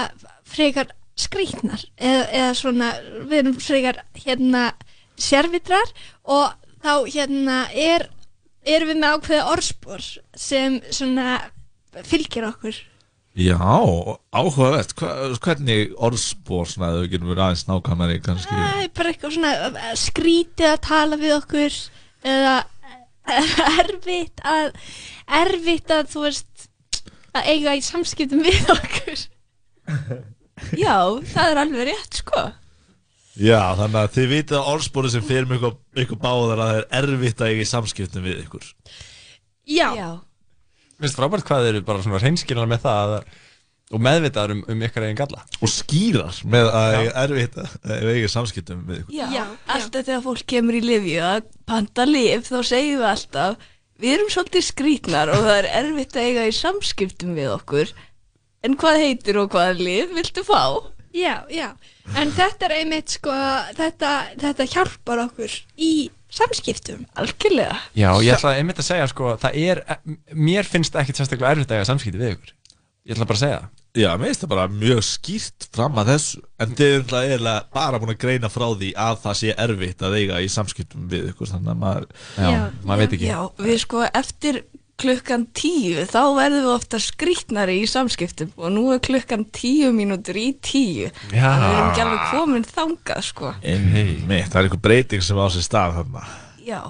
frekar 0.55 0.93
skrýtnar 1.19 1.83
eða, 1.95 2.25
eða 2.25 2.55
svona, 2.59 2.91
við 3.31 3.39
erum 3.43 3.59
frekar 3.63 4.01
hérna 4.19 4.65
sérvitrar 5.21 5.93
og 6.27 6.55
þá 6.83 6.95
hérna 7.07 7.59
er 7.71 8.09
erum 8.65 8.91
við 8.91 8.99
með 8.99 9.19
ákveða 9.19 9.53
orðspor 9.53 10.09
sem 10.35 10.81
svona 10.91 11.39
fylgir 12.09 12.49
okkur 12.49 12.81
Já, 13.35 13.59
áhugavert 14.31 14.93
Hva, 14.95 15.09
Hvernig 15.43 15.95
orðspór 15.99 16.69
svona 16.71 16.93
að 16.93 17.01
þau 17.01 17.09
getum 17.11 17.31
verið 17.33 17.45
aðeins 17.47 17.65
nákvæmari 17.67 18.21
kannski 18.23 18.55
Það 18.55 18.83
er 18.85 18.93
bara 18.95 19.11
eitthvað 19.11 19.35
svona 19.35 19.55
eh, 19.71 19.89
skrítið 19.99 20.69
að 20.71 20.83
tala 20.87 21.19
við 21.19 21.35
okkur 21.41 21.79
eða 22.35 22.55
erfitt 23.83 24.43
að 24.45 24.73
erfitt 25.43 25.95
að 25.95 26.11
þú 26.13 26.25
veist 26.27 26.67
að 27.35 27.49
eiga 27.55 27.75
í 27.79 27.83
samskiptum 27.85 28.45
við 28.45 28.75
okkur 28.75 29.25
Já, 30.85 30.97
það 31.35 31.49
er 31.51 31.59
alveg 31.61 31.89
rétt, 31.91 32.21
sko. 32.23 32.43
Já, 33.35 33.59
þannig 33.75 33.99
að 33.99 34.13
þið 34.15 34.29
vitið 34.31 34.59
að 34.61 34.69
orðspóri 34.71 35.11
sem 35.11 35.25
fyrir 35.27 35.49
mig 35.51 35.59
ykkur, 35.59 35.75
ykkur 36.05 36.21
báðar 36.23 36.63
að 36.63 36.69
það 36.71 36.79
er 36.79 37.09
erfitt 37.11 37.43
að 37.43 37.51
eiga 37.51 37.65
í 37.65 37.71
samskiptum 37.73 38.25
við 38.29 38.45
ykkur 38.45 38.69
Já, 39.65 39.89
Já. 39.99 40.09
Mér 40.95 41.09
finnst 41.09 41.19
frábært 41.19 41.49
hvað 41.49 41.65
þeir 41.67 41.73
eru 41.75 41.87
bara 41.89 42.05
svona 42.05 42.21
reynskilar 42.23 42.71
með 42.71 42.85
það 42.85 43.15
að, 43.17 43.33
og 43.95 44.03
meðvitaðar 44.05 44.55
um, 44.57 44.63
um 44.71 44.83
ykkar 44.87 45.07
eigin 45.07 45.21
galla. 45.21 45.45
Og 45.61 45.71
skýrar 45.71 46.41
með 46.51 46.71
að 46.71 46.89
Já. 46.89 46.99
eiga 46.99 47.13
erfitt 47.25 47.61
að 47.61 47.93
eiga 47.95 48.17
í 48.17 48.33
samskiptum 48.33 48.83
við 48.89 49.03
ykkur 49.03 49.21
Já, 49.35 49.45
alltaf 49.77 50.09
þegar 50.09 50.25
fólk 50.25 50.49
kemur 50.55 50.79
í 50.79 50.83
livju 50.85 51.21
að 51.25 51.47
panta 51.71 52.09
liv 52.09 52.49
þá 52.49 52.59
segjum 52.71 53.05
við 53.05 53.11
alltaf 53.13 53.71
við 54.03 54.17
erum 54.17 54.33
svolítið 54.35 54.67
skrítnar 54.67 55.31
og 55.33 55.47
það 55.47 55.61
er 55.61 55.71
erfitt 55.83 56.19
að 56.19 56.29
eiga 56.29 56.49
í 56.49 56.57
samskiptum 56.57 57.39
við 57.39 57.53
okkur 57.55 57.95
en 58.65 58.77
hvað 58.81 59.01
heitir 59.05 59.39
og 59.41 59.55
hvaða 59.55 59.79
liv 59.79 60.13
viltu 60.17 60.45
fá? 60.47 60.65
já, 61.15 61.47
já 61.49 61.71
en 62.19 62.33
þetta 62.35 62.69
er 62.69 62.77
einmitt 62.81 63.15
sko 63.17 63.35
þetta, 63.79 64.11
þetta 64.41 64.67
hjálpar 64.73 65.23
okkur 65.29 65.55
í 65.79 65.93
samskiptum 66.35 67.05
Algjörlega 67.21 67.79
Já, 67.95 68.11
ég 68.25 68.35
ætla 68.35 68.57
einmitt 68.59 68.83
að 68.83 68.89
segja 68.91 69.07
sko, 69.11 69.35
það 69.41 69.59
er, 69.63 69.83
mér 70.35 70.69
finnst 70.69 70.97
ekkit 70.99 71.21
sérstaklega 71.21 71.55
erfitt 71.55 71.71
að 71.71 71.81
eiga 71.81 71.89
samskipti 71.93 72.21
við 72.21 72.35
ykkur. 72.35 72.55
Ég 73.05 73.15
ætla 73.15 73.29
bara 73.31 73.39
að 73.39 73.45
segja 73.45 73.61
það. 73.61 73.74
Já, 73.95 74.09
mér 74.19 74.33
finnst 74.33 74.43
það 74.43 74.51
bara 74.51 74.67
mjög 74.75 75.01
skýrt 75.07 75.67
fram 75.75 75.99
að 76.03 76.09
þessu. 76.13 76.41
En 76.59 76.73
þið 76.75 76.95
erum 76.97 77.13
eiginlega 77.21 77.61
bara 77.77 78.01
búin 78.03 78.15
að 78.15 78.23
greina 78.25 78.51
frá 78.51 78.67
því 78.75 78.89
að 78.99 79.21
það 79.23 79.37
sé 79.41 79.53
erfitt 79.65 80.03
að 80.03 80.17
eiga 80.19 80.41
í 80.43 80.49
samskiptum 80.51 81.05
við 81.13 81.29
ykkur 81.31 81.53
Þannig 81.53 81.71
að 81.75 81.83
maður, 81.85 82.09
Já, 82.35 82.57
maður 82.83 83.05
veit 83.05 83.15
ekki. 83.19 83.29
Já, 83.31 83.39
við 83.69 83.79
sko 83.85 84.03
eftir 84.11 84.61
klukkan 85.05 85.47
tíu 85.59 86.05
þá 86.11 86.21
verðum 86.37 86.67
við 86.67 86.73
ofta 86.75 87.01
skrítnari 87.03 87.79
í 87.83 87.87
samskiptum. 87.91 88.51
Og 88.59 88.75
nú 88.75 88.85
er 88.95 89.03
klukkan 89.05 89.47
tíu 89.55 89.95
mínútur 89.95 90.39
í 90.43 90.49
tíu. 90.59 91.11
Já. 91.31 91.47
þannig 91.47 91.55
að 91.55 91.71
við 91.71 91.79
erum 91.79 91.91
ekki 91.93 92.05
alveg 92.09 92.29
komin 92.35 92.69
þangað 92.75 93.25
sko. 93.31 93.55
Einmitt, 93.63 94.51
það 94.51 94.61
er 94.61 94.69
einhver 94.69 94.85
breyting 94.89 95.27
sem 95.27 95.39
á 95.39 95.47
sér 95.55 95.67
stað 95.67 95.99
þarna. 96.01 96.27
Já, 96.67 96.81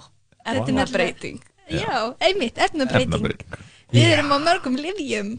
er 0.45 0.61
efna 0.61 0.85
breyting 0.93 1.41
já, 1.71 2.15
einmitt, 2.21 2.59
efnabreiting 2.61 3.15
Efnabreyting. 3.15 3.65
við 3.95 4.13
erum 4.13 4.33
á 4.37 4.39
mörgum 4.45 4.77
livjum 4.79 5.35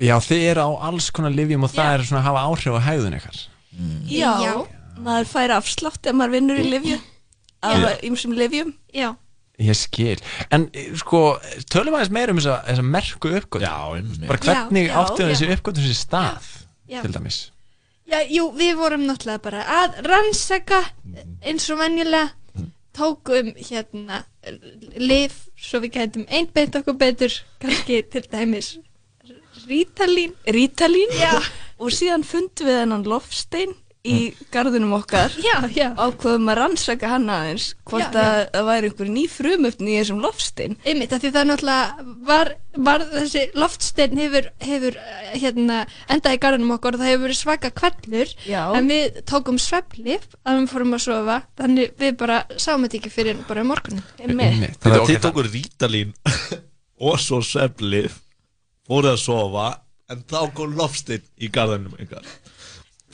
Já, 0.00 0.16
þið 0.20 0.42
eru 0.50 0.64
á 0.66 0.70
alls 0.90 1.10
konar 1.14 1.32
livjum 1.32 1.64
og 1.64 1.70
það 1.72 1.92
er 1.94 2.02
svona 2.08 2.20
að 2.20 2.26
hafa 2.28 2.40
áhrif 2.50 2.74
á 2.76 2.80
hægðun 2.90 3.14
ykkar. 3.16 3.38
Já, 4.12 4.32
Já. 4.44 4.54
maður 5.00 5.30
fær 5.30 5.54
afslátt 5.56 6.08
ef 6.10 6.16
maður 6.16 6.34
vinnur 6.36 6.60
í 6.60 6.66
livju 6.68 6.98
af 7.64 7.78
Já. 7.80 7.88
ýmsum 8.08 8.34
livjum 8.36 8.74
Já, 8.92 9.14
Ég 9.56 9.72
skil. 9.72 10.18
En 10.52 10.66
eh, 10.76 10.90
sko, 11.00 11.38
tölum 11.72 11.94
aðeins 11.96 12.10
meira 12.12 12.34
um 12.34 12.36
þessa, 12.42 12.58
þessa 12.66 12.82
merku 12.84 13.30
uppgötum. 13.38 13.64
Já, 13.64 13.96
einmitt. 13.96 14.26
Bara 14.28 14.42
hvernig 14.44 14.84
Já, 14.84 14.90
já, 14.90 14.96
áttu 15.00 15.22
já. 15.24 15.28
þessi 15.30 15.48
uppgötum 15.54 15.86
sér 15.86 15.96
stað, 15.96 16.48
Já. 16.92 16.98
til 17.00 17.12
dæmis. 17.14 17.38
já, 18.06 18.18
jú, 18.30 18.50
við 18.54 18.74
vorum 18.76 19.06
náttúrulega 19.08 19.42
bara 19.42 19.62
að 19.80 19.96
rannsaka 20.06 20.82
eins 21.42 21.64
og 21.72 21.80
venjulega 21.80 22.28
tókum 22.96 23.48
hérna 23.56 24.20
lif 25.00 25.40
svo 25.56 25.80
við 25.82 25.96
gætum 25.96 26.26
einbeint 26.28 26.76
okkur 26.78 26.94
betur 27.00 27.32
kannski 27.60 28.02
til 28.12 28.22
dæmis 28.32 28.76
Rítalín 29.66 30.36
Rítalín 30.46 31.10
Já. 31.18 31.34
og 31.78 31.90
síðan 31.94 32.26
fundum 32.26 32.70
við 32.70 32.80
hennan 32.84 33.06
lofstein 33.08 33.74
í 34.06 34.18
garðinum 34.54 34.94
okkar. 35.00 35.34
Já, 35.42 35.56
já. 35.74 35.88
ákveðum 35.98 36.50
að 36.52 36.58
rannsaka 36.60 37.10
hann 37.10 37.28
aðeins 37.32 37.68
hvort 37.88 38.14
Já, 38.14 38.18
já. 38.18 38.26
að 38.26 38.40
það 38.54 38.68
væri 38.68 38.90
einhver 38.90 39.10
ný 39.12 39.24
frumöfni 39.30 39.92
í 39.92 39.96
þessum 40.00 40.20
loftstein. 40.22 40.76
Einmitt, 40.86 41.14
af 41.14 41.22
því 41.22 41.32
það 41.34 41.40
er 41.40 41.48
náttúrulega 41.50 42.06
var, 42.28 42.52
var 42.88 43.04
þessi 43.12 43.44
loftsteinn 43.58 44.20
hefur, 44.22 44.50
hefur 44.62 44.98
eh, 45.00 45.32
hérna, 45.42 45.80
endað 46.12 46.38
í 46.38 46.42
garðinum 46.44 46.76
okkur 46.76 46.98
og 46.98 47.02
það 47.02 47.12
hefur 47.12 47.24
verið 47.26 47.40
svaka 47.40 47.72
kvellur 47.80 48.36
en 48.78 48.92
við 48.92 49.20
tókum 49.32 49.58
sveflif 49.62 50.28
að 50.46 50.60
við 50.62 50.70
fórum 50.74 50.98
að 50.98 51.04
sofa 51.08 51.40
þannig 51.58 51.96
við 52.00 52.14
bara 52.22 52.38
sáum 52.54 52.86
þetta 52.86 53.00
ekki 53.00 53.14
fyrir 53.16 53.42
bara 53.48 53.66
um 53.66 53.72
morgunin 53.74 54.06
Þannig 54.22 54.78
að 54.92 55.10
þið 55.10 55.20
tókur 55.26 55.50
rítalín 55.50 56.14
og 57.06 57.18
svo 57.22 57.42
sveflið 57.44 58.14
fóruð 58.86 59.14
að 59.14 59.22
sofa 59.22 59.68
en 60.12 60.22
þá 60.30 60.40
kom 60.54 60.76
lofstinn 60.78 61.24
í 61.42 61.50
garðinum 61.52 61.96
ykkar. 62.02 62.26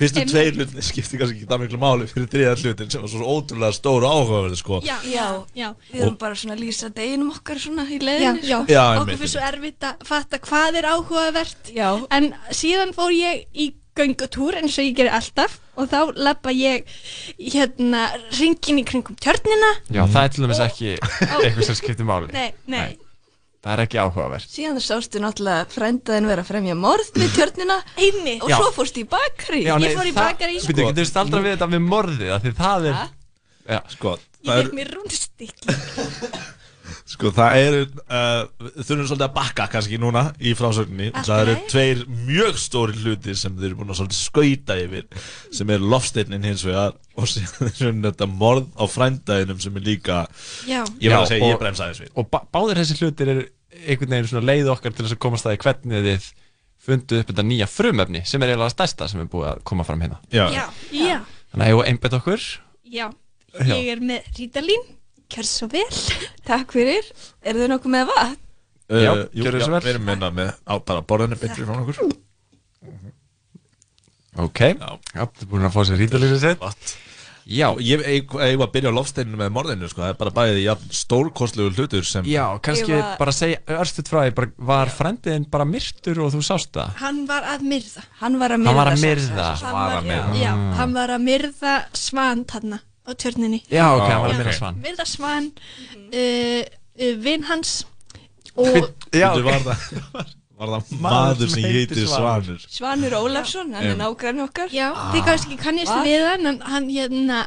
Fyrstu 0.02 0.22
tveir 0.24 0.56
hlutin 0.56 0.82
skipti 0.84 1.18
kannski 1.20 1.36
ekki 1.36 1.48
það 1.50 1.60
miklu 1.62 1.78
máli 1.80 2.06
fyrir 2.08 2.28
þriða 2.32 2.52
hlutin 2.62 2.88
sem 2.90 3.02
var 3.04 3.10
svo 3.12 3.26
ótrúlega 3.28 3.76
stóru 3.76 4.08
áhugaverði 4.08 4.58
sko. 4.58 4.78
Já, 4.86 4.96
já, 5.04 5.26
já 5.54 5.68
Við 5.90 6.00
erum 6.00 6.16
bara 6.22 6.38
svona 6.40 6.56
að 6.56 6.62
lýsa 6.64 6.88
deginum 6.96 7.34
okkar 7.34 7.60
svona 7.60 7.84
í 7.84 8.00
leiðinu 8.00 8.40
Já, 8.40 8.56
já, 8.56 8.72
Já, 8.72 8.82
okkur 9.02 9.20
fyrir 9.20 9.32
svo 9.34 9.44
erfitt 9.50 9.86
að 9.90 10.06
fatta 10.08 10.40
hvað 10.48 10.80
er 10.80 10.88
áhugavert. 10.94 11.70
Já. 11.76 11.90
En 12.16 12.32
síðan 12.56 12.96
fór 12.96 13.12
ég 13.14 13.44
í 13.52 13.68
göngutúr 14.00 14.56
eins 14.62 14.80
og 14.80 14.88
ég 14.88 14.96
gerir 14.96 15.12
alltaf 15.12 15.58
og 15.76 15.88
þá 15.92 16.00
lappa 16.16 16.52
ég 16.56 16.88
hérna 17.36 18.06
ringin 18.38 18.80
í 18.80 18.86
kringum 18.88 19.16
tjörnina. 19.20 19.74
Já, 19.92 20.06
það 20.08 20.22
er 20.24 20.32
til 20.32 20.46
dæmis 20.46 20.64
ekki 20.64 20.92
eitthvað 20.96 21.66
sem 21.68 21.78
skiptir 21.78 22.08
máli. 22.08 22.32
Nei, 22.32 22.50
nei, 22.64 22.96
Það 23.62 23.72
er 23.76 23.80
ekki 23.84 23.98
áhugavert. 24.02 24.48
Síðan 24.50 24.80
sástu 24.82 25.20
náttúrulega 25.22 25.66
frændaðin 25.70 26.26
vera 26.26 26.42
að 26.42 26.48
fremja 26.50 26.74
morð 26.74 27.12
við 27.14 27.28
tjörnina. 27.36 27.76
Einni 27.96 28.34
Og 28.42 28.50
Já. 28.50 28.56
svo 28.58 28.70
fórst 28.74 28.96
í 28.98 29.04
bakri. 29.06 29.60
Já, 29.62 29.76
nei, 29.78 29.88
Ég 29.92 29.98
fór 30.00 30.08
í 30.08 30.12
það- 30.16 30.32
bakarí, 30.32 30.56
sko. 30.58 30.72
Bíddu, 30.72 30.86
getur 30.90 31.06
staldra 31.06 31.42
við 31.44 31.54
þetta 31.56 31.68
með 31.70 31.86
morðið 31.92 32.32
af 32.34 32.42
Því 32.42 32.52
það 32.58 32.88
er 32.90 32.96
Já, 33.70 33.80
sko 33.94 34.16
ég 34.42 34.50
það 34.50 34.62
fekk 34.64 34.74
mér 34.74 34.88
rúnstikk 34.96 35.54
Sko 37.12 37.30
það 37.34 37.56
eru, 37.62 37.80
uh, 38.02 38.42
þurfum 38.82 39.06
svolítið 39.06 39.24
að 39.28 39.34
bakka 39.36 39.66
kannski 39.72 39.98
núna 40.02 40.22
í 40.42 40.52
frásögninni. 40.58 41.10
Allt 41.14 41.28
Það 41.30 41.42
eru 41.44 41.54
tveir 41.70 42.02
mjög 42.26 42.58
stóri 42.60 42.96
hluti 43.02 43.34
sem 43.38 43.54
þeir 43.58 43.68
eru 43.70 43.78
búin 43.80 43.92
að 43.94 44.00
svolítið 44.00 44.18
skauta 44.18 44.76
yfir 44.82 45.06
sem 45.54 45.72
er 45.76 45.84
lofsteinin 45.94 46.46
hins 46.48 46.64
vegar 46.66 46.94
og 47.16 47.28
síðan 47.30 47.70
er 47.72 47.98
þetta 48.10 48.28
morð 48.30 48.68
á 48.74 48.84
frændaðinum 48.90 49.60
sem 49.62 49.76
er 49.80 49.86
líka 49.88 50.22
Já. 50.68 50.80
Ég 50.98 51.08
verð 51.12 51.20
að 51.22 51.28
segja, 51.34 51.50
ég 51.52 51.60
bremsa 51.62 51.86
aðeins 51.88 52.02
við. 52.04 52.12
Og 52.18 52.30
bá- 52.32 52.44
báðir 52.56 52.80
þessi 52.82 52.98
hlutir 53.02 53.32
er 53.36 53.42
einhvern 53.86 54.12
veginn 54.16 54.30
svona 54.32 54.48
leið 54.50 54.72
okkar 54.74 54.92
til 54.96 55.06
þess 55.06 55.16
að 55.16 55.22
komast 55.24 55.46
það 55.48 55.56
í 55.56 55.60
hvernig 55.64 56.06
þið 56.08 56.30
fundu 56.82 57.20
upp 57.22 57.28
þetta 57.30 57.44
nýja 57.46 57.66
frumefni 57.70 58.24
sem 58.26 58.42
er 58.42 58.50
eiginlega 58.52 58.74
stærsta 58.74 59.06
sem 59.10 59.20
er 59.22 59.28
búið 59.30 59.48
að 59.52 59.60
koma 59.70 59.84
fram 59.86 60.00
hérna. 60.02 60.18
Já, 60.34 60.48
Já, 60.50 60.64
já, 60.90 61.20
Þannig 61.52 61.62
að 61.66 61.70
ég 61.70 61.78
var 61.78 61.88
einbett 61.92 62.16
okkur. 62.18 62.44
Já. 62.90 63.06
Já. 63.52 63.74
Ég 63.76 63.88
er 63.92 64.00
með 64.08 64.28
rítalín, 64.38 64.84
kjör 65.32 65.48
svo 65.48 65.68
vel 65.72 65.86
Takk 66.48 66.72
fyrir 66.76 67.08
Er 67.42 67.58
þau 67.60 67.68
nokkuð 67.74 67.94
með 67.96 68.10
vatn? 68.12 68.38
Uh, 68.92 68.98
Já, 69.00 69.12
jú, 69.32 69.44
já, 69.46 69.52
svo 69.62 69.72
vel. 69.72 69.80
Við 69.86 69.94
erum 69.94 70.04
minna 70.10 70.28
með 70.34 70.50
á 70.68 70.74
bara 70.84 71.02
borðinu 71.06 71.38
betri 71.40 71.64
frá 71.64 71.78
okkur 71.80 72.02
Ok, 74.42 74.60
já, 74.72 74.92
þú 75.12 75.44
er 75.44 75.48
búin 75.50 75.66
að 75.68 75.74
fá 75.74 75.82
sér 75.84 75.98
rítalínu 76.00 76.38
sitt 76.40 76.62
Já, 77.42 77.66
Ég 77.82 77.98
ég- 78.06 78.30
ég 78.30 78.56
var 78.56 78.68
að 78.68 78.72
byrja 78.76 78.90
á 78.94 78.96
lofsteininu 78.96 79.36
með 79.36 79.48
morðinu 79.50 79.88
sko. 79.90 79.98
Það 80.04 80.12
er 80.12 80.18
bara 80.20 80.30
bæðið 80.36 80.58
jafn 80.62 80.92
stórkostlegu 80.94 81.72
hlutur 81.74 82.04
sem 82.06 82.24
Já, 82.30 82.44
kannski 82.62 82.92
var- 82.94 83.16
bara 83.18 83.32
segja 83.34 83.58
örstuð 83.66 84.06
frá 84.08 84.20
því, 84.22 84.34
bara, 84.36 84.50
var 84.58 84.86
frændiðin 84.94 85.48
bara 85.50 85.64
myrtur 85.66 86.20
og 86.22 86.30
þú 86.32 86.40
sást 86.46 86.70
það? 86.72 86.94
Hann 87.02 87.26
var 87.26 87.42
að 87.42 87.64
myrða 87.66 88.04
Hann 88.20 88.38
var 88.38 88.50
að 88.54 88.64
Hann 88.64 88.76
var 88.78 88.86
að 88.92 89.02
myrða. 89.02 89.48
Hann 89.58 89.74
var 89.74 89.96
að 89.98 90.06
myrða. 90.06 90.38
Já, 90.38 90.52
Mm. 90.54 90.72
hann 90.78 90.92
var 90.94 91.08
að 91.08 91.22
myrða 91.26 91.74
svan 91.92 92.44
þarna 92.44 92.78
á 93.06 93.10
tjörninni. 93.14 93.62
Já, 93.70 93.86
ok, 93.96 94.06
hann 94.10 94.22
var 94.22 94.30
Já, 94.32 94.36
að 94.38 94.46
ok. 94.46 94.58
svan. 94.58 94.78
Myrða 94.84 95.06
svan 95.10 95.48
uh, 96.12 96.62
uh, 96.62 97.16
Vinn 97.24 97.48
hans 97.48 97.74
og 98.54 98.92
Já, 99.12 99.30
var 99.42 99.64
það, 99.64 99.86
var 100.58 100.74
það 100.76 100.92
Maður 101.02 101.48
sem 101.54 101.64
heitir 101.64 102.04
Svanur. 102.06 102.66
Svanur. 102.68 103.16
Ólafsson, 103.18 103.72
hann 103.74 103.88
er 103.94 103.98
nágræni 103.98 104.44
okkar. 104.44 104.70
Já, 104.74 104.92
þið 105.14 105.26
kannski 105.26 105.58
kannist 105.60 105.90
Var? 105.92 106.06
við 106.06 106.28
hann 106.28 106.52
en 106.52 106.60
hann, 106.68 106.86
hérna, 106.92 107.40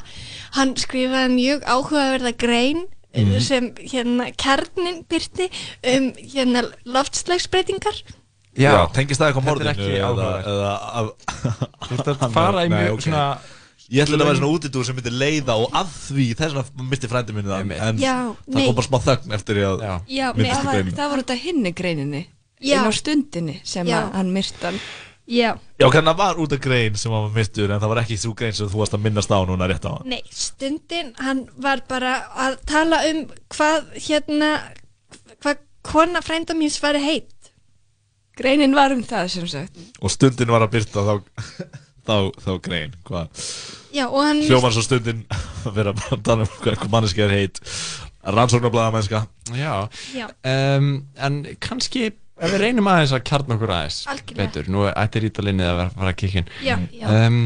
hann 0.57 0.75
skrifaði 0.79 1.31
mjög 1.37 1.63
áhugaverða 1.63 2.35
grein 2.37 2.85
Mhm. 3.15 3.31
mm. 3.31 3.39
sem 3.39 3.71
hérna 3.79 4.25
kjarnin 4.35 5.03
byrti 5.07 5.49
um 5.95 6.11
hérna 6.19 6.65
loftslagsbreytingar. 6.83 8.01
Já, 8.55 8.87
tengist 8.95 9.19
það 9.19 9.33
eitthvað 9.33 9.69
ekki 9.71 9.87
eða, 9.99 10.27
að 12.15 12.31
fara 12.31 12.65
í 12.67 12.71
mjög 12.71 13.01
svona 13.03 13.23
Ég 13.93 14.01
ætla 14.01 14.17
að 14.17 14.25
vera 14.25 14.37
svona 14.39 14.53
útidúr 14.57 14.85
sem 14.87 14.95
myndi 14.97 15.11
leiða 15.13 15.55
og 15.61 15.75
að 15.77 15.89
því 15.93 16.23
þess 16.39 16.55
vegna 16.57 16.87
misti 16.89 17.09
frændi 17.11 17.35
minni 17.35 17.51
það. 17.51 17.73
En 17.89 17.99
Já, 18.01 18.15
það 18.47 18.55
nei. 18.57 18.63
kom 18.65 18.77
bara 18.79 18.87
smá 18.87 18.97
þögn 19.05 19.35
eftir 19.37 19.59
ég 19.61 19.67
að 19.69 19.83
Já. 19.85 19.93
Já, 20.09 20.27
Myndi 20.33 20.85
nei, 20.89 20.95
Það 20.97 21.11
var 21.11 21.21
þetta 21.21 21.37
hinni 21.43 21.71
greininni 21.77 22.21
Já. 22.63 22.79
inn 22.79 22.89
á 22.89 22.91
stundinni 22.95 23.59
sem 23.67 23.91
að 23.91 24.07
hann 24.15 24.31
myrtan 24.33 24.79
já, 25.25 25.51
Já, 25.81 25.85
kannan 25.91 26.13
það 26.13 26.19
var 26.21 26.41
út 26.41 26.53
af 26.55 26.61
grein 26.63 26.97
sem 26.97 27.11
var 27.13 27.29
mistur 27.33 27.71
en 27.73 27.81
það 27.81 27.91
var 27.93 28.01
ekki 28.03 28.17
þú 28.21 28.33
grein 28.37 28.57
sem 28.57 28.69
þú 28.71 28.81
varst 28.81 28.97
að 28.97 29.03
minnast 29.05 29.33
á 29.33 29.39
núna 29.45 29.67
rétt 29.69 29.85
á 29.85 29.91
hann. 29.97 30.09
Nei, 30.09 30.21
stundin 30.33 31.13
hann 31.21 31.45
var 31.57 31.81
bara 31.89 32.15
að 32.45 32.59
tala 32.69 33.01
um 33.11 33.23
hvað 33.53 33.89
hérna 34.07 34.51
hvað 35.43 35.61
kona 35.85 36.21
frænda 36.25 36.57
míns 36.57 36.77
var 36.81 36.97
heit. 36.97 37.29
Greinin 38.35 38.75
var 38.75 38.91
um 38.91 39.03
það 39.05 39.29
sem 39.31 39.47
sagt. 39.47 39.77
Og 40.01 40.11
stundin 40.11 40.49
var 40.51 40.65
að 40.65 40.73
byrta 40.77 41.05
þá, 41.05 41.13
þá, 42.07 42.15
þá 42.45 42.51
grein 42.65 42.95
hvað 43.07 43.45
Já, 43.95 44.05
og 44.09 44.19
hann 44.25 44.41
hljómar 44.43 44.73
svo 44.75 44.83
stundin 44.85 45.23
að 45.67 45.77
vera 45.77 45.93
bara 45.95 46.17
að 46.17 46.25
tala 46.27 46.45
um 46.47 46.53
hvað 46.59 46.79
hvað 46.81 46.91
manneski 46.97 47.23
er 47.25 47.33
heit 47.35 47.61
rannsóknarblæða 48.25 48.93
mennska 48.95 49.23
Já, 49.55 49.73
Já. 50.15 50.27
Um, 50.49 50.89
en 51.21 51.41
kannski 51.63 52.07
ef 52.09 52.51
við 52.51 52.59
reynum 52.65 52.89
aðeins 52.91 53.13
að 53.15 53.23
kjarna 53.29 53.55
okkur 53.55 53.71
aðeins 53.77 53.99
Algjörlega. 54.11 54.41
betur, 54.41 54.71
nú 54.73 54.83
ætti 54.89 55.21
rítalinni 55.23 55.63
að 55.63 55.77
vera 55.77 55.87
að 55.91 55.99
fara 56.01 56.11
að 56.15 56.19
kikkin 56.23 56.49
Já, 56.65 56.75
já. 56.91 57.05
um, 57.29 57.39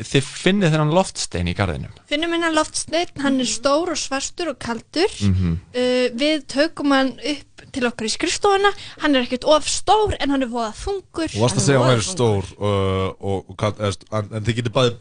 Þið 0.00 0.28
finnið 0.40 0.72
þennan 0.74 0.94
loftstein 0.96 1.50
í 1.50 1.54
garðinum? 1.56 1.92
Finnum 2.08 2.32
hennar 2.32 2.54
loftsteinn, 2.56 3.12
hann 3.20 3.36
er 3.42 3.48
stór 3.50 3.92
og 3.92 4.00
svartur 4.00 4.54
og 4.54 4.58
kaldur. 4.62 5.12
Mhm. 5.26 5.58
uh, 5.74 6.06
við 6.20 6.46
tökum 6.50 6.94
hann 6.96 7.12
upp 7.18 7.64
til 7.74 7.84
okkar 7.86 8.08
í 8.08 8.14
skrifstofuna. 8.14 8.72
Hann 9.04 9.14
er 9.14 9.26
ekkert 9.26 9.46
of 9.48 9.68
stór 9.70 10.16
en 10.18 10.32
hann 10.34 10.46
er 10.46 10.50
voða 10.50 10.72
þungur. 10.78 11.28
Og 11.36 11.44
varst 11.44 11.60
að 11.60 11.66
segja 11.68 11.82
að 11.82 11.86
hún 11.86 11.98
er 11.98 12.06
stór 12.06 12.50
uh, 12.56 13.06
og, 13.20 13.52
og, 13.52 13.68
en, 13.70 14.32
en 14.32 14.48
þið 14.48 14.60
getur 14.62 14.76
bæði 14.78 14.96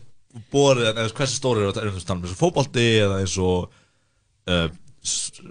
borið 0.53 0.91
en 0.91 1.01
eða 1.01 1.15
hversu 1.17 1.39
stór 1.39 1.63
er 1.63 1.71
er 1.71 1.89
þetta 1.95 2.17
eins 2.19 2.35
og 2.35 2.37
fótbolti 2.37 2.85
eða 2.99 3.21
eins 3.23 3.37
og 3.41 3.71
uh, 4.49 4.67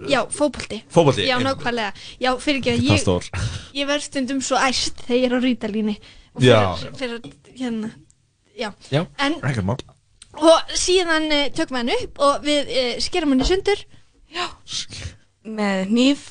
já, 0.07 0.21
fótbolti. 0.31 0.83
Fótbolti, 0.93 1.25
já, 1.27 1.35
nákvæmlega, 1.43 1.91
já, 2.21 2.31
fyrir 2.39 2.61
ekki 2.61 2.75
að 2.75 2.83
það 2.85 2.93
ég 2.93 3.03
stór. 3.03 3.29
ég 3.75 3.89
verð 3.89 4.05
stundum 4.07 4.43
svo 4.45 4.61
æst 4.61 5.03
þegar 5.07 5.19
ég 5.19 5.27
er 5.27 5.35
á 5.35 5.39
rítalíni 5.43 5.97
og 6.35 6.45
Já. 6.45 6.59
fyrir, 6.77 6.93
fyrir 6.99 7.57
hérna 7.59 7.91
já, 8.59 8.69
Já, 8.91 9.05
en 9.25 9.39
og 10.39 10.73
síðan 10.77 11.31
uh, 11.33 11.47
tökum 11.55 11.79
við 11.79 11.81
hann 11.81 11.95
upp 11.95 12.21
og 12.27 12.45
við 12.45 12.69
uh, 12.73 12.91
skerum 13.01 13.33
hann 13.33 13.43
í 13.43 13.49
sundur. 13.49 13.81
Með 15.49 15.85
hníf 15.89 16.27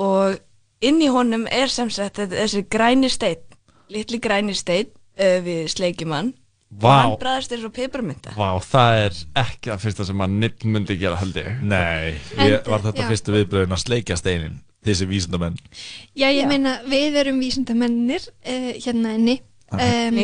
og 0.00 0.38
inn 0.86 1.00
í 1.02 1.10
honum 1.10 1.48
er 1.50 1.72
sem 1.72 1.90
sagt 1.92 2.20
þessi 2.22 2.62
græni 2.70 3.10
steinn 3.12 3.42
litli 3.90 4.20
græni 4.22 4.54
steinn 4.56 4.90
uh, 4.90 5.40
við 5.44 5.66
sleikjum 5.74 6.14
hann. 6.14 6.32
Og 6.80 6.86
hann 6.86 7.16
bræðast 7.18 7.50
eins 7.50 7.64
og 7.66 7.72
piparmynda 7.74 8.30
Vá, 8.36 8.54
það 8.62 8.96
er 9.00 9.16
ekki 9.42 9.72
það 9.72 9.80
fyrsta 9.84 10.04
sem 10.06 10.20
að 10.22 10.36
nipp 10.44 10.60
myndi 10.62 10.94
gera 11.00 11.18
held 11.18 11.40
ég. 11.40 11.48
Nei, 11.66 12.12
ég 12.38 12.68
var 12.70 12.84
þetta 12.84 13.02
já. 13.02 13.08
fyrstu 13.10 13.34
viðbröðin 13.34 13.74
að 13.74 13.82
sleikja 13.82 14.18
steinin 14.20 14.60
þessi 14.86 15.08
vísindamenn? 15.10 15.58
Já, 16.14 16.28
ég 16.30 16.46
meina, 16.48 16.78
við 16.88 17.18
erum 17.24 17.42
vísindamennir 17.42 18.22
uh, 18.30 18.70
hérna 18.78 19.16
inni. 19.18 19.40
Um, 19.70 20.16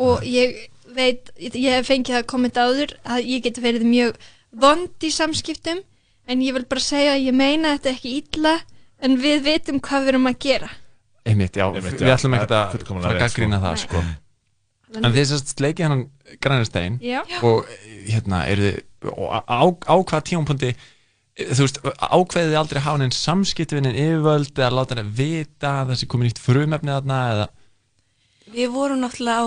og 0.00 0.22
ég 0.24 0.54
veit, 0.96 1.32
ég 1.38 1.78
hef 1.78 1.88
fengið 1.90 2.20
að 2.20 2.28
kommenta 2.32 2.66
áður 2.68 2.94
að 3.04 3.26
ég 3.30 3.44
geti 3.46 3.64
verið 3.64 3.86
mjög 3.88 4.20
vond 4.62 5.06
í 5.06 5.10
samskiptum 5.12 5.82
en 6.28 6.44
ég 6.44 6.56
vil 6.56 6.64
bara 6.68 6.84
segja 6.84 7.16
að 7.16 7.26
ég 7.26 7.36
meina 7.36 7.74
þetta 7.76 7.94
ekki 7.96 8.14
illa 8.20 8.54
en 9.02 9.18
við 9.20 9.44
veitum 9.48 9.80
hvað 9.82 10.04
við 10.04 10.14
erum 10.14 10.30
að 10.30 10.38
gera 10.46 10.70
Einmitt, 11.22 11.54
já, 11.54 11.68
Einmitt, 11.68 12.00
við 12.00 12.08
já. 12.10 12.16
ætlum 12.16 12.34
ekkert 12.34 12.52
Það 12.52 12.74
er 12.74 12.82
að 12.82 12.88
fara 12.88 13.12
að 13.12 13.20
gaggrína 13.22 13.58
það 13.62 13.76
sko. 13.78 14.00
En 14.98 15.12
þið 15.14 15.26
sérst 15.30 15.52
sleikið 15.54 15.86
hann 15.86 16.00
grænistein 16.42 16.96
Já. 17.00 17.20
og 17.46 17.68
hérna, 18.08 18.42
eru 18.50 18.72
þið 18.72 18.80
og 19.12 19.30
á, 19.32 19.62
á 19.64 19.94
hvaða 19.98 20.24
tímapunkti 20.28 20.72
þú 21.38 21.64
veist, 21.64 21.80
ákveðið 21.80 22.50
þið 22.52 22.58
aldrei 22.60 22.80
hafa 22.84 22.98
henni 22.98 23.16
samskipti 23.16 23.76
við 23.76 23.86
henni 23.86 24.04
yfirvöld 24.04 24.58
eða 24.58 24.74
láta 24.76 24.98
henni 24.98 25.14
vita 25.16 25.72
að 25.80 25.94
þessi 25.94 26.08
komið 26.12 26.28
nýtt 26.28 26.42
frumefni 26.42 26.92
þarna 26.92 27.20
eða 27.32 27.46
við 28.52 28.74
vorum 28.74 29.00
náttúrulega 29.00 29.46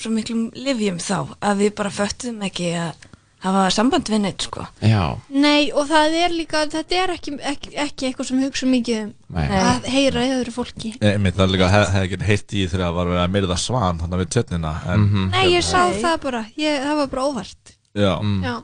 svo 0.00 0.10
miklum 0.14 0.48
livjum 0.54 0.98
þá 1.02 1.36
að 1.40 1.62
við 1.64 1.74
bara 1.78 1.90
föttum 1.90 2.42
ekki 2.46 2.72
að 2.78 3.06
hafa 3.44 3.68
samband 3.70 4.08
við 4.10 4.20
neitt 4.24 4.42
sko. 4.48 4.64
Já, 4.82 5.14
Nei, 5.30 5.70
og 5.70 5.84
það 5.86 6.14
er 6.24 6.32
líka, 6.34 6.64
þetta 6.72 6.96
er 7.04 7.12
ekki, 7.14 7.34
ekki, 7.52 7.70
ekki 7.78 8.08
eitthvað 8.08 8.26
sem 8.32 8.40
hugsa 8.42 8.66
mikið 8.66 8.96
um 9.04 9.12
Nei. 9.36 9.44
að 9.62 9.86
heyra 9.94 10.24
í 10.26 10.32
öðru 10.40 10.54
fólki. 10.56 10.90
Einmitt, 10.98 11.36
það 11.38 11.44
er 11.46 11.52
líka, 11.54 11.68
hef, 11.70 11.92
hef 11.94 12.06
ekki 12.08 12.18
heitt 12.26 12.54
í 12.58 12.64
þegar 12.66 12.82
það 12.88 12.96
var 12.98 13.12
að 13.22 13.30
myrða 13.36 13.58
svan 13.62 14.00
þannig 14.02 14.24
við 14.24 14.32
tjötnina 14.34 14.72
en, 14.90 15.06
Mhm. 15.06 15.28
Nei, 15.36 15.44
ég 15.54 15.62
sá 15.62 15.78
það 16.02 16.16
bara, 16.26 16.42
ég, 16.58 16.82
það 16.82 16.96
var 17.02 17.06
bara 17.14 17.28
óvart. 17.30 17.74
Já, 17.94 18.12
Já, 18.42 18.56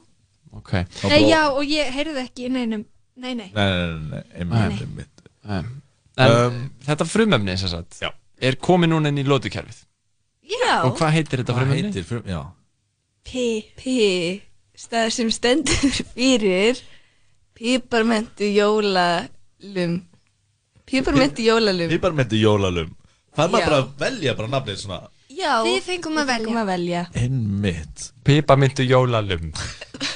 ok. 0.58 0.72
Nei, 1.06 1.22
já, 1.30 1.40
og 1.54 1.62
ég 1.70 1.94
heyrði 1.94 2.24
ekki 2.26 2.50
nei, 2.50 2.66
nei. 2.66 2.84
Nei, 3.16 3.34
nei, 3.34 3.50
nei, 3.54 4.44
nei, 4.44 5.06
Nei. 5.46 5.62
Um, 6.16 6.70
þetta 6.86 7.06
frumefni 7.06 7.56
sem 7.58 7.68
sagt, 7.68 7.98
já. 8.02 8.10
er 8.42 8.54
komið 8.62 8.90
núna 8.92 9.10
inn 9.10 9.18
í 9.18 9.24
lótukerfið 9.26 9.80
Já. 10.44 10.74
Og 10.84 10.96
hvað 10.98 11.14
heitir 11.16 11.40
þetta 11.42 11.54
Hvað 11.56 11.62
frumefni? 11.64 11.88
heitir 11.88 12.04
frum, 12.08 12.24
já. 12.28 12.40
P, 13.24 13.44
P 13.78 13.94
stað 14.76 15.10
sem 15.14 15.30
stendur 15.32 15.94
fyrir 16.14 16.80
piparmentu 17.56 18.48
jólalum. 18.50 19.94
Piparmentu 20.84 21.42
jólalum. 21.46 21.88
Piparmyndu 21.94 22.36
jólalum. 22.36 22.90
Það 23.34 23.44
er 23.46 23.50
maður 23.54 23.64
Já. 23.64 23.68
bara 23.70 23.78
að 23.80 23.92
velja 24.04 24.34
bara 24.38 24.48
nafnið 24.52 24.80
svona. 24.82 24.98
Já, 25.34 25.52
Við 25.66 25.78
fengum 25.82 26.18
að 26.20 26.28
velja. 26.30 26.56
að 26.60 26.66
velja. 26.68 27.00
Einmitt. 27.18 28.04
Piparmyndu 28.28 28.84
jólalum 28.86 29.48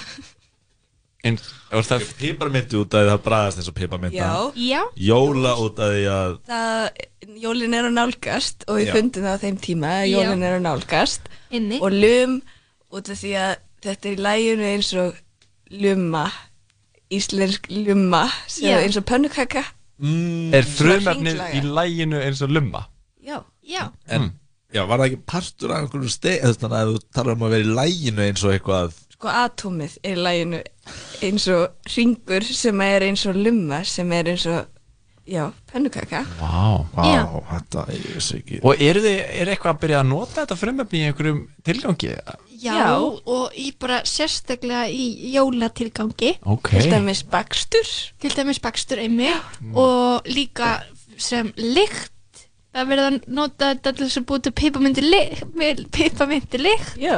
En, 1.26 1.34
það 1.74 2.04
Piparmyndu 2.20 2.84
út 2.84 2.94
af 2.94 3.00
því 3.02 3.08
það 3.10 3.22
bræðast 3.24 3.58
eins 3.58 3.68
og 3.70 3.74
piparmynda 3.74 4.18
Já. 4.18 4.34
Já. 4.54 4.82
Jóla 5.08 5.54
út 5.58 5.80
af 5.82 5.88
því 5.90 6.04
að 6.14 6.34
það, 6.46 7.00
jólin 7.42 7.74
er 7.74 7.88
að 7.88 7.96
nálgast 7.96 8.66
og 8.68 8.78
við 8.78 8.86
Já. 8.86 8.92
fundum 8.94 9.26
það 9.26 9.34
á 9.34 9.42
þeim 9.42 9.56
tíma 9.64 9.90
að 9.96 10.04
Já. 10.06 10.12
jólin 10.14 10.44
er 10.46 10.54
að 10.58 10.62
nálgast 10.68 11.26
Inni. 11.58 11.80
og 11.82 11.96
lum 11.96 12.36
út 12.94 13.10
af 13.10 13.18
því 13.18 13.32
að 13.42 13.56
þetta 13.88 14.08
er 14.12 14.14
í 14.14 14.22
læginu 14.28 14.68
eins 14.68 14.92
og 15.02 15.18
lumma 15.74 16.22
íslensk 17.18 17.66
lumma 17.72 18.22
er 18.62 18.84
eins 18.84 19.00
og 19.00 19.06
pönnukaka 19.10 19.64
mm, 19.98 20.54
Er 20.54 20.70
hringlaga. 20.70 21.50
í 21.56 21.64
læginu 21.66 22.22
eins 22.22 22.44
og 22.46 22.54
lumma? 22.54 22.84
Já, 23.18 23.42
já 23.66 23.88
En, 24.06 24.30
já, 24.70 24.84
var 24.86 25.02
það 25.02 25.08
ekki 25.10 25.20
partur 25.34 25.74
af 25.74 25.82
einhverju 25.82 26.14
steg 26.14 26.46
Þannig 26.46 26.78
að 26.78 26.94
þú 26.94 27.04
talar 27.10 27.34
um 27.34 27.46
að 27.48 27.54
vera 27.56 27.66
í 27.66 27.76
læginu 27.82 28.26
eins 28.28 28.44
og 28.46 28.54
eitthvað 28.54 28.94
sko 29.18 29.30
atómið 29.34 29.96
er 30.06 30.14
í 30.14 30.22
læginu 30.22 30.58
eins 31.26 31.46
og 31.50 31.88
ringur 31.90 32.44
sem 32.46 32.82
er 32.86 33.02
eins 33.08 33.24
og 33.26 33.34
lumma 33.38 33.80
sem 33.82 34.12
er 34.14 34.28
eins 34.30 34.44
og 34.46 34.68
já, 35.28 35.48
pönnukaka 35.72 36.20
Vá, 36.38 36.86
Já. 37.02 37.24
þetta 37.50 37.82
ég 37.90 38.04
vissi 38.14 38.36
ekki 38.38 38.60
Og 38.62 38.78
eru 38.80 39.02
þið, 39.02 39.16
er 39.42 39.50
eitthvað 39.50 39.72
að 39.74 39.80
byrja 39.82 40.02
að 40.04 40.06
nota 40.12 40.36
þetta 40.44 40.58
frumefni 40.60 41.00
í 41.00 41.08
einhverjum 41.08 41.40
tilgangi? 41.66 42.12
Já, 42.62 42.76
Já. 42.78 42.92
og 43.02 43.58
í 43.58 43.66
bara 43.82 43.98
sérstaklega 44.06 44.86
í 44.88 45.08
jólatilgangi 45.34 46.36
Ok. 46.46 46.70
til 46.78 46.86
dæmis 46.94 47.24
bakstur 47.26 47.90
Til 48.22 48.36
dæmis 48.38 48.62
bakstur 48.62 49.02
einmi 49.02 49.32
og 49.74 50.30
líka 50.30 50.76
sem 51.18 51.50
lykt 51.58 52.14
Það 52.78 52.84
er 52.84 52.90
verið 52.92 53.06
að 53.08 53.14
nota 53.34 53.68
þetta 53.72 53.90
til 53.90 54.04
þess 54.06 54.18
að 54.20 54.26
búið 54.30 54.42
til 54.46 54.52
pipamyndi 55.98 56.60
lykt. 56.62 56.92
Já. 57.02 57.16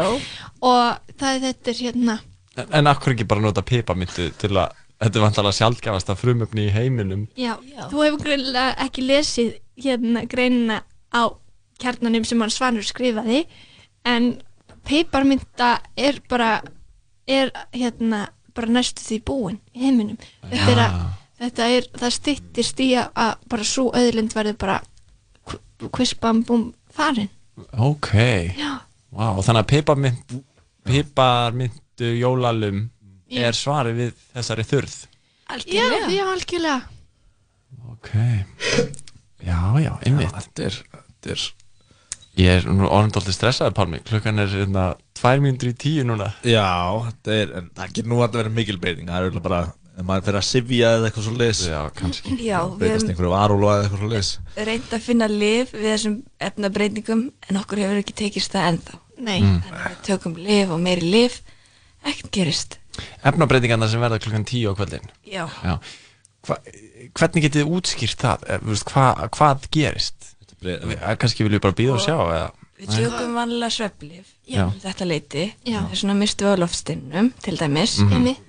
Og 0.64 1.16
það 1.20 1.34
er 1.34 1.42
þetta 1.42 1.72
er 1.72 1.80
hérna. 1.84 2.14
En, 2.56 2.70
en 2.78 2.88
akkur 2.88 3.12
ekki 3.12 3.26
bara 3.28 3.44
nota 3.44 3.64
piparmyndu 3.66 4.30
til 4.40 4.54
að 4.56 4.78
Þetta 5.00 5.16
er 5.16 5.22
vantalega 5.24 5.56
sjálfgefast 5.56 6.10
að 6.12 6.18
frumefni 6.20 6.66
í 6.66 6.72
heiminum. 6.74 7.22
Já, 7.32 7.54
þú 7.88 8.02
hefur 8.04 8.24
greinlega 8.26 8.74
ekki 8.84 9.04
lesið 9.08 9.54
hérna 9.80 10.26
greinina 10.28 10.82
á 11.08 11.22
kjarnanum 11.80 12.26
sem 12.28 12.42
hann 12.44 12.52
Svanur 12.52 12.84
skrifaði 12.84 13.46
en 14.04 14.34
piparmynda 14.84 15.70
er 15.96 16.20
bara 16.28 16.58
er 17.24 17.48
hérna 17.72 18.26
bara 18.52 18.76
næstu 18.76 19.06
því 19.06 19.22
búin 19.24 19.56
í 19.72 19.86
heiminum. 19.86 20.20
Þetta 20.50 20.68
er, 20.74 20.82
að, 20.84 21.00
þetta 21.40 21.70
er 21.78 21.90
það 22.04 22.16
styttist 22.18 22.84
í 22.84 22.90
að, 23.00 23.08
að 23.24 23.48
bara 23.54 23.68
svo 23.72 23.88
öðlind 23.96 24.36
verður 24.36 24.60
bara 24.66 24.78
kvispambum 25.89 26.70
farin. 26.93 27.31
Ok. 27.78 28.12
Og 29.11 29.43
þannig 29.44 29.62
að 29.65 29.70
piparmynd 29.74 30.35
piparmyndu 30.90 32.11
jólalum 32.16 32.85
Já. 33.31 33.48
er 33.48 33.57
svarið 33.57 33.98
við 34.01 34.12
þessari 34.35 34.65
þurð 34.66 34.98
Já, 35.66 35.85
já, 36.09 36.24
algjörlega. 36.31 36.81
Ok. 37.90 38.12
Já, 39.43 39.59
já, 39.82 39.90
einmitt. 40.07 40.31
Þetta 40.31 40.69
er, 40.69 40.77
þetta 40.94 41.32
er 41.35 41.48
Ég 42.39 42.61
er 42.61 42.69
nú 42.70 42.86
orðindóldi 42.86 43.32
stressaður 43.35 43.74
Pálmi. 43.74 43.98
Klukkan 44.07 44.39
er 44.40 44.52
hérna 44.52 44.85
tvær 45.19 45.43
mínútur 45.43 45.73
í 45.73 45.77
tíu 45.77 46.05
núna. 46.07 46.31
Já, 46.47 46.70
þetta 47.09 47.35
er, 47.35 47.55
en 47.59 47.66
það 47.77 47.97
getur 47.97 48.12
nú 48.12 48.20
að 48.23 48.39
vera 48.39 48.52
mikil 48.55 48.78
breyting. 48.81 49.11
Það 49.11 49.27
er 49.27 49.43
bara, 49.44 49.61
ef 50.01 50.06
maður 50.09 50.27
fyrir 50.28 50.40
að 50.40 50.47
sifja 50.48 50.90
eða 50.97 51.09
eitthvað 51.10 51.27
svo 51.28 51.35
leis 51.40 51.60
Já, 51.68 51.81
kannski 52.01 52.36
Já, 52.47 52.59
Breytast 52.81 53.09
einhverju 53.12 53.32
varúlu 53.35 53.68
eða 53.70 53.85
eitthvað 53.86 54.02
svo 54.02 54.10
leis 54.14 54.31
reynd 54.70 54.94
að 54.97 55.05
finna 55.06 55.28
lif 55.31 55.72
við 55.77 55.86
þessum 55.93 56.18
efnabreitingum 56.48 57.24
en 57.51 57.60
okkur 57.62 57.82
hefur 57.85 58.02
ekki 58.02 58.16
tekist 58.24 58.56
það 58.56 58.68
ennþá 58.74 59.01
Nei 59.20 59.40
Mm. 59.44 59.59
Þannig 59.60 59.81
að 59.85 59.90
við 59.93 60.05
tökum 60.06 60.36
lif 60.40 60.70
og 60.72 60.78
meiri 60.81 61.10
lif 61.12 61.35
ekkert 62.09 62.31
gerist 62.32 62.78
Efnabreitingarna 63.28 63.89
sem 63.93 64.01
verða 64.01 64.18
klukkan 64.22 64.47
tíu 64.48 64.72
á 64.72 64.74
kvöldin 64.78 65.05
Já. 65.28 65.44
Hva, 66.47 66.56
Hvernig 67.18 67.44
getið 67.44 67.60
þið 67.66 67.74
útskýrt 67.77 68.22
það? 68.24 68.47
Hva, 68.89 69.05
hvað 69.36 69.66
gerist? 69.77 70.31
breið- 70.60 70.86
Við- 70.89 70.97
eh, 71.02 71.16
Kannski 71.20 71.44
viljum 71.44 71.60
við 71.60 71.64
bara 71.66 71.77
býða 71.82 71.94
og 71.98 72.01
sjá 72.05 72.16
eða? 72.16 72.51
Við 72.81 72.97
tökum 72.97 73.35
vanlega 73.36 73.90
Já. 74.48 74.64
um 74.64 74.72
þetta 74.81 75.06
leiti 75.06 75.44
Já. 75.68 75.81
það 75.85 75.93
er 75.93 76.01
svona 76.01 76.16
mistu 76.16 76.44
við 76.48 76.55
á 76.56 76.62
loftstinnum 76.64 77.32
til 77.44 77.56
dæmis 77.60 77.98
Mhm. 78.01 78.12
Einmitt. 78.12 78.40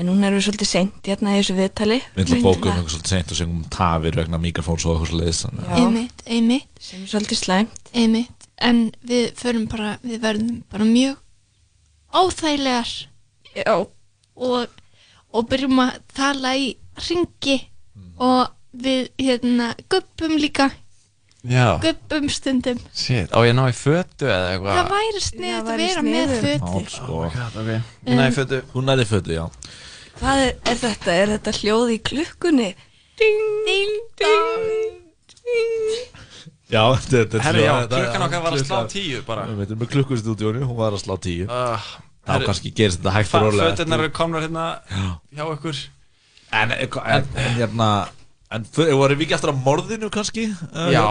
En 0.00 0.06
núna 0.08 0.30
erum 0.30 0.38
við 0.40 0.46
svolítið 0.46 0.68
seint 0.70 1.08
hérna 1.10 1.34
í 1.34 1.40
þessu 1.42 1.54
viðtali. 1.58 1.96
Við 2.14 2.22
ætlum 2.22 2.38
að 2.38 2.44
bóka 2.46 2.68
um 2.70 2.76
eitthvað 2.78 2.92
svolítið 2.94 3.10
seint 3.12 3.32
og 3.32 3.36
segjum 3.36 3.56
um 3.58 3.64
tafir 3.74 4.14
vegna 4.16 4.38
mikrofóns 4.40 4.84
og 4.86 4.94
eitthvað 4.94 5.10
svo 5.10 5.18
leis 5.20 5.40
einmitt, 5.76 6.22
einmitt. 6.24 6.70
Sem 6.80 7.02
er 7.02 7.10
svolítið 7.10 7.40
slæmt. 7.42 7.90
Einmitt, 7.92 8.46
en 8.64 8.78
við 9.10 9.26
förum 9.36 9.66
bara 9.68 9.90
við 10.00 10.22
verðum 10.22 10.54
bara 10.72 10.86
mjög 10.88 11.18
óþægilegar. 12.16 12.94
Já. 13.50 13.74
og, 14.40 14.80
og 15.36 15.50
byrjum 15.50 15.82
að 15.84 15.98
tala 16.16 16.54
í 16.56 16.70
ringi 17.02 17.58
og 18.16 18.54
við 18.72 19.10
hérna 19.20 19.74
guppum 19.92 20.38
líka. 20.40 20.70
Já. 21.44 21.76
Guppum 21.84 22.30
stundum. 22.32 22.80
Shit, 22.96 23.28
á 23.36 23.38
ég 23.44 23.52
að 23.52 23.60
ná 23.60 23.62
í 23.68 23.76
fötu 23.76 24.32
eða 24.32 24.54
eitthvað? 24.54 24.80
það 24.80 24.90
væri 24.96 25.22
sniðt 25.28 25.52
Það 25.52 25.70
að 25.74 25.84
vera 25.84 26.08
með 26.08 26.34
fötu. 26.38 26.64
Mál, 26.64 26.90
sko. 26.96 27.22
okay. 27.28 27.78
Hún 28.08 28.24
er 28.24 28.32
í 28.32 28.36
fötu. 28.40 28.64
Hún 28.72 28.92
er 28.94 29.04
í 29.04 29.08
fötu, 29.12 29.36
já 29.36 29.46
Hvað 30.20 30.40
er, 30.44 30.56
er 30.68 30.76
þetta? 30.76 31.12
Er 31.16 31.30
þetta 31.38 31.52
hljóð 31.56 31.90
í 31.94 31.98
klukkunni? 32.04 32.68
Ding, 33.16 33.38
ding, 33.64 33.94
ding, 34.20 34.98
ding. 35.32 36.18
Já, 36.70 36.82
þetta 37.06 37.38
er 37.38 37.46
Herri, 37.46 37.62
já, 37.64 37.72
klukkan 37.88 38.24
okkar 38.26 38.44
var 38.44 38.56
að 38.58 38.66
slá 38.68 38.82
tíu 38.92 39.22
bara. 39.26 39.46
Við 39.48 39.62
veitum 39.62 39.80
með 39.80 39.90
klukku 39.94 40.18
í 40.18 40.20
stúdíónu, 40.20 40.62
hún 40.68 40.78
var 40.78 40.94
að 40.94 41.02
slá 41.02 41.16
tíu 41.24 41.48
uh, 41.48 41.88
Þá 42.28 42.44
kannski 42.44 42.70
gerist 42.76 43.00
þetta 43.00 43.14
hægt 43.16 43.34
og 43.34 43.46
rólega 43.46 43.72
Föturnar 43.72 44.04
eru 44.04 44.12
komnar 44.14 44.44
hérna 44.44 44.66
hjá 45.32 45.42
ykkur 45.48 45.80
En, 46.52 46.76
en, 46.76 47.26
en 47.40 47.56
hérna 47.56 47.90
En 48.50 48.64
voru 48.74 49.16
við 49.16 49.24
ekki 49.24 49.36
eftir 49.38 49.54
að 49.54 49.64
morðinu 49.64 50.12
kannski 50.12 50.46
uh, 50.52 50.86
Já, 50.92 51.02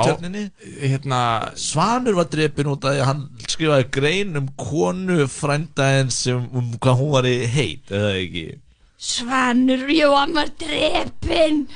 hérna 0.86 1.20
Svanur 1.60 2.22
var 2.22 2.30
drepin 2.32 2.70
út 2.72 2.86
af 2.86 2.96
því 2.96 3.04
að 3.04 3.10
hann 3.10 3.28
skrifaði 3.50 3.90
grein 4.00 4.40
um 4.40 4.50
konu 4.60 5.26
frændaðin 5.34 6.12
sem 6.14 6.50
um 6.54 6.74
hvað 6.78 7.00
hún 7.02 7.14
var 7.18 7.28
í 7.28 7.38
heit 7.50 7.96
eða 7.96 8.16
ekki 8.22 8.48
Svanur 9.00 9.88
Jóhann 9.88 10.34
var 10.36 10.50
drepinn. 10.60 11.68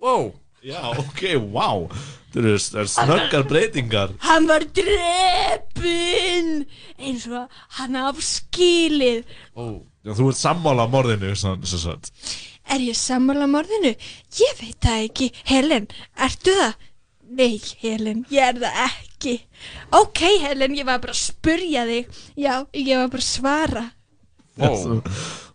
Wow. 0.00 0.32
Já, 0.64 0.80
ok, 0.98 1.20
wow. 1.52 1.88
Það 2.32 2.44
eru 2.48 2.88
snöggar 2.92 3.44
breytingar. 3.48 4.10
Hann 4.24 4.48
var 4.48 4.64
drepinn. 4.76 6.64
Eins 6.98 7.26
og 7.30 7.46
hann 7.78 7.96
af 7.96 8.18
skilið 8.24 9.22
Ó, 9.56 9.80
já, 10.04 10.12
Þú 10.18 10.28
ert 10.32 10.40
sammála 10.40 10.84
á 10.84 10.92
morðinu 10.92 11.30
Er 12.68 12.82
ég 12.84 12.96
sammála 12.98 13.46
morðinu? 13.48 13.94
Ég 14.40 14.58
veit 14.60 14.76
það 14.84 15.04
ekki. 15.06 15.28
Helen, 15.48 15.86
ertu 16.20 16.52
það? 16.58 16.74
Nei, 17.38 17.54
Helen, 17.80 18.24
ég 18.32 18.44
er 18.44 18.58
það 18.60 18.80
ekki. 18.84 19.34
Ok, 19.96 20.20
Helen, 20.42 20.76
ég 20.76 20.84
var 20.88 21.00
bara 21.00 21.14
að 21.16 21.22
spurja 21.22 21.86
þig. 21.88 22.10
Já, 22.36 22.54
ég 22.76 23.00
var 23.00 23.08
bara 23.14 23.24
að 23.24 23.28
svara. 23.30 23.84
Já, 24.58 24.68
þú- 24.74 25.02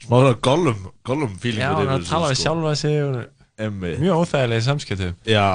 Smá 0.03 0.17
svona 0.19 0.33
gollum, 0.43 0.81
gollum 1.07 1.37
feelingur 1.39 1.85
Já, 1.87 1.93
hann 1.93 2.03
tala 2.09 2.29
við 2.31 2.35
sko. 2.39 2.43
sjálfa 2.43 2.75
sig 2.75 2.95
Mjög 4.03 4.19
óþægilega 4.23 4.59
í 4.59 4.65
samskiptum 4.65 5.15
Já, 5.29 5.47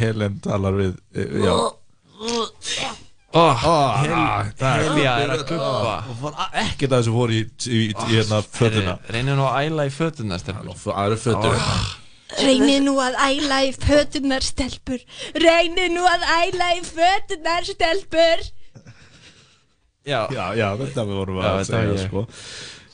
Helen 0.00 0.40
talar 0.42 0.74
við 0.78 0.92
eh, 1.14 1.38
Já. 1.44 1.54
Oh, 3.32 3.62
Hel- 4.02 4.50
Helja 4.60 5.12
er 5.22 5.30
að 5.38 5.42
guppa 5.48 5.92
fór 6.20 6.34
a- 6.36 6.50
ekkert 6.66 6.92
að 6.92 6.98
þessu 6.98 7.14
fór 7.14 7.30
í, 7.32 7.38
í, 7.64 7.78
í, 7.78 7.92
í 7.92 8.08
hérna 8.10 8.42
fötuna. 8.44 8.98
Reynir 9.08 9.38
nú 9.38 9.46
að 9.48 9.56
æla 9.70 9.86
í 9.88 9.92
fötuna 9.94 10.36
stelpur. 10.42 10.74
Það 10.82 11.06
eru 11.06 11.16
fötur. 11.22 11.56
Reynið 12.42 12.82
nú 12.84 12.94
að 13.00 13.16
æla 13.24 13.60
í 13.64 13.72
fötunar 13.76 14.44
stelpur. 14.44 15.00
Reynið 15.46 15.94
nú 15.94 16.04
að 16.10 16.26
æla 16.36 16.68
í 16.76 16.82
fötunar 16.90 17.64
stelpur. 17.70 18.44
Já, 20.04 20.20
já, 20.34 20.44
já, 20.58 20.68
þetta 20.82 21.04
við 21.08 21.18
vorum 21.22 21.40
að 21.46 21.64
segja 21.70 21.88
var 21.94 22.04
sko 22.04 22.26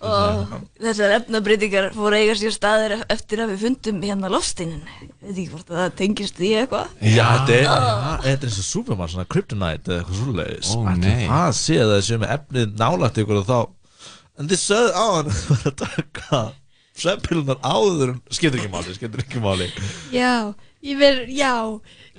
og 0.04 0.52
þessar 0.82 1.14
efnabreytingar 1.16 1.88
fóru 1.96 2.14
að 2.16 2.22
eiga 2.24 2.34
sér 2.38 2.54
staðir 2.54 2.94
eftir 3.10 3.42
að 3.44 3.52
við 3.54 3.62
fundum 3.64 4.02
hérna 4.04 4.30
lofstinin 4.32 4.82
veit 5.22 5.32
ekki 5.32 5.46
hvort 5.52 5.72
að 5.72 5.80
það 5.82 5.96
tengist 6.02 6.36
því 6.38 6.50
eitthvað. 6.62 6.92
Já, 7.02 7.24
þetta 7.46 7.56
er, 7.58 7.66
Ah. 7.72 8.20
þetta 8.22 8.46
er 8.46 8.48
eins 8.52 8.60
og 8.62 8.68
Superman, 8.68 9.08
svona 9.12 9.26
Kryptonite 9.34 9.90
eða 9.90 9.98
eitthvað 10.04 10.20
svoleiðis. 10.22 10.70
Ó, 10.76 10.78
nei. 10.98 11.26
Það 11.28 11.50
sé 11.62 11.80
að 11.82 11.92
það 11.94 12.06
sé 12.08 12.18
með 12.22 12.32
efnið 12.38 12.78
nálægt 12.84 13.20
ykkur 13.24 13.42
og 13.42 13.46
þá 13.50 13.58
En 14.38 14.46
þið 14.46 14.60
sögðu 14.62 14.90
á 14.94 15.06
hann 15.18 15.30
að 15.66 15.72
taka 15.82 16.38
sveppilunar 16.98 17.58
áður 17.66 18.12
en 18.12 18.20
skiptir 18.30 18.60
ekki 18.62 18.70
máli, 18.70 18.94
skiptir 18.94 19.22
ekki 19.24 19.40
máli. 19.42 19.66
Já, 20.14 20.54
ég 20.86 20.98
verð, 21.00 21.28
já. 21.34 21.54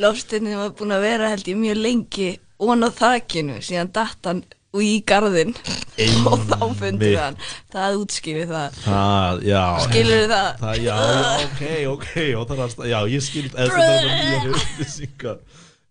Lofstinin 0.04 0.58
var 0.60 0.74
búin 0.76 0.92
að 0.96 1.06
vera 1.08 1.30
held 1.32 1.48
ég 1.48 1.56
mjög 1.60 1.80
lengi 1.80 2.30
ón 2.60 2.84
á 2.84 2.90
þakinu 2.92 3.62
síðan 3.64 3.92
datt 3.96 4.28
hann 4.28 4.44
og 4.70 4.84
í 4.86 5.00
garðinn 5.10 5.56
og 6.30 6.44
þá 6.46 6.62
fundum 6.78 7.02
við 7.02 7.18
hann. 7.18 7.38
Það 7.74 7.98
útskýri 8.04 8.46
það. 8.50 8.80
Það, 8.86 9.44
já. 9.50 9.64
Skilurðu 9.88 10.30
það? 10.32 10.50
Það, 10.62 10.82
já, 10.86 10.96
ok, 11.46 11.64
ok. 11.96 12.10
Það 12.52 12.64
að, 12.66 12.88
Já, 12.92 12.98
ég 13.16 13.26
skil 13.26 13.46
eða 13.50 13.68
þetta 13.68 13.84
bara 13.90 14.18
nýjar 14.22 14.50
upplýsingar. 14.54 15.40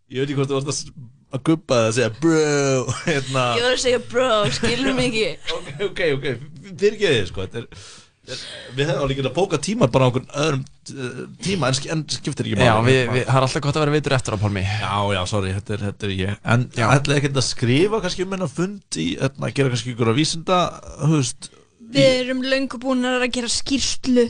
Ég 0.09 0.22
veit 0.22 0.28
ekki 0.28 0.38
hvort 0.38 0.52
þú 0.52 0.60
varst 0.60 0.92
að, 0.92 1.40
guppa 1.50 1.78
það 1.78 1.88
að 1.88 1.96
segja 1.98 2.12
bro 2.22 2.94
hérna 3.05 3.46
Ég 3.59 3.66
var 3.66 3.74
að 3.74 3.82
segja 3.82 4.02
bro, 4.09 4.28
skilur 4.56 4.94
mig 4.96 5.10
ekki. 5.10 5.56
Ok, 5.59 5.72
ok, 5.88 6.05
ok, 6.16 6.28
fyrir 6.70 6.94
ekki 6.94 7.10
þið 7.10 7.26
sko 7.32 7.44
þetta 7.44 7.64
er 7.64 7.88
Við 8.28 8.82
hefum 8.84 9.02
alveg 9.05 9.20
getað 9.20 9.34
bókað 9.38 9.62
tíma 9.64 9.88
bara 9.92 10.06
á 10.06 10.09
einhvern 10.09 10.32
öðrum 10.44 10.64
uh, 10.64 11.20
tíma 11.44 11.70
en, 11.70 11.78
en 11.94 12.05
skiptir 12.12 12.48
ekki 12.50 12.59
Já, 12.60 12.74
máli. 12.76 12.90
við, 12.90 13.00
við, 13.14 13.24
það 13.28 13.40
er 13.40 13.46
alltaf 13.46 13.64
gott 13.66 13.78
að 13.78 13.84
vera 13.84 13.96
veitur 13.96 14.16
eftir 14.18 14.36
á 14.36 14.42
Pálmi. 14.42 14.64
Já, 14.68 14.94
já, 15.16 15.20
sorry, 15.32 15.55
þetta 15.56 15.76
er, 15.76 15.84
þetta 15.88 16.09
er 16.09 16.14
ég. 16.18 16.38
En 16.55 16.68
ætlaði 16.88 17.18
ekki 17.22 17.32
að 17.34 17.48
skrifa 17.48 18.02
kannski 18.05 18.26
um 18.26 18.36
hennar 18.36 18.52
fund 18.52 19.00
í, 19.00 19.09
hérna, 19.16 19.52
gera 19.56 19.72
kannski 19.74 19.94
ykkur 19.94 20.12
að 20.12 20.20
vísinda, 20.20 20.62
þú 21.00 21.12
veist 21.16 21.50
Við 21.88 22.09
erum 22.18 22.42
löngu 22.44 22.80
búin 22.82 23.06
að 23.09 23.30
gera 23.32 23.48
skýrslu. 23.48 24.28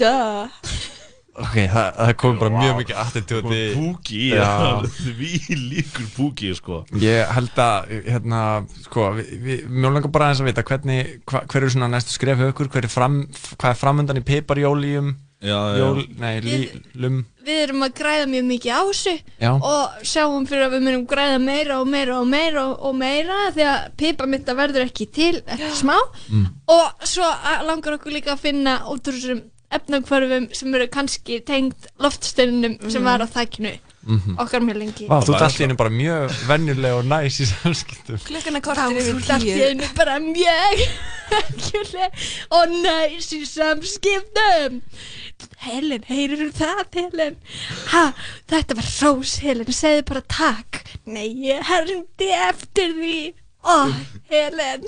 Duh 0.00 0.98
Ok, 1.40 1.56
það, 1.72 1.88
það 1.96 2.12
kom 2.20 2.38
bara 2.40 2.60
mjög 2.60 2.76
mikið 2.80 3.00
attitúti 3.04 3.60
Púki, 3.76 4.20
Já. 4.34 4.50
því 5.00 5.58
líkur 5.70 6.10
púki, 6.16 6.52
sko. 6.58 6.82
Ég 7.00 7.32
held 7.36 7.62
að, 7.64 7.94
hérna, 8.08 8.42
sko, 8.84 9.08
við, 9.16 9.32
við, 9.46 9.64
mjög 9.70 9.96
langar 9.96 10.14
bara 10.14 10.28
aðeins 10.30 10.44
að 10.44 10.50
vita 10.50 10.66
hvernig, 10.70 11.16
hva, 11.30 11.42
hver 11.46 11.62
eru 11.62 11.72
svona 11.76 11.90
næstu 11.94 12.16
skref 12.16 12.44
hver 12.60 12.84
er 12.84 12.92
fram, 12.92 13.22
hvað 13.56 13.72
er 13.72 13.80
framöndan 13.80 14.20
í 14.20 14.24
piparjólíum, 14.26 15.14
já, 15.40 15.58
jól, 15.80 16.02
nei, 16.20 16.34
lí, 16.44 16.58
lum, 17.00 17.22
Við 17.40 17.60
erum 17.64 17.84
að 17.86 17.94
græða 17.96 18.26
mjög 18.28 18.44
mikið 18.50 18.74
á 18.76 18.82
þessu 18.90 19.14
Já. 19.40 19.50
og 19.56 20.02
sjáum 20.06 20.44
fyrir 20.48 20.66
að 20.66 20.74
við 20.74 20.82
munum 20.86 21.06
græða 21.08 21.38
meira 21.40 21.78
og 21.80 21.88
meira 21.88 22.18
og 22.20 22.26
meira 22.28 22.64
og, 22.68 22.74
og 22.90 22.98
meira 23.00 23.38
því 23.54 23.64
að 23.70 23.86
piparmynda 24.02 24.56
verður 24.58 24.84
ekki 24.84 25.06
til 25.08 25.32
eftir 25.40 25.72
smá. 25.78 25.96
Mm. 26.28 26.44
og 26.68 27.08
svo 27.08 27.30
langar 27.64 27.96
okkur 27.96 28.12
líka 28.12 28.34
að 28.36 28.44
finna 28.44 28.76
út 28.92 29.08
úr 29.08 29.16
þessum 29.16 29.40
efnakvörfum 29.70 30.48
sem 30.52 30.74
eru 30.74 30.86
kannski 30.88 31.40
tengt 31.46 31.86
loftstönnum 31.98 32.78
sem 32.90 33.02
Mhm. 33.02 33.04
var 33.04 33.18
á 33.20 33.26
þakkinu 33.28 33.78
Mhm. 34.02 34.36
okkar 34.38 34.60
mjög 34.64 34.76
lengi. 34.80 35.06
Vá, 35.08 35.20
þú 35.22 35.34
allir 35.36 35.62
einu 35.66 35.76
bara 35.76 35.90
mjög 35.90 36.30
venjuleg 36.48 36.92
og 36.98 37.04
næs 37.04 37.40
í 37.40 37.46
samskiptum. 37.46 38.18
Klukkan 38.24 38.56
er 38.56 38.60
Vá, 38.60 38.64
kortir 38.64 38.96
yfir 38.96 39.16
ert 39.16 39.30
allt 39.30 39.42
í 39.44 39.52
tíu. 39.52 39.68
einu 39.68 39.84
bara 39.96 40.18
mjög 40.18 40.78
og 42.56 42.68
næs 42.82 43.32
í 43.36 43.44
samskiptum. 43.46 44.80
Helen, 45.58 46.02
heyrir 46.08 46.50
það 46.56 46.84
Helen? 46.94 47.36
Ha, 47.92 48.12
þetta 48.48 48.76
var 48.76 48.88
rós 49.00 49.38
Helen, 49.44 49.66
segðu 49.66 50.04
bara 50.08 50.22
takk. 50.22 50.82
Nei, 51.06 51.28
ég 51.44 51.62
herndi 51.68 52.30
eftir 52.48 52.94
því. 52.96 53.34
Ó, 53.64 53.92
Helen 54.30 54.84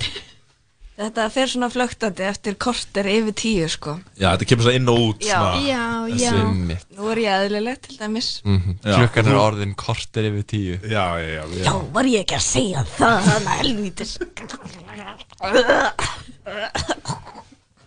Þetta 0.93 1.25
fer 1.33 1.49
svona 1.49 1.69
flögtandi 1.73 2.21
eftir 2.29 2.55
kortir 2.61 3.07
yfir 3.09 3.33
tíu 3.41 3.69
sko 3.73 3.95
Já, 4.21 4.35
þetta 4.35 4.47
kemur 4.51 4.67
svo 4.67 4.75
inn 4.77 4.91
og 4.93 4.99
út 5.07 5.23
Já. 5.25 5.39
svona, 5.39 5.63
Já, 5.65 5.85
þessi- 6.11 6.21
já. 6.27 6.33
Einmitt. 6.43 6.85
Nú 6.99 7.09
er 7.15 7.21
ég 7.23 7.33
eðlileg 7.47 7.81
til 7.87 7.97
dæmis 8.03 8.29
Mhm. 8.45 8.77
Já. 8.85 8.95
Klukkan 8.99 9.27
er 9.33 9.39
orðin 9.41 9.75
korter 9.75 10.29
yfir 10.29 10.45
tíu 10.53 10.75
Já, 10.85 11.07
já, 11.17 11.29
já, 11.39 11.45
já. 11.49 11.65
Já, 11.65 11.73
var 11.97 12.05
ég 12.05 12.21
ekki 12.27 12.37
að 12.37 12.47
segja 12.51 12.85
það, 12.99 13.17
þannig 13.31 13.57
helvítis 13.63 14.19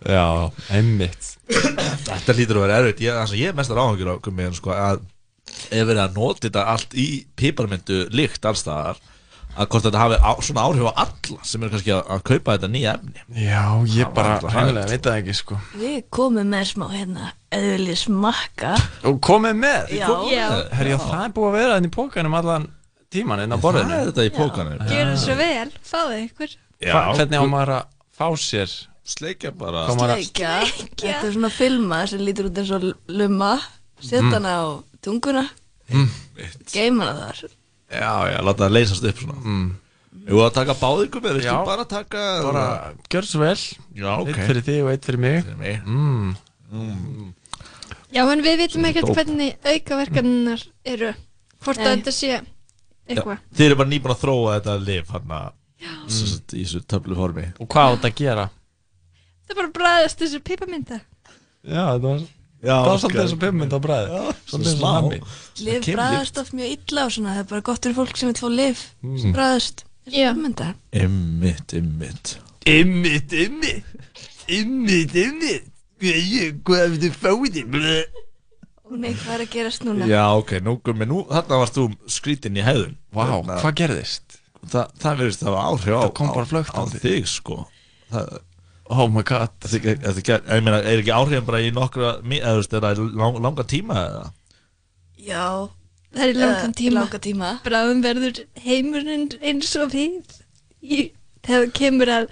Já, 0.06 0.50
einmitt 0.70 1.32
Þetta 1.46 2.34
lítur 2.36 2.58
að 2.60 2.64
vera 2.66 2.78
erfitt 2.82 3.00
Ég, 3.06 3.26
sem 3.30 3.38
ég 3.40 3.50
er 3.52 3.56
mestar 3.58 3.80
áhengjur 3.80 4.12
á 4.12 4.16
er 4.46 4.52
sko, 4.58 4.70
að 4.74 5.00
ef 5.70 5.86
verið 5.86 6.02
að 6.02 6.16
nota 6.18 6.42
þetta 6.48 6.62
allt 6.74 6.94
í 6.98 7.06
piparmyndu 7.38 8.08
líkt 8.14 8.44
allstaðar 8.50 8.98
að 9.56 9.68
hvort 9.72 9.86
þetta 9.86 10.00
hafi 10.02 10.16
á, 10.20 10.30
svona 10.44 10.64
áhrif 10.66 10.88
á 10.88 10.92
alla 11.02 11.44
sem 11.48 11.62
er 11.66 11.70
kannski 11.72 11.92
að, 11.96 12.02
að 12.14 12.22
kaupa 12.30 12.56
þetta 12.56 12.70
nýja 12.72 12.94
efni. 12.98 13.22
Já, 13.42 13.62
ég 13.96 14.10
bara 14.16 14.34
hægilega 14.42 14.90
veit 14.92 15.06
það 15.08 15.18
ekki, 15.22 15.34
sko. 15.40 15.58
Við 15.80 15.96
komum 16.18 16.50
með 16.52 16.64
smá 16.72 16.86
hérna 16.92 17.30
viljið 17.56 17.98
smakka 18.02 18.72
Og 19.08 19.20
komið 19.24 19.54
með? 19.62 19.94
Já. 19.96 20.08
Já. 20.32 20.46
Herri, 20.76 20.92
já, 20.92 20.98
það 21.06 21.22
er 21.24 21.34
búið 21.38 21.48
að 21.48 21.56
vera 21.60 21.78
enn 21.80 21.88
í 21.88 21.92
pókanum 21.96 22.36
allan 22.40 22.66
tíman 23.16 23.42
inn 23.46 23.54
á 23.54 23.58
borðinu. 23.62 23.94
Það 23.94 24.02
er 24.02 24.10
þetta 24.10 24.26
í 24.28 24.34
pókanum 24.36 24.84
Gjörðu 24.90 25.16
svo 25.22 25.38
vel, 25.40 25.70
fáðu 25.92 26.20
ykkur. 26.26 26.56
Hvernig 26.86 27.40
á 27.40 27.44
maður 27.48 27.74
að 27.78 27.88
fá 28.18 28.26
sér? 28.42 28.76
Sleikja 29.06 29.52
bara. 29.54 29.84
Sleikja. 29.94 30.56
Þetta 30.98 31.22
er 31.22 31.32
svona 31.36 31.50
filma 31.54 32.00
sem 32.10 32.24
lítur 32.26 32.48
út 32.50 32.58
eins 32.58 32.72
og 32.74 32.88
lumma. 33.06 33.52
Sett 34.02 34.20
Mm. 34.26 34.32
hana 34.34 34.54
á 34.60 34.64
tunguna. 35.00 35.44
Mm. 35.88 36.08
Geim 36.72 36.98
hana 37.00 37.30
þar 37.30 37.46
Já, 37.86 38.12
já, 38.32 38.38
láta 38.42 38.66
það 38.66 38.74
leysast 38.74 39.04
upp 39.06 39.20
svona 39.22 39.36
mm. 39.42 39.66
Jú 40.26 40.40
að 40.42 40.54
taka 40.56 40.74
báðir 40.74 41.10
gummi, 41.14 41.32
við 41.36 41.44
Já. 41.46 41.54
bara 41.66 41.84
taka 41.86 42.22
Bara, 42.42 42.64
gjör 43.12 43.26
svo 43.28 43.42
vel 43.44 43.54
Já, 43.94 44.08
ok 44.16 44.32
Eitt 44.32 44.40
fyrir 44.48 44.64
þig 44.66 44.78
og 44.82 44.90
eitt 44.90 45.06
fyrir 45.06 45.22
mig 45.22 45.36
Fyrir 45.44 45.60
mig 45.60 45.76
mm. 45.84 46.32
mm. 46.72 47.28
Já, 48.16 48.22
en 48.24 48.42
við 48.42 48.58
vitum 48.64 48.88
ekkert 48.88 49.10
Dóp. 49.10 49.18
hvernig 49.20 49.54
aukaverkaninnar 49.62 50.64
eru 50.94 51.12
Hvort 51.62 51.82
að 51.82 51.86
Nei. 51.86 51.92
þetta 51.92 52.14
sé 52.16 52.32
eitthvað 53.06 53.44
Þið 53.54 53.68
eru 53.68 53.78
bara 53.82 53.92
nýbúin 53.92 54.16
að 54.16 54.22
þróa 54.24 54.56
þetta 54.56 54.76
lif 54.88 55.14
hann 55.14 55.36
í 56.56 56.64
þessu 56.64 56.82
töflu 56.90 57.18
formi 57.18 57.46
Og 57.62 57.70
hvað 57.70 57.86
á 57.86 57.94
þetta 57.94 58.10
að 58.10 58.18
gera? 58.22 58.48
Það 59.46 59.54
er 59.54 59.60
bara 59.60 59.70
að 59.70 59.76
bræðast 59.78 60.24
þessu 60.24 60.42
piparmynda 60.42 60.98
Já, 61.62 61.82
þetta 61.92 62.08
var 62.08 62.26
Það 62.64 62.86
var 62.88 63.00
svolítið 63.02 63.22
eins 63.22 63.34
og 63.36 63.40
pimmynd 63.42 63.74
á 63.76 63.80
bræði 63.84 64.20
Svolítið 64.46 64.70
eins 64.70 64.76
og 64.76 64.84
nammi 64.86 65.18
Lif 65.66 65.88
bræðast 65.90 66.40
oft 66.42 66.56
mjög 66.56 66.72
illa 66.76 67.04
og 67.06 67.14
svona 67.16 67.34
Það 67.36 67.42
er 67.42 67.48
bara 67.52 67.66
gott 67.68 67.86
fyrir 67.86 67.98
fólk 67.98 68.16
sem 68.20 68.30
vil 68.32 68.40
fá 68.40 68.48
lif. 68.52 68.84
Mm. 69.04 69.34
bræðast 69.36 69.84
Myndar. 70.38 70.74
Ymmit, 70.94 71.72
ymmit 71.74 72.36
Ymmit, 72.66 73.32
ymmit 73.34 73.84
Ymmit, 74.46 75.16
ymmit 75.18 75.72
Hvað 76.66 76.94
við 76.94 77.04
þið 77.06 77.20
fáið 77.22 77.60
nei, 78.86 79.12
hvað 79.18 79.32
er 79.34 79.42
að 79.42 79.50
gerast 79.50 79.82
núna? 79.86 80.06
Já, 80.06 80.22
ok, 80.38 80.52
nú 80.62 80.76
gummi, 80.84 81.06
nú 81.10 81.24
þarna 81.26 81.58
varst 81.58 81.78
þú 81.78 81.86
skrítin 82.12 82.58
í 82.58 82.62
hefðun 82.62 82.94
Vá, 83.16 83.24
hvað 83.58 83.72
gerðist? 83.80 84.36
Það, 84.66 84.92
það 85.02 85.20
verðist 85.22 85.42
að 85.46 85.56
áhrif 85.62 85.90
á, 85.90 86.00
Það 86.04 86.12
kom 86.18 86.30
bara 86.32 86.46
á, 86.46 86.46
á 86.46 86.50
flöktandi. 86.52 87.00
þig 87.02 87.28
sko. 87.30 87.56
Það, 88.12 88.30
Oh 88.88 89.08
my 89.10 89.22
god. 89.26 89.50
Það, 89.60 89.72
það, 89.82 90.02
það, 90.04 90.20
það, 90.20 90.50
Ég 90.56 90.62
meina, 90.66 90.78
er 90.82 91.00
ekki 91.02 91.14
áhrifin 91.16 91.46
bara 91.48 91.60
í 91.64 91.70
nokkra 91.74 92.12
eða 92.22 92.52
þú 92.52 92.60
veist, 92.60 92.72
er 92.78 92.84
það 92.84 93.00
í 93.02 93.06
lang, 93.20 93.38
langa 93.42 93.64
tíma 93.72 93.96
eða? 94.02 94.24
Já. 95.26 95.46
Það 96.16 96.22
er 96.22 96.30
í 96.30 96.38
langan 96.38 96.70
Eh, 96.70 96.76
tíma. 96.80 97.00
langan 97.00 97.20
tíma. 97.26 97.48
Bráðum 97.66 98.02
verður 98.04 98.38
heimurinn 98.62 99.26
eins 99.42 99.72
og 99.76 99.90
við 99.90 100.36
í, 100.82 101.10
Þegar 101.46 101.68
kemur 101.78 102.10
að 102.10 102.24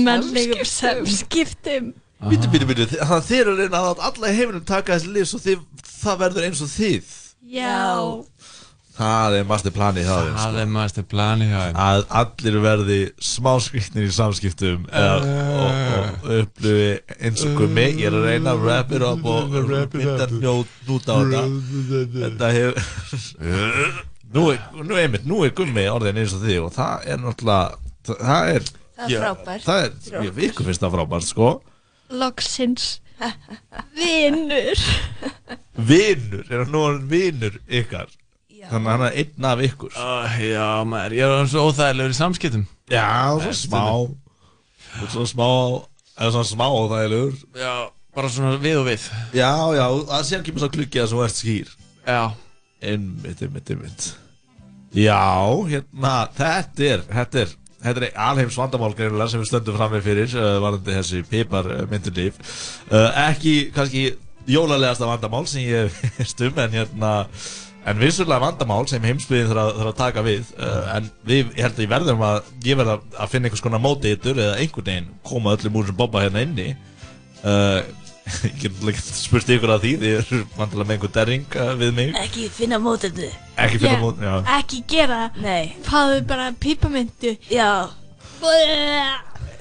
mannlegum 0.00 0.62
samskiptum. 0.64 1.90
Býtu, 2.24 2.48
býtu, 2.52 2.64
býtu, 2.70 2.86
þi- 2.88 3.00
þannig 3.02 3.18
að 3.18 3.26
þið 3.28 3.40
eru 3.42 3.52
að 3.52 3.58
reyna 3.60 3.80
að 3.90 3.98
alla 4.08 4.28
heiminum 4.32 4.64
taka 4.64 4.94
þessi 4.96 5.10
lið 5.12 5.26
svo 5.28 5.40
þið, 5.42 5.64
það 6.02 6.20
verður 6.22 6.46
eins 6.46 6.62
og 6.64 6.70
þið. 6.72 7.10
Já 7.52 8.24
Það 8.92 9.36
er 9.38 9.46
master 9.48 9.72
planið 9.72 10.08
það 10.10 10.26
Það 10.36 10.56
er 10.60 10.66
maður 10.72 11.04
plani 11.08 11.46
hjá 11.48 11.60
þeim 11.62 11.78
Að 11.80 12.02
allir 12.20 12.58
verði 12.66 12.98
smá 13.24 13.50
skrýtnir 13.64 14.08
í 14.08 14.12
samskiptum 14.12 14.84
eða, 14.92 15.36
og, 15.62 15.70
og 16.26 16.34
upplifi 16.42 17.16
eins 17.16 17.44
og 17.46 17.54
gummi 17.62 17.86
Ég 17.88 18.10
er 18.10 18.18
að 18.18 18.28
reyna 18.28 18.52
að 18.52 18.66
wrap 18.66 18.92
it 18.92 19.06
up 19.08 19.28
og 19.32 19.56
mynda 19.96 20.28
njót 20.34 20.76
nút 20.88 21.08
á 21.08 21.14
þetta. 21.22 21.42
Þetta 22.18 22.52
hefur 22.58 24.00
Nú 24.32 24.46
er, 24.48 24.62
nú 24.80 24.96
er 24.96 25.02
einmitt, 25.06 25.26
nú 25.28 25.42
er 25.44 25.52
gummi 25.56 25.82
orðin 25.92 26.22
eins 26.22 26.32
og 26.36 26.44
þið 26.44 26.62
og 26.62 26.70
það 26.72 27.10
er 27.12 27.18
náttúrulega 27.20 27.80
það, 28.08 28.22
það 28.22 28.52
er 28.54 28.70
Það 29.02 29.12
er 29.12 29.22
frábært. 29.24 29.64
Það 29.66 29.82
er, 29.82 29.92
ég, 30.26 30.40
ykkur 30.48 30.68
finnst 30.68 30.82
það 30.84 30.94
frábært 30.96 31.26
sko. 31.26 31.48
Loksins. 32.22 32.88
Vinnur 33.96 34.80
Vinur, 35.76 36.42
er 36.48 36.64
hann 36.64 36.72
nú 36.74 36.82
vinur 37.10 37.54
ykkar 37.70 38.10
Þannig 38.70 38.88
að 38.88 38.92
hann 38.92 39.06
er 39.06 39.16
einn 39.22 39.48
af 39.48 39.62
ykkur. 39.66 39.96
Uh, 39.96 40.36
Já, 40.46 40.66
maður, 40.88 41.16
ég 41.18 41.24
er 41.26 41.34
alveg 41.36 41.50
svo 41.52 41.64
óþægilegur 41.68 42.14
í 42.14 42.18
samskiptum. 42.18 42.66
Já, 42.92 43.08
svona 43.42 43.56
smá. 43.58 43.82
Svona 45.08 45.30
smá 45.32 45.48
Eða 46.12 46.30
svona 46.36 46.48
smá 46.50 46.66
óþægilegur. 46.68 47.38
Já, 47.58 47.74
bara 48.14 48.30
svona 48.32 48.58
við 48.62 48.80
og 48.82 48.88
við. 48.90 49.06
Já, 49.34 49.52
já, 49.78 49.86
það 50.12 50.26
sé 50.28 50.38
ekki 50.38 50.54
með 50.54 50.64
svo 50.64 50.72
klukkið 50.76 51.04
að 51.04 51.14
þú 51.14 51.22
ert 51.26 51.38
skýr. 51.40 51.72
Já. 52.06 52.20
Einmitt, 52.82 53.42
einmitt, 53.46 53.72
einmitt. 53.72 54.06
Já, 54.92 55.24
hérna, 55.70 56.14
þetta 56.36 56.84
er 56.84 57.04
Þetta 57.08 57.40
er, 57.40 57.52
þetta 57.82 58.02
er 58.04 58.18
alheims 58.26 58.58
vandamál 58.60 58.92
greinilega 58.96 59.32
sem 59.32 59.40
við 59.40 59.48
stöndum 59.48 59.78
fram 59.78 59.94
með 59.96 60.04
fyrir 60.04 60.34
uh, 60.36 60.48
varandi 60.60 60.96
þessi 60.98 61.22
pipar 61.30 61.70
uh, 61.72 61.84
myndurlíf 61.90 62.36
uh, 62.92 63.08
ekki 63.30 63.54
kannski 63.74 64.04
jólalegasta 64.50 65.08
vandamál 65.08 65.46
sem 65.48 65.64
ég 65.64 65.96
veist 66.18 66.44
um 66.44 66.60
en 66.60 66.76
hérna 66.76 67.12
en 67.86 67.98
vissulega 67.98 68.42
vandamál 68.42 68.84
sem 68.90 69.02
heimsbyðin 69.02 69.50
þarf 69.50 69.80
að, 69.82 69.94
taka 69.98 70.22
við 70.26 70.52
uh, 70.54 70.92
en 70.96 71.08
við, 71.26 71.48
ég 71.56 71.64
held 71.64 71.74
að 71.78 71.84
ég 71.84 71.90
verðum 71.90 72.22
að 72.26 72.52
ég 72.68 72.78
verð 72.78 72.92
að, 72.94 73.24
finna 73.32 73.48
einhvers 73.48 73.64
konar 73.64 73.82
móteitur 73.82 74.38
eða 74.38 74.60
einhvern 74.62 74.88
veginn 74.90 75.08
koma 75.26 75.56
öllum 75.56 75.80
úr 75.80 75.88
sem 75.90 75.98
bobba 75.98 76.22
hérna 76.22 76.44
inni. 76.46 76.68
Uh, 77.42 77.80
ég 78.46 78.60
get 78.62 78.84
ekki 78.92 79.02
spurt 79.02 79.50
ykkur 79.50 79.74
að 79.74 79.86
því 79.86 79.92
þið 80.02 80.12
eru 80.20 80.42
vantilega 80.58 80.86
með 80.88 80.94
einhver 80.96 81.14
derring 81.16 81.56
uh, 81.58 81.72
við 81.80 81.96
mig. 81.96 82.12
Ekki 82.22 82.46
finna 82.54 82.78
mótendu 82.82 83.26
Ekki 83.56 83.82
finna 83.82 83.98
mót- 84.04 84.22
já. 84.22 84.36
Ekki 84.60 84.84
gera. 84.94 85.24
Nei. 85.42 85.74
Fáðu 85.88 86.22
bara 86.30 86.52
pípamyndu 86.62 87.34
Já. 87.50 87.72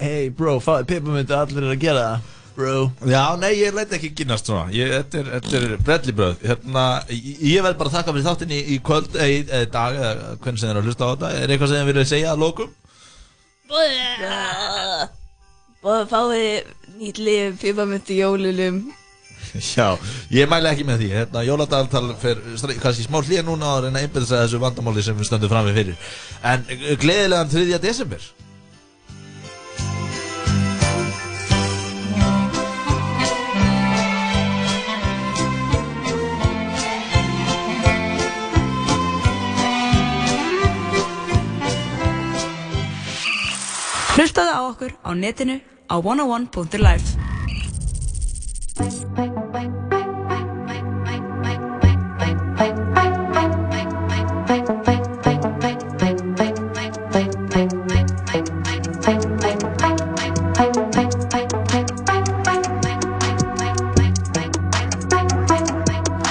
Hey 0.02 0.30
bro, 0.34 0.60
fáðu 0.61 0.88
pipamyndu, 0.93 1.35
allir 1.38 1.65
er 1.65 1.73
að 1.76 1.81
gera 1.81 2.06
það 2.06 2.30
Bro. 2.56 2.91
Já, 3.07 3.22
nei, 3.40 3.53
ég 3.61 3.73
læt 3.78 3.94
ekki 3.95 4.10
kynast 4.19 4.49
svona. 4.49 4.65
Ég, 4.76 4.91
Þetta 4.91 5.19
er, 5.22 5.30
þetta 5.38 5.60
er 5.61 5.76
brellibröð 5.88 6.41
hérna, 6.49 6.84
ég, 7.10 7.30
ég 7.53 7.64
verð 7.64 7.78
bara 7.80 7.90
að 7.94 7.95
þakka 7.99 8.15
fyrir 8.18 8.28
þáttinni 8.28 8.57
í, 8.60 8.65
í 8.76 8.80
kvöld 8.84 9.15
eða 9.15 9.30
í 9.32 9.38
eða 9.45 9.61
í 9.64 9.69
dag, 9.78 9.99
eða 10.02 10.36
hvernig 10.44 10.60
sem 10.60 10.68
þið 10.68 10.73
er 10.76 10.80
að 10.82 10.90
hlusta 10.90 11.07
á 11.07 11.11
þetta. 11.14 11.32
Er 11.45 11.53
eitthvað 11.56 11.72
sem 11.72 11.80
þið 11.82 11.91
viljið 11.94 12.10
segja 12.11 12.34
að 12.36 12.44
lokum? 12.44 12.73
Og 15.82 16.10
fáið 16.11 16.73
nýtt 16.99 17.22
lif, 17.23 17.56
pipamöndu 17.64 18.18
jólulum. 18.19 18.82
Já, 19.57 19.88
ég 20.32 20.45
mæli 20.52 20.69
ekki 20.69 20.84
með 20.88 20.99
því. 21.02 21.07
Hérna, 21.15 21.41
Jóladaltal 21.48 22.03
fer 22.22 22.38
stra- 22.60 22.76
kannski 22.84 23.07
smá 23.07 23.18
hlýja 23.26 23.41
núna 23.48 23.72
að 23.78 23.88
reyna 23.88 23.99
að 23.99 24.06
einbyrða 24.06 24.28
sig 24.30 24.38
að 24.38 24.44
þessu 24.45 24.60
vandamáli 24.61 25.03
sem 25.07 25.18
við 25.18 25.28
stöndum 25.32 25.52
fram 25.52 25.65
við 25.72 25.80
fyrir. 25.80 25.98
En 26.52 26.68
eh, 26.69 26.94
gleðilegan 27.02 27.49
3. 27.56 27.80
desember 27.88 28.28
Hlustaðu 44.22 44.52
á 44.53 44.61
okkur 44.69 44.91
á 45.02 45.18
netinu 45.18 45.56
á 45.89 45.98
101.life 45.98 47.18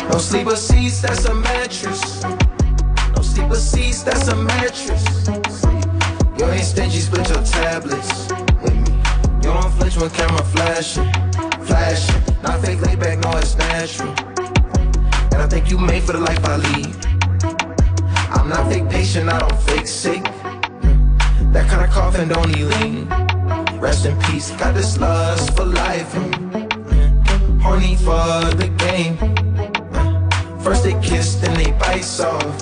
No 0.07 0.19
sleeper 0.23 0.57
seats, 0.57 1.03
that's 1.03 1.25
a 1.25 1.35
mattress. 1.35 2.23
No 3.17 3.23
sleeper 3.23 3.57
seats, 3.57 4.05
that's 4.05 4.29
a 4.29 4.37
mattress. 4.37 5.70
You 6.41 6.47
ain't 6.47 6.65
stingy, 6.65 7.01
split 7.01 7.29
your 7.29 7.43
tablets 7.43 8.33
with 8.63 8.75
me. 8.75 8.95
You 9.43 9.53
don't 9.53 9.71
flinch 9.73 9.99
when 9.99 10.09
camera 10.09 10.43
flashing, 10.43 11.13
flashing. 11.67 12.23
Not 12.43 12.65
fake 12.65 12.81
laid 12.81 12.99
back, 12.99 13.19
no, 13.19 13.33
it's 13.37 13.59
natural. 13.59 14.09
And 15.33 15.35
I 15.35 15.47
think 15.47 15.71
you 15.71 15.77
made 15.77 16.03
for 16.03 16.13
the 16.13 16.21
life 16.21 16.43
I 16.47 16.57
lead. 16.57 16.97
I'm 18.31 18.49
not 18.49 18.73
fake 18.73 18.89
patient, 18.89 19.29
I 19.29 19.39
don't 19.39 19.61
fake 19.65 19.87
sick. 19.87 20.25
That 21.53 21.69
kind 21.69 21.85
of 21.85 21.91
coffin 21.91 22.29
don't 22.29 22.49
need 22.49 22.65
lean. 22.65 23.07
Rest 23.79 24.07
in 24.07 24.19
peace, 24.23 24.51
got 24.53 24.73
this 24.73 24.99
lust 24.99 25.55
for 25.55 25.67
life. 25.67 26.11
Horny 27.61 27.97
for 27.97 28.49
the 28.57 28.73
game. 28.79 29.19
First 30.63 30.85
they 30.85 30.99
kiss, 31.03 31.35
then 31.35 31.53
they 31.63 31.73
bite 31.73 32.03
soft. 32.03 32.61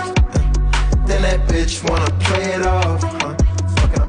Then 1.06 1.22
that 1.22 1.46
bitch 1.46 1.88
wanna 1.88 2.10
play 2.18 2.54
it 2.54 2.66
off. 2.66 3.17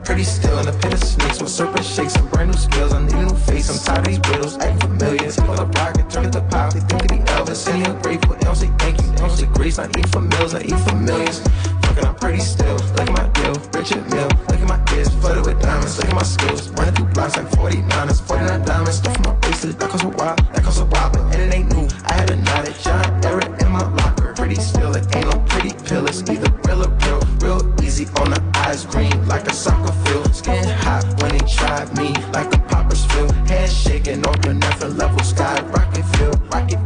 Pretty 0.09 0.23
still 0.23 0.57
in 0.57 0.65
the 0.65 0.73
pit 0.73 0.91
of 0.91 1.03
snakes 1.03 1.39
with 1.39 1.51
serpent 1.51 1.85
shakes 1.85 2.15
and 2.15 2.25
brand 2.31 2.49
new 2.49 2.57
skills. 2.57 2.93
I 2.93 3.03
need 3.05 3.13
a 3.13 3.29
new 3.29 3.37
face. 3.45 3.69
I'm 3.69 3.77
tired 3.77 3.99
of 3.99 4.05
these 4.09 4.17
riddles, 4.25 4.57
acting 4.57 4.79
familiar. 4.81 5.29
Take 5.29 5.47
all 5.47 5.53
the 5.53 5.69
and 5.69 6.09
turn 6.09 6.25
it 6.25 6.33
to 6.33 6.41
pop. 6.49 6.73
They 6.73 6.79
think 6.79 7.01
they 7.05 7.17
be 7.17 7.23
Elvis, 7.29 7.69
and 7.69 7.77
he 7.77 7.83
ungrateful. 7.85 8.33
They 8.33 8.41
don't 8.41 8.55
say 8.55 8.73
thank 8.79 8.99
you, 8.99 9.07
they 9.07 9.21
don't 9.21 9.29
say 9.29 9.45
grace. 9.53 9.77
Not 9.77 9.95
eat 9.95 10.09
for 10.09 10.21
meals, 10.21 10.55
I 10.55 10.61
eat 10.65 10.79
for 10.81 10.95
millions. 10.95 11.45
Fucking, 11.85 12.05
I'm 12.09 12.15
pretty 12.15 12.41
still. 12.41 12.73
Look 12.97 13.05
at 13.05 13.13
my 13.13 13.27
deal, 13.37 13.53
Richard 13.69 14.01
Mill. 14.09 14.29
Look 14.49 14.57
at 14.57 14.69
my 14.73 14.81
ears, 14.97 15.13
flooded 15.21 15.45
with 15.45 15.61
diamonds. 15.61 15.95
Look 16.01 16.09
at 16.09 16.15
my 16.15 16.25
skills, 16.25 16.69
running 16.69 16.95
through 16.95 17.13
blocks 17.13 17.37
like 17.37 17.49
49 17.53 18.09
ers 18.09 18.19
49 18.19 18.65
diamonds, 18.65 18.97
stuff 18.97 19.15
in 19.15 19.21
my 19.29 19.33
bracelet. 19.45 19.77
That 19.77 19.89
costs 19.93 20.05
a 20.05 20.09
while, 20.09 20.35
that 20.57 20.63
costs 20.65 20.81
a 20.81 20.85
while, 20.89 21.09
but 21.13 21.21
and 21.37 21.41
it 21.45 21.53
ain't 21.53 21.69
new. 21.69 21.85
I 22.09 22.13
had 22.17 22.31
a 22.31 22.35
knot 22.35 22.65
at 22.65 22.73
John 22.81 23.05
Everett 23.29 23.61
in 23.61 23.69
my 23.69 23.85
locker. 24.01 24.33
Pretty 24.33 24.55
still, 24.55 24.89
it 24.95 25.05
ain't 25.15 25.29
no 25.29 25.37
pretty 25.53 25.69
pill. 25.85 26.07
It's 26.09 26.25
either 26.25 26.49
real 26.65 26.81
or 26.81 26.89
real, 27.05 27.21
real 27.45 27.78
easy 27.89 28.05
on 28.21 28.29
the 28.29 28.41
eyes, 28.53 28.85
green 28.85 29.27
like 29.27 29.47
a 29.47 29.53
soccer 29.53 29.91
field. 30.03 30.35
Skin 30.35 30.63
hot 30.85 31.05
when 31.19 31.31
they 31.35 31.45
tried 31.57 31.89
me, 31.97 32.09
like 32.35 32.53
a 32.53 32.59
popper's 32.69 33.03
feel. 33.05 33.31
Hands 33.49 33.73
shaking, 33.83 34.25
open 34.27 34.59
different 34.59 34.95
level, 34.97 35.23
sky 35.23 35.59
rocket 35.73 36.05
feel, 36.13 36.35
rocket. 36.51 36.79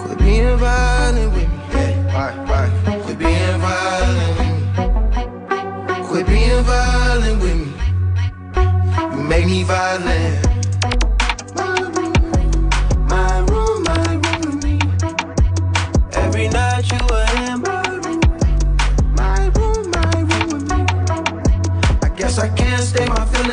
Quit 0.00 0.18
being 0.18 0.56
violent 0.56 1.30
with 1.34 1.48
me, 1.48 1.58
yeah, 1.72 1.92
why, 2.14 2.30
why? 2.48 2.66
Quit 3.02 3.18
being 3.18 3.58
violent 3.64 4.32
with 4.38 4.52
me. 4.54 4.62
Quit 6.08 6.26
being 6.26 6.62
violent 6.70 7.42
with 7.42 7.56
me. 7.62 7.70
You 9.12 9.22
make 9.24 9.46
me 9.46 9.62
violent. 9.62 10.47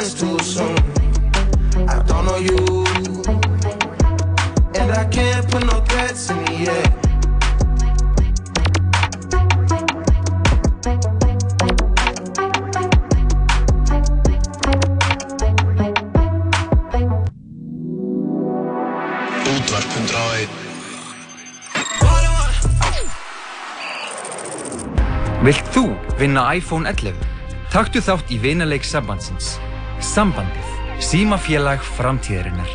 Feelings 0.05 0.13
too 0.13 0.39
soon. 0.43 0.77
I 1.87 2.03
don't 2.03 2.25
know 2.25 2.37
you. 2.37 2.85
And 4.79 4.91
I 4.91 5.05
can't 5.05 5.49
put 5.49 5.65
no 5.65 5.81
threats 5.81 6.29
in 6.29 6.37
me 6.43 6.65
yet. 6.65 6.91
Útvarp 19.45 19.87
101 19.95 20.49
Vilt 25.45 25.67
þú 25.73 25.83
vinna 26.17 26.41
iPhone 26.57 26.89
11? 26.89 27.13
Taktu 27.69 28.01
þátt 28.01 28.31
í 28.33 28.37
vinaleik 28.41 28.83
sambandsins. 28.87 29.59
Sambandið. 30.03 30.67
Símafélag 31.03 31.81
framtíðarinnar. 31.97 32.69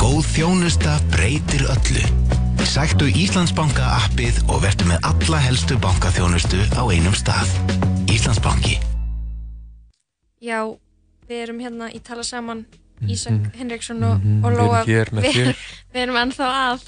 Góð 0.00 0.26
þjónusta 0.34 0.96
breytir 1.12 1.64
öllu. 1.70 2.04
Sæktu 2.62 3.08
Íslandsbanka 3.10 3.84
appið 4.04 4.38
og 4.50 4.62
vertu 4.62 4.86
með 4.88 5.02
alla 5.08 5.40
helstu 5.42 5.76
bankaþjónustu 5.82 6.60
á 6.78 6.82
einum 6.88 7.14
stað. 7.18 7.50
Íslandsbanki. 8.12 8.78
Já, 10.42 10.62
við 11.28 11.42
erum 11.46 11.60
hérna 11.62 11.90
í 11.94 12.00
tala 12.02 12.22
saman 12.26 12.64
Ísak 13.02 13.32
Mhm. 13.34 13.54
Henriksson 13.58 14.02
og, 14.04 14.20
Mhm, 14.22 14.44
og 14.44 14.52
við 14.52 14.56
erum 14.56 14.68
Lóa 14.68 14.84
hér 14.86 15.08
með 15.10 15.22
við, 15.22 15.32
þér. 15.34 15.56
við 15.94 16.02
erum 16.02 16.16
ennþá 16.16 16.46
að 16.70 16.80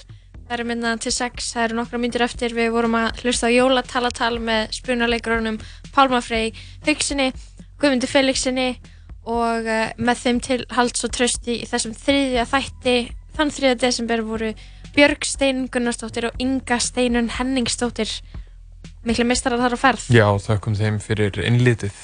það 0.47 0.51
eru 0.55 0.65
minna 0.65 0.97
til 0.97 1.11
sex, 1.13 1.53
það 1.55 1.65
eru 1.65 1.75
nokkra 1.75 1.99
myndir 1.99 2.21
eftir 2.23 2.51
við 2.55 2.71
vorum 2.71 2.95
að 2.95 3.17
hlusta 3.23 3.47
á 3.51 3.51
jólatalatal 3.51 4.39
með 4.39 4.69
spunalegrunum 4.73 5.59
Pálma 5.93 6.23
Frey 6.23 6.53
Haugsinni, 6.87 7.33
Guðmundi 7.81 8.07
Felixinni 8.07 8.79
og 9.25 9.67
uh, 9.67 9.91
með 9.97 10.23
þeim 10.23 10.41
til 10.45 10.61
halds 10.77 11.05
og 11.07 11.13
trösti 11.17 11.59
í 11.63 11.69
þessum 11.69 11.95
þriðja 11.97 12.47
þætti. 12.51 12.97
Þann 13.35 13.51
3. 13.51 13.75
desember 13.83 14.23
voru 14.27 14.53
Björg 14.95 15.25
Stein 15.27 15.65
Gunnarsdóttir 15.75 16.29
og 16.29 16.37
Inga 16.43 16.77
Steinun 16.83 17.31
Henningsdóttir 17.35 18.11
miklu 19.05 19.27
meistarar 19.29 19.61
þar 19.65 19.75
á 19.75 19.79
ferð. 19.81 20.05
Já, 20.15 20.27
þökkum 20.45 20.77
þeim 20.79 21.01
fyrir 21.03 21.41
innlitið. 21.45 21.97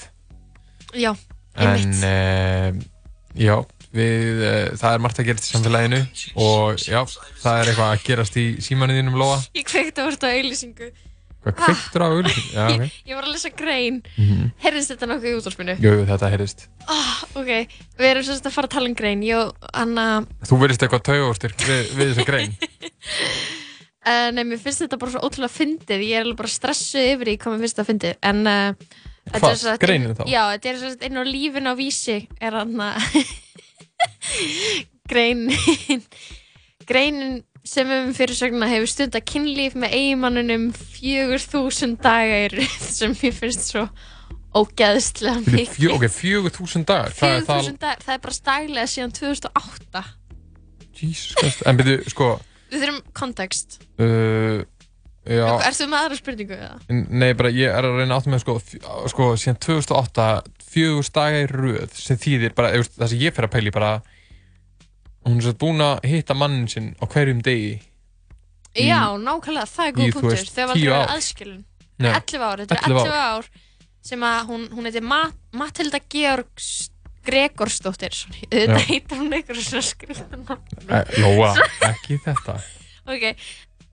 Já, 0.99 1.13
En 1.61 1.77
einmitt. 1.77 2.03
uh, 2.05 2.81
já, 3.39 3.55
við, 3.95 4.43
uh, 4.43 4.65
það 4.81 4.97
er 4.97 5.05
margt 5.05 5.21
að 5.23 5.29
gerast 5.31 5.47
í 5.47 5.53
samfélaginu 5.55 6.01
og 6.41 6.83
já, 6.83 7.01
það 7.43 7.61
er 7.61 7.71
eitthvað 7.71 7.95
að 7.95 8.05
gerast 8.09 8.41
í 8.41 8.47
símanuðinum 8.65 9.17
Lóa. 9.21 9.39
Ég 9.55 9.67
kveikti 9.71 10.03
að 10.03 10.19
á 10.27 10.29
auðlýsingu 10.35 10.91
Hvað 11.41 11.55
kveiktur 11.57 12.03
á 12.05 12.09
auðlýsingu? 12.13 12.51
Já, 12.53 12.65
ok 12.69 12.83
ég, 12.85 12.97
ég 13.09 13.17
var 13.17 13.25
að 13.25 13.33
lesa 13.33 13.49
grein 13.57 14.03
Mhm. 14.21 14.51
Heyrðist 14.61 14.91
þetta 14.93 15.07
nokkuð 15.09 15.31
í 15.31 15.37
útvarpinu? 15.39 15.75
Jú, 15.81 15.93
þetta 16.11 16.29
heyrðist 16.35 16.67
Ah, 16.85 17.15
ok, 17.41 17.49
við 17.97 18.09
erum 18.11 18.25
svo 18.27 18.35
að 18.37 18.53
fara 18.53 18.69
að 18.69 18.75
tala 18.77 18.91
um 18.91 18.97
grein 18.99 19.23
Jó, 19.25 19.39
Anna 19.73 20.05
Þú 20.45 20.59
verðist 20.61 20.85
eitthvað 20.85 21.07
taugaúrstyrk 21.09 21.57
við, 21.65 21.83
við 21.97 22.07
þessa 22.13 22.27
grein 22.29 22.53
uh, 22.61 24.29
Nei, 24.37 24.45
mér 24.45 24.61
finnst 24.61 24.85
þetta 24.85 25.01
bara 25.01 25.13
svo 25.17 25.25
ótrúlega 25.25 25.57
fyndið 25.57 26.05
Ég 26.11 26.17
er 26.21 26.25
alveg 26.29 26.37
bara 26.43 26.53
stressuð 26.53 27.09
yfir 27.15 27.33
í 27.33 27.39
hvað 27.41 27.53
mér 27.57 27.65
finnst 27.65 27.77
þetta 27.81 27.89
fyndið 27.93 28.15
En 28.21 28.39
uh, 28.47 28.75
Hvað? 29.31 29.79
Greinin 29.81 30.11
inn- 30.11 30.17
þá? 30.19 30.25
Já, 30.29 30.43
þetta 30.57 30.69
er 30.75 30.79
sem 30.81 30.91
sagt 30.93 31.05
inn 31.09 31.21
á 31.21 31.25
lífin 31.25 31.69
á 31.71 31.75
vísi 31.79 32.19
er 32.41 32.53
hann 32.57 32.77
að 32.83 32.97
greinin 35.11 36.03
greinin 36.91 37.41
sem 37.67 37.91
um 37.93 38.13
fyrirsögna 38.17 38.69
hefur 38.71 38.89
stundar 38.91 39.23
kynlíf 39.27 39.75
með 39.79 39.97
eiginmannunum 39.99 40.71
fjögur 40.73 41.43
þúsund 41.45 42.01
daga 42.05 42.39
í 42.47 42.49
röð 42.55 42.79
sem 42.89 43.15
ég 43.27 43.37
finnst 43.37 43.69
svo 43.73 43.85
ógeðslega 44.57 45.45
mikið. 45.45 45.75
fjö, 45.77 45.93
ok, 45.95 46.07
fjögur 46.11 46.55
þúsund 46.57 46.89
dagar 46.89 47.13
fjögur 47.15 47.47
þúsund 47.47 47.81
dagar, 47.83 48.03
það 48.03 48.15
er 48.17 48.23
bara 48.25 48.37
staglega 48.39 48.91
síðan 48.91 49.15
2008 49.21 50.05
Jesus 51.01 51.37
Christ 51.39 51.63
En 51.69 51.79
byrju, 51.79 52.01
sko 52.11 52.31
Við 52.71 52.85
þurfum 52.85 53.01
kontekst 53.17 53.79
uh, 54.03 54.63
Já. 55.31 55.45
Ertu 55.69 55.87
með 55.87 55.99
aðra 56.01 56.17
spurningu 56.17 56.57
eða? 56.57 56.77
Nei, 56.91 57.29
bara 57.37 57.51
ég 57.53 57.69
er 57.71 57.87
að 57.87 57.99
reyna 58.01 58.17
átt 58.17 58.27
með 58.33 58.41
sko, 58.43 58.55
sko 59.13 59.27
síðan 59.39 59.59
2008 59.63 60.29
fjögur 60.73 61.11
daga 61.15 61.43
í 61.45 61.49
röð 61.51 61.99
sem 62.01 62.19
þýðir 62.19 62.55
bara, 62.57 62.73
það 62.97 63.13
sem 63.13 63.21
ég 63.21 63.37
fer 63.37 63.47
að 63.47 63.53
pæli 63.55 63.73
bara 63.75 63.93
hún 65.27 65.37
er 65.39 65.43
svo 65.47 65.55
búin 65.61 65.81
að 65.85 66.05
hitta 66.11 66.35
mannin 66.35 66.69
sinn 66.69 66.93
á 67.01 67.05
hverjum 67.07 67.43
degi 67.45 67.73
Í- 68.79 68.87
Já, 68.87 69.01
nákvæmlega, 69.19 69.67
það 69.67 69.87
er 69.87 69.91
í, 69.91 69.97
góð 69.97 70.07
þú 70.07 70.13
punktur. 70.15 70.31
veist, 70.37 70.55
var 70.57 70.63
aldrei 70.71 70.81
tíu 70.83 70.91
verið 70.91 71.03
ár. 71.03 71.11
aðskilun 71.17 71.65
Nei. 72.01 72.13
11 72.15 72.45
ár, 72.47 72.59
þetta 72.63 72.75
er 72.75 72.85
11 72.87 73.01
11 73.01 73.19
ár 73.21 73.45
sem 74.11 74.21
að 74.25 74.47
hún, 74.49 74.63
hún 74.73 74.85
heitir 74.89 75.03
Ma 75.05 75.19
Matilda 75.53 75.99
Georgs 76.09 76.69
Gregorsdóttir 77.27 78.15
sorry. 78.17 78.47
Þetta 78.49 78.79
heitir 78.89 79.19
hún 79.21 79.35
eitthvað 79.37 79.59
svona 79.61 79.83
skriftan 79.85 80.47
Eh, 80.89 81.05
Lóa, 81.21 81.51
ekki 81.91 82.17
þetta. 82.25 82.55
Ok. 83.05 83.27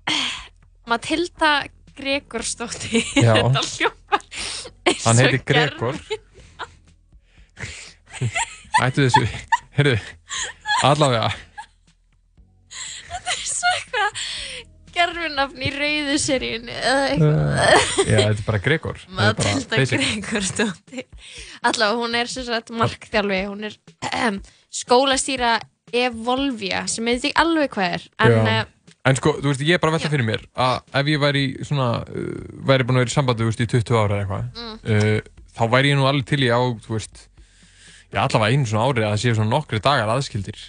Matilda 0.94 1.52
Gregorsdóttir 1.98 3.04
Já. 3.26 3.34
Þetta 3.36 3.66
hljópar 3.74 4.24
eins 4.88 5.04
Hann 5.10 5.18
og 5.18 5.26
heitir 5.26 5.44
Gregor. 5.44 6.00
Ættu 8.86 9.08
þessu 9.08 9.24
Heyrðu, 9.78 9.98
allavega. 10.86 11.30
Þetta 13.08 13.34
er 13.34 13.44
svo 13.48 13.72
eitthvað 13.78 14.22
gerfinafn 14.98 15.62
í 15.62 15.72
rauðu 15.76 16.18
seríun 16.22 16.70
eða 16.74 17.02
eitthvað. 17.12 17.50
Já, 18.08 18.18
þetta 18.18 18.30
er 18.34 18.46
bara 18.48 18.62
Gregor. 18.66 19.02
Matilda 19.18 19.76
basic. 19.76 20.00
Gregorsdóttir 20.02 21.06
Allavega, 21.68 21.98
hún 22.02 22.16
er 22.18 22.32
sem 22.32 22.46
sagt 22.48 22.72
markþjálfi 22.74 23.42
hún 23.50 23.68
er 23.70 23.78
um, 24.28 24.40
skólastýra 24.74 25.58
Evolvia 25.96 26.82
sem 26.92 27.06
ég 27.08 27.16
veit 27.22 27.30
ekki 27.30 27.40
alveg 27.44 27.72
hvað 27.78 27.94
er 28.00 28.08
en 28.26 28.34
Já. 28.36 28.42
uh, 28.64 28.74
En 29.08 29.16
sko, 29.16 29.38
þú 29.40 29.48
veist, 29.54 29.62
ég 29.64 29.78
er 29.78 29.80
bara 29.80 29.94
að 29.94 30.02
velta 30.02 30.10
fyrir 30.12 30.26
mér 30.28 30.42
að 30.60 30.98
ef 31.00 31.10
ég 31.14 31.22
væri 31.24 31.44
svona 31.64 31.86
uh, 32.04 32.26
væri 32.68 32.84
búin 32.90 32.98
að 33.00 33.06
vera 33.06 33.14
í 33.14 33.16
sambandi, 33.16 33.46
þú 33.46 33.52
veist, 33.54 33.62
í 33.64 33.70
20 33.72 34.00
ára 34.02 34.18
eða 34.18 34.26
eitthvað 34.26 34.98
uh, 34.98 35.20
þá 35.56 35.62
væri 35.78 35.94
ég 35.94 36.00
nú 36.02 36.10
alveg 36.10 36.28
til 36.28 36.42
í 36.44 36.50
á, 36.52 36.60
þú 36.84 36.98
veist 36.98 37.22
já, 38.14 38.20
allavega 38.24 38.54
einu 38.54 38.68
svona 38.70 38.86
ári 38.88 39.06
að 39.06 39.14
það 39.14 39.24
séu 39.24 39.38
svona 39.38 39.54
nokkri 39.54 39.82
dagar 39.84 40.14
aðskildir. 40.14 40.62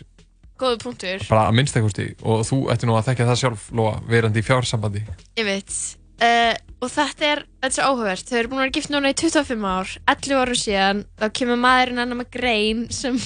Góðu 0.58 0.80
punktur. 0.82 1.22
Bara 1.28 1.46
að 1.48 1.56
minnsta 1.58 1.82
kosti. 1.84 2.08
Og 2.26 2.42
þú 2.46 2.64
ætti 2.72 2.88
nú 2.88 2.96
að 2.98 3.12
þekka 3.12 3.28
það 3.28 3.40
sjálf 3.42 3.66
Lóa, 3.78 3.94
verandi 4.10 4.42
í 4.42 4.46
fjársambandi 4.46 5.04
ég 5.38 5.46
veit. 5.46 5.76
Uh, 6.18 6.54
og 6.82 6.90
þetta 6.90 7.28
er, 7.28 7.44
þetta 7.60 7.68
er 7.68 7.74
svo 7.76 7.90
áhugavert. 7.92 8.26
Þau 8.26 8.38
eru 8.40 8.50
búin 8.50 8.58
að 8.58 8.64
vera 8.64 8.74
gift 8.74 8.90
núna 8.90 9.12
í 9.12 9.18
25 9.20 9.68
ár 9.70 9.92
11 10.14 10.40
árum 10.42 10.58
síðan, 10.58 11.04
þá 11.20 11.26
kemur 11.38 11.60
maðurinn 11.62 12.02
annar 12.02 12.18
með 12.18 12.30
grein 12.34 12.80
sem, 12.94 13.20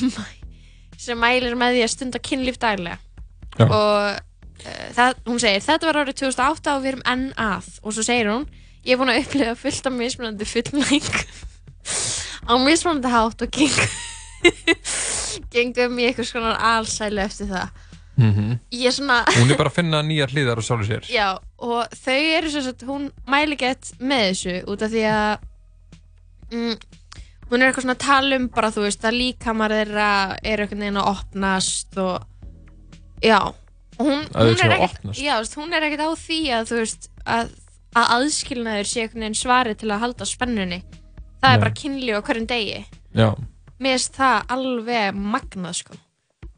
sem 1.07 1.21
mælir 1.21 1.57
með 1.57 1.79
því 1.79 1.87
að 1.87 1.95
stunda 1.95 2.21
kynlíf 2.21 2.61
daglega. 2.61 3.01
Já. 3.53 3.67
og 3.69 4.21
uh, 4.65 4.85
það, 4.97 5.19
hún 5.29 5.41
segir 5.41 5.65
þetta 5.65 5.89
var 5.89 5.99
árið 6.03 6.21
2008 6.23 6.77
og 6.77 6.85
við 6.85 6.93
erum 6.93 7.07
enn 7.15 7.25
að. 7.41 7.73
Og 7.81 7.97
svo 7.97 8.05
segir 8.05 8.29
hún, 8.33 8.45
ég 8.85 8.93
er 8.93 9.01
búin 9.01 9.15
að 9.15 9.23
upplifa 9.25 9.57
fullt 9.65 9.89
af 9.89 9.97
mismunandi 9.97 10.49
fullnæg 10.53 11.09
á 12.47 12.55
mismunandi 12.59 13.13
hátt 13.13 13.45
og 13.45 13.55
geng 13.55 13.79
gengum 15.55 15.99
í 16.01 16.09
eitthvað 16.09 16.29
svona 16.33 16.55
alsælu 16.75 17.23
eftir 17.23 17.51
það. 17.53 17.89
Mm 18.17 18.59
ég 18.73 18.87
er 18.91 18.93
svona 18.93 19.23
hún 19.39 19.51
er 19.51 19.57
bara 19.57 19.71
að 19.71 19.79
finna 19.79 20.03
nýjar 20.05 20.33
hliðar 20.35 20.61
og 20.61 20.67
sjálfur 20.67 20.89
sér. 20.89 21.07
Já, 21.09 21.39
og 21.59 21.95
þau 21.97 22.19
eru 22.37 22.51
sem 22.51 22.65
sagt, 22.67 22.85
hún 22.89 23.11
mæli 23.27 23.57
gett 23.57 23.93
með 24.01 24.27
þessu 24.29 24.57
út 24.69 24.83
af 24.83 24.93
því 24.93 25.05
að 25.09 25.47
mm, 26.53 26.77
hún 27.51 27.63
er 27.63 27.69
eitthvað 27.69 27.87
svona 27.87 27.97
að 27.97 28.05
tala 28.05 28.39
um 28.41 28.49
bara, 28.53 28.71
þú 28.75 28.85
veist, 28.87 29.05
að 29.05 29.19
líkamar 29.19 29.75
þeirra 29.77 30.11
er 30.43 30.65
einhvern 30.65 30.85
veginn 30.85 31.01
að 31.01 31.11
opnast 31.13 31.99
og 32.01 32.23
já, 33.25 33.39
hún, 34.01 34.25
Að 34.33 34.53
hún 34.53 34.65
er 34.67 34.77
að 34.77 34.87
ekkert 34.89 35.21
já, 35.21 35.35
hún 35.57 35.77
er 35.77 35.89
ekkert 35.89 36.05
á 36.05 36.11
því 36.27 36.41
að 36.59 36.71
þú 36.71 36.81
veist, 36.83 37.11
að, 37.25 37.55
að 37.97 38.17
aðskilnaður 38.19 38.91
sé 38.93 39.07
einhvern 39.07 39.27
veginn 39.27 39.41
svari 39.43 39.75
til 39.79 39.91
að 39.93 40.05
halda 40.07 40.29
spennunni 40.29 40.83
það 41.43 41.51
Nei. 41.51 41.57
er 41.57 41.65
bara 41.65 41.77
kynlíf 41.83 42.19
á 42.19 42.27
hverjum 42.29 42.49
degi. 42.51 42.81
Já, 43.19 43.29
mér 43.83 43.99
finnst 43.99 44.17
það 44.17 44.55
alveg 44.57 45.21
magnað 45.35 45.79
sko. 45.83 45.99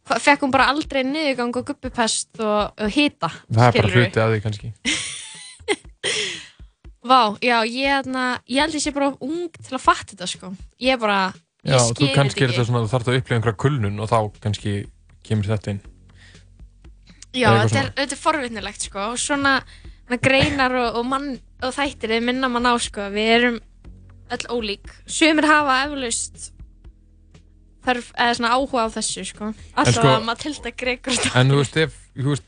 Fekk 0.05 0.45
hún 0.45 0.53
bara 0.53 0.69
aldrei 0.69 1.01
niðurgang 1.09 1.57
og 1.57 1.65
gubbupest 1.71 2.43
og, 2.45 2.75
og 2.77 2.91
hita 2.93 3.31
það 3.49 3.65
er 3.65 3.79
bara 3.79 3.93
hluti 3.95 4.21
að 4.21 4.35
því 4.35 4.43
kannski. 4.45 4.73
Vá, 7.05 7.37
já, 7.45 7.59
ég, 7.69 8.05
þarna, 8.05 8.27
ég 8.49 8.65
held 8.65 8.77
ég 8.79 8.85
sé 8.85 8.93
bara 8.97 9.11
ung 9.21 9.49
til 9.53 9.75
að 9.77 9.83
fatta 9.85 10.15
þetta 10.15 10.29
sko. 10.29 10.53
Ég 10.81 10.97
er 10.97 11.01
bara, 11.01 11.19
Já, 11.65 11.75
ég 11.75 11.83
þú 11.91 11.97
skil 11.97 12.13
kannski 12.17 12.45
er 12.45 12.53
þetta 12.53 12.55
þetta 12.55 12.63
ekki 12.63 12.69
svona 12.71 12.81
að 12.81 12.87
þú 12.87 12.93
þarf 12.95 13.11
að 13.11 13.19
upplifa 13.19 13.37
einhverja 13.39 13.61
kulnun 13.65 14.01
og 14.01 14.09
þá 14.09 14.19
kannski 14.45 14.73
kemur 15.25 15.51
þetta 15.51 15.75
inn. 15.75 15.83
Já, 17.35 17.49
eitthvað 17.51 17.65
þetta 17.65 17.83
er, 17.83 17.91
þetta 17.99 18.17
er 18.17 18.23
forvitnilegt 18.23 18.89
sko. 18.89 19.05
Og 19.13 19.21
svona, 19.21 19.55
svona 20.05 20.21
greinar 20.25 20.77
og, 20.81 20.99
og, 21.01 21.07
mann, 21.11 21.31
og 21.61 21.77
þættir 21.77 22.15
við 22.15 22.27
minna 22.31 22.51
mann 22.53 22.69
á 22.69 22.75
sko. 22.81 23.09
Við 23.13 23.33
erum 23.37 23.61
öll 24.33 24.47
ólík 24.55 24.87
Sumir 25.07 25.45
hafa 25.49 25.83
eflaust 25.87 26.51
þarf, 27.85 28.11
eða 28.17 28.35
svona 28.39 28.53
áhuga 28.57 28.87
á 28.87 28.89
þessu 28.95 29.25
sko 29.29 29.51
Alltaf 29.77 29.99
sko- 29.99 30.13
að 30.15 30.25
Matilda 30.29 30.71
Gregor 30.73 31.19
En 31.37 31.51
þú 31.53 31.59
veist, 31.61 31.77
ef 31.77 31.97
þú 32.17 32.31
veist, 32.33 32.47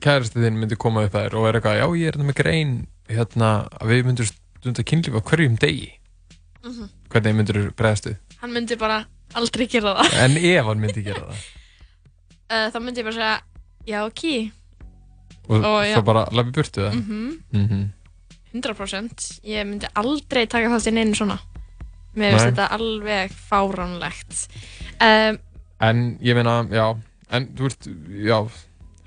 kærasti 0.00 0.40
þinn 0.44 0.56
myndi 0.60 0.78
koma 0.80 1.04
upp 1.04 1.12
þér 1.18 1.34
og 1.36 1.48
er 1.50 1.58
eitthvað, 1.58 1.80
já, 1.82 1.86
ég 2.00 2.06
er 2.08 2.16
þetta 2.16 2.28
með 2.30 2.38
grein 2.40 2.74
hérna, 3.10 3.50
að 3.80 3.92
við 3.92 4.04
myndum 4.08 4.30
stunda 4.30 4.82
kynlíf 4.86 5.16
á 5.18 5.20
hverjum 5.20 5.58
degi 5.60 5.90
Mhm. 6.64 6.88
hvernig 7.08 7.34
myndur 7.34 7.56
þú 7.56 7.70
bregðast 7.74 8.06
við? 8.10 8.16
Hann 8.40 8.52
myndi 8.52 8.76
bara 8.78 9.06
aldrei 9.34 9.66
gera 9.66 9.94
það 9.96 10.12
En 10.24 10.36
ef 10.36 10.64
hann 10.66 10.80
myndi 10.80 11.02
gera 11.04 11.20
það 11.20 11.38
uh, 12.50 12.66
Þá 12.72 12.78
myndi 12.84 13.00
ég 13.00 13.06
bara 13.08 13.16
segja, 13.16 13.40
já, 13.86 14.00
ok 14.06 14.52
og 15.50 15.64
Og 15.64 15.80
já. 15.84 15.94
svo 15.96 16.02
bara 16.04 16.26
lafi 16.32 16.52
burtu 16.52 16.80
það 16.84 16.94
Mhm. 16.94 17.42
Mhm. 17.52 17.80
100% 18.54 19.26
ég 19.46 19.66
myndi 19.68 19.88
aldrei 19.94 20.46
taka 20.50 20.68
þátt 20.72 20.90
í 20.90 20.94
neinu 20.96 21.14
svona. 21.18 21.38
Mér 22.16 22.34
finnst 22.34 22.48
þetta 22.50 22.70
alveg 22.74 23.30
fáránlegt. 23.50 24.48
Um, 25.00 25.38
En 25.80 26.18
ég 26.20 26.34
meina, 26.36 26.58
já 26.68 26.90
en 27.32 27.46
þú 27.56 27.68
veist, 27.68 27.86
já 28.26 28.36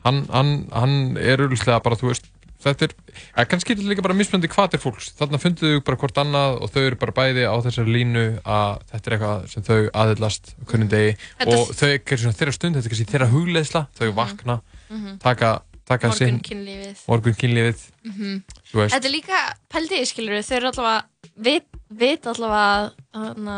hann, 0.05 0.23
hann, 0.31 0.53
hann 0.73 1.17
er 1.21 1.43
auðvitað 1.43 1.83
bara, 1.85 1.95
þú 1.99 2.07
veist 2.09 2.29
þetta 2.63 2.87
er, 2.87 2.93
eða 3.35 3.45
kannski 3.51 3.73
er 3.73 3.77
þetta 3.77 3.89
líka 3.91 4.01
bara 4.05 4.15
mismunandi 4.15 4.49
hvatir 4.49 4.79
fólks, 4.81 5.11
þarna 5.19 5.37
funduðu 5.43 5.81
bara 5.85 5.99
hvort 5.99 6.17
annað 6.23 6.61
og 6.63 6.71
þau 6.73 6.81
eru 6.87 6.95
bara 7.01 7.11
bæði 7.17 7.43
á 7.45 7.53
þessari 7.65 7.93
línu 7.97 8.23
að 8.47 8.79
þetta 8.93 9.11
er 9.11 9.15
eitthvað 9.17 9.43
sem 9.51 9.65
þau 9.67 9.77
aðhyllast 10.01 10.53
á 10.55 10.63
hvernig 10.71 10.89
degi 10.95 11.11
Þetta- 11.19 11.57
og 11.59 11.73
þau 11.75 11.89
er 11.91 11.99
þeirra 12.39 12.55
stund, 12.55 12.75
þetta 12.79 12.87
er 12.87 12.93
kannski 12.95 13.09
þeirra 13.11 13.29
hugleðsla 13.35 13.81
þau 13.99 14.09
vakna, 14.17 14.55
Mhm. 14.89 15.19
taka, 15.19 15.51
taka 15.89 16.11
sinn 16.15 16.37
Morgunkynlífið. 16.39 17.03
morgunkynlífið. 17.07 17.81
Mhm. 18.05 18.43
þú 18.71 18.79
veist, 18.81 18.93
þetta 18.95 19.09
er 19.09 19.15
líka 19.15 19.39
pældiði 19.73 20.05
skilur 20.09 20.43
þau 20.43 20.55
eru 20.57 20.67
allavega 20.71 21.03
vit, 21.47 21.65
vit 21.89 22.27
allavega 22.27 22.91
hana, 23.13 23.57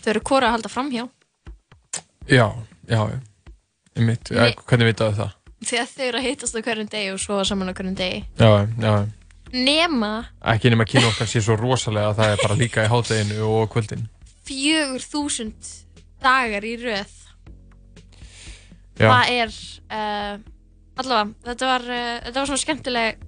þau 0.00 0.10
eru 0.14 0.20
hvora 0.20 0.48
að 0.50 0.56
halda 0.56 0.68
framhjá 0.72 1.08
já, 2.28 2.46
já 2.88 3.00
einmitt, 3.96 4.30
Nei. 4.30 4.50
ja, 4.50 4.62
hvernig 4.68 4.90
vitaðu 4.92 5.16
það? 5.22 5.32
Því 5.66 5.78
að 5.80 5.92
þau 5.96 6.04
eru 6.06 6.18
að 6.20 6.26
hittast 6.28 6.56
á 6.56 6.60
hverjum 6.60 6.88
degi 6.92 7.12
og 7.14 7.20
sofa 7.22 7.44
saman 7.48 7.70
á 7.72 7.74
hverjum 7.74 7.94
degi. 7.96 8.18
Já, 8.36 8.50
já, 8.76 9.06
nema 9.56 10.10
ekki 10.52 10.70
nema 10.70 10.84
kynna 10.84 11.08
okkar 11.08 11.26
sé 11.30 11.40
svo 11.40 11.56
rosalega 11.56 12.10
að 12.12 12.18
það 12.20 12.32
er 12.34 12.42
bara 12.42 12.58
líka 12.60 12.84
í 12.84 12.90
hátteginu 12.92 13.46
og 13.48 13.70
kvöldin. 13.72 14.04
Fjögur 14.46 15.00
þúsund 15.00 15.70
dagar 16.22 16.62
í 16.68 16.74
röð. 16.82 17.14
Já. 18.96 19.08
það 19.08 19.32
er 19.32 19.56
uh, 19.92 20.36
allavega, 20.96 21.34
þetta 21.50 21.70
var, 21.72 21.86
uh, 21.90 22.08
þetta 22.26 22.40
var 22.40 22.50
svona 22.50 22.64
skemmtileg 22.64 23.22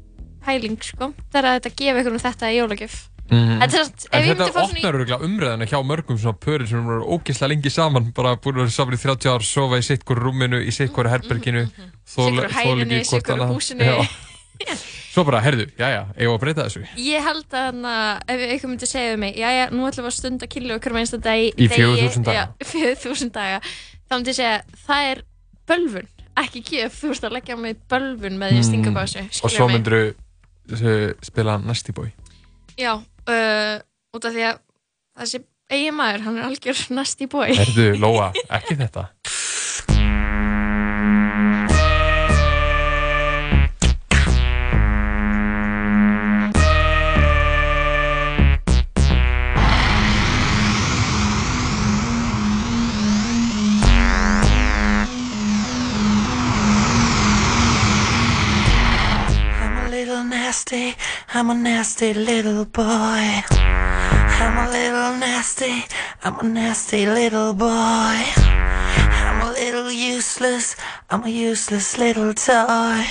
pæling 0.48 0.80
sko, 0.82 1.12
þegar 1.32 1.54
þetta 1.58 1.76
gefa 1.82 2.02
ykkur 2.02 2.16
um 2.18 2.26
þetta 2.26 2.52
í 2.54 2.58
jólagjöf 2.62 2.98
Mhm. 3.28 3.58
Er 3.60 3.68
samt, 3.68 4.06
ef 4.08 4.14
En 4.24 4.36
þetta 4.38 4.62
opnar 4.62 4.94
örgulega 4.96 5.18
umræðina 5.20 5.66
hjá 5.68 5.82
mörgum 5.84 6.16
svona 6.16 6.38
pörir 6.40 6.64
sem 6.66 6.78
eru 6.80 7.04
ógeðslega 7.04 7.50
lengi 7.52 7.68
saman 7.70 8.06
bara 8.16 8.30
búin 8.40 8.56
að 8.56 8.62
vera 8.62 8.72
saman 8.72 8.94
í 8.96 9.00
30 9.02 9.28
ár, 9.28 9.44
sofa 9.44 9.76
í 9.76 9.84
sitt 9.84 10.06
hverju 10.08 10.22
rúminu, 10.24 10.60
í 10.64 10.72
sitt 10.72 10.94
hverju 10.96 11.10
herberginu 11.12 11.66
Sitt 12.08 12.16
hvoru 12.16 12.48
hæðinni, 12.48 13.02
sitt 13.04 13.28
hvoru 13.28 13.50
húsinu. 13.52 13.84
Svo 15.12 15.26
bara, 15.28 15.42
herðu, 15.44 15.66
jæja, 15.76 16.06
eigum 16.16 16.32
við 16.32 16.38
að 16.38 16.40
breyta 16.46 16.64
þessu 16.70 16.86
Ég 17.04 17.22
held 17.28 17.52
að 17.52 17.66
hana, 17.68 17.92
ef 18.32 18.46
ykkur 18.56 18.72
myndi 18.72 18.88
segja 18.88 19.12
við 19.12 19.20
mig 19.26 19.36
Jæja, 19.38 19.68
nú 19.76 19.84
ætlum 19.90 20.06
við 20.08 20.10
að 20.10 20.16
stunda 20.16 20.48
killu 20.50 20.74
okkur 20.78 20.96
með 20.96 21.04
einsta 21.04 21.20
dag 21.28 21.44
Í 21.52 21.68
4000 21.68 22.24
daga. 22.26 22.46
Já, 22.48 22.66
4000 22.72 23.34
daga 23.36 23.60
Þá 24.08 24.14
myndi 24.16 24.32
ég 24.32 24.38
segja, 24.40 24.56
það 24.88 25.10
er 25.12 25.22
bölvun 25.68 26.08
Ekki 26.38 26.62
gjöf, 26.68 26.96
þú 27.00 27.12
veist 27.12 27.26
að 27.26 27.36
leggja 27.38 27.58
mig 27.58 27.74
í 27.74 27.78
bölvun 27.90 28.38
með 28.38 28.54
því 28.54 28.62
að 28.62 28.66
stinga 28.68 28.94
þessu 28.94 29.22
Mm. 29.26 29.44
Og 29.44 29.54
svo 29.54 29.68
myndur 29.72 29.98
þú 30.68 30.96
spila 31.26 31.58
Nasty 31.64 31.94
Boy. 31.96 32.10
Já, 32.78 32.92
uh, 32.94 33.76
út 34.14 34.28
af 34.28 34.34
því 34.34 34.44
að 34.52 34.60
þessi 35.18 35.42
eiginmaður, 35.68 36.24
hann 36.24 36.38
er 36.38 36.46
algjör 36.48 36.82
nasty 36.96 37.26
boy. 37.28 37.50
Herðu, 37.56 37.88
Lóa, 38.00 38.30
ekki 38.58 38.76
þetta 38.78 39.08
nasty, 60.70 60.96
I'm 61.32 61.50
a 61.50 61.54
nasty 61.54 62.12
little 62.12 62.64
boy. 62.66 62.84
I'm 62.84 64.68
a 64.68 64.70
little 64.70 65.16
nasty, 65.18 65.84
I'm 66.22 66.38
a 66.40 66.42
nasty 66.42 67.06
little 67.06 67.54
boy. 67.54 67.68
I'm 67.68 69.48
a 69.48 69.52
little 69.52 69.90
useless, 69.90 70.76
I'm 71.10 71.24
a 71.24 71.28
useless 71.28 71.96
little 71.96 72.34
toy. 72.34 73.04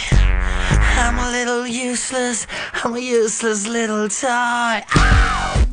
I'm 0.99 1.17
a 1.17 1.31
little 1.31 1.65
useless, 1.65 2.45
I'm 2.83 2.95
a 2.95 2.99
useless 2.99 3.67
little 3.67 4.07
toy. 4.07 4.83
You're 4.95 5.66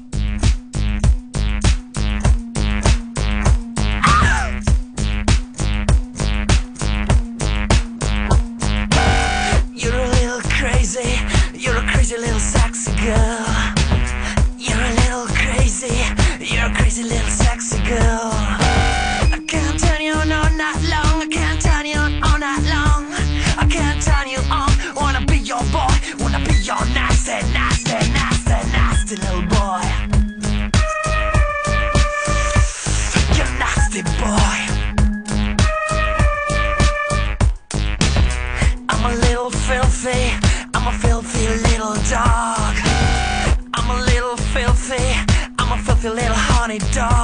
my 46.74 46.78
dog. 46.90 47.23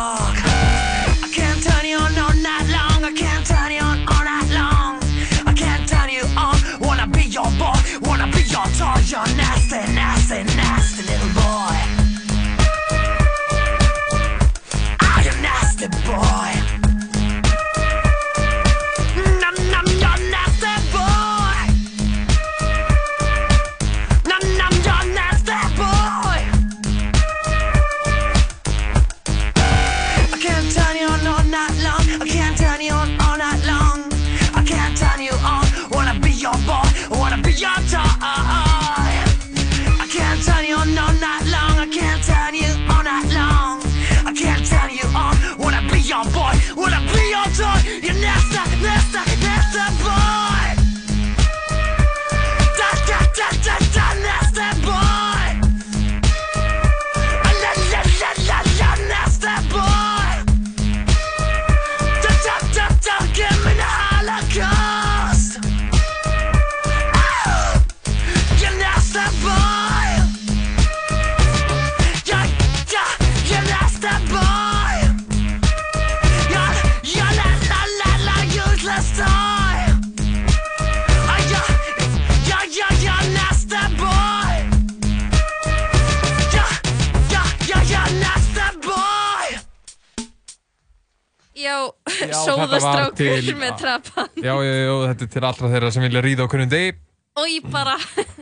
Þetta 92.66 92.80
var 92.84 93.14
til- 93.20 93.54
með 93.60 93.78
trapan 93.80 94.28
Já, 94.44 94.52
já, 94.64 94.74
já, 94.80 94.92
þetta 95.10 95.24
er 95.26 95.30
til 95.34 95.44
allra 95.50 95.70
þeirra 95.74 95.92
sem 95.94 96.02
vilja 96.06 96.22
ríða 96.26 96.44
á 96.44 96.48
kunnum 96.52 96.68
degi. 96.72 96.92
Ég 97.40 97.70
bara. 97.72 97.96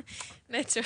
Neitt 0.53 0.71
svo 0.75 0.83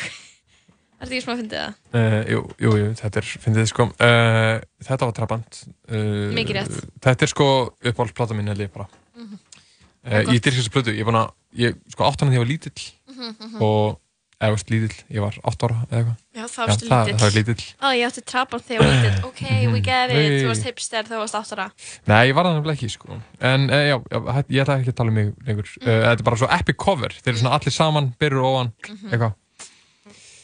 Er 1.02 1.09
þetta 1.09 1.16
ekki 1.16 1.22
smá 1.24 1.32
að 1.34 1.40
fyndið 1.42 1.59
það? 1.59 1.78
uh, 1.98 2.18
jú, 2.30 2.40
jú, 2.62 2.72
jú, 2.78 2.88
þetta 3.00 3.18
er, 3.18 3.28
finnst 3.42 3.59
þið 3.59 3.70
sko. 3.72 3.86
Uh, 3.98 4.60
Þetta 4.86 5.06
var 5.09 5.14
trabant 5.16 5.56
uh, 5.90 6.28
Mikið 6.36 6.59
rétt. 6.60 6.76
Þetta 7.02 7.26
er 7.26 7.30
sko 7.32 7.46
uppáhaldsplata 7.90 8.36
mín 8.38 8.50
held 8.52 8.62
ég 8.62 8.70
bara. 8.74 8.86
Mhm. 9.18 9.40
uh, 10.06 10.20
Ég 10.30 10.38
dyrkist 10.38 10.60
þessu 10.62 10.74
plötu, 10.76 10.94
ég 10.94 11.02
er 11.02 11.09
búin 11.10 11.18
að 11.18 11.32
sko 11.96 12.06
átt 12.06 12.22
hana 12.22 12.30
þegar 12.30 12.38
ég 12.38 12.44
var 12.44 12.52
lítill 12.52 12.86
Mhm, 13.12 13.32
mhm. 13.34 13.59
og, 13.66 13.98
eða 14.43 14.55
veist 14.56 14.70
lítill, 14.73 14.97
ég 15.14 15.23
var 15.23 15.36
átt 15.47 15.62
ára 15.66 15.77
eða 15.86 15.98
eitthvað. 16.01 16.16
Já, 16.35 16.43
það 16.52 16.66
varstu 16.73 16.89
það, 16.89 17.02
lítill. 17.06 17.19
það 17.20 17.27
var 17.28 17.36
lítill. 17.39 17.66
Á, 17.78 17.86
ég 17.94 18.06
átti 18.09 18.23
trapan 18.32 18.64
þegar 18.66 18.74
ég 18.74 18.82
var 18.82 18.97
lítill. 18.97 19.28
Ok, 19.28 19.43
we 19.73 19.81
get 19.89 20.10
it. 20.16 20.35
Þú 20.43 20.48
varst 20.51 20.66
hipster 20.66 21.05
þegar 21.06 21.12
þú 21.12 21.20
varst 21.23 21.39
áttara 21.40 21.66
Nei, 22.10 22.23
ég 22.28 22.35
var 22.39 22.48
það 22.48 22.56
nefnilega 22.59 22.78
ekki 22.81 22.90
sko. 22.97 23.20
En 23.52 23.69
uh, 23.70 23.82
já, 23.86 23.97
já, 24.10 24.19
ég 24.56 24.64
ætla 24.64 24.78
ekki 24.82 24.93
að 24.94 24.98
tala 25.02 25.14
um 25.14 25.19
mig 25.20 25.31
lengur. 25.47 25.70
Uh, 25.78 25.86
Þetta 25.86 26.16
er 26.19 26.27
bara 26.31 26.40
svo 26.43 26.51
epic 26.59 26.81
cover. 26.82 27.14
Þeir 27.23 27.32
eru 27.35 27.43
svona 27.44 27.55
allir 27.60 27.77
saman, 27.78 28.10
byrjur 28.20 28.48
ofan 28.51 28.73
Mhm. 28.89 29.12
Eitthvað. 29.14 29.39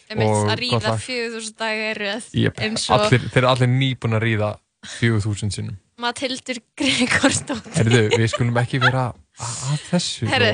Einmitt, 0.09 0.31
Og 0.33 0.47
að 0.49 0.57
ríða 0.62 0.79
lag. 0.89 1.01
4000 1.05 1.57
daga 1.61 1.89
er 1.91 1.99
röð 2.01 2.29
Jep, 2.33 2.61
eins 2.65 2.87
og 2.89 2.95
allir, 3.03 3.27
þeir 3.29 3.43
eru 3.43 3.49
allir 3.51 3.69
nýbúin 3.69 4.16
að 4.16 4.23
ríða 4.25 4.49
4000 4.95 5.53
sinnum. 5.53 5.77
Matildur 6.01 6.61
Gregorsdóttir 6.79 7.75
Herðu, 7.77 8.01
við 8.15 8.29
skulum 8.33 8.57
ekki 8.62 8.81
vera 8.81 9.09
að 9.37 9.83
þessu 9.91 10.29
Herru, 10.31 10.53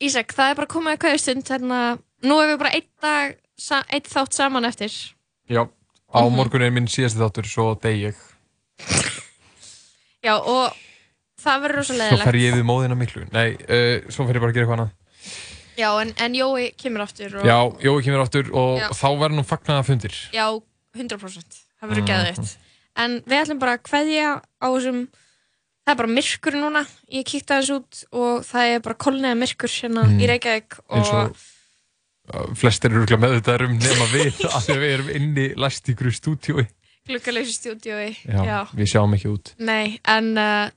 Ísak, 0.00 0.32
það 0.32 0.52
er 0.54 0.56
bara 0.62 0.70
komið 0.72 0.94
að 0.94 1.00
kvæðu 1.04 1.20
stund 1.20 1.44
þarna, 1.50 1.80
nú 2.22 2.38
hefur 2.40 2.52
við 2.54 2.58
bara 2.58 2.74
einn 2.76 2.88
dag 3.02 3.36
einn 3.92 4.08
þátt 4.08 4.32
saman 4.34 4.64
eftir. 4.64 4.90
Já, 5.50 5.62
á 6.14 6.20
Mhm. 6.22 6.36
morgun 6.36 6.62
er 6.62 6.70
minn 6.70 6.86
síðasti 6.86 7.18
þáttur 7.20 7.46
Svo 7.46 7.74
deg 7.80 7.96
ég. 8.12 8.14
Já, 10.22 10.34
og 10.38 10.72
það 11.42 11.62
verður 11.64 11.76
rosa 11.80 11.94
Svo 12.12 12.18
fer 12.24 12.38
ég 12.38 12.54
við 12.54 12.66
móðina 12.66 12.96
miklu. 12.98 13.24
Nei, 13.34 13.54
uh, 13.54 14.10
svo 14.12 14.26
fer 14.26 14.36
ég 14.38 14.42
bara 14.44 14.52
að 14.52 14.54
gera 14.54 14.66
eitthvað 14.66 14.78
annað. 14.78 14.92
Já, 15.78 15.88
en, 16.02 16.12
en 16.20 16.34
Jói 16.36 16.66
kemur 16.76 17.00
aftur 17.06 17.38
og, 17.40 17.46
Já, 17.48 17.56
Jói 17.82 18.02
kemur 18.04 18.22
áttur 18.26 18.50
og 18.52 18.78
Já. 18.78 18.88
þá 18.92 19.06
verður 19.18 19.36
nú 19.38 19.44
fagnaða 19.48 19.86
fundir. 19.88 20.14
Já, 20.34 20.46
100% 20.94 21.58
Það 21.80 21.88
verður 21.88 22.02
Mhm. 22.02 22.10
geðveitt 22.12 22.56
En 22.94 23.20
við 23.22 23.38
ætlum 23.42 23.58
bara 23.58 23.78
að 23.78 23.82
kveðja 23.88 24.42
á 24.62 24.66
þessum 24.68 25.08
Það 25.82 25.90
er 25.90 25.96
bara 25.98 26.08
myrkur 26.14 26.54
núna. 26.54 26.82
Ég 27.10 27.24
kíkti 27.26 27.50
aðeins 27.56 27.70
út 27.74 28.04
og 28.12 28.44
það 28.46 28.74
er 28.76 28.80
bara 28.84 28.94
kolniða 28.94 29.34
myrkur 29.34 29.72
hérna 29.72 30.04
Mm. 30.06 30.20
í 30.20 30.28
Reykjavík 30.30 30.76
eins 30.94 31.08
og, 31.10 31.32
flestir 32.58 32.92
eru 32.94 33.18
með 33.18 33.38
þetta 33.40 33.56
um 33.66 33.74
nema 33.78 34.06
við 34.12 34.42
að 34.56 34.68
við 34.76 34.92
erum 34.96 35.10
inni 35.16 35.46
læst 35.58 35.88
í 35.90 35.94
grú 35.98 36.12
stúdíói. 36.14 36.66
Gluggaleysi 37.08 37.56
stúdíói 37.56 38.12
já, 38.28 38.60
við 38.78 38.92
sjáum 38.92 39.16
ekki 39.16 39.30
út. 39.32 39.54
Nei, 39.58 39.98
en 40.06 40.28
uh, 40.38 40.68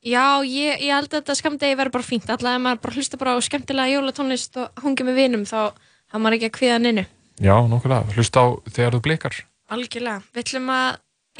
já, 0.00 0.22
ég, 0.48 0.80
ég 0.86 0.94
held 0.96 1.10
að 1.10 1.18
þetta 1.18 1.36
skamdegi 1.36 1.76
verður 1.76 1.96
bara 1.98 2.06
fínt. 2.08 2.30
Alltaf 2.32 2.54
ef 2.56 2.62
maður 2.64 2.80
bara 2.86 2.96
hlusta 2.96 3.20
bara 3.20 3.34
á 3.36 3.38
skemmtilega 3.44 3.92
jólatónlist 3.92 4.56
og 4.62 4.82
hungi 4.86 5.04
með 5.04 5.18
vinum 5.20 5.44
þá 5.48 5.58
þá 5.76 6.16
maður 6.16 6.38
ekki 6.38 6.48
að 6.48 6.56
kviða 6.60 6.78
nynnu 6.80 7.04
já, 7.44 7.52
nokkulega, 7.68 8.14
hlusta 8.16 8.40
á 8.40 8.46
þegar 8.72 8.94
þú 8.96 9.00
blikar. 9.04 9.36
Algjörlega, 9.76 10.22
við 10.32 10.44
ætlum 10.46 10.70
að 10.72 10.86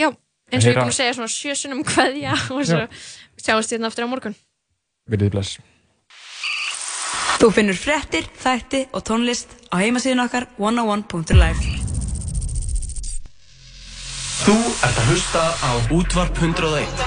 já, 0.02 0.08
eins 0.10 0.18
og 0.18 0.52
ég 0.52 0.58
er 0.58 0.66
Heyra- 0.66 0.82
búin 0.84 0.92
að 0.92 0.98
segja 0.98 1.14
svona 1.16 1.32
sjösunum 1.32 1.80
kveðja 1.88 2.34
og 2.52 2.60
svo 2.68 2.82
sjáumst 3.40 3.72
hérna 3.72 3.88
aftur 3.88 4.04
á 4.04 4.12
morgun. 4.12 4.36
Verið 5.08 5.32
bless 5.32 5.56
Þú 7.36 7.50
finnur 7.52 7.76
fréttir, 7.76 8.24
þætti 8.40 8.86
og 8.96 9.02
tónlist 9.04 9.50
á 9.68 9.76
heimasíðun 9.82 10.24
okkar 10.24 10.46
101.life 10.56 11.74
Þú 14.46 14.54
ert 14.86 15.00
að 15.02 15.10
hlusta 15.10 15.42
á 15.60 15.70
Útvarp 15.92 16.40
101 16.40 17.04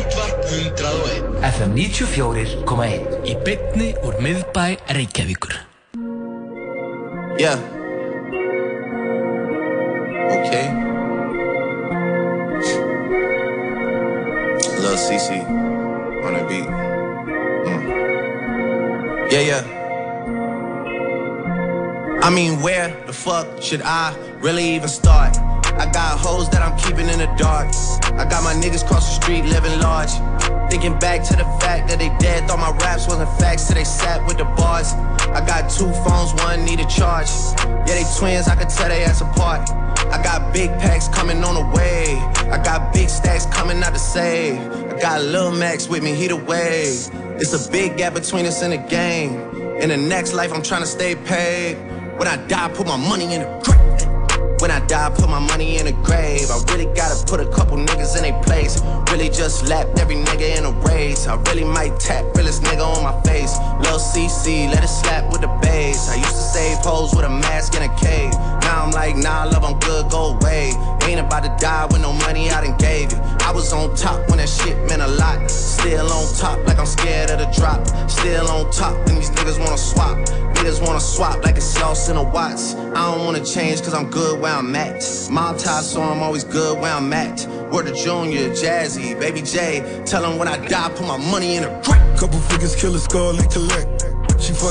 Útvarp 0.00 0.48
101 0.48 1.38
FM 1.52 1.76
94.1 1.78 3.30
Í 3.30 3.36
bytni 3.46 3.92
úr 4.02 4.18
miðbæ 4.24 4.66
Reykjavíkur 4.96 5.60
Yeah. 7.34 7.58
Okay. 10.30 10.70
Lil 14.78 14.96
CC 14.96 15.42
on 16.22 16.34
the 16.34 16.44
beat. 16.48 16.83
Yeah, 19.30 19.40
yeah. 19.40 19.80
I 22.22 22.30
mean, 22.30 22.60
where 22.62 22.88
the 23.06 23.12
fuck 23.12 23.62
should 23.62 23.82
I 23.82 24.16
really 24.40 24.74
even 24.74 24.88
start? 24.88 25.36
I 25.78 25.90
got 25.90 26.18
hoes 26.18 26.48
that 26.50 26.62
I'm 26.62 26.76
keeping 26.78 27.08
in 27.08 27.18
the 27.18 27.26
dark. 27.36 27.68
I 28.14 28.24
got 28.28 28.42
my 28.44 28.54
niggas 28.54 28.86
cross 28.86 29.06
the 29.08 29.22
street 29.22 29.44
living 29.44 29.78
large. 29.80 30.12
Thinking 30.70 30.98
back 30.98 31.22
to 31.24 31.36
the 31.36 31.44
fact 31.60 31.88
that 31.88 31.98
they 31.98 32.10
dead, 32.18 32.48
thought 32.48 32.58
my 32.58 32.70
raps 32.84 33.06
wasn't 33.06 33.30
facts, 33.38 33.68
so 33.68 33.74
they 33.74 33.84
sat 33.84 34.24
with 34.26 34.38
the 34.38 34.44
bars. 34.44 34.92
I 35.34 35.44
got 35.44 35.70
two 35.70 35.92
phones, 36.04 36.32
one 36.42 36.64
need 36.64 36.80
a 36.80 36.86
charge. 36.86 37.28
Yeah, 37.86 37.94
they 37.98 38.04
twins, 38.18 38.48
I 38.48 38.56
could 38.56 38.68
tell 38.68 38.88
they 38.88 39.02
ass 39.04 39.20
apart. 39.20 39.68
I 40.14 40.22
got 40.22 40.52
big 40.52 40.70
packs 40.78 41.08
coming 41.08 41.42
on 41.42 41.54
the 41.54 41.76
way. 41.76 42.18
I 42.50 42.62
got 42.62 42.92
big 42.94 43.08
stacks 43.08 43.46
coming 43.46 43.82
out 43.82 43.94
to 43.94 43.98
save. 43.98 44.58
I 44.60 45.00
got 45.00 45.22
Lil 45.22 45.50
Max 45.52 45.88
with 45.88 46.02
me, 46.02 46.14
he 46.14 46.28
the 46.28 46.36
way. 46.36 46.82
It's 47.36 47.52
a 47.52 47.70
big 47.70 47.96
gap 47.96 48.14
between 48.14 48.46
us 48.46 48.62
in 48.62 48.70
the 48.70 48.78
game. 48.78 49.32
In 49.80 49.88
the 49.88 49.96
next 49.96 50.34
life, 50.34 50.52
I'm 50.52 50.62
trying 50.62 50.82
to 50.82 50.86
stay 50.86 51.16
paid. 51.16 51.74
When 52.16 52.28
I 52.28 52.36
die, 52.46 52.68
put 52.68 52.86
my 52.86 52.96
money 52.96 53.34
in 53.34 53.40
the 53.40 53.60
grave. 53.64 53.93
When 54.60 54.70
I 54.70 54.80
die, 54.86 55.10
put 55.10 55.28
my 55.28 55.40
money 55.40 55.78
in 55.78 55.86
the 55.86 55.92
grave. 55.92 56.50
I 56.50 56.62
really 56.72 56.86
gotta 56.94 57.24
put 57.26 57.40
a 57.40 57.46
couple 57.50 57.76
niggas 57.76 58.16
in 58.16 58.22
their 58.22 58.40
place. 58.42 58.80
Really 59.10 59.28
just 59.28 59.68
lapped 59.68 59.98
every 59.98 60.16
nigga 60.16 60.56
in 60.58 60.64
a 60.64 60.72
race. 60.88 61.26
I 61.26 61.34
really 61.48 61.64
might 61.64 61.98
tap 62.00 62.24
realest 62.34 62.62
nigga 62.62 62.84
on 62.84 63.02
my 63.02 63.20
face. 63.22 63.58
Lil 63.82 63.98
CC, 63.98 64.70
let 64.72 64.82
it 64.82 64.88
slap 64.88 65.30
with 65.32 65.40
the 65.42 65.52
bass. 65.60 66.08
I 66.08 66.16
used 66.16 66.30
to 66.30 66.46
save 66.54 66.78
hoes 66.78 67.14
with 67.14 67.24
a 67.24 67.30
mask 67.30 67.74
in 67.76 67.82
a 67.82 67.94
cave. 67.98 68.32
Now 68.62 68.84
I'm 68.84 68.90
like, 68.92 69.16
nah, 69.16 69.44
love, 69.44 69.64
I'm 69.64 69.78
good, 69.80 70.10
go 70.10 70.36
away. 70.36 70.72
Ain't 71.04 71.20
about 71.20 71.44
to 71.44 71.54
die 71.60 71.86
with 71.86 72.00
no 72.00 72.12
money 72.12 72.50
I 72.50 72.64
done 72.64 72.76
gave 72.78 73.12
you. 73.12 73.18
I 73.40 73.52
was 73.52 73.72
on 73.72 73.94
top 73.94 74.26
when 74.28 74.38
that 74.38 74.48
shit 74.48 74.76
meant 74.88 75.02
a 75.02 75.08
lot. 75.08 75.50
Still 75.50 76.10
on 76.10 76.34
top, 76.34 76.66
like 76.66 76.78
I'm 76.78 76.86
scared 76.86 77.30
of 77.30 77.38
the 77.38 77.46
drop. 77.58 77.86
Still 78.08 78.48
on 78.48 78.70
top, 78.72 78.96
and 79.08 79.18
these 79.18 79.30
niggas 79.30 79.58
wanna 79.58 79.76
swap. 79.76 80.16
Niggas 80.56 80.80
wanna 80.86 81.00
swap 81.00 81.44
like 81.44 81.56
it's 81.56 81.66
sauce 81.66 82.08
in 82.08 82.16
a 82.16 82.22
watts. 82.22 82.74
I 82.74 83.12
don't 83.12 83.24
wanna 83.26 83.44
change 83.44 83.82
cause 83.82 83.92
I'm 83.92 84.08
good 84.10 84.40
where 84.44 84.52
I'm 84.52 84.76
at. 84.76 85.02
Mob 85.30 85.56
tie, 85.56 85.80
so 85.80 86.02
I'm 86.02 86.22
always 86.22 86.44
good 86.44 86.78
where 86.78 86.92
I'm 86.92 87.10
at. 87.14 87.46
Word 87.72 87.86
to 87.86 87.94
Junior, 87.94 88.50
Jazzy, 88.50 89.18
Baby 89.18 89.40
J. 89.40 90.02
Tell 90.04 90.22
'em 90.26 90.36
when 90.38 90.48
I 90.48 90.58
die, 90.68 90.90
put 90.90 91.06
my 91.06 91.16
money 91.16 91.56
in 91.56 91.64
a 91.64 91.70
grave. 91.82 92.02
Couple 92.20 92.38
figures, 92.40 92.76
kill 92.76 92.94
a 92.94 92.98
skull 92.98 93.38
and 93.38 93.50
collect. 93.50 94.13